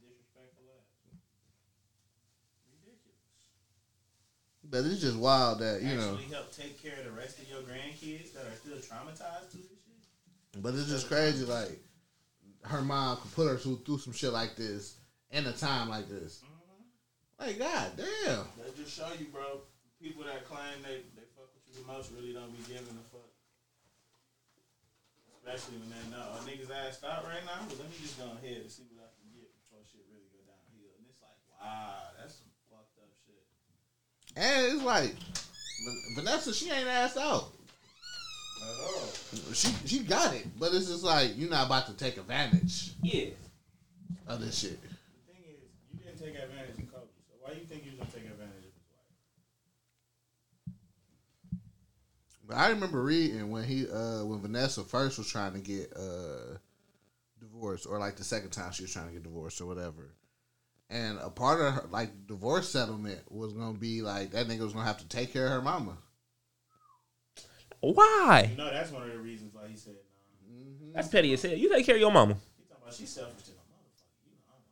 Disrespectful 0.00 0.64
ass. 0.72 0.86
Ridiculous. 2.72 3.20
But 4.64 4.84
it's 4.84 5.00
just 5.00 5.18
wild 5.18 5.60
that 5.60 5.82
you 5.82 5.96
know. 5.96 6.14
Actually 6.14 6.34
help 6.34 6.52
take 6.56 6.82
care 6.82 6.98
of 6.98 7.04
the 7.04 7.12
rest 7.12 7.38
of 7.38 7.48
your 7.48 7.60
grandkids 7.60 8.32
that 8.32 8.46
are 8.46 8.56
still 8.56 8.78
traumatized 8.78 9.50
through 9.50 9.62
this 9.68 9.80
shit. 9.84 10.62
But 10.62 10.74
it's 10.74 10.88
just 10.88 11.08
crazy. 11.08 11.44
Like 11.44 11.78
her 12.62 12.80
mom 12.80 13.18
could 13.18 13.34
put 13.34 13.48
her 13.48 13.56
through, 13.56 13.80
through 13.84 13.98
some 13.98 14.12
shit 14.12 14.32
like 14.32 14.56
this 14.56 14.96
in 15.30 15.46
a 15.46 15.52
time 15.52 15.88
like 15.88 16.08
this. 16.08 16.42
Mm-hmm. 16.44 17.46
Like 17.46 17.58
God 17.58 17.90
damn. 17.96 18.44
That 18.64 18.76
just 18.76 18.96
show 18.96 19.08
you, 19.18 19.26
bro. 19.26 19.60
People 20.00 20.24
that 20.24 20.48
claim 20.48 20.80
they, 20.82 21.04
they 21.12 21.28
fuck 21.36 21.52
with 21.52 21.60
you 21.68 21.76
the 21.76 21.86
most 21.86 22.08
really 22.16 22.32
don't 22.32 22.48
be 22.56 22.64
giving 22.64 22.96
a 22.96 23.06
fuck. 23.12 23.28
Especially 25.44 25.76
when 25.80 25.92
they 25.92 26.04
know 26.08 26.24
a 26.36 26.40
niggas 26.48 26.72
ass 26.72 27.04
out 27.04 27.24
right 27.28 27.44
now. 27.44 27.60
But 27.68 27.84
let 27.84 27.88
me 27.92 27.96
just 28.00 28.16
go 28.16 28.24
ahead 28.32 28.64
and 28.64 28.70
see 28.72 28.88
what 28.92 29.04
I 29.04 29.12
can 29.20 29.28
get 29.32 29.48
before 29.60 29.84
shit 29.84 30.04
really 30.08 30.28
go 30.32 30.40
downhill. 30.48 30.92
And 30.96 31.04
it's 31.08 31.20
like, 31.20 31.36
wow, 31.52 32.16
that's 32.16 32.40
some 32.40 32.52
fucked 32.72 32.96
up 33.00 33.12
shit. 33.28 33.44
And 34.36 34.72
it's 34.76 34.84
like 34.84 35.12
Van- 35.84 36.02
Vanessa, 36.16 36.52
she 36.52 36.70
ain't 36.72 36.88
ass 36.88 37.16
out. 37.16 37.52
At 38.60 38.76
all. 38.80 39.08
She 39.54 39.72
she 39.86 39.98
got 40.00 40.34
it, 40.34 40.44
but 40.58 40.72
it's 40.74 40.88
just 40.88 41.04
like 41.04 41.32
you're 41.36 41.48
not 41.48 41.66
about 41.66 41.86
to 41.88 41.94
take 41.94 42.16
advantage 42.18 42.92
Yeah. 43.02 43.32
of 44.28 44.40
this 44.40 44.58
shit. 44.58 44.80
The 44.82 44.88
thing 45.32 45.44
is, 45.48 45.64
you 45.92 46.00
didn't 46.04 46.20
take 46.20 46.36
advantage 46.36 46.76
of 46.76 46.92
Kobe. 46.92 47.08
So 47.24 47.36
why 47.40 47.52
you 47.52 47.64
think 47.64 47.84
you 47.84 47.92
was 47.96 48.00
gonna 48.00 48.12
take 48.12 48.28
advantage 48.28 48.68
of 48.68 48.76
his 48.76 48.84
wife? 48.92 49.08
But 52.50 52.58
I 52.58 52.70
remember 52.70 53.00
reading 53.00 53.48
when 53.52 53.62
he 53.62 53.86
uh 53.88 54.24
when 54.24 54.40
Vanessa 54.40 54.82
first 54.82 55.18
was 55.18 55.30
trying 55.30 55.52
to 55.52 55.60
get 55.60 55.92
uh 55.96 56.58
divorced, 57.38 57.86
or 57.86 58.00
like 58.00 58.16
the 58.16 58.24
second 58.24 58.50
time 58.50 58.72
she 58.72 58.82
was 58.82 58.92
trying 58.92 59.06
to 59.06 59.12
get 59.12 59.22
divorced 59.22 59.60
or 59.60 59.66
whatever. 59.66 60.16
And 60.90 61.20
a 61.22 61.30
part 61.30 61.60
of 61.60 61.74
her 61.74 61.88
like 61.92 62.26
divorce 62.26 62.68
settlement 62.68 63.20
was 63.30 63.52
gonna 63.52 63.78
be 63.78 64.02
like 64.02 64.32
that 64.32 64.48
nigga 64.48 64.62
was 64.62 64.72
gonna 64.72 64.84
have 64.84 64.98
to 64.98 65.06
take 65.06 65.32
care 65.32 65.46
of 65.46 65.52
her 65.52 65.62
mama. 65.62 65.96
Why? 67.82 68.48
You 68.50 68.56
know, 68.56 68.72
that's 68.72 68.90
one 68.90 69.04
of 69.04 69.12
the 69.12 69.20
reasons 69.20 69.54
why 69.54 69.68
he 69.68 69.76
said 69.76 69.94
no. 70.50 70.92
That's 70.92 71.06
petty 71.06 71.32
as 71.32 71.42
hell. 71.42 71.52
You 71.52 71.72
take 71.72 71.86
care 71.86 71.94
of 71.94 72.00
your 72.00 72.10
mama. 72.10 72.34
He 72.34 72.64
talking 72.64 72.82
about 72.82 72.94
she's 72.94 73.10
selfish 73.10 73.44
to 73.44 73.50
the 73.50 73.58
motherfucker. 73.58 74.26
You 74.26 74.32
know, 74.32 74.38
I 74.48 74.54
want 74.54 74.64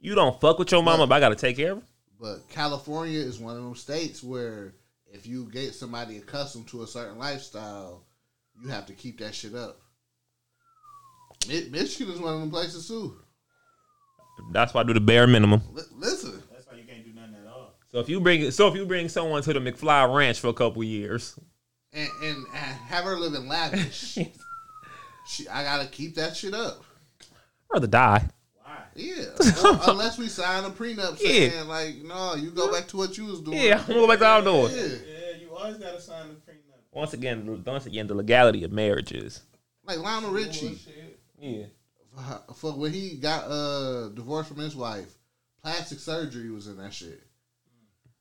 You 0.00 0.14
don't 0.14 0.40
fuck 0.40 0.58
with 0.58 0.72
your 0.72 0.82
mama, 0.82 1.06
but 1.06 1.16
I 1.16 1.20
gotta 1.20 1.36
take 1.36 1.56
care 1.56 1.72
of 1.72 1.78
her. 1.80 1.84
But 2.18 2.48
California 2.48 3.20
is 3.20 3.38
one 3.38 3.58
of 3.58 3.62
them 3.62 3.74
states 3.74 4.22
where 4.22 4.72
if 5.12 5.26
you 5.26 5.48
get 5.50 5.74
somebody 5.74 6.16
accustomed 6.16 6.66
to 6.68 6.82
a 6.82 6.86
certain 6.86 7.18
lifestyle, 7.18 8.04
you 8.60 8.68
have 8.68 8.86
to 8.86 8.94
keep 8.94 9.20
that 9.20 9.34
shit 9.34 9.54
up. 9.54 9.80
Michigan 11.48 12.12
is 12.12 12.20
one 12.20 12.34
of 12.34 12.40
them 12.40 12.50
places 12.50 12.88
too. 12.88 13.16
That's 14.52 14.72
why 14.72 14.80
I 14.80 14.84
do 14.84 14.94
the 14.94 15.00
bare 15.00 15.26
minimum. 15.26 15.60
Li- 15.72 15.82
listen. 15.94 16.42
That's 16.52 16.66
why 16.66 16.76
you 16.78 16.84
can't 16.84 17.04
do 17.04 17.12
nothing 17.12 17.34
at 17.34 17.46
all. 17.46 17.74
So 17.90 17.98
if 17.98 18.08
you 18.08 18.20
bring 18.20 18.50
so 18.50 18.68
if 18.68 18.74
you 18.74 18.86
bring 18.86 19.08
someone 19.08 19.42
to 19.42 19.52
the 19.52 19.60
McFly 19.60 20.14
Ranch 20.14 20.40
for 20.40 20.48
a 20.48 20.54
couple 20.54 20.82
years, 20.82 21.38
and, 21.92 22.08
and, 22.22 22.46
and 22.54 22.76
have 22.86 23.04
her 23.04 23.18
live 23.18 23.34
in 23.34 23.48
lavish. 23.48 24.18
she, 25.26 25.48
I 25.48 25.62
gotta 25.62 25.88
keep 25.88 26.14
that 26.14 26.36
shit 26.36 26.54
up. 26.54 26.84
or 27.70 27.80
the 27.80 27.88
die. 27.88 28.28
Why? 28.94 29.02
Yeah, 29.02 29.24
Or 29.64 29.90
unless 29.90 30.18
we 30.18 30.28
sign 30.28 30.64
a 30.64 30.70
prenup 30.70 31.18
Yeah. 31.20 31.50
saying 31.50 31.68
like, 31.68 31.96
no, 32.02 32.34
you 32.34 32.50
go 32.50 32.70
back 32.72 32.88
to 32.88 32.96
what 32.96 33.16
you 33.16 33.26
was 33.26 33.40
doing. 33.40 33.58
Yeah, 33.58 33.78
I'm 33.80 33.86
gonna 33.86 34.00
go 34.00 34.08
back 34.08 34.18
to 34.20 34.24
outdoors. 34.26 34.74
Yeah. 34.76 34.82
Yeah, 34.82 35.36
you 35.40 35.54
always 35.56 35.76
gotta 35.78 36.00
sign 36.00 36.28
the 36.28 36.34
prenup. 36.34 36.58
Once 36.92 37.14
again, 37.14 37.62
once 37.64 37.86
again, 37.86 38.06
the 38.06 38.14
legality 38.14 38.64
of 38.64 38.72
marriages. 38.72 39.42
Like 39.84 39.98
Lionel 39.98 40.30
Richie, 40.30 40.78
Yeah. 41.40 41.64
for, 42.14 42.54
for 42.54 42.72
when 42.72 42.92
he 42.92 43.16
got 43.16 43.44
uh 43.44 44.08
divorced 44.10 44.48
from 44.50 44.58
his 44.58 44.76
wife, 44.76 45.12
plastic 45.62 45.98
surgery 45.98 46.50
was 46.50 46.66
in 46.66 46.76
that 46.76 46.92
shit. 46.92 47.22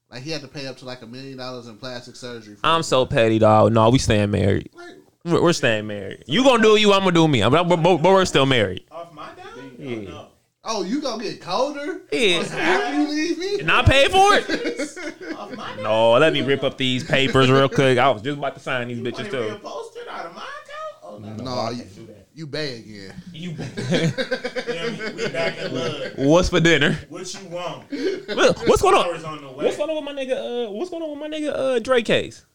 Like 0.09 0.23
he 0.23 0.31
had 0.31 0.41
to 0.41 0.47
pay 0.47 0.67
up 0.67 0.77
to 0.77 0.85
like 0.85 1.01
a 1.01 1.07
million 1.07 1.37
dollars 1.37 1.67
in 1.67 1.77
plastic 1.77 2.15
surgery. 2.15 2.55
For 2.55 2.65
I'm 2.65 2.83
so 2.83 3.01
wife. 3.01 3.09
petty, 3.11 3.39
dog. 3.39 3.71
No, 3.73 3.89
we 3.89 3.99
staying 3.99 4.31
married. 4.31 4.69
Like, 4.73 4.95
We're, 5.23 5.41
we're 5.41 5.53
staying 5.53 5.87
married. 5.87 6.23
You 6.27 6.43
gonna 6.43 6.63
do 6.63 6.75
you, 6.77 6.91
I'm 6.93 7.01
gonna 7.01 7.11
do 7.11 7.27
me. 7.27 7.41
But, 7.41 7.63
but, 7.63 7.77
but 7.77 8.01
we're 8.03 8.25
still 8.25 8.45
married. 8.45 8.83
Off 8.91 9.13
my 9.13 9.29
dime? 9.35 9.75
Yeah. 9.77 9.95
Oh, 9.97 10.01
no. 10.11 10.27
Oh, 10.63 10.83
you 10.83 11.01
gonna 11.01 11.23
get 11.23 11.41
colder 11.41 12.01
Yeah. 12.11 12.43
after 12.51 13.01
you 13.01 13.07
leave 13.09 13.37
me? 13.39 13.59
And 13.61 13.71
I 13.71 13.81
pay 13.81 14.07
for 14.09 14.27
it? 14.35 15.33
Off 15.37 15.55
my 15.55 15.75
dime? 15.75 15.83
No, 15.83 16.11
let 16.13 16.33
me 16.33 16.41
rip 16.43 16.63
up 16.63 16.77
these 16.77 17.03
papers 17.03 17.49
real 17.49 17.67
quick. 17.67 17.97
I 17.97 18.09
was 18.11 18.21
just 18.21 18.37
about 18.37 18.53
to 18.53 18.59
sign 18.61 18.87
these 18.87 18.97
You 18.99 19.03
bitches 19.03 19.31
too. 19.31 19.37
reposted 19.59 20.07
out 20.07 20.25
of 20.27 20.35
my 20.35 20.43
account? 20.43 20.97
Oh, 21.03 21.17
no. 21.19 21.33
No, 21.43 21.51
I 21.51 21.71
you, 21.71 21.77
can't 21.77 21.95
do 21.95 22.05
that. 22.07 22.27
you 22.35 22.45
bay 22.47 22.77
again. 22.77 23.15
You, 23.33 23.49
Yeah, 23.57 25.15
we, 25.15 25.23
we 25.23 25.29
back 25.29 25.57
in 25.57 25.73
love. 25.73 26.11
what's 26.17 26.49
for 26.49 26.59
dinner? 26.59 26.95
What 27.09 27.33
you 27.33 27.49
want? 27.49 27.91
What- 27.91 28.67
What's 28.67 28.81
going 28.83 28.95
on? 28.95 29.25
On. 29.25 29.55
What's 29.55 29.77
going 29.77 29.89
on 29.89 29.95
with 30.05 30.15
my 30.15 30.21
nigga? 30.23 30.67
Uh, 30.67 30.71
what's 30.73 30.91
going 30.91 31.01
on 31.01 31.09
with 31.09 31.19
my 31.19 31.27
nigga? 31.37 31.53
Uh, 31.55 31.79
Dre 31.79 32.03
case. 32.03 32.45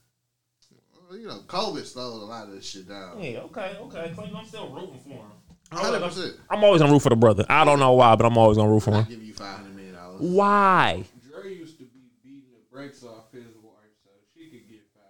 You 1.10 1.26
know, 1.28 1.38
COVID 1.48 1.84
slowed 1.84 2.22
a 2.22 2.24
lot 2.26 2.46
of 2.46 2.52
this 2.54 2.68
shit 2.68 2.88
down. 2.88 3.20
Yeah, 3.20 3.38
okay, 3.40 3.76
okay. 3.80 4.14
I'm 4.36 4.44
still 4.46 4.68
rooting 4.68 5.00
for 5.02 5.08
him. 5.10 5.20
Hundred 5.72 6.00
percent. 6.02 6.36
I'm 6.48 6.62
always 6.64 6.80
gonna 6.80 6.92
root 6.92 7.02
for 7.02 7.10
the 7.10 7.16
brother. 7.16 7.44
I 7.48 7.64
don't 7.64 7.78
know 7.78 7.92
why, 7.92 8.14
but 8.16 8.24
I'm 8.26 8.38
always 8.38 8.56
gonna 8.56 8.70
root 8.70 8.80
for 8.80 8.92
him. 8.92 9.04
Give 9.08 9.22
you 9.22 9.34
five 9.34 9.56
hundred 9.58 9.74
million 9.74 9.94
dollars. 9.94 10.20
Why? 10.20 11.04
Dre 11.28 11.54
used 11.54 11.78
to 11.78 11.84
be 11.84 12.10
beating 12.22 12.50
the 12.52 12.74
brakes 12.74 13.02
off 13.02 13.32
his 13.32 13.54
wife 13.62 13.74
so 14.04 14.10
she 14.34 14.48
could 14.48 14.68
get 14.68 14.82
500 14.94 15.02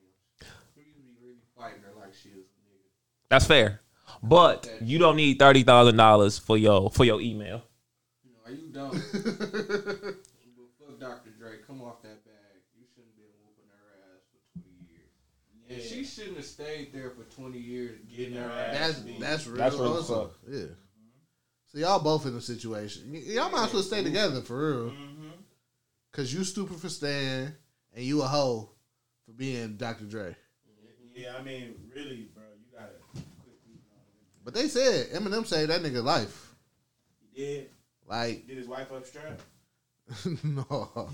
M's. 0.00 0.48
He 0.74 0.80
used 0.82 0.96
to 0.96 1.02
be 1.02 1.12
really 1.22 1.36
fighting 1.56 1.82
her 1.82 1.92
like 2.00 2.14
she 2.14 2.30
was 2.30 2.44
a 2.46 2.58
nigga. 2.64 2.88
That's 3.28 3.46
fair. 3.46 3.80
But 4.22 4.68
you 4.80 4.98
don't 4.98 5.16
need 5.16 5.38
thirty 5.38 5.62
thousand 5.62 5.96
dollars 5.96 6.38
for 6.38 6.56
your 6.56 6.90
for 6.90 7.04
your 7.04 7.20
email. 7.20 7.62
You 8.24 8.30
know, 8.32 8.40
are 8.46 8.52
you 8.52 8.68
dumb? 8.72 8.90
but 9.12 10.24
fuck 10.80 10.98
Dr. 10.98 11.30
Dre, 11.38 11.58
come 11.66 11.82
off 11.82 12.02
that 12.02 12.24
bag. 12.24 12.34
You 12.76 12.84
shouldn't 12.94 13.12
have 13.12 13.16
been 13.16 13.36
whooping 13.44 13.68
her 13.70 14.16
ass 14.16 14.24
for 14.32 14.40
20 14.58 14.74
years. 14.90 15.12
And 15.70 15.77
she 15.88 16.04
shouldn't 16.04 16.36
have 16.36 16.44
stayed 16.46 16.92
there 16.92 17.10
for 17.10 17.24
20 17.40 17.58
years 17.58 17.98
getting 18.14 18.34
her 18.34 18.50
ass 18.50 18.78
That's 18.78 18.98
beat. 19.00 19.20
that's 19.20 19.46
real. 19.46 19.56
That's 19.56 19.74
real 19.76 19.92
also. 19.94 20.30
Yeah. 20.48 20.64
So 21.72 21.78
y'all 21.78 22.00
both 22.00 22.24
in 22.26 22.34
the 22.34 22.40
situation. 22.40 23.10
Y- 23.12 23.22
y'all 23.26 23.50
might 23.50 23.66
as 23.66 23.74
well 23.74 23.82
stay 23.82 24.02
together 24.02 24.40
for 24.40 24.56
real. 24.70 24.90
Mm-hmm. 24.90 25.28
Cause 26.12 26.32
you 26.32 26.42
stupid 26.44 26.78
for 26.80 26.88
staying, 26.88 27.52
and 27.94 28.04
you 28.04 28.22
a 28.22 28.26
hoe 28.26 28.70
for 29.26 29.32
being 29.32 29.76
Dr. 29.76 30.04
Dre. 30.04 30.34
Yeah, 31.14 31.34
I 31.38 31.42
mean, 31.42 31.74
really, 31.94 32.28
bro, 32.34 32.44
you 32.58 32.72
gotta 32.72 32.92
quit 33.12 33.24
beating 33.64 33.82
on 33.92 33.98
him. 33.98 34.44
But 34.44 34.54
they 34.54 34.68
said 34.68 35.10
Eminem 35.10 35.46
saved 35.46 35.70
that 35.70 35.82
nigga 35.82 36.02
life. 36.02 36.54
He 37.32 37.40
did. 37.44 37.70
Like 38.06 38.46
Did 38.46 38.56
his 38.56 38.66
wife 38.66 38.90
up 38.90 39.04
strap? 39.04 39.40
no. 40.42 41.10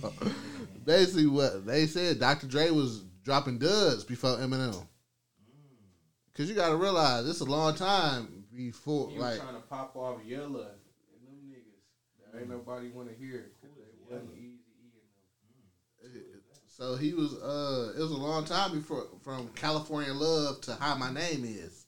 Basically, 0.84 1.26
what 1.26 1.66
they 1.66 1.86
said, 1.86 2.20
Dr. 2.20 2.46
Dre 2.46 2.70
was 2.70 3.02
dropping 3.24 3.58
duds 3.58 4.04
before 4.04 4.36
Eminem. 4.36 4.86
Cause 6.36 6.48
you 6.48 6.54
gotta 6.54 6.74
realize 6.76 7.28
it's 7.28 7.40
a 7.40 7.44
long 7.44 7.74
time 7.76 8.44
before, 8.54 9.08
He 9.08 9.18
was 9.18 9.22
like, 9.22 9.40
trying 9.40 9.54
to 9.54 9.60
pop 9.62 9.94
off 9.94 10.18
Yella 10.26 10.42
and 10.42 11.22
them 11.22 11.38
niggas. 11.48 12.32
That 12.32 12.40
ain't 12.40 12.50
nobody 12.50 12.88
want 12.88 13.08
to 13.08 13.14
hear. 13.14 13.52
'cause 13.62 13.70
They 13.76 14.14
wasn't 14.14 14.32
easy 14.36 14.58
eating 16.02 16.12
them. 16.12 16.40
so 16.66 16.96
he 16.96 17.14
was. 17.14 17.34
Uh, 17.34 17.92
it 17.96 18.00
was 18.00 18.10
a 18.10 18.16
long 18.16 18.44
time 18.44 18.72
before 18.72 19.06
from 19.22 19.48
California 19.54 20.12
Love 20.12 20.60
to 20.62 20.74
How 20.74 20.96
My 20.96 21.12
Name 21.12 21.44
Is. 21.44 21.86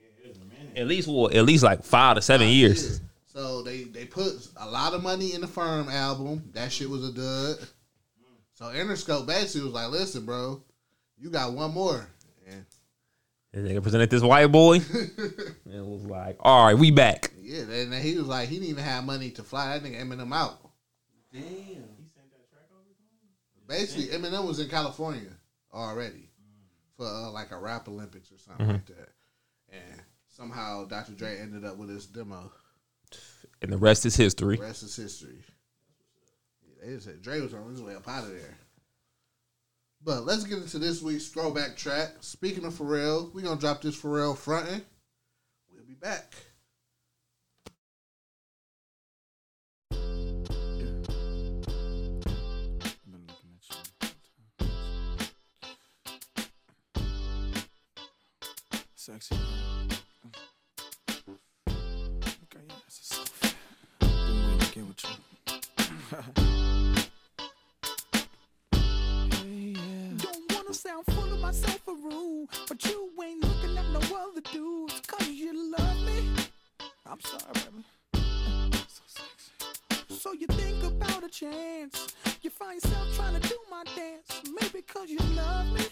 Yeah, 0.00 0.30
it 0.30 0.36
was. 0.36 0.38
At 0.76 0.86
least 0.88 1.06
well, 1.06 1.30
at 1.32 1.44
least 1.44 1.62
like 1.62 1.84
five 1.84 2.16
to 2.16 2.22
seven 2.22 2.48
years. 2.48 2.98
Yeah. 2.98 3.06
So 3.32 3.62
they 3.62 3.84
they 3.84 4.04
put 4.04 4.48
a 4.56 4.68
lot 4.68 4.94
of 4.94 5.02
money 5.04 5.32
in 5.34 5.40
the 5.42 5.46
Firm 5.46 5.88
album. 5.88 6.50
That 6.54 6.72
shit 6.72 6.90
was 6.90 7.08
a 7.08 7.12
dud. 7.12 7.68
So 8.60 8.66
Interscope 8.66 9.26
basically 9.26 9.62
was 9.64 9.72
like, 9.72 9.90
"Listen, 9.90 10.24
bro, 10.26 10.62
you 11.18 11.30
got 11.30 11.52
one 11.54 11.72
more." 11.72 12.06
And 12.46 12.66
And 13.54 13.66
they 13.66 13.80
presented 13.80 14.10
this 14.10 14.22
white 14.22 14.46
boy. 14.48 14.74
and 14.92 15.74
it 15.74 15.84
was 15.84 16.04
like, 16.04 16.36
all 16.40 16.66
right, 16.66 16.74
we 16.78 16.90
back. 16.90 17.32
yeah, 17.40 17.64
then 17.64 17.90
he 18.02 18.16
was 18.16 18.26
like, 18.26 18.48
he 18.48 18.56
didn't 18.56 18.68
even 18.70 18.84
have 18.84 19.04
money 19.04 19.30
to 19.32 19.42
fly 19.42 19.78
that 19.78 19.82
nigga 19.82 20.00
Eminem 20.04 20.32
out. 20.34 20.58
Damn. 21.32 21.42
He 21.42 21.74
sent 22.14 22.30
that 22.32 22.50
track 22.50 22.68
over 22.72 22.84
to 22.84 22.90
him? 22.90 23.66
Basically, 23.66 24.06
Eminem 24.16 24.46
was 24.46 24.60
in 24.60 24.68
California 24.68 25.30
already 25.72 26.28
for 26.98 27.06
uh, 27.06 27.30
like 27.30 27.50
a 27.52 27.58
rap 27.58 27.88
Olympics 27.88 28.30
or 28.30 28.38
something 28.38 28.66
Mm-hmm. 28.66 28.74
like 28.74 28.86
that, 28.86 29.08
and 29.72 30.02
somehow 30.28 30.84
Dr. 30.84 31.12
Dre 31.12 31.38
ended 31.38 31.64
up 31.64 31.76
with 31.78 31.88
his 31.88 32.04
demo. 32.06 32.52
And 33.62 33.72
the 33.72 33.78
rest 33.78 34.04
is 34.06 34.16
history. 34.16 34.56
The 34.56 34.62
rest 34.62 34.82
is 34.82 34.94
history. 34.96 35.38
Yeah, 36.80 36.86
they 36.86 36.94
just 36.94 37.06
said 37.06 37.22
Dre 37.22 37.40
was 37.40 37.54
on 37.54 37.70
his 37.70 37.82
way 37.82 37.94
up 37.94 38.08
out 38.08 38.24
of 38.24 38.30
there. 38.30 38.58
But 40.02 40.24
let's 40.24 40.44
get 40.44 40.58
into 40.58 40.78
this 40.78 41.02
week's 41.02 41.28
throwback 41.28 41.76
track. 41.76 42.14
Speaking 42.20 42.64
of 42.64 42.74
Pharrell, 42.74 43.32
we're 43.34 43.42
gonna 43.42 43.60
drop 43.60 43.82
this 43.82 44.00
Pharrell 44.00 44.36
fronting. 44.36 44.82
We'll 45.70 45.84
be 45.84 45.94
back. 45.94 46.34
Sexy. 58.94 59.34
At 59.34 59.42
you, 62.54 62.68
that's 62.68 63.00
so 63.00 63.22
fat. 63.24 63.54
Been 64.00 64.46
waiting 64.46 64.58
to 64.58 64.74
get 64.74 64.84
with 64.86 65.04
you. 66.44 66.66
sound 70.80 71.04
full 71.10 71.30
of 71.30 71.40
myself 71.40 71.80
or 71.86 71.94
rude, 71.94 72.48
but 72.66 72.82
you 72.86 73.10
ain't 73.22 73.42
looking 73.42 73.76
at 73.76 73.86
no 73.90 73.98
other 73.98 74.40
dudes, 74.50 74.98
cause 75.06 75.28
you 75.28 75.72
love 75.76 76.06
me. 76.06 76.24
I'm 77.04 77.20
sorry, 77.20 77.42
baby. 77.52 77.84
So 78.88 79.02
sexy. 79.06 80.14
So 80.14 80.32
you 80.32 80.46
think 80.46 80.82
about 80.82 81.22
a 81.22 81.28
chance. 81.28 82.14
You 82.40 82.48
find 82.48 82.82
yourself 82.82 83.14
trying 83.14 83.38
to 83.38 83.46
do 83.46 83.58
my 83.70 83.84
dance, 83.94 84.40
maybe 84.58 84.80
cause 84.80 85.10
you 85.10 85.18
love 85.36 85.70
me. 85.70 85.82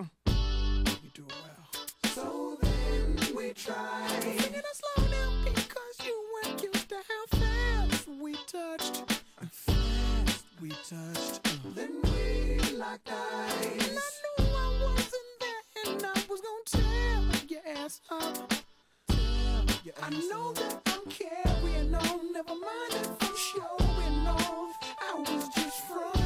Mm. 0.00 0.88
You 1.04 1.10
do 1.12 1.24
it 1.28 1.34
well. 1.44 1.86
So 2.14 2.58
then 2.62 3.36
we 3.36 3.52
try. 3.52 4.08
Figured 4.20 4.64
I 4.64 4.74
slow 4.80 5.08
down 5.08 5.44
because 5.44 5.96
you 6.06 6.24
weren't 6.32 6.62
used 6.62 6.88
to 6.88 6.96
how 6.96 7.38
fast 7.38 8.08
we 8.18 8.32
touched. 8.46 9.02
Uh. 9.38 9.46
Fast 9.50 10.44
we 10.62 10.70
touched 10.70 12.11
like 12.82 13.00
ice. 13.06 13.64
And 13.64 13.98
I 13.98 14.42
knew 14.42 14.56
I 14.56 14.78
wasn't 14.82 15.32
there, 15.40 15.62
and 15.86 16.04
I 16.04 16.24
was 16.28 16.40
gonna 16.40 16.66
tear 16.66 17.46
your 17.48 17.78
ass 17.78 18.00
up. 18.10 18.52
Your 19.84 19.94
ass 20.02 20.02
I 20.02 20.10
know 20.30 20.48
up. 20.48 20.54
that 20.56 20.82
I'm 20.86 21.10
carrying 21.10 21.94
on, 21.94 22.32
never 22.32 22.56
mind 22.56 22.92
if 22.92 23.22
I'm 23.22 23.36
showing 23.36 24.26
off. 24.26 24.76
I 25.00 25.14
was 25.14 25.48
just 25.54 25.80
from. 25.86 26.21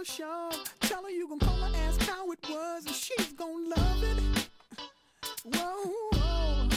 her 0.00 0.04
Sean. 0.04 0.52
Tell 0.80 1.02
her 1.02 1.10
you 1.10 1.28
gon' 1.28 1.38
call 1.38 1.56
her 1.56 1.76
ask 1.76 2.00
how 2.08 2.30
it 2.30 2.38
was, 2.48 2.86
and 2.86 2.94
she's 2.94 3.32
gon' 3.34 3.68
love 3.68 4.02
it. 4.02 4.48
Whoa, 5.44 5.92
whoa. 6.12 6.68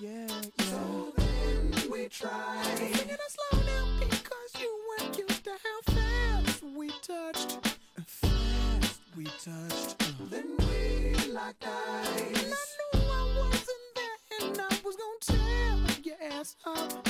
Yeah, 0.00 0.26
yeah. 0.28 0.64
So 0.64 1.12
then 1.16 1.90
we 1.90 2.06
tried. 2.08 2.76
Sing 2.76 3.08
it 3.08 3.20
slow 3.28 3.60
now 3.66 3.86
because 3.98 4.52
you 4.60 4.70
weren't 4.88 5.18
used 5.18 5.44
to 5.44 5.50
how 5.50 5.94
fast 5.94 6.62
we 6.62 6.90
touched. 7.02 7.58
Fast 8.06 9.00
we 9.16 9.24
touched. 9.24 9.98
Then 10.30 10.46
we 10.58 11.32
locked 11.32 11.66
eyes. 11.66 12.42
And 12.44 12.54
I 12.54 12.66
knew 12.94 13.00
I 13.10 13.34
wasn't 13.38 13.86
there, 13.96 14.48
and 14.48 14.60
I 14.60 14.80
was 14.84 14.96
gon' 14.96 15.20
tear 15.22 15.76
your 16.04 16.38
ass 16.38 16.56
up. 16.64 17.08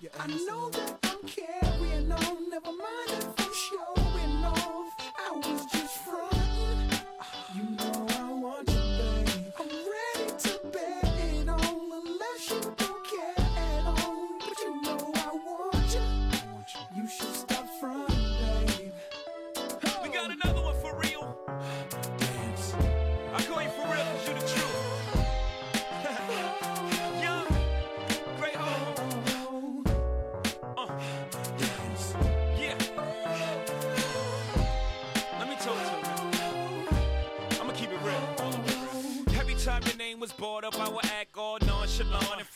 Your 0.00 0.12
ass 0.18 0.20
I 0.20 0.26
know 0.46 0.66
up. 0.68 0.72
that 0.72 0.98
I'm 1.04 1.28
carrying 1.28 2.10
on, 2.10 2.50
never 2.50 2.72
mind 2.72 3.10
if 3.10 3.28
I'm 3.38 3.51
I 5.24 5.30
was 5.36 5.66
just 5.66 5.98
frontin'. 5.98 6.31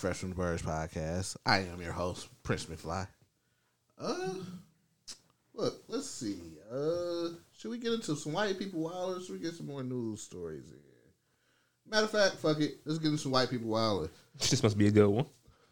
Fresh 0.00 0.16
from 0.16 0.30
the 0.30 0.34
Burbs 0.34 0.62
podcast. 0.62 1.36
I 1.44 1.58
am 1.58 1.82
your 1.82 1.92
host, 1.92 2.30
Prince 2.42 2.64
McFly. 2.64 3.06
Uh, 3.98 4.32
look, 5.52 5.82
let's 5.88 6.08
see. 6.08 6.38
Uh, 6.72 7.34
should 7.52 7.70
we 7.70 7.76
get 7.76 7.92
into 7.92 8.16
some 8.16 8.32
white 8.32 8.58
people 8.58 8.80
wild 8.80 9.18
or 9.18 9.20
should 9.20 9.34
we 9.34 9.40
get 9.40 9.52
some 9.52 9.66
more 9.66 9.82
news 9.82 10.22
stories 10.22 10.70
in? 10.70 11.90
Matter 11.90 12.06
of 12.06 12.12
fact, 12.12 12.36
fuck 12.36 12.58
it. 12.60 12.78
Let's 12.86 12.98
get 12.98 13.08
into 13.08 13.18
some 13.18 13.32
white 13.32 13.50
people 13.50 13.68
wilder. 13.68 14.08
This 14.38 14.62
must 14.62 14.78
be 14.78 14.86
a 14.86 14.90
good 14.90 15.06
one. 15.06 15.26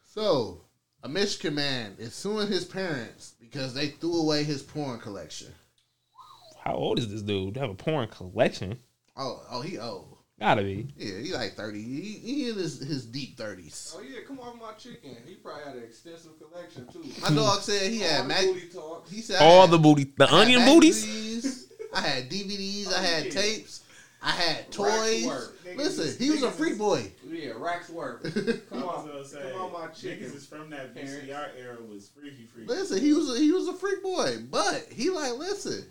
So, 0.04 0.60
a 1.02 1.08
Michigan 1.08 1.54
man 1.54 1.96
is 1.98 2.12
suing 2.12 2.48
his 2.48 2.66
parents 2.66 3.32
because 3.40 3.72
they 3.72 3.86
threw 3.88 4.20
away 4.20 4.44
his 4.44 4.62
porn 4.62 5.00
collection. 5.00 5.54
How 6.62 6.74
old 6.74 6.98
is 6.98 7.10
this 7.10 7.22
dude? 7.22 7.54
To 7.54 7.60
have 7.60 7.70
a 7.70 7.74
porn 7.74 8.08
collection? 8.08 8.78
Oh, 9.16 9.42
oh, 9.50 9.62
he 9.62 9.78
old. 9.78 10.17
Gotta 10.40 10.62
be. 10.62 10.86
Yeah, 10.96 11.18
he 11.18 11.32
like 11.34 11.54
thirty. 11.54 11.82
He, 11.82 12.00
he 12.12 12.50
in 12.50 12.56
his, 12.56 12.78
his 12.78 13.04
deep 13.06 13.36
thirties. 13.36 13.92
Oh 13.96 14.00
yeah, 14.02 14.20
come 14.26 14.38
off 14.38 14.54
my 14.60 14.72
chicken. 14.78 15.16
He 15.26 15.34
probably 15.34 15.64
had 15.64 15.74
an 15.76 15.82
extensive 15.82 16.32
collection 16.38 16.86
too. 16.92 17.04
My 17.22 17.30
dog 17.34 17.60
said 17.60 17.90
he 17.90 18.04
All 18.04 18.10
had 18.10 18.26
mag- 18.28 18.46
booty 18.46 18.68
talks. 18.68 19.10
He 19.10 19.20
said 19.20 19.42
All 19.42 19.62
had- 19.62 19.70
the 19.70 19.78
booty, 19.78 20.12
the 20.16 20.28
I 20.30 20.40
onion 20.42 20.64
booties. 20.64 21.04
magazines, 21.04 21.66
I 21.92 22.00
had 22.02 22.30
DVDs. 22.30 22.92
I 22.92 23.02
had 23.02 23.24
yeah. 23.26 23.30
tapes. 23.32 23.82
I 24.22 24.30
had 24.30 24.70
toys. 24.72 25.26
work. 25.26 25.54
Listen, 25.76 26.16
he 26.24 26.30
was 26.30 26.42
a 26.42 26.50
freak 26.50 26.76
boy. 26.78 27.10
Yeah, 27.28 27.52
racks 27.56 27.88
work. 27.88 28.22
Come 28.70 28.82
on, 28.82 29.24
say, 29.24 29.40
come 29.52 29.60
on, 29.62 29.72
my 29.72 29.86
chicken. 29.88 30.24
is 30.26 30.44
from 30.46 30.70
that 30.70 30.92
Parents. 30.94 31.14
VCR 31.26 31.48
era 31.56 31.76
was 31.88 32.08
freaky 32.08 32.46
freaky. 32.52 32.68
Listen, 32.68 33.00
he 33.00 33.12
was 33.12 33.36
a, 33.36 33.38
he 33.38 33.52
was 33.52 33.68
a 33.68 33.74
freak 33.74 34.02
boy, 34.02 34.38
but 34.50 34.86
he 34.90 35.10
like 35.10 35.34
listen. 35.38 35.84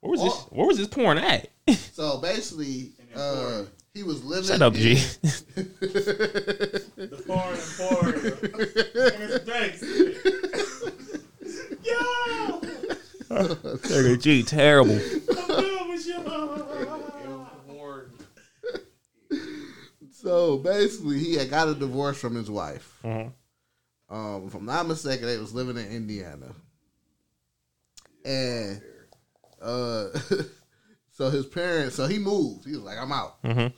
Where 0.00 0.10
was 0.12 0.22
this? 0.22 0.42
Where 0.50 0.66
was 0.66 0.76
this 0.78 0.86
porn 0.88 1.16
at? 1.18 1.48
So 1.92 2.18
basically, 2.18 2.92
uh, 3.14 3.34
Florida. 3.34 3.68
He 3.96 4.02
was 4.02 4.22
living. 4.24 4.44
Shut 4.44 4.60
up, 4.62 4.74
G. 4.74 4.94
The 6.96 7.22
foreign 7.26 7.54
and 7.54 7.58
foreign. 7.58 8.12
Thanks. 9.40 9.82
Yo, 11.82 12.60
Nigga, 13.28 14.20
G, 14.22 14.42
terrible. 14.42 14.94
I'm 14.94 14.98
good 15.46 15.88
with 15.88 16.06
you. 16.06 17.46
Porn. 17.68 18.10
so 20.12 20.58
basically, 20.58 21.18
he 21.18 21.34
had 21.34 21.50
got 21.50 21.68
a 21.68 21.74
divorce 21.74 22.18
from 22.18 22.34
his 22.34 22.50
wife. 22.50 22.98
Mhm. 23.04 23.32
Um, 24.08 24.46
if 24.46 24.54
I'm 24.54 24.64
not 24.64 24.86
mistaken, 24.86 25.26
they 25.26 25.38
was 25.38 25.52
living 25.54 25.76
in 25.76 25.86
Indiana, 25.90 26.54
and 28.24 28.80
uh, 29.60 30.06
so 31.12 31.30
his 31.30 31.46
parents. 31.46 31.96
So 31.96 32.06
he 32.06 32.18
moved. 32.18 32.64
He 32.66 32.72
was 32.72 32.80
like, 32.82 32.98
"I'm 32.98 33.12
out. 33.12 33.42
Mhm. 33.42 33.72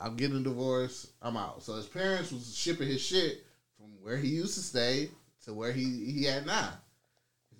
I'm 0.00 0.16
getting 0.16 0.36
a 0.36 0.40
divorce. 0.40 1.08
I'm 1.22 1.36
out." 1.36 1.62
So 1.62 1.74
his 1.74 1.86
parents 1.86 2.32
was 2.32 2.56
shipping 2.56 2.88
his 2.88 3.00
shit 3.00 3.44
from 3.76 3.86
where 4.02 4.16
he 4.16 4.28
used 4.28 4.54
to 4.54 4.60
stay 4.60 5.10
to 5.44 5.52
where 5.54 5.72
he 5.72 5.84
he 6.10 6.28
at 6.28 6.46
now. 6.46 6.70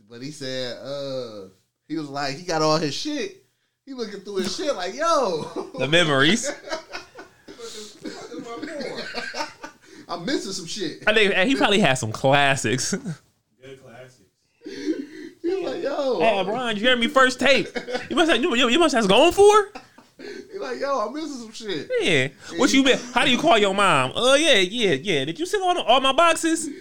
But 0.09 0.23
he 0.23 0.31
said, 0.31 0.77
uh, 0.79 1.49
he 1.89 1.97
was 1.97 2.09
like, 2.09 2.37
he 2.37 2.45
got 2.45 2.61
all 2.63 2.77
his 2.77 2.95
shit. 2.95 3.43
He 3.87 3.95
looking 3.95 4.21
through 4.21 4.37
his 4.37 4.55
shit 4.55 4.75
like, 4.77 4.95
yo, 4.95 5.71
The 5.79 5.89
memories. 5.89 6.51
I'm 10.09 10.25
missing 10.27 10.53
some 10.53 10.67
shit. 10.67 11.03
I 11.07 11.15
think 11.15 11.35
he 11.49 11.57
probably 11.57 11.81
had 11.81 11.95
some 11.95 12.13
classics. 12.13 12.93
Good 13.63 13.83
classics. 13.83 14.29
He 14.65 15.49
was 15.49 15.73
like, 15.73 15.83
yo, 15.83 16.19
Oh, 16.21 16.45
Brian, 16.45 16.77
you 16.77 16.83
hear 16.83 16.97
me 16.97 17.09
first 17.09 17.41
tape? 17.41 17.69
You 18.11 18.17
must 18.17 18.31
have 18.31 18.41
you, 18.41 18.55
you 18.55 18.79
must 18.79 18.95
have 18.95 19.09
gone 19.09 19.33
for? 19.33 19.73
He 20.55 20.61
like, 20.61 20.79
yo, 20.81 21.01
I'm 21.01 21.13
missing 21.13 21.31
some 21.37 21.53
shit. 21.53 21.91
Yeah. 22.01 22.29
What 22.59 22.73
you 22.73 22.85
been? 22.85 22.99
How 23.13 23.25
do 23.25 23.31
you 23.31 23.39
call 23.39 23.59
your 23.59 23.75
mom? 23.75 24.13
Oh 24.15 24.35
yeah, 24.35 24.55
yeah, 24.59 24.93
yeah. 24.93 25.25
Did 25.25 25.39
you 25.41 25.47
sit 25.47 25.61
on 25.61 25.79
all 25.79 26.01
my 26.01 26.13
boxes? 26.13 26.69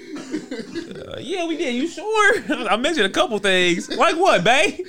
Uh, 1.14 1.18
yeah, 1.20 1.45
we 1.45 1.58
did. 1.58 1.76
You 1.76 1.88
sure? 1.88 2.44
I 2.70 2.76
mentioned 2.78 3.06
a 3.06 3.10
couple 3.10 3.38
things. 3.38 3.90
Like 3.90 4.16
what, 4.16 4.44
babe? 4.44 4.80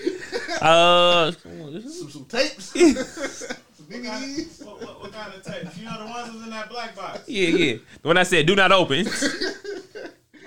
Uh, 0.60 1.32
Some, 1.32 2.10
some 2.10 2.24
tapes, 2.26 2.64
some 2.70 3.86
DVDs. 3.86 4.64
What, 4.64 4.80
what, 4.80 5.00
what 5.02 5.12
kind 5.12 5.34
of 5.34 5.42
tapes? 5.42 5.76
You 5.76 5.84
know 5.86 5.98
the 5.98 6.06
ones 6.10 6.32
that 6.32 6.44
in 6.44 6.50
that 6.50 6.70
black 6.70 6.94
box. 6.94 7.28
yeah, 7.28 7.48
yeah. 7.48 7.76
The 8.02 8.08
one 8.08 8.16
I 8.16 8.22
said, 8.22 8.46
do 8.46 8.54
not 8.54 8.72
open. 8.72 9.06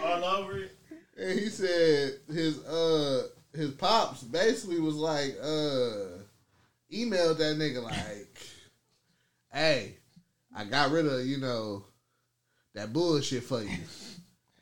All 0.01 0.23
over 0.23 0.57
it. 0.59 0.71
And 1.17 1.39
he 1.39 1.49
said 1.49 2.13
his 2.31 2.63
uh 2.65 3.27
his 3.53 3.71
pops 3.71 4.23
basically 4.23 4.79
was 4.79 4.95
like 4.95 5.35
uh 5.41 6.16
emailed 6.93 7.37
that 7.37 7.57
nigga 7.57 7.83
like, 7.83 8.37
hey, 9.51 9.97
I 10.55 10.63
got 10.65 10.91
rid 10.91 11.05
of 11.05 11.25
you 11.25 11.37
know 11.37 11.85
that 12.75 12.93
bullshit 12.93 13.43
for 13.43 13.61
you, 13.61 13.77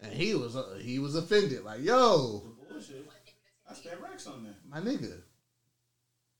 and 0.01 0.13
he 0.13 0.33
was 0.35 0.55
uh, 0.55 0.77
he 0.81 0.99
was 0.99 1.15
offended 1.15 1.63
like, 1.63 1.81
yo, 1.81 2.43
Bullshit. 2.69 3.07
I 3.69 3.73
spent 3.73 3.99
racks 4.01 4.27
on 4.27 4.43
that. 4.43 4.55
my 4.69 4.79
nigga, 4.79 5.13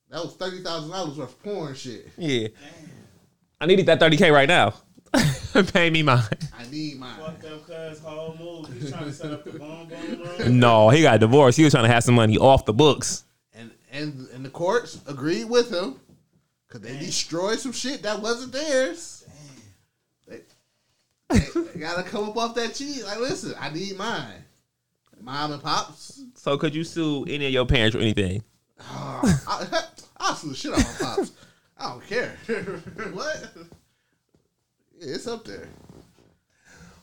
that 0.09 0.23
was 0.23 0.35
thirty 0.35 0.61
thousand 0.61 0.91
dollars 0.91 1.17
worth 1.17 1.29
of 1.31 1.43
porn 1.43 1.73
shit. 1.75 2.09
Yeah. 2.17 2.47
I 3.59 3.65
needed 3.67 3.85
that 3.85 4.01
30K 4.01 4.31
right 4.33 4.47
now. 4.49 4.73
Pay 5.73 5.89
me 5.89 6.03
mine. 6.03 6.21
I 6.59 6.65
need 6.69 6.99
mine. 6.99 7.17
Fucked 7.17 7.45
up 7.45 7.65
cuz 7.65 7.99
whole 7.99 8.35
move. 8.37 8.71
He's 8.73 8.91
trying 8.91 9.05
to 9.05 9.13
set 9.13 9.31
up 9.31 9.45
the 9.45 9.51
boom 9.51 9.87
boom 9.87 10.21
room. 10.21 10.59
No, 10.59 10.89
he 10.89 11.01
got 11.01 11.19
divorced. 11.21 11.57
He 11.57 11.63
was 11.63 11.71
trying 11.73 11.85
to 11.85 11.91
have 11.91 12.03
some 12.03 12.15
money 12.15 12.37
off 12.37 12.65
the 12.65 12.73
books. 12.73 13.23
And 13.95 14.19
and 14.19 14.29
and 14.29 14.45
the 14.45 14.49
courts 14.49 14.99
agreed 15.07 15.45
with 15.45 15.71
him 15.71 15.99
because 16.67 16.81
they 16.81 16.97
destroyed 16.97 17.59
some 17.59 17.71
shit 17.71 18.03
that 18.03 18.21
wasn't 18.21 18.51
theirs. 18.51 19.25
They, 20.27 20.41
they, 21.29 21.39
they 21.39 21.79
gotta 21.79 22.03
come 22.03 22.29
up 22.29 22.37
off 22.37 22.55
that 22.55 22.73
cheese. 22.75 23.05
Like, 23.05 23.19
listen, 23.19 23.53
I 23.59 23.69
need 23.69 23.97
mine. 23.97 24.43
Mom 25.21 25.53
and 25.53 25.63
pops. 25.63 26.21
So 26.35 26.57
could 26.57 26.75
you 26.75 26.83
sue 26.83 27.25
any 27.25 27.47
of 27.47 27.53
your 27.53 27.65
parents 27.65 27.95
or 27.95 27.99
anything? 27.99 28.43
Oh, 28.79 29.43
I, 29.47 29.83
I'll 30.17 30.35
sue 30.35 30.49
the 30.49 30.55
shit 30.55 30.73
out 30.73 30.79
of 30.79 31.01
my 31.01 31.07
pops. 31.07 31.31
I 31.77 31.89
don't 31.89 32.07
care. 32.07 32.37
what? 33.13 33.51
Yeah, 34.99 35.15
it's 35.15 35.27
up 35.27 35.45
there. 35.45 35.67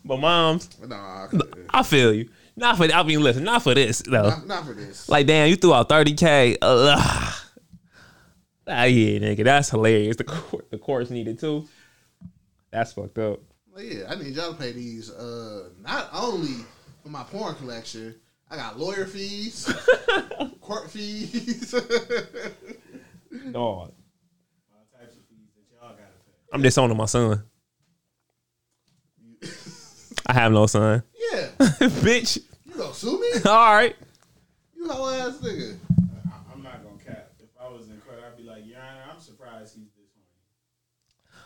But 0.04 0.18
moms, 0.18 0.68
No, 0.86 0.96
I. 0.96 1.28
I 1.70 1.82
feel 1.82 2.12
you. 2.12 2.28
Not 2.54 2.76
for 2.76 2.84
I 2.92 3.02
mean, 3.02 3.22
listen, 3.22 3.44
not 3.44 3.62
for 3.62 3.74
this 3.74 4.00
though. 4.00 4.30
not, 4.30 4.46
not 4.46 4.66
for 4.66 4.74
this. 4.74 5.08
Like, 5.08 5.26
damn, 5.26 5.48
you 5.48 5.56
threw 5.56 5.74
out 5.74 5.88
thirty 5.88 6.14
k. 6.14 6.56
Ah, 6.62 7.44
yeah, 8.84 9.18
nigga, 9.18 9.44
that's 9.44 9.70
hilarious. 9.70 10.16
The 10.16 10.24
court, 10.24 10.70
the 10.70 10.78
courts 10.78 11.10
needed 11.10 11.38
too. 11.38 11.68
That's 12.70 12.92
fucked 12.92 13.18
up. 13.18 13.40
Well, 13.74 13.82
yeah, 13.82 14.04
I 14.08 14.14
need 14.14 14.34
y'all 14.34 14.52
to 14.52 14.58
pay 14.58 14.72
these. 14.72 15.10
Uh, 15.10 15.70
not 15.80 16.08
only 16.12 16.64
for 17.02 17.08
my 17.08 17.24
porn 17.24 17.54
collection, 17.56 18.14
I 18.50 18.56
got 18.56 18.78
lawyer 18.78 19.06
fees, 19.06 19.72
court 20.60 20.90
fees. 20.90 21.72
Dog, 21.72 21.82
All 23.54 23.94
types 24.92 25.16
of 25.16 25.24
fees 25.28 25.48
that 25.56 25.64
y'all 25.72 25.90
gotta 25.90 25.96
pay. 25.96 26.52
I'm 26.52 26.62
disowning 26.62 26.96
my 26.96 27.06
son. 27.06 27.42
I 30.26 30.32
have 30.34 30.52
no 30.52 30.66
son, 30.66 31.02
bitch. 32.02 32.38
you 32.66 32.74
gonna 32.76 32.94
sue 32.94 33.20
me? 33.20 33.28
All 33.50 33.74
right, 33.74 33.96
You 34.76 34.88
hoe 34.88 35.08
ass 35.10 35.36
nigga. 35.38 35.76
I- 36.26 36.52
I'm 36.54 36.62
not 36.62 36.82
gonna 36.82 36.96
cap. 37.04 37.30
If 37.40 37.48
I 37.60 37.68
was 37.68 37.88
in 37.88 37.98
court, 38.00 38.18
I'd 38.26 38.36
be 38.36 38.44
like, 38.44 38.66
Your 38.66 38.78
Honor, 38.78 39.02
I'm 39.12 39.20
surprised 39.20 39.74
he's 39.76 39.86
this 39.96 40.10
horny. 40.14 41.42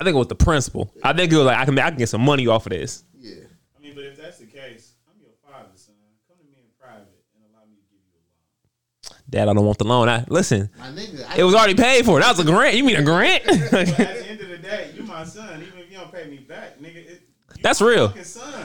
I 0.00 0.04
think 0.04 0.14
it 0.14 0.18
was 0.18 0.28
the 0.28 0.34
principal. 0.34 0.92
I 1.02 1.12
think 1.12 1.32
it 1.32 1.36
was 1.36 1.46
like 1.46 1.58
I 1.58 1.64
can 1.64 1.78
I 1.78 1.88
can 1.90 1.98
get 1.98 2.08
some 2.08 2.22
money 2.22 2.46
off 2.46 2.66
of 2.66 2.70
this. 2.70 3.04
Yeah, 3.20 3.34
I 3.78 3.82
mean, 3.82 3.94
but 3.94 4.04
if 4.04 4.16
that's 4.20 4.38
the 4.38 4.46
case, 4.46 4.94
I'm 5.08 5.20
your 5.20 5.30
father, 5.46 5.68
son. 5.76 5.94
Come 6.28 6.36
to 6.38 6.44
me 6.44 6.56
in 6.58 6.66
private 6.80 7.06
and 7.34 7.44
allow 7.52 7.64
me 7.66 7.76
to 7.76 7.82
give 7.90 8.00
you 8.02 8.10
a 8.10 9.12
loan. 9.14 9.22
Dad, 9.30 9.48
I 9.48 9.54
don't 9.54 9.64
want 9.64 9.78
the 9.78 9.84
loan. 9.84 10.08
I 10.08 10.24
listen. 10.28 10.70
my 10.78 10.86
nigga. 10.88 11.24
I, 11.28 11.38
It 11.38 11.44
was 11.44 11.54
already 11.54 11.74
paid 11.74 12.04
for. 12.04 12.18
That 12.20 12.36
was 12.36 12.40
a 12.40 12.44
grant. 12.50 12.74
You 12.76 12.84
mean 12.84 12.96
a 12.96 13.02
grant? 13.02 13.44
But 13.46 13.54
at 13.54 13.70
the 13.96 14.26
end 14.28 14.40
of 14.40 14.48
the 14.48 14.58
day, 14.58 14.90
you 14.96 15.04
my 15.04 15.24
son. 15.24 15.62
Even 15.62 15.78
if 15.78 15.90
you 15.90 15.98
don't 15.98 16.12
pay 16.12 16.28
me 16.28 16.38
back, 16.38 16.80
nigga, 16.80 16.96
it, 16.96 17.22
you 17.22 17.46
That's 17.62 17.80
real. 17.80 18.12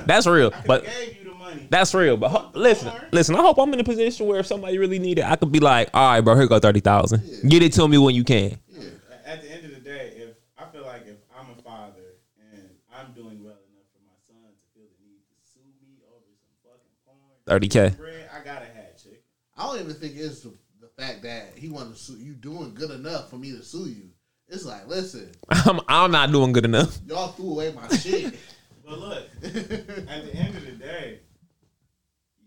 That's 0.05 0.25
real. 0.27 0.53
But 0.65 0.83
gave 0.85 1.17
you 1.23 1.29
the 1.31 1.35
money. 1.37 1.67
That's 1.69 1.93
real. 1.93 2.17
But 2.17 2.29
ho- 2.29 2.49
listen, 2.53 2.91
listen. 3.11 3.35
I 3.35 3.39
hope 3.39 3.57
I'm 3.59 3.73
in 3.73 3.79
a 3.79 3.83
position 3.83 4.25
where 4.27 4.39
if 4.39 4.45
somebody 4.47 4.77
really 4.77 4.99
need 4.99 5.19
it, 5.19 5.25
I 5.25 5.35
could 5.35 5.51
be 5.51 5.59
like, 5.59 5.89
all 5.93 6.11
right, 6.11 6.21
bro, 6.21 6.35
here 6.35 6.47
go 6.47 6.59
thirty 6.59 6.79
thousand. 6.79 7.21
Get 7.49 7.61
it 7.63 7.73
to 7.73 7.87
me 7.87 7.97
when 7.97 8.15
you 8.15 8.23
can. 8.23 8.57
yeah, 8.69 8.81
At 9.25 9.41
the 9.41 9.51
end 9.51 9.65
of 9.65 9.71
the 9.71 9.79
day, 9.79 10.13
if 10.15 10.29
I 10.57 10.65
feel 10.71 10.83
like 10.85 11.05
if 11.07 11.17
I'm 11.37 11.51
a 11.57 11.61
father 11.61 12.01
and 12.53 12.61
I'm 12.93 13.11
doing 13.13 13.43
well 13.43 13.53
enough 13.67 13.87
for 13.93 14.01
my 14.05 14.15
son 14.25 14.37
to 14.55 14.63
feel 14.73 14.85
the 14.87 15.05
need 15.05 15.19
to 15.27 15.35
sue 15.53 15.59
me 15.81 15.97
over 16.07 16.23
some 16.39 16.55
fucking 16.63 16.95
porn, 17.05 17.17
Thirty 17.45 17.67
k. 17.67 17.89
bread, 17.97 18.29
I 18.33 18.43
gotta 18.43 18.65
have 18.65 19.01
chick. 19.01 19.23
I 19.57 19.63
don't 19.65 19.81
even 19.81 19.93
think 19.95 20.13
it's 20.15 20.41
the, 20.41 20.53
the 20.81 20.87
fact 21.01 21.23
that 21.23 21.53
he 21.55 21.69
wanted 21.69 21.95
to 21.95 21.99
sue 21.99 22.17
you 22.17 22.33
doing 22.33 22.73
good 22.73 22.91
enough 22.91 23.29
for 23.29 23.35
me 23.37 23.51
to 23.51 23.63
sue 23.63 23.89
you. 23.89 24.09
It's 24.47 24.63
like, 24.65 24.87
listen, 24.87 25.31
I'm 25.49 25.81
I'm 25.89 26.11
not 26.11 26.31
doing 26.31 26.53
good 26.53 26.63
enough. 26.65 26.97
y'all 27.05 27.33
threw 27.33 27.51
away 27.51 27.73
my 27.73 27.93
shit. 27.97 28.33
But 28.87 28.99
look, 28.99 29.17
at 29.43 29.53
the 29.53 30.31
end 30.33 30.55
of 30.55 30.65
the 30.65 30.71
day, 30.79 31.19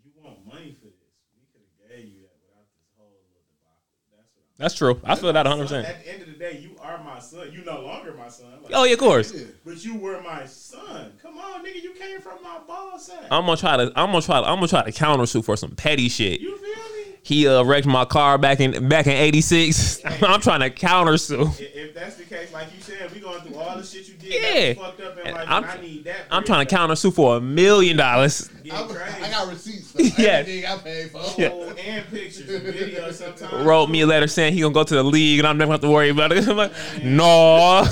you 0.02 0.10
want 0.24 0.46
money 0.46 0.74
for 0.80 0.86
this. 0.86 1.12
We 1.36 1.44
could 1.52 1.60
have 1.60 1.90
gave 1.90 2.06
you 2.06 2.22
that 2.22 2.32
without 2.40 2.64
this 2.80 2.88
whole 2.96 3.12
little 3.12 3.44
debacle. 3.52 3.84
That's 4.16 4.32
what 4.32 4.44
I'm 4.48 4.56
That's 4.56 4.74
true. 4.74 5.00
I 5.04 5.16
feel 5.16 5.34
that 5.34 5.44
100. 5.44 5.68
Son, 5.68 5.82
percent 5.82 5.98
At 5.98 6.02
the 6.02 6.10
end 6.10 6.22
of 6.22 6.28
the 6.28 6.38
day, 6.38 6.58
you 6.60 6.76
are 6.80 7.04
my 7.04 7.18
son. 7.18 7.52
You 7.52 7.62
no 7.62 7.82
longer 7.82 8.14
my 8.14 8.28
son. 8.28 8.46
Like, 8.62 8.72
Oh 8.74 8.84
yeah, 8.84 8.94
of 8.94 8.98
course. 9.00 9.34
But 9.66 9.84
you 9.84 9.98
were 9.98 10.22
my 10.22 10.46
son. 10.46 11.12
Come 11.20 11.36
on, 11.36 11.62
nigga. 11.62 11.82
You 11.82 11.92
came 11.92 12.22
from 12.22 12.42
my 12.42 12.58
ball 12.66 12.98
sack. 12.98 13.26
I'm 13.30 13.44
gonna 13.44 13.58
try 13.58 13.76
to. 13.76 13.92
I'm 13.94 14.10
gonna 14.10 14.22
try. 14.22 14.40
To, 14.40 14.46
I'm 14.46 14.56
gonna 14.56 14.68
try 14.68 14.82
to 14.82 14.92
counter 14.92 15.26
sue 15.26 15.42
for 15.42 15.58
some 15.58 15.72
petty 15.72 16.08
shit. 16.08 16.40
you 16.40 16.56
feel 16.56 16.66
me? 16.66 16.99
He 17.22 17.46
uh 17.46 17.62
wrecked 17.64 17.86
my 17.86 18.04
car 18.06 18.38
back 18.38 18.60
in 18.60 18.88
back 18.88 19.06
in 19.06 19.12
'86. 19.12 20.00
I'm 20.22 20.40
trying 20.40 20.60
to 20.60 20.70
counter 20.70 21.18
sue. 21.18 21.42
If, 21.42 21.60
if 21.60 21.94
that's 21.94 22.16
the 22.16 22.24
case, 22.24 22.52
like 22.52 22.74
you 22.74 22.80
said, 22.80 23.10
we 23.12 23.20
going 23.20 23.40
through 23.42 23.56
all 23.56 23.76
the 23.76 23.84
shit 23.84 24.08
you 24.08 24.14
did. 24.14 24.32
Yeah. 24.32 24.40
that 24.72 24.78
was 24.78 24.86
fucked 24.86 25.00
up 25.02 25.18
in 25.18 25.26
And 25.26 25.36
life. 25.36 25.48
I'm- 25.50 25.64
I 25.64 25.80
need 25.82 26.04
that. 26.04 26.16
I'm 26.30 26.44
trying 26.44 26.66
to 26.66 26.74
counter 26.74 26.96
sue 26.96 27.10
for 27.10 27.36
a 27.36 27.40
million 27.40 27.96
dollars. 27.98 28.48
Get 28.64 28.72
I, 28.72 28.82
crazy. 28.86 29.22
I 29.22 29.30
got 29.30 29.48
receipts. 29.48 29.92
For 29.92 30.00
Yeah. 30.20 30.28
Everything 30.28 30.66
I 30.66 30.76
paid 30.78 31.10
for. 31.10 31.18
Oh, 31.22 31.74
and 31.78 32.06
pictures 32.10 32.48
and 32.48 32.74
videos 32.74 33.12
sometimes. 33.12 33.64
Wrote 33.66 33.88
me 33.90 34.00
a 34.00 34.06
letter 34.06 34.26
saying 34.26 34.54
he 34.54 34.60
gonna 34.62 34.72
go 34.72 34.82
to 34.84 34.94
the 34.94 35.04
league 35.04 35.40
and 35.40 35.46
I'm 35.46 35.58
never 35.58 35.68
gonna 35.68 35.74
have 35.74 35.80
to 35.82 35.90
worry 35.90 36.08
about 36.08 36.32
it. 36.32 36.48
I'm 36.48 36.56
like, 36.56 36.72
no. 37.02 37.84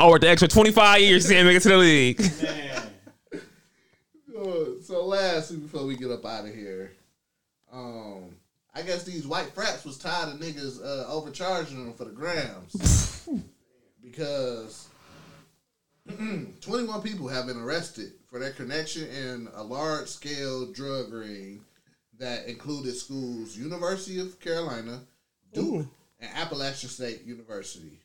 I 0.00 0.08
worked 0.08 0.22
the 0.22 0.30
extra 0.30 0.48
25 0.48 1.00
years 1.00 1.22
to 1.22 1.28
see 1.28 1.36
him 1.36 1.46
make 1.46 1.56
it 1.58 1.60
to 1.62 1.68
the 1.68 1.76
league. 1.76 2.20
Man. 2.42 2.82
So 4.82 5.06
lastly, 5.06 5.58
before 5.58 5.86
we 5.86 5.96
get 5.96 6.10
up 6.10 6.24
out 6.26 6.44
of 6.46 6.52
here, 6.54 6.92
um, 7.72 8.36
I 8.74 8.82
guess 8.82 9.04
these 9.04 9.26
white 9.26 9.54
frats 9.54 9.84
was 9.84 9.98
tired 9.98 10.30
of 10.30 10.40
niggas 10.40 10.82
uh, 10.82 11.10
overcharging 11.10 11.84
them 11.84 11.94
for 11.94 12.04
the 12.04 12.10
grams 12.10 13.28
because 14.02 14.88
21 16.60 17.02
people 17.02 17.28
have 17.28 17.46
been 17.46 17.60
arrested 17.60 18.12
for 18.28 18.38
their 18.38 18.50
connection 18.52 19.08
in 19.08 19.48
a 19.54 19.62
large 19.62 20.08
scale 20.08 20.72
drug 20.72 21.12
ring 21.12 21.60
that 22.18 22.46
included 22.46 22.94
schools 22.94 23.56
University 23.56 24.20
of 24.20 24.38
Carolina, 24.40 25.00
Duke, 25.52 25.86
and 26.20 26.30
Appalachian 26.34 26.88
State 26.88 27.24
University. 27.24 27.98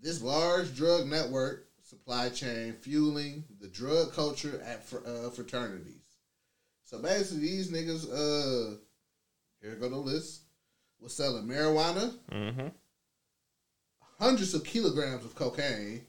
This 0.00 0.22
large 0.22 0.74
drug 0.76 1.06
network 1.06 1.66
supply 1.82 2.28
chain 2.28 2.74
fueling 2.74 3.44
the 3.60 3.68
drug 3.68 4.12
culture 4.12 4.60
at 4.64 4.84
fr- 4.84 4.98
uh, 5.06 5.30
fraternities. 5.30 5.97
So 6.88 6.98
basically, 6.98 7.42
these 7.42 7.70
niggas, 7.70 8.04
uh, 8.10 8.76
here 9.60 9.74
go 9.74 9.90
the 9.90 9.96
list, 9.96 10.40
was 10.98 11.14
selling 11.14 11.44
marijuana, 11.46 12.14
Mm-hmm. 12.32 12.68
hundreds 14.18 14.54
of 14.54 14.64
kilograms 14.64 15.22
of 15.22 15.34
cocaine, 15.34 16.00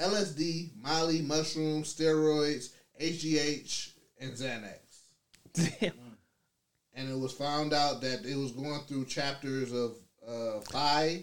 LSD, 0.00 0.70
Molly, 0.80 1.20
mushrooms, 1.20 1.94
steroids, 1.94 2.70
HGH, 2.98 3.90
and 4.18 4.32
Xanax. 4.32 4.78
Damn. 5.52 5.92
And 6.94 7.10
it 7.10 7.18
was 7.18 7.32
found 7.34 7.74
out 7.74 8.00
that 8.00 8.24
it 8.24 8.34
was 8.36 8.52
going 8.52 8.80
through 8.88 9.04
chapters 9.04 9.72
of 9.74 9.96
uh, 10.26 10.60
Phi, 10.70 11.22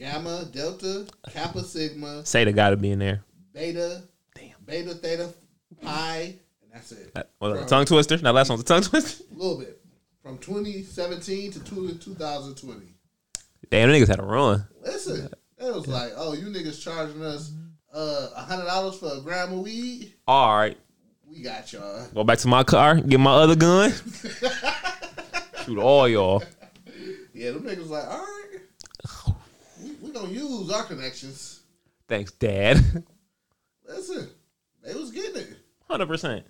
Gamma, 0.00 0.46
Delta, 0.50 1.06
Kappa, 1.30 1.62
Sigma, 1.62 2.26
Say 2.26 2.42
the 2.42 2.52
gotta 2.52 2.76
be 2.76 2.90
in 2.90 2.98
there. 2.98 3.22
Beta, 3.54 4.02
Damn. 4.34 4.56
Beta, 4.66 4.94
Theta, 4.94 5.28
Pi, 5.80 6.34
that's 6.72 6.92
it. 6.92 7.14
That 7.14 7.30
was 7.40 7.60
a 7.60 7.66
tongue 7.66 7.84
twister. 7.84 8.18
Now 8.18 8.32
last 8.32 8.48
one's 8.48 8.62
a 8.62 8.64
tongue 8.64 8.82
twister. 8.82 9.24
A 9.32 9.34
little 9.38 9.58
bit. 9.58 9.78
From 10.22 10.38
2017 10.38 11.52
to 11.52 11.60
two- 11.64 11.94
2020. 11.94 12.94
Damn, 13.70 13.88
niggas 13.90 14.08
had 14.08 14.20
a 14.20 14.22
run. 14.24 14.66
Listen, 14.82 15.28
it 15.58 15.74
was 15.74 15.86
like, 15.86 16.12
oh, 16.16 16.32
you 16.34 16.46
niggas 16.46 16.80
charging 16.82 17.22
us 17.24 17.52
uh 17.92 18.28
$100 18.48 18.94
for 18.98 19.18
a 19.18 19.20
gram 19.20 19.52
of 19.52 19.58
weed? 19.60 20.14
All 20.26 20.56
right, 20.56 20.78
We 21.28 21.42
got 21.42 21.72
y'all. 21.72 22.06
go 22.14 22.24
back 22.24 22.38
to 22.38 22.48
my 22.48 22.62
car, 22.64 22.96
get 23.00 23.18
my 23.20 23.32
other 23.32 23.56
gun, 23.56 23.92
shoot 25.64 25.78
all 25.78 26.08
y'all. 26.08 26.42
Yeah, 27.34 27.52
them 27.52 27.62
niggas 27.64 27.88
like, 27.88 28.06
all 28.06 28.18
right. 28.18 29.34
We, 29.82 29.90
we 30.02 30.12
gonna 30.12 30.28
use 30.28 30.70
our 30.70 30.84
connections. 30.84 31.60
Thanks, 32.08 32.32
Dad. 32.32 33.04
Listen, 33.88 34.28
they 34.84 34.94
was 34.94 35.10
getting 35.10 35.42
it. 35.42 35.56
Hundred 35.88 36.06
percent. 36.06 36.46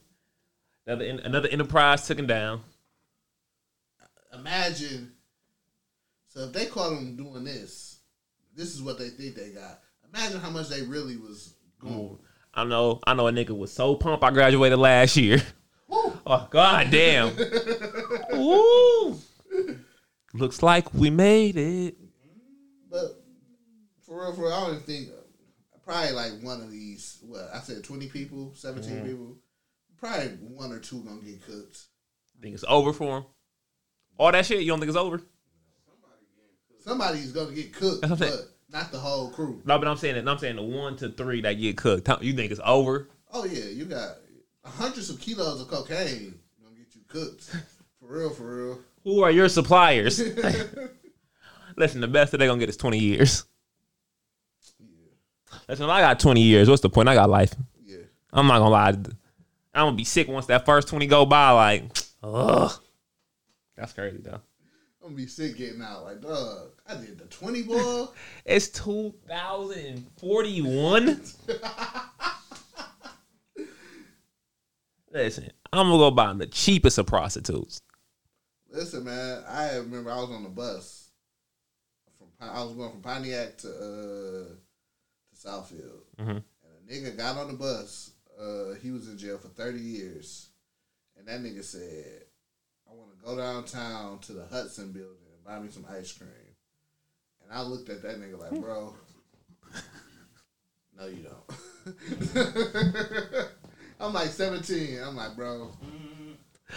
Another 0.86 1.04
another 1.24 1.48
enterprise 1.48 2.06
took 2.06 2.18
him 2.18 2.26
down. 2.26 2.62
Imagine. 4.34 5.12
So 6.28 6.40
if 6.40 6.52
they 6.52 6.66
caught 6.66 6.90
them 6.90 7.16
doing 7.16 7.44
this, 7.44 7.98
this 8.56 8.74
is 8.74 8.82
what 8.82 8.98
they 8.98 9.08
think 9.10 9.34
they 9.36 9.50
got. 9.50 9.80
Imagine 10.12 10.40
how 10.40 10.50
much 10.50 10.68
they 10.68 10.82
really 10.82 11.16
was 11.16 11.54
going. 11.78 12.18
I 12.54 12.64
know. 12.64 13.00
I 13.06 13.14
know 13.14 13.28
a 13.28 13.32
nigga 13.32 13.56
was 13.56 13.72
so 13.72 13.94
pumped. 13.94 14.24
I 14.24 14.30
graduated 14.30 14.78
last 14.78 15.16
year. 15.16 15.42
Woo. 15.88 16.12
Oh 16.26 16.46
god 16.50 16.90
damn. 16.90 17.36
Ooh. 18.34 19.18
Looks 20.34 20.62
like 20.62 20.94
we 20.94 21.10
made 21.10 21.56
it. 21.56 21.96
But 22.90 23.22
for 24.06 24.22
real, 24.22 24.32
for 24.34 24.42
real, 24.42 24.52
I 24.52 24.60
don't 24.60 24.70
even 24.76 24.82
think 24.84 25.08
probably 25.84 26.12
like 26.12 26.32
one 26.42 26.60
of 26.62 26.70
these. 26.70 27.18
What 27.26 27.50
I 27.52 27.58
said, 27.60 27.82
twenty 27.84 28.06
people, 28.08 28.52
17 28.54 28.90
Mm-hmm. 28.90 29.06
people. 29.06 29.36
Probably 30.02 30.30
one 30.40 30.72
or 30.72 30.80
two 30.80 31.00
gonna 31.04 31.20
get 31.20 31.46
cooked. 31.46 31.84
Think 32.40 32.54
it's 32.54 32.64
over 32.66 32.92
for 32.92 33.18
him. 33.18 33.24
All 34.18 34.32
that 34.32 34.44
shit. 34.44 34.62
You 34.62 34.66
don't 34.66 34.80
think 34.80 34.88
it's 34.88 34.98
over? 34.98 35.22
Somebody's 36.80 37.30
gonna 37.30 37.54
get 37.54 37.72
cooked. 37.72 38.00
That's 38.02 38.10
what 38.10 38.22
I'm 38.22 38.30
But. 38.30 38.48
Not 38.72 38.90
the 38.90 38.98
whole 38.98 39.30
crew. 39.30 39.62
No, 39.64 39.78
but 39.78 39.86
I'm 39.86 39.96
saying 39.96 40.16
that 40.16 40.28
I'm 40.28 40.38
saying 40.38 40.56
the 40.56 40.62
one 40.62 40.96
to 40.96 41.10
three 41.10 41.40
that 41.42 41.52
get 41.52 41.76
cooked. 41.76 42.08
You 42.20 42.32
think 42.32 42.50
it's 42.50 42.60
over? 42.64 43.10
Oh 43.32 43.44
yeah, 43.44 43.66
you 43.66 43.84
got 43.84 44.16
hundreds 44.64 45.08
of 45.08 45.20
kilos 45.20 45.60
of 45.60 45.68
cocaine 45.68 46.34
gonna 46.60 46.76
get 46.76 46.94
you 46.96 47.02
cooked. 47.06 47.44
For 48.00 48.18
real, 48.18 48.30
for 48.30 48.56
real. 48.56 48.80
Who 49.04 49.22
are 49.22 49.30
your 49.30 49.48
suppliers? 49.48 50.18
Listen, 51.76 52.00
the 52.00 52.08
best 52.08 52.32
that 52.32 52.38
they 52.38 52.46
gonna 52.48 52.58
get 52.58 52.68
is 52.68 52.76
20 52.76 52.98
years. 52.98 53.44
Listen, 55.68 55.84
if 55.84 55.90
I 55.90 56.00
got 56.00 56.18
20 56.18 56.42
years, 56.42 56.68
what's 56.68 56.82
the 56.82 56.90
point? 56.90 57.08
I 57.08 57.14
got 57.14 57.30
life. 57.30 57.54
Yeah. 57.80 57.98
I'm 58.32 58.48
not 58.48 58.58
gonna 58.58 58.70
lie. 58.70 58.96
I'm 59.74 59.86
gonna 59.86 59.96
be 59.96 60.04
sick 60.04 60.28
once 60.28 60.46
that 60.46 60.64
first 60.66 60.88
20 60.88 61.06
go 61.06 61.24
by. 61.26 61.50
Like, 61.50 61.84
ugh. 62.22 62.72
That's 63.76 63.92
crazy 63.92 64.18
though. 64.18 64.40
I'm 65.02 65.08
gonna 65.08 65.16
be 65.16 65.26
sick 65.26 65.56
getting 65.56 65.82
out. 65.82 66.04
Like, 66.04 66.20
dog, 66.20 66.68
I 66.86 66.94
did 66.96 67.18
the 67.18 67.24
20 67.24 67.62
boy. 67.64 68.06
It's 68.44 68.68
2041. 68.68 71.20
Listen, 75.12 75.50
I'm 75.72 75.86
gonna 75.88 75.98
go 75.98 76.10
buy 76.10 76.32
the 76.34 76.46
cheapest 76.46 76.98
of 76.98 77.06
prostitutes. 77.06 77.80
Listen, 78.70 79.04
man, 79.04 79.44
I 79.46 79.76
remember 79.76 80.10
I 80.10 80.16
was 80.16 80.30
on 80.30 80.42
the 80.44 80.48
bus 80.48 81.10
from 82.18 82.28
I 82.40 82.64
was 82.64 82.72
going 82.74 82.90
from 82.92 83.02
Pontiac 83.02 83.58
to 83.58 83.68
uh 83.68 84.48
to 85.28 85.36
Southfield, 85.36 86.00
Mhm. 86.18 86.30
and 86.30 86.42
a 86.42 86.90
nigga 86.92 87.14
got 87.16 87.36
on 87.36 87.48
the 87.48 87.54
bus. 87.54 88.11
Uh, 88.42 88.74
he 88.82 88.90
was 88.90 89.08
in 89.08 89.16
jail 89.18 89.38
for 89.38 89.48
thirty 89.48 89.78
years, 89.80 90.48
and 91.16 91.28
that 91.28 91.40
nigga 91.40 91.62
said, 91.62 92.24
"I 92.90 92.94
want 92.94 93.10
to 93.16 93.24
go 93.24 93.36
downtown 93.36 94.18
to 94.20 94.32
the 94.32 94.46
Hudson 94.46 94.90
Building 94.92 95.28
and 95.32 95.44
buy 95.44 95.60
me 95.60 95.70
some 95.70 95.86
ice 95.88 96.12
cream." 96.12 96.30
And 97.44 97.52
I 97.52 97.62
looked 97.62 97.88
at 97.88 98.02
that 98.02 98.20
nigga 98.20 98.38
like, 98.40 98.60
"Bro, 98.60 98.94
no, 100.98 101.06
you 101.06 101.24
don't." 101.24 101.44
I'm 104.00 104.12
like 104.12 104.30
17. 104.30 104.98
I'm 105.00 105.14
like, 105.14 105.36
bro, 105.36 105.70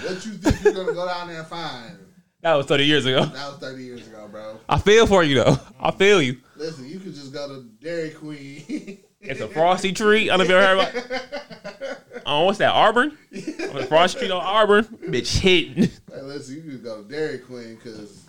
what 0.02 0.26
you 0.26 0.34
think 0.34 0.64
you're 0.64 0.74
gonna 0.74 0.94
go 0.94 1.08
down 1.08 1.28
there 1.28 1.40
and 1.40 1.48
find? 1.48 1.98
That 2.42 2.54
was 2.54 2.68
30 2.68 2.86
years 2.86 3.06
ago. 3.08 3.26
That 3.26 3.48
was 3.50 3.58
30 3.58 3.84
years 3.84 4.08
ago, 4.08 4.28
bro. 4.30 4.60
I 4.70 4.78
feel 4.78 5.08
for 5.08 5.24
you 5.24 5.44
though. 5.44 5.58
I 5.80 5.90
feel 5.90 6.22
you. 6.22 6.38
Listen, 6.56 6.88
you 6.88 7.00
could 7.00 7.16
just 7.16 7.34
go 7.34 7.48
to 7.48 7.64
Dairy 7.82 8.12
Queen. 8.12 9.00
It's 9.28 9.42
a 9.42 9.48
frosty 9.48 9.92
tree. 9.94 10.30
I 10.30 10.38
don't 10.38 10.48
know 10.48 10.56
if 10.56 10.62
you 10.62 10.68
ever 10.68 10.84
heard 10.84 10.96
about. 11.82 11.98
Oh, 12.28 12.46
what's 12.46 12.58
that? 12.58 12.72
Auburn? 12.72 13.16
Oh, 13.36 13.80
the 13.80 13.86
frosty 13.88 14.20
treat 14.20 14.32
on 14.32 14.42
Auburn. 14.44 14.84
Bitch 14.86 15.38
hitting. 15.38 15.90
Like, 16.10 16.24
listen, 16.24 16.56
you 16.56 16.62
could 16.72 16.84
go 16.84 17.04
to 17.04 17.08
Dairy 17.10 17.38
Queen 17.40 17.76
because, 17.76 18.24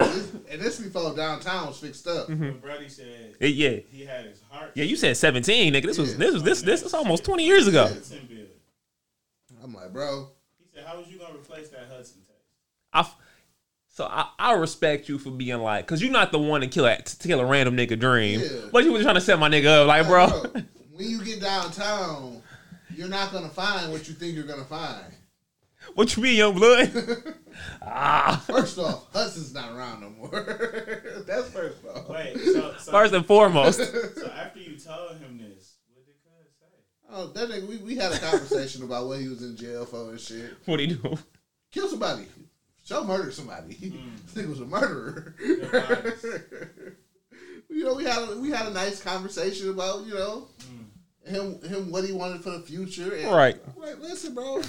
and 0.50 0.60
this 0.60 0.78
before 0.80 1.14
downtown 1.16 1.68
was 1.68 1.78
fixed 1.78 2.06
up. 2.06 2.28
Mm-hmm. 2.28 2.50
But 2.50 2.62
Brady 2.62 2.88
said 2.88 3.34
It- 3.40 3.54
yeah. 3.54 3.76
he 3.90 4.04
had 4.04 4.26
his 4.26 4.42
heart. 4.50 4.72
Yeah, 4.74 4.84
you 4.84 4.96
said 4.96 5.16
17, 5.16 5.72
nigga. 5.72 5.84
This 5.86 5.96
was 5.98 6.16
this 6.18 6.34
was 6.34 6.42
this 6.42 6.62
this 6.62 6.82
is 6.82 6.92
almost 6.94 7.24
20 7.24 7.44
years 7.46 7.66
ago. 7.68 7.88
I'm 9.62 9.72
like, 9.74 9.92
bro, 9.92 10.28
He 10.58 10.64
said, 10.74 10.84
"How 10.86 10.98
was 10.98 11.08
you 11.08 11.18
gonna 11.18 11.34
replace 11.34 11.68
that 11.70 11.88
Hudson 11.90 12.18
taste?" 12.20 12.30
I 12.92 13.00
f- 13.00 13.16
so 13.88 14.04
I, 14.04 14.28
I 14.38 14.52
respect 14.52 15.08
you 15.08 15.18
for 15.18 15.30
being 15.30 15.58
like, 15.58 15.86
cause 15.86 16.02
you're 16.02 16.12
not 16.12 16.30
the 16.32 16.38
one 16.38 16.60
to 16.60 16.66
kill 16.68 16.84
a 16.86 16.96
to 17.00 17.28
kill 17.28 17.40
a 17.40 17.46
random 17.46 17.76
nigga 17.76 17.98
dream, 17.98 18.40
Yeah. 18.40 18.48
but 18.72 18.84
you 18.84 18.92
were 18.92 19.02
trying 19.02 19.14
to 19.14 19.20
set 19.20 19.38
my 19.38 19.48
nigga 19.48 19.82
up, 19.82 19.86
like, 19.88 20.06
bro. 20.06 20.28
bro, 20.28 20.62
when 20.96 21.08
you 21.10 21.22
get 21.22 21.40
downtown, 21.40 22.42
you're 22.94 23.08
not 23.08 23.32
gonna 23.32 23.48
find 23.48 23.92
what 23.92 24.08
you 24.08 24.14
think 24.14 24.34
you're 24.34 24.44
gonna 24.46 24.64
find. 24.64 25.04
what 25.94 26.16
you 26.16 26.22
mean, 26.22 26.36
young 26.36 26.54
blood? 26.54 26.90
ah, 27.82 28.42
First 28.46 28.78
off, 28.78 29.06
Hudson's 29.12 29.54
not 29.54 29.72
around 29.76 30.00
no 30.00 30.10
more. 30.10 30.30
That's 31.26 31.50
first 31.50 31.84
off. 31.86 32.08
Wait, 32.08 32.38
so, 32.38 32.74
so, 32.78 32.90
first 32.92 33.12
and 33.14 33.26
foremost, 33.26 33.78
so 33.78 34.30
after 34.34 34.60
you 34.60 34.78
told 34.78 35.18
him 35.18 35.38
this, 35.38 35.74
what 35.92 36.06
did 36.06 36.14
Cuz 36.24 36.52
say? 36.58 36.66
Oh, 37.10 37.26
that 37.28 37.50
nigga, 37.50 37.68
we, 37.68 37.76
we 37.78 37.96
had 37.96 38.12
a 38.12 38.18
conversation 38.18 38.82
about 38.82 39.06
what 39.06 39.20
he 39.20 39.28
was 39.28 39.42
in 39.42 39.56
jail 39.56 39.84
for 39.84 40.10
and 40.10 40.20
shit. 40.20 40.56
what 40.64 40.80
he 40.80 40.86
do? 40.88 41.18
Kill 41.70 41.88
somebody. 41.88 42.26
Show 42.84 43.04
murder 43.04 43.32
somebody. 43.32 43.74
This 43.74 44.44
nigga 44.44 44.48
was 44.48 44.60
a 44.60 44.64
murderer. 44.64 45.34
you 47.68 47.84
know, 47.84 47.94
we 47.94 48.04
had 48.04 48.28
a, 48.28 48.38
we 48.38 48.50
had 48.50 48.66
a 48.66 48.70
nice 48.70 49.02
conversation 49.02 49.70
about 49.70 50.06
you 50.06 50.14
know 50.14 50.46
him 51.26 51.60
him 51.62 51.90
what 51.90 52.04
he 52.04 52.12
wanted 52.12 52.42
for 52.42 52.50
the 52.50 52.60
future. 52.60 53.14
And 53.14 53.30
Right. 53.32 53.56
I'm 53.76 53.82
like, 53.82 53.98
listen, 54.00 54.34
bro, 54.34 54.62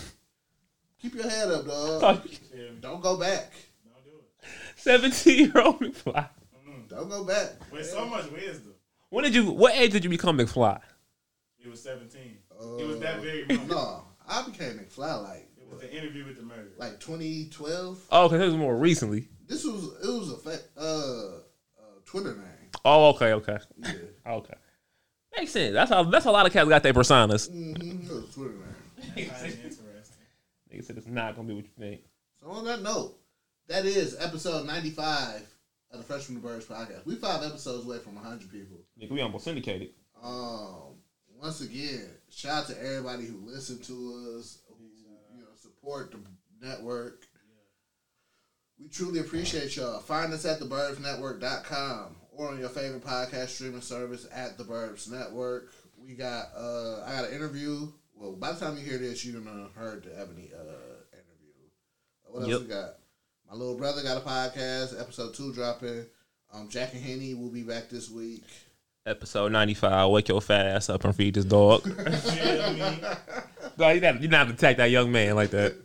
keep 1.02 1.14
your 1.16 1.30
head 1.30 1.50
up, 1.52 1.66
dog. 1.68 2.22
Yeah, 2.56 2.64
Don't 2.82 3.02
go 3.02 3.18
back. 3.18 3.52
don't 3.86 4.04
do 4.04 4.12
it. 4.20 4.48
17 4.78 5.38
year 5.46 5.62
old 5.64 5.80
McFly. 5.80 6.28
Don't 6.90 7.10
go 7.10 7.24
back. 7.26 7.50
With 7.72 7.86
so 7.86 8.06
much 8.06 8.32
wisdom, 8.32 8.74
When 9.10 9.24
did 9.26 9.36
you? 9.36 9.52
What 9.52 9.76
age 9.76 9.92
did 9.92 10.04
you 10.04 10.10
become 10.10 10.38
McFly? 10.38 10.80
he 11.58 11.68
was 11.70 11.82
17. 11.84 12.22
it 12.80 12.88
was 12.88 13.00
that 13.00 13.22
very 13.22 13.46
moment. 13.46 13.72
Uh, 13.72 13.76
No, 13.76 14.04
I 14.28 14.44
became 14.46 14.80
McFly 14.80 15.22
like 15.24 15.50
It 15.62 15.70
was 15.70 15.82
the 15.82 15.94
interview 15.96 16.26
with 16.26 16.38
the 16.38 16.44
murder. 16.44 16.72
like 16.78 17.00
2012. 17.02 18.06
Oh, 18.12 18.30
because 18.30 18.42
it 18.42 18.46
was 18.46 18.56
more 18.56 18.76
recently. 18.78 19.28
This 19.48 19.66
was 19.66 19.84
it 20.02 20.08
was 20.08 20.32
a 20.32 20.38
fa- 20.38 20.66
uh, 20.78 21.38
uh 21.82 22.00
Twitter 22.06 22.36
name. 22.36 22.70
Oh, 22.86 23.10
okay, 23.10 23.34
okay, 23.34 23.58
Yeah, 23.80 23.92
okay. 24.28 24.54
Makes 25.38 25.52
sense. 25.52 25.74
That's 25.74 25.92
how. 25.92 26.04
That's 26.04 26.26
how 26.26 26.32
a 26.32 26.34
lot 26.34 26.46
of 26.46 26.54
cats 26.54 26.68
got 26.68 26.84
their 26.84 26.94
personas. 26.94 27.50
mm-hmm. 27.50 28.08
it 28.08 28.10
was 28.10 28.30
a 28.30 28.34
Twitter 28.34 28.54
name. 29.16 29.30
Highly 29.30 29.50
interesting. 29.52 29.86
Nigga 30.74 30.84
said 30.84 30.98
it's 30.98 31.08
not 31.08 31.36
gonna 31.36 31.48
be 31.48 31.54
what 31.54 31.66
you 31.66 31.72
think. 31.80 32.02
So 32.42 32.50
on 32.50 32.66
that 32.66 32.82
note, 32.82 33.18
that 33.68 33.86
is 33.86 34.18
episode 34.20 34.66
95 34.66 35.42
of 35.92 36.00
the 36.00 36.04
Fresh 36.04 36.24
from 36.24 36.36
the 36.36 36.42
Burbs 36.42 36.66
podcast. 36.66 37.06
We 37.06 37.16
five 37.16 37.44
episodes 37.44 37.86
away 37.86 38.00
from 38.00 38.16
100 38.16 38.52
people. 38.52 38.78
Nigga, 39.00 39.12
we 39.12 39.22
almost 39.22 39.46
syndicated. 39.46 39.90
Um, 40.24 40.96
once 41.40 41.62
again, 41.62 42.10
shout 42.30 42.64
out 42.64 42.68
to 42.68 42.82
everybody 42.82 43.26
who 43.26 43.38
listened 43.46 43.84
to 43.84 44.36
us, 44.38 44.60
who 44.68 44.86
you 45.36 45.42
know 45.42 45.48
support 45.56 46.12
the 46.12 46.20
network. 46.66 47.26
We 48.80 48.88
truly 48.88 49.20
appreciate 49.20 49.76
y'all. 49.76 50.00
Find 50.00 50.34
us 50.34 50.46
at 50.46 50.60
theburbsnetwork.com 50.60 52.16
or 52.38 52.50
on 52.50 52.60
your 52.60 52.70
favorite 52.70 53.04
podcast 53.04 53.48
streaming 53.50 53.82
service 53.82 54.28
at 54.34 54.58
the 54.58 54.64
Burbs 54.64 55.10
Network. 55.12 55.74
We 56.02 56.14
got 56.14 56.46
uh 56.56 57.04
I 57.06 57.12
got 57.16 57.26
an 57.30 57.36
interview. 57.36 57.88
Well, 58.16 58.34
by 58.34 58.52
the 58.54 58.60
time 58.60 58.78
you 58.78 58.84
hear 58.84 58.98
this, 58.98 59.26
you're 59.26 59.42
gonna 59.42 59.68
heard 59.76 60.04
the 60.04 60.20
Ebony 60.20 60.52
uh 60.54 60.62
interview. 61.14 61.54
What 62.26 62.42
else 62.42 62.50
Yep. 62.52 62.62
we 62.62 62.68
got? 62.68 62.90
My 63.50 63.56
little 63.56 63.78
brother 63.78 64.04
got 64.04 64.18
a 64.18 64.22
podcast, 64.22 65.00
episode 65.00 65.34
two 65.34 65.54
dropping. 65.54 66.06
Um, 66.54 66.70
Jack 66.70 66.94
and 66.94 67.02
Henny 67.04 67.34
will 67.34 67.50
be 67.50 67.64
back 67.64 67.90
this 67.90 68.10
week. 68.10 68.44
Episode 69.06 69.52
ninety 69.52 69.74
five. 69.74 70.10
Wake 70.12 70.28
your 70.30 70.42
fat 70.42 70.66
ass 70.66 70.90
up 70.90 71.04
and 71.06 71.16
feed 71.16 71.34
this 71.36 71.46
dog. 71.46 71.82
No, 73.80 73.90
you 73.92 74.02
not 74.02 74.22
you 74.24 74.28
not 74.28 74.48
to 74.48 74.54
attack 74.56 74.78
that 74.78 74.90
young 74.90 75.12
man 75.12 75.36
like 75.36 75.52
that. 75.52 75.76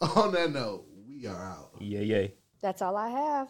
On 0.00 0.30
that 0.32 0.52
note, 0.52 0.84
we 1.08 1.26
are 1.26 1.34
out. 1.34 1.70
Yeah, 1.80 1.98
yeah. 2.00 2.26
That's 2.62 2.80
all 2.80 2.96
I 2.96 3.08
have. 3.08 3.48